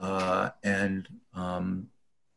Uh, 0.00 0.50
and, 0.62 1.08
um, 1.34 1.88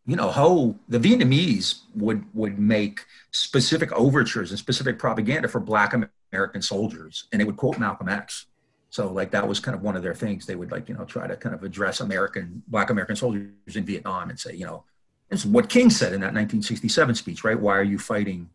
you 0.06 0.16
know, 0.16 0.30
Ho, 0.30 0.78
the 0.88 1.00
Vietnamese 1.00 1.82
would, 1.96 2.24
would 2.34 2.60
make 2.60 3.06
specific 3.32 3.92
overtures 3.92 4.52
and 4.52 4.60
specific 4.60 4.98
propaganda 4.98 5.48
for 5.48 5.60
Black 5.60 5.94
American 6.32 6.62
soldiers, 6.62 7.26
and 7.32 7.42
they 7.42 7.46
would 7.46 7.58
quote 7.58 7.80
Malcolm 7.80 8.10
X. 8.10 8.46
So, 8.92 9.12
like, 9.12 9.32
that 9.32 9.48
was 9.48 9.60
kind 9.60 9.76
of 9.76 9.84
one 9.84 9.96
of 9.96 10.02
their 10.02 10.16
things. 10.16 10.46
They 10.46 10.56
would, 10.56 10.72
like, 10.72 10.90
you 10.90 10.96
know, 10.96 11.06
try 11.06 11.28
to 11.28 11.36
kind 11.36 11.54
of 11.54 11.64
address 11.64 12.00
American, 12.00 12.64
Black 12.68 12.90
American 12.90 13.16
soldiers 13.16 13.52
in 13.76 13.86
Vietnam 13.86 14.32
and 14.32 14.40
say, 14.40 14.56
you 14.56 14.66
know, 14.66 14.84
it's 15.30 15.46
what 15.46 15.70
King 15.70 15.92
said 15.92 16.14
in 16.14 16.22
that 16.22 16.34
1967 16.34 17.14
speech, 17.14 17.44
right? 17.44 17.60
Why 17.60 17.78
are 17.78 17.84
you 17.84 18.00
fighting 18.00 18.50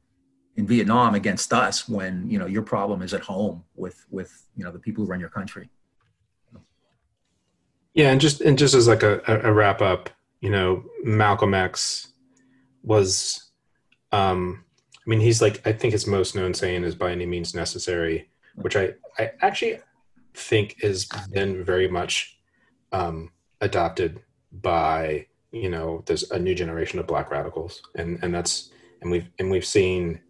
in 0.56 0.66
Vietnam 0.66 1.14
against 1.14 1.52
us 1.52 1.88
when 1.88 2.28
you 2.30 2.38
know 2.38 2.46
your 2.46 2.62
problem 2.62 3.02
is 3.02 3.12
at 3.14 3.22
home 3.22 3.64
with 3.76 4.06
with 4.10 4.46
you 4.56 4.64
know 4.64 4.70
the 4.70 4.78
people 4.78 5.04
who 5.04 5.10
run 5.10 5.20
your 5.20 5.28
country. 5.28 5.68
Yeah, 7.94 8.10
and 8.10 8.20
just 8.20 8.40
and 8.40 8.58
just 8.58 8.74
as 8.74 8.88
like 8.88 9.02
a, 9.02 9.20
a 9.26 9.52
wrap 9.52 9.80
up, 9.80 10.10
you 10.40 10.50
know, 10.50 10.84
Malcolm 11.04 11.54
X 11.54 12.08
was, 12.82 13.50
um, 14.10 14.64
I 14.96 15.08
mean, 15.08 15.20
he's 15.20 15.40
like 15.40 15.64
I 15.66 15.72
think 15.72 15.92
his 15.92 16.06
most 16.06 16.34
known 16.34 16.54
saying 16.54 16.82
is 16.84 16.94
"by 16.94 17.12
any 17.12 17.26
means 17.26 17.54
necessary," 17.54 18.28
which 18.56 18.76
I 18.76 18.94
I 19.18 19.32
actually 19.40 19.78
think 20.34 20.80
has 20.82 21.06
been 21.32 21.64
very 21.64 21.88
much 21.88 22.36
um, 22.92 23.30
adopted 23.60 24.20
by 24.52 25.26
you 25.52 25.70
know 25.70 26.02
there's 26.06 26.28
a 26.32 26.38
new 26.38 26.54
generation 26.54 26.98
of 26.98 27.06
black 27.06 27.30
radicals 27.30 27.80
and 27.94 28.18
and 28.22 28.34
that's 28.34 28.70
and 29.02 29.10
we've 29.10 29.30
and 29.38 29.50
we've 29.50 29.64
seen 29.64 30.20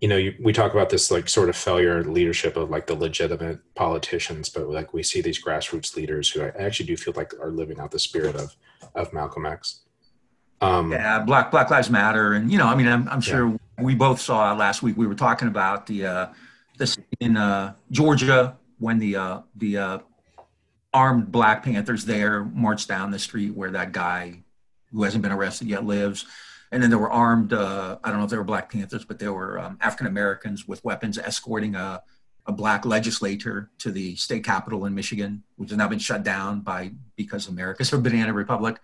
you 0.00 0.08
know, 0.08 0.16
you, 0.16 0.34
we 0.40 0.52
talk 0.52 0.72
about 0.72 0.90
this 0.90 1.10
like 1.10 1.28
sort 1.28 1.48
of 1.48 1.56
failure 1.56 2.04
leadership 2.04 2.56
of 2.56 2.68
like 2.70 2.86
the 2.86 2.94
legitimate 2.94 3.60
politicians, 3.74 4.48
but 4.48 4.68
like 4.68 4.92
we 4.92 5.02
see 5.02 5.22
these 5.22 5.42
grassroots 5.42 5.96
leaders 5.96 6.30
who 6.30 6.42
I 6.42 6.48
actually 6.58 6.86
do 6.86 6.96
feel 6.96 7.14
like 7.16 7.32
are 7.40 7.50
living 7.50 7.80
out 7.80 7.90
the 7.90 7.98
spirit 7.98 8.36
of 8.36 8.54
of 8.94 9.12
Malcolm 9.12 9.46
X. 9.46 9.80
Um, 10.60 10.92
yeah, 10.92 11.20
Black 11.20 11.50
Black 11.50 11.70
Lives 11.70 11.90
Matter, 11.90 12.34
and 12.34 12.50
you 12.50 12.58
know, 12.58 12.66
I 12.66 12.74
mean, 12.74 12.88
I'm, 12.88 13.08
I'm 13.08 13.20
sure 13.20 13.48
yeah. 13.48 13.56
we 13.84 13.94
both 13.94 14.20
saw 14.20 14.52
last 14.54 14.82
week. 14.82 14.96
We 14.96 15.06
were 15.06 15.14
talking 15.14 15.48
about 15.48 15.86
the 15.86 16.06
uh, 16.06 16.26
this 16.78 16.98
in 17.20 17.36
uh, 17.36 17.74
Georgia 17.90 18.56
when 18.78 18.98
the 18.98 19.16
uh, 19.16 19.40
the 19.56 19.78
uh, 19.78 19.98
armed 20.92 21.32
Black 21.32 21.62
Panthers 21.62 22.04
there 22.04 22.44
marched 22.44 22.88
down 22.88 23.10
the 23.10 23.18
street 23.18 23.54
where 23.54 23.70
that 23.70 23.92
guy 23.92 24.42
who 24.92 25.02
hasn't 25.02 25.22
been 25.22 25.32
arrested 25.32 25.68
yet 25.68 25.84
lives 25.84 26.26
and 26.72 26.82
then 26.82 26.90
there 26.90 26.98
were 26.98 27.10
armed 27.10 27.52
uh, 27.52 27.98
i 28.04 28.10
don't 28.10 28.18
know 28.18 28.24
if 28.24 28.30
they 28.30 28.36
were 28.36 28.44
black 28.44 28.70
panthers 28.70 29.04
but 29.04 29.18
there 29.18 29.32
were 29.32 29.58
um, 29.58 29.78
african 29.80 30.06
americans 30.06 30.66
with 30.66 30.84
weapons 30.84 31.18
escorting 31.18 31.74
a, 31.74 32.02
a 32.46 32.52
black 32.52 32.84
legislator 32.84 33.70
to 33.78 33.90
the 33.90 34.14
state 34.16 34.44
capitol 34.44 34.84
in 34.86 34.94
Michigan, 34.94 35.42
which 35.56 35.70
has 35.70 35.78
now 35.78 35.88
been 35.88 35.98
shut 35.98 36.22
down 36.22 36.60
by 36.60 36.92
because 37.16 37.48
America's 37.48 37.92
a 37.92 37.98
banana 37.98 38.32
republic. 38.32 38.80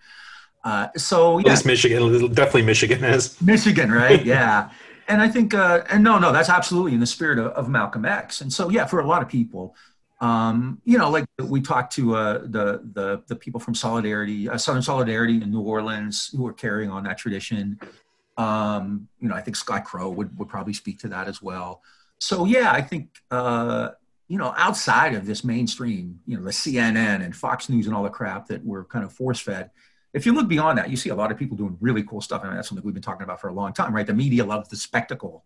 Uh, 0.63 0.87
so 0.95 1.39
yeah, 1.39 1.57
Michigan, 1.65 2.33
definitely 2.33 2.61
Michigan 2.61 3.03
is 3.03 3.41
Michigan, 3.41 3.91
right? 3.91 4.23
yeah, 4.25 4.69
and 5.09 5.21
I 5.21 5.27
think, 5.27 5.53
uh, 5.53 5.83
and 5.89 6.03
no, 6.03 6.17
no, 6.19 6.31
that's 6.31 6.49
absolutely 6.49 6.93
in 6.93 7.01
the 7.01 7.05
spirit 7.05 7.37
of, 7.37 7.47
of, 7.47 7.67
Malcolm 7.67 8.05
X. 8.05 8.39
And 8.39 8.51
so, 8.51 8.69
yeah, 8.69 8.85
for 8.85 9.01
a 9.01 9.07
lot 9.07 9.21
of 9.21 9.27
people, 9.27 9.75
um, 10.23 10.81
you 10.85 10.97
know, 10.97 11.09
like 11.09 11.25
we 11.37 11.59
talked 11.59 11.93
to 11.95 12.15
uh, 12.15 12.39
the, 12.43 12.81
the 12.93 13.21
the 13.27 13.35
people 13.35 13.59
from 13.59 13.75
Solidarity, 13.75 14.47
uh, 14.47 14.57
Southern 14.57 14.81
Solidarity 14.81 15.41
in 15.41 15.51
New 15.51 15.59
Orleans, 15.59 16.29
who 16.31 16.47
are 16.47 16.53
carrying 16.53 16.89
on 16.89 17.03
that 17.03 17.17
tradition. 17.17 17.77
Um, 18.37 19.09
you 19.19 19.27
know, 19.27 19.35
I 19.35 19.41
think 19.41 19.57
Scott 19.57 19.83
Crow 19.83 20.09
would 20.09 20.39
would 20.39 20.47
probably 20.47 20.71
speak 20.71 20.97
to 20.99 21.09
that 21.09 21.27
as 21.27 21.41
well. 21.41 21.81
So, 22.19 22.45
yeah, 22.45 22.71
I 22.71 22.81
think. 22.81 23.09
Uh, 23.29 23.89
you 24.29 24.37
know, 24.39 24.53
outside 24.57 25.13
of 25.13 25.25
this 25.27 25.43
mainstream, 25.43 26.19
you 26.25 26.37
know, 26.37 26.43
the 26.43 26.49
CNN 26.49 27.23
and 27.23 27.35
Fox 27.35 27.69
News 27.69 27.85
and 27.85 27.95
all 27.95 28.01
the 28.01 28.09
crap 28.09 28.47
that 28.47 28.63
we're 28.63 28.85
kind 28.85 29.03
of 29.05 29.11
force 29.11 29.39
fed, 29.39 29.69
if 30.13 30.25
you 30.25 30.33
look 30.33 30.47
beyond 30.47 30.77
that, 30.77 30.89
you 30.89 30.95
see 30.95 31.09
a 31.09 31.15
lot 31.15 31.31
of 31.31 31.37
people 31.37 31.57
doing 31.57 31.77
really 31.81 32.03
cool 32.03 32.21
stuff. 32.21 32.43
And 32.43 32.57
that's 32.57 32.69
something 32.69 32.83
we've 32.83 32.95
been 32.95 33.03
talking 33.03 33.25
about 33.25 33.41
for 33.41 33.49
a 33.49 33.53
long 33.53 33.73
time, 33.73 33.93
right? 33.93 34.07
The 34.07 34.13
media 34.13 34.45
loves 34.45 34.69
the 34.69 34.77
spectacle 34.77 35.43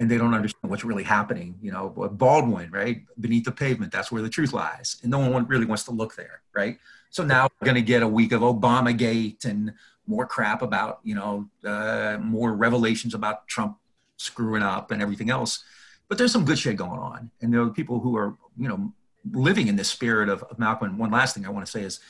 and 0.00 0.10
they 0.10 0.16
don't 0.16 0.34
understand 0.34 0.70
what's 0.70 0.84
really 0.84 1.04
happening. 1.04 1.56
You 1.60 1.72
know, 1.72 1.90
Baldwin, 1.90 2.70
right? 2.70 3.02
Beneath 3.20 3.44
the 3.44 3.52
pavement, 3.52 3.92
that's 3.92 4.10
where 4.10 4.22
the 4.22 4.30
truth 4.30 4.52
lies. 4.52 4.96
And 5.02 5.10
no 5.10 5.18
one 5.18 5.46
really 5.46 5.66
wants 5.66 5.84
to 5.84 5.90
look 5.90 6.16
there, 6.16 6.40
right? 6.54 6.78
So 7.10 7.22
now 7.22 7.48
we're 7.60 7.66
going 7.66 7.74
to 7.76 7.82
get 7.82 8.02
a 8.02 8.08
week 8.08 8.32
of 8.32 8.40
Obamagate 8.40 9.44
and 9.44 9.74
more 10.06 10.26
crap 10.26 10.62
about, 10.62 11.00
you 11.04 11.14
know, 11.14 11.48
uh, 11.64 12.18
more 12.20 12.54
revelations 12.54 13.14
about 13.14 13.46
Trump 13.46 13.76
screwing 14.16 14.62
up 14.62 14.90
and 14.90 15.02
everything 15.02 15.28
else. 15.28 15.62
But 16.08 16.18
there's 16.18 16.32
some 16.32 16.44
good 16.44 16.58
shit 16.58 16.76
going 16.76 16.98
on. 16.98 17.30
And 17.42 17.52
there 17.52 17.60
are 17.60 17.70
people 17.70 18.00
who 18.00 18.16
are, 18.16 18.36
you 18.58 18.68
know, 18.68 18.92
living 19.32 19.68
in 19.68 19.76
this 19.76 19.90
spirit 19.90 20.30
of, 20.30 20.42
of 20.44 20.58
Malcolm. 20.58 20.96
One 20.96 21.10
last 21.10 21.34
thing 21.34 21.46
I 21.46 21.50
want 21.50 21.66
to 21.66 21.70
say 21.70 21.82
is 21.82 22.00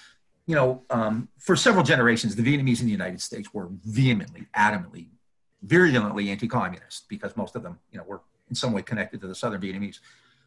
you 0.46 0.56
know, 0.56 0.82
um, 0.90 1.28
for 1.38 1.54
several 1.54 1.84
generations, 1.84 2.34
the 2.34 2.42
Vietnamese 2.42 2.80
in 2.80 2.86
the 2.86 2.92
United 2.92 3.20
States 3.20 3.54
were 3.54 3.68
vehemently, 3.84 4.46
adamantly, 4.56 5.06
virulently 5.62 6.30
anti-communist 6.30 7.08
because 7.08 7.36
most 7.36 7.56
of 7.56 7.62
them, 7.62 7.78
you 7.92 7.98
know, 7.98 8.04
were 8.04 8.20
in 8.48 8.54
some 8.54 8.72
way 8.72 8.82
connected 8.82 9.20
to 9.20 9.26
the 9.26 9.34
Southern 9.34 9.60
Vietnamese. 9.60 10.00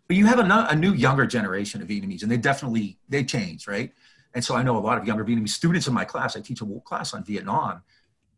But 0.08 0.18
you 0.18 0.26
have 0.26 0.40
a, 0.40 0.68
a 0.70 0.76
new, 0.76 0.94
younger 0.94 1.26
generation 1.26 1.82
of 1.82 1.88
Vietnamese, 1.88 2.24
and 2.24 2.32
they 2.32 2.38
definitely 2.38 2.98
they 3.08 3.24
change, 3.24 3.68
right? 3.68 3.94
And 4.34 4.44
so 4.44 4.56
I 4.56 4.64
know 4.64 4.78
a 4.78 4.80
lot 4.80 4.98
of 4.98 5.06
younger 5.06 5.24
Vietnamese 5.24 5.50
students 5.50 5.88
in 5.88 5.94
my 5.94 6.06
class. 6.06 6.36
I 6.36 6.42
teach 6.42 6.62
a 6.62 6.66
class 6.84 7.14
on 7.14 7.24
Vietnam, 7.24 7.84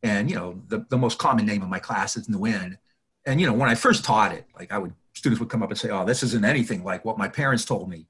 and 0.03 0.29
you 0.29 0.35
know, 0.35 0.61
the, 0.67 0.85
the 0.89 0.97
most 0.97 1.17
common 1.17 1.45
name 1.45 1.61
of 1.61 1.69
my 1.69 1.79
class 1.79 2.15
is 2.17 2.27
Nguyen. 2.27 2.77
And 3.25 3.41
you 3.41 3.47
know, 3.47 3.53
when 3.53 3.69
I 3.69 3.75
first 3.75 4.03
taught 4.03 4.33
it, 4.33 4.45
like 4.57 4.71
I 4.71 4.77
would 4.77 4.93
students 5.13 5.39
would 5.39 5.49
come 5.49 5.63
up 5.63 5.69
and 5.69 5.79
say, 5.79 5.89
"Oh, 5.89 6.05
this 6.05 6.21
isn't 6.21 6.45
anything 6.45 6.83
like 6.83 7.03
what 7.05 7.17
my 7.17 7.27
parents 7.27 7.65
told 7.65 7.89
me." 7.89 8.05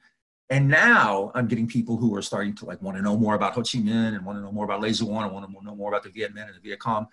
And 0.50 0.68
now 0.68 1.32
I'm 1.34 1.48
getting 1.48 1.68
people 1.68 1.98
who 1.98 2.16
are 2.16 2.22
starting 2.22 2.54
to 2.56 2.66
like 2.66 2.82
want 2.82 2.98
to 2.98 3.04
know 3.04 3.18
more 3.18 3.34
about 3.34 3.54
Ho 3.54 3.62
Chi 3.62 3.80
Minh 3.80 4.16
and 4.16 4.24
want 4.26 4.38
to 4.38 4.44
know 4.44 4.52
more 4.52 4.66
about 4.66 4.80
Le 4.80 4.90
Duan 4.90 5.24
and 5.24 5.34
want 5.34 5.48
to 5.48 5.66
know 5.66 5.76
more 5.76 5.90
about 5.90 6.04
the 6.04 6.10
Viet 6.10 6.36
Minh 6.36 6.46
and 6.46 6.56
the 6.56 6.60
Viet 6.60 6.80
Cong, 6.80 7.08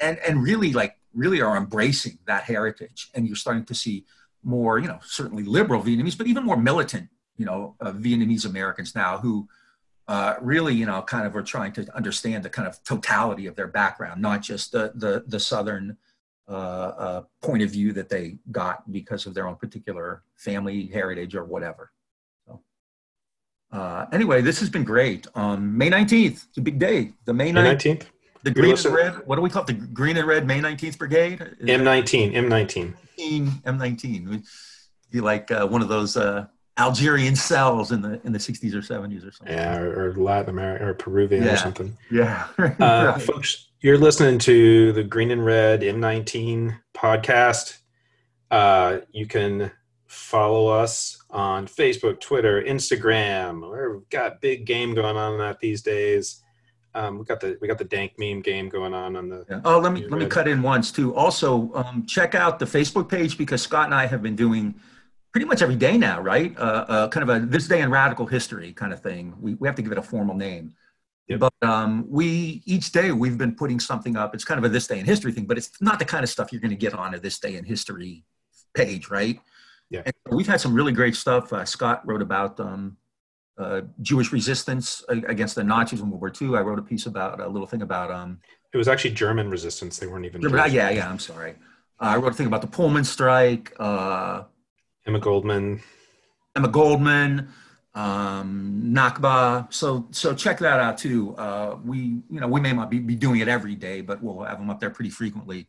and 0.00 0.18
and 0.18 0.42
really 0.42 0.72
like 0.72 0.96
really 1.14 1.40
are 1.40 1.56
embracing 1.56 2.18
that 2.26 2.44
heritage. 2.44 3.10
And 3.14 3.26
you're 3.26 3.36
starting 3.36 3.64
to 3.66 3.74
see 3.74 4.04
more, 4.42 4.78
you 4.78 4.88
know, 4.88 4.98
certainly 5.02 5.44
liberal 5.44 5.82
Vietnamese, 5.82 6.18
but 6.18 6.26
even 6.26 6.44
more 6.44 6.56
militant, 6.56 7.08
you 7.36 7.46
know, 7.46 7.76
uh, 7.80 7.92
Vietnamese 7.92 8.44
Americans 8.44 8.94
now 8.94 9.18
who 9.18 9.48
uh, 10.06 10.34
really, 10.40 10.74
you 10.74 10.84
know, 10.84 11.00
kind 11.02 11.26
of 11.26 11.34
are 11.34 11.42
trying 11.42 11.72
to 11.72 11.96
understand 11.96 12.44
the 12.44 12.50
kind 12.50 12.68
of 12.68 12.82
totality 12.84 13.46
of 13.46 13.54
their 13.56 13.68
background, 13.68 14.20
not 14.20 14.42
just 14.42 14.72
the 14.72 14.92
the, 14.94 15.24
the 15.26 15.40
southern 15.40 15.96
uh, 16.46 16.52
uh 16.52 17.22
point 17.40 17.62
of 17.62 17.70
view 17.70 17.90
that 17.94 18.10
they 18.10 18.36
got 18.52 18.90
because 18.92 19.24
of 19.24 19.32
their 19.32 19.48
own 19.48 19.56
particular 19.56 20.22
family 20.36 20.86
heritage 20.86 21.34
or 21.34 21.44
whatever. 21.44 21.90
So 22.46 22.60
uh, 23.72 24.06
anyway, 24.12 24.42
this 24.42 24.60
has 24.60 24.68
been 24.68 24.84
great. 24.84 25.26
Um, 25.34 25.78
May 25.78 25.88
19th, 25.88 26.48
it's 26.48 26.58
a 26.58 26.60
big 26.60 26.78
day. 26.78 27.12
The 27.24 27.32
May, 27.32 27.50
May 27.50 27.74
19th. 27.74 28.04
The 28.44 28.50
green 28.50 28.76
and 28.76 28.84
red, 28.84 29.26
what 29.26 29.36
do 29.36 29.42
we 29.42 29.48
call 29.48 29.62
it? 29.62 29.66
The 29.68 29.72
green 29.72 30.18
and 30.18 30.28
red 30.28 30.46
May 30.46 30.60
19th 30.60 30.98
Brigade? 30.98 31.38
M19, 31.62 32.34
M19. 32.34 32.94
M19. 33.62 34.46
Be 35.10 35.20
like 35.22 35.50
uh, 35.50 35.66
one 35.66 35.80
of 35.80 35.88
those 35.88 36.18
uh, 36.18 36.46
Algerian 36.76 37.36
cells 37.36 37.90
in 37.90 38.02
the 38.02 38.20
in 38.24 38.32
the 38.32 38.38
60s 38.38 38.74
or 38.74 38.80
70s 38.80 39.26
or 39.26 39.30
something. 39.32 39.56
Yeah, 39.56 39.78
or, 39.78 40.10
or 40.10 40.14
Latin 40.16 40.50
America 40.50 40.86
or 40.86 40.92
Peruvian 40.92 41.44
yeah. 41.44 41.54
or 41.54 41.56
something. 41.56 41.96
Yeah. 42.10 42.46
uh, 42.58 42.72
right. 42.78 43.22
Folks, 43.22 43.70
you're 43.80 43.96
listening 43.96 44.38
to 44.40 44.92
the 44.92 45.04
Green 45.04 45.30
and 45.30 45.42
Red 45.42 45.80
M19 45.80 46.78
podcast. 46.94 47.78
Uh, 48.50 48.98
you 49.10 49.26
can 49.26 49.70
follow 50.06 50.66
us 50.66 51.16
on 51.30 51.66
Facebook, 51.66 52.20
Twitter, 52.20 52.62
Instagram. 52.62 53.94
We've 53.94 54.08
got 54.10 54.42
big 54.42 54.66
game 54.66 54.94
going 54.94 55.16
on 55.16 55.38
that 55.38 55.60
these 55.60 55.80
days. 55.80 56.43
Um, 56.94 57.18
we 57.18 57.24
got 57.24 57.40
the 57.40 57.58
we 57.60 57.66
got 57.66 57.78
the 57.78 57.84
dank 57.84 58.12
meme 58.18 58.40
game 58.40 58.68
going 58.68 58.94
on 58.94 59.16
on 59.16 59.28
the. 59.28 59.44
Yeah. 59.50 59.60
Oh, 59.64 59.78
let 59.78 59.92
me 59.92 60.02
let 60.02 60.12
red. 60.12 60.20
me 60.20 60.26
cut 60.26 60.46
in 60.46 60.62
once 60.62 60.92
too. 60.92 61.14
Also, 61.14 61.72
um, 61.74 62.06
check 62.06 62.34
out 62.34 62.58
the 62.58 62.64
Facebook 62.64 63.08
page 63.08 63.36
because 63.36 63.62
Scott 63.62 63.86
and 63.86 63.94
I 63.94 64.06
have 64.06 64.22
been 64.22 64.36
doing 64.36 64.74
pretty 65.32 65.46
much 65.46 65.62
every 65.62 65.74
day 65.76 65.98
now, 65.98 66.20
right? 66.20 66.56
Uh, 66.56 66.84
uh, 66.88 67.08
kind 67.08 67.28
of 67.28 67.36
a 67.36 67.44
this 67.44 67.66
day 67.66 67.80
in 67.80 67.90
radical 67.90 68.26
history 68.26 68.72
kind 68.72 68.92
of 68.92 69.00
thing. 69.00 69.34
We 69.40 69.54
we 69.54 69.66
have 69.66 69.74
to 69.76 69.82
give 69.82 69.92
it 69.92 69.98
a 69.98 70.02
formal 70.02 70.36
name. 70.36 70.74
Yep. 71.28 71.40
But 71.40 71.54
um, 71.62 72.04
we 72.08 72.62
each 72.66 72.92
day 72.92 73.10
we've 73.10 73.38
been 73.38 73.56
putting 73.56 73.80
something 73.80 74.16
up. 74.16 74.34
It's 74.34 74.44
kind 74.44 74.58
of 74.58 74.64
a 74.64 74.68
this 74.68 74.86
day 74.86 74.98
in 74.98 75.06
history 75.06 75.32
thing, 75.32 75.46
but 75.46 75.56
it's 75.56 75.70
not 75.80 75.98
the 75.98 76.04
kind 76.04 76.22
of 76.22 76.30
stuff 76.30 76.52
you're 76.52 76.60
going 76.60 76.70
to 76.70 76.76
get 76.76 76.94
on 76.94 77.14
a 77.14 77.18
this 77.18 77.38
day 77.38 77.56
in 77.56 77.64
history 77.64 78.24
page, 78.74 79.08
right? 79.10 79.40
Yeah. 79.90 80.02
And 80.04 80.36
we've 80.36 80.46
had 80.46 80.60
some 80.60 80.74
really 80.74 80.92
great 80.92 81.16
stuff. 81.16 81.52
Uh, 81.52 81.64
Scott 81.64 82.06
wrote 82.06 82.22
about 82.22 82.60
um, 82.60 82.96
uh, 83.58 83.82
Jewish 84.02 84.32
resistance 84.32 85.04
against 85.08 85.54
the 85.54 85.64
Nazis 85.64 86.00
in 86.00 86.10
World 86.10 86.20
War 86.20 86.32
II. 86.40 86.56
I 86.56 86.62
wrote 86.62 86.78
a 86.78 86.82
piece 86.82 87.06
about 87.06 87.40
a 87.40 87.48
little 87.48 87.66
thing 87.66 87.82
about. 87.82 88.10
Um, 88.10 88.40
it 88.72 88.76
was 88.76 88.88
actually 88.88 89.12
German 89.12 89.50
resistance. 89.50 89.98
They 89.98 90.06
weren't 90.06 90.24
even. 90.24 90.42
German, 90.42 90.72
yeah, 90.72 90.90
yeah. 90.90 91.08
I'm 91.08 91.18
sorry. 91.18 91.52
Uh, 92.00 92.04
I 92.04 92.16
wrote 92.16 92.32
a 92.32 92.34
thing 92.34 92.46
about 92.46 92.62
the 92.62 92.66
Pullman 92.66 93.04
strike. 93.04 93.72
Uh, 93.78 94.44
Emma 95.06 95.20
Goldman. 95.20 95.80
Emma 96.56 96.68
Goldman, 96.68 97.48
um, 97.94 98.82
Nakba. 98.86 99.72
So 99.72 100.08
so 100.10 100.34
check 100.34 100.58
that 100.58 100.80
out 100.80 100.98
too. 100.98 101.36
Uh, 101.36 101.78
we 101.84 101.98
you 101.98 102.40
know 102.40 102.48
we 102.48 102.60
may 102.60 102.72
not 102.72 102.90
be, 102.90 102.98
be 102.98 103.14
doing 103.14 103.40
it 103.40 103.48
every 103.48 103.74
day, 103.74 104.00
but 104.00 104.22
we'll 104.22 104.42
have 104.44 104.58
them 104.58 104.70
up 104.70 104.80
there 104.80 104.90
pretty 104.90 105.10
frequently 105.10 105.68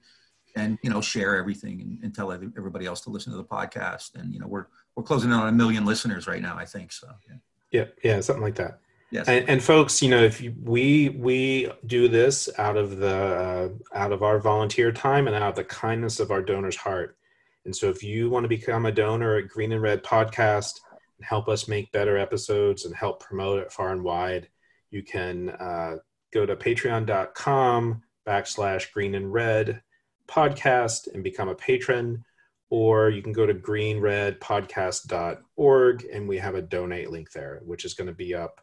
and 0.55 0.77
you 0.81 0.89
know 0.89 1.01
share 1.01 1.35
everything 1.35 1.81
and, 1.81 1.99
and, 2.03 2.15
tell 2.15 2.31
everybody 2.31 2.85
else 2.85 3.01
to 3.01 3.09
listen 3.09 3.31
to 3.31 3.37
the 3.37 3.43
podcast 3.43 4.15
and 4.15 4.33
you 4.33 4.39
know 4.39 4.47
we're 4.47 4.67
we're 4.95 5.03
closing 5.03 5.29
in 5.29 5.35
on 5.35 5.49
a 5.49 5.51
million 5.51 5.85
listeners 5.85 6.27
right 6.27 6.41
now 6.41 6.57
i 6.57 6.65
think 6.65 6.91
so 6.91 7.07
yeah 7.29 7.35
yeah, 7.75 7.85
yeah 8.03 8.19
something 8.21 8.43
like 8.43 8.55
that. 8.55 8.79
Yes. 9.11 9.27
And, 9.27 9.47
and 9.49 9.63
folks 9.63 10.01
you 10.01 10.09
know 10.09 10.23
if 10.23 10.41
you, 10.41 10.53
we 10.61 11.09
we 11.09 11.71
do 11.85 12.07
this 12.07 12.49
out 12.57 12.75
of 12.75 12.97
the 12.97 13.15
uh, 13.15 13.69
out 13.97 14.11
of 14.11 14.23
our 14.23 14.39
volunteer 14.39 14.91
time 14.91 15.27
and 15.27 15.35
out 15.35 15.49
of 15.49 15.55
the 15.55 15.63
kindness 15.63 16.19
of 16.19 16.31
our 16.31 16.41
donors 16.41 16.75
heart. 16.75 17.17
And 17.65 17.75
so 17.75 17.89
if 17.89 18.03
you 18.03 18.29
want 18.29 18.43
to 18.43 18.49
become 18.49 18.85
a 18.85 18.91
donor 18.91 19.37
at 19.37 19.47
green 19.47 19.71
and 19.71 19.81
red 19.81 20.03
podcast 20.03 20.79
and 21.17 21.25
help 21.25 21.47
us 21.47 21.67
make 21.67 21.91
better 21.91 22.17
episodes 22.17 22.85
and 22.85 22.95
help 22.95 23.23
promote 23.23 23.59
it 23.59 23.71
far 23.71 23.91
and 23.91 24.03
wide 24.03 24.49
you 24.95 25.03
can 25.03 25.49
uh, 25.49 25.97
go 26.33 26.45
to 26.45 26.55
patreon.com 26.55 28.01
backslash 28.25 28.91
green 28.93 29.15
and 29.15 29.31
red 29.31 29.81
podcast 30.27 31.13
and 31.13 31.23
become 31.23 31.49
a 31.49 31.55
patron, 31.55 32.23
or 32.69 33.09
you 33.09 33.21
can 33.21 33.33
go 33.33 33.45
to 33.45 33.53
greenredpodcast.org 33.53 36.05
and 36.11 36.27
we 36.27 36.37
have 36.37 36.55
a 36.55 36.61
donate 36.61 37.11
link 37.11 37.31
there, 37.31 37.61
which 37.63 37.85
is 37.85 37.93
going 37.93 38.07
to 38.07 38.13
be 38.13 38.33
up 38.33 38.61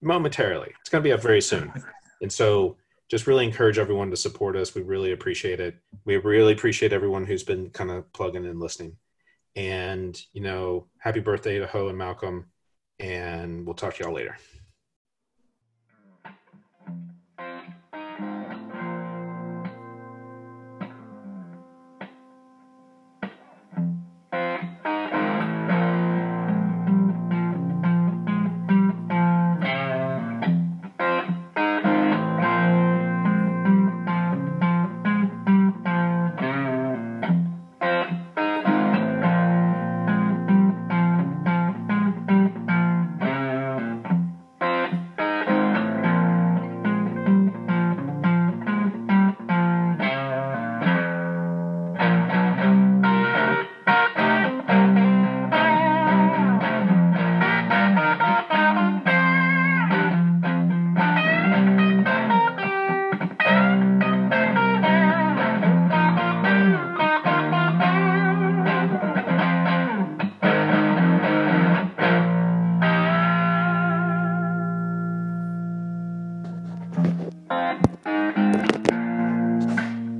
momentarily. 0.00 0.72
It's 0.80 0.90
going 0.90 1.02
to 1.02 1.08
be 1.08 1.12
up 1.12 1.22
very 1.22 1.42
soon. 1.42 1.72
And 2.20 2.32
so 2.32 2.76
just 3.10 3.26
really 3.26 3.44
encourage 3.44 3.78
everyone 3.78 4.10
to 4.10 4.16
support 4.16 4.56
us. 4.56 4.74
We 4.74 4.82
really 4.82 5.12
appreciate 5.12 5.60
it. 5.60 5.76
We 6.04 6.16
really 6.16 6.54
appreciate 6.54 6.92
everyone 6.92 7.26
who's 7.26 7.42
been 7.42 7.70
kind 7.70 7.90
of 7.90 8.10
plugging 8.12 8.46
and 8.46 8.58
listening. 8.58 8.96
And, 9.54 10.18
you 10.32 10.40
know, 10.40 10.86
happy 10.98 11.20
birthday 11.20 11.58
to 11.58 11.66
Ho 11.66 11.88
and 11.88 11.98
Malcolm. 11.98 12.46
And 12.98 13.66
we'll 13.66 13.74
talk 13.74 13.96
to 13.96 14.04
y'all 14.04 14.14
later. 14.14 14.38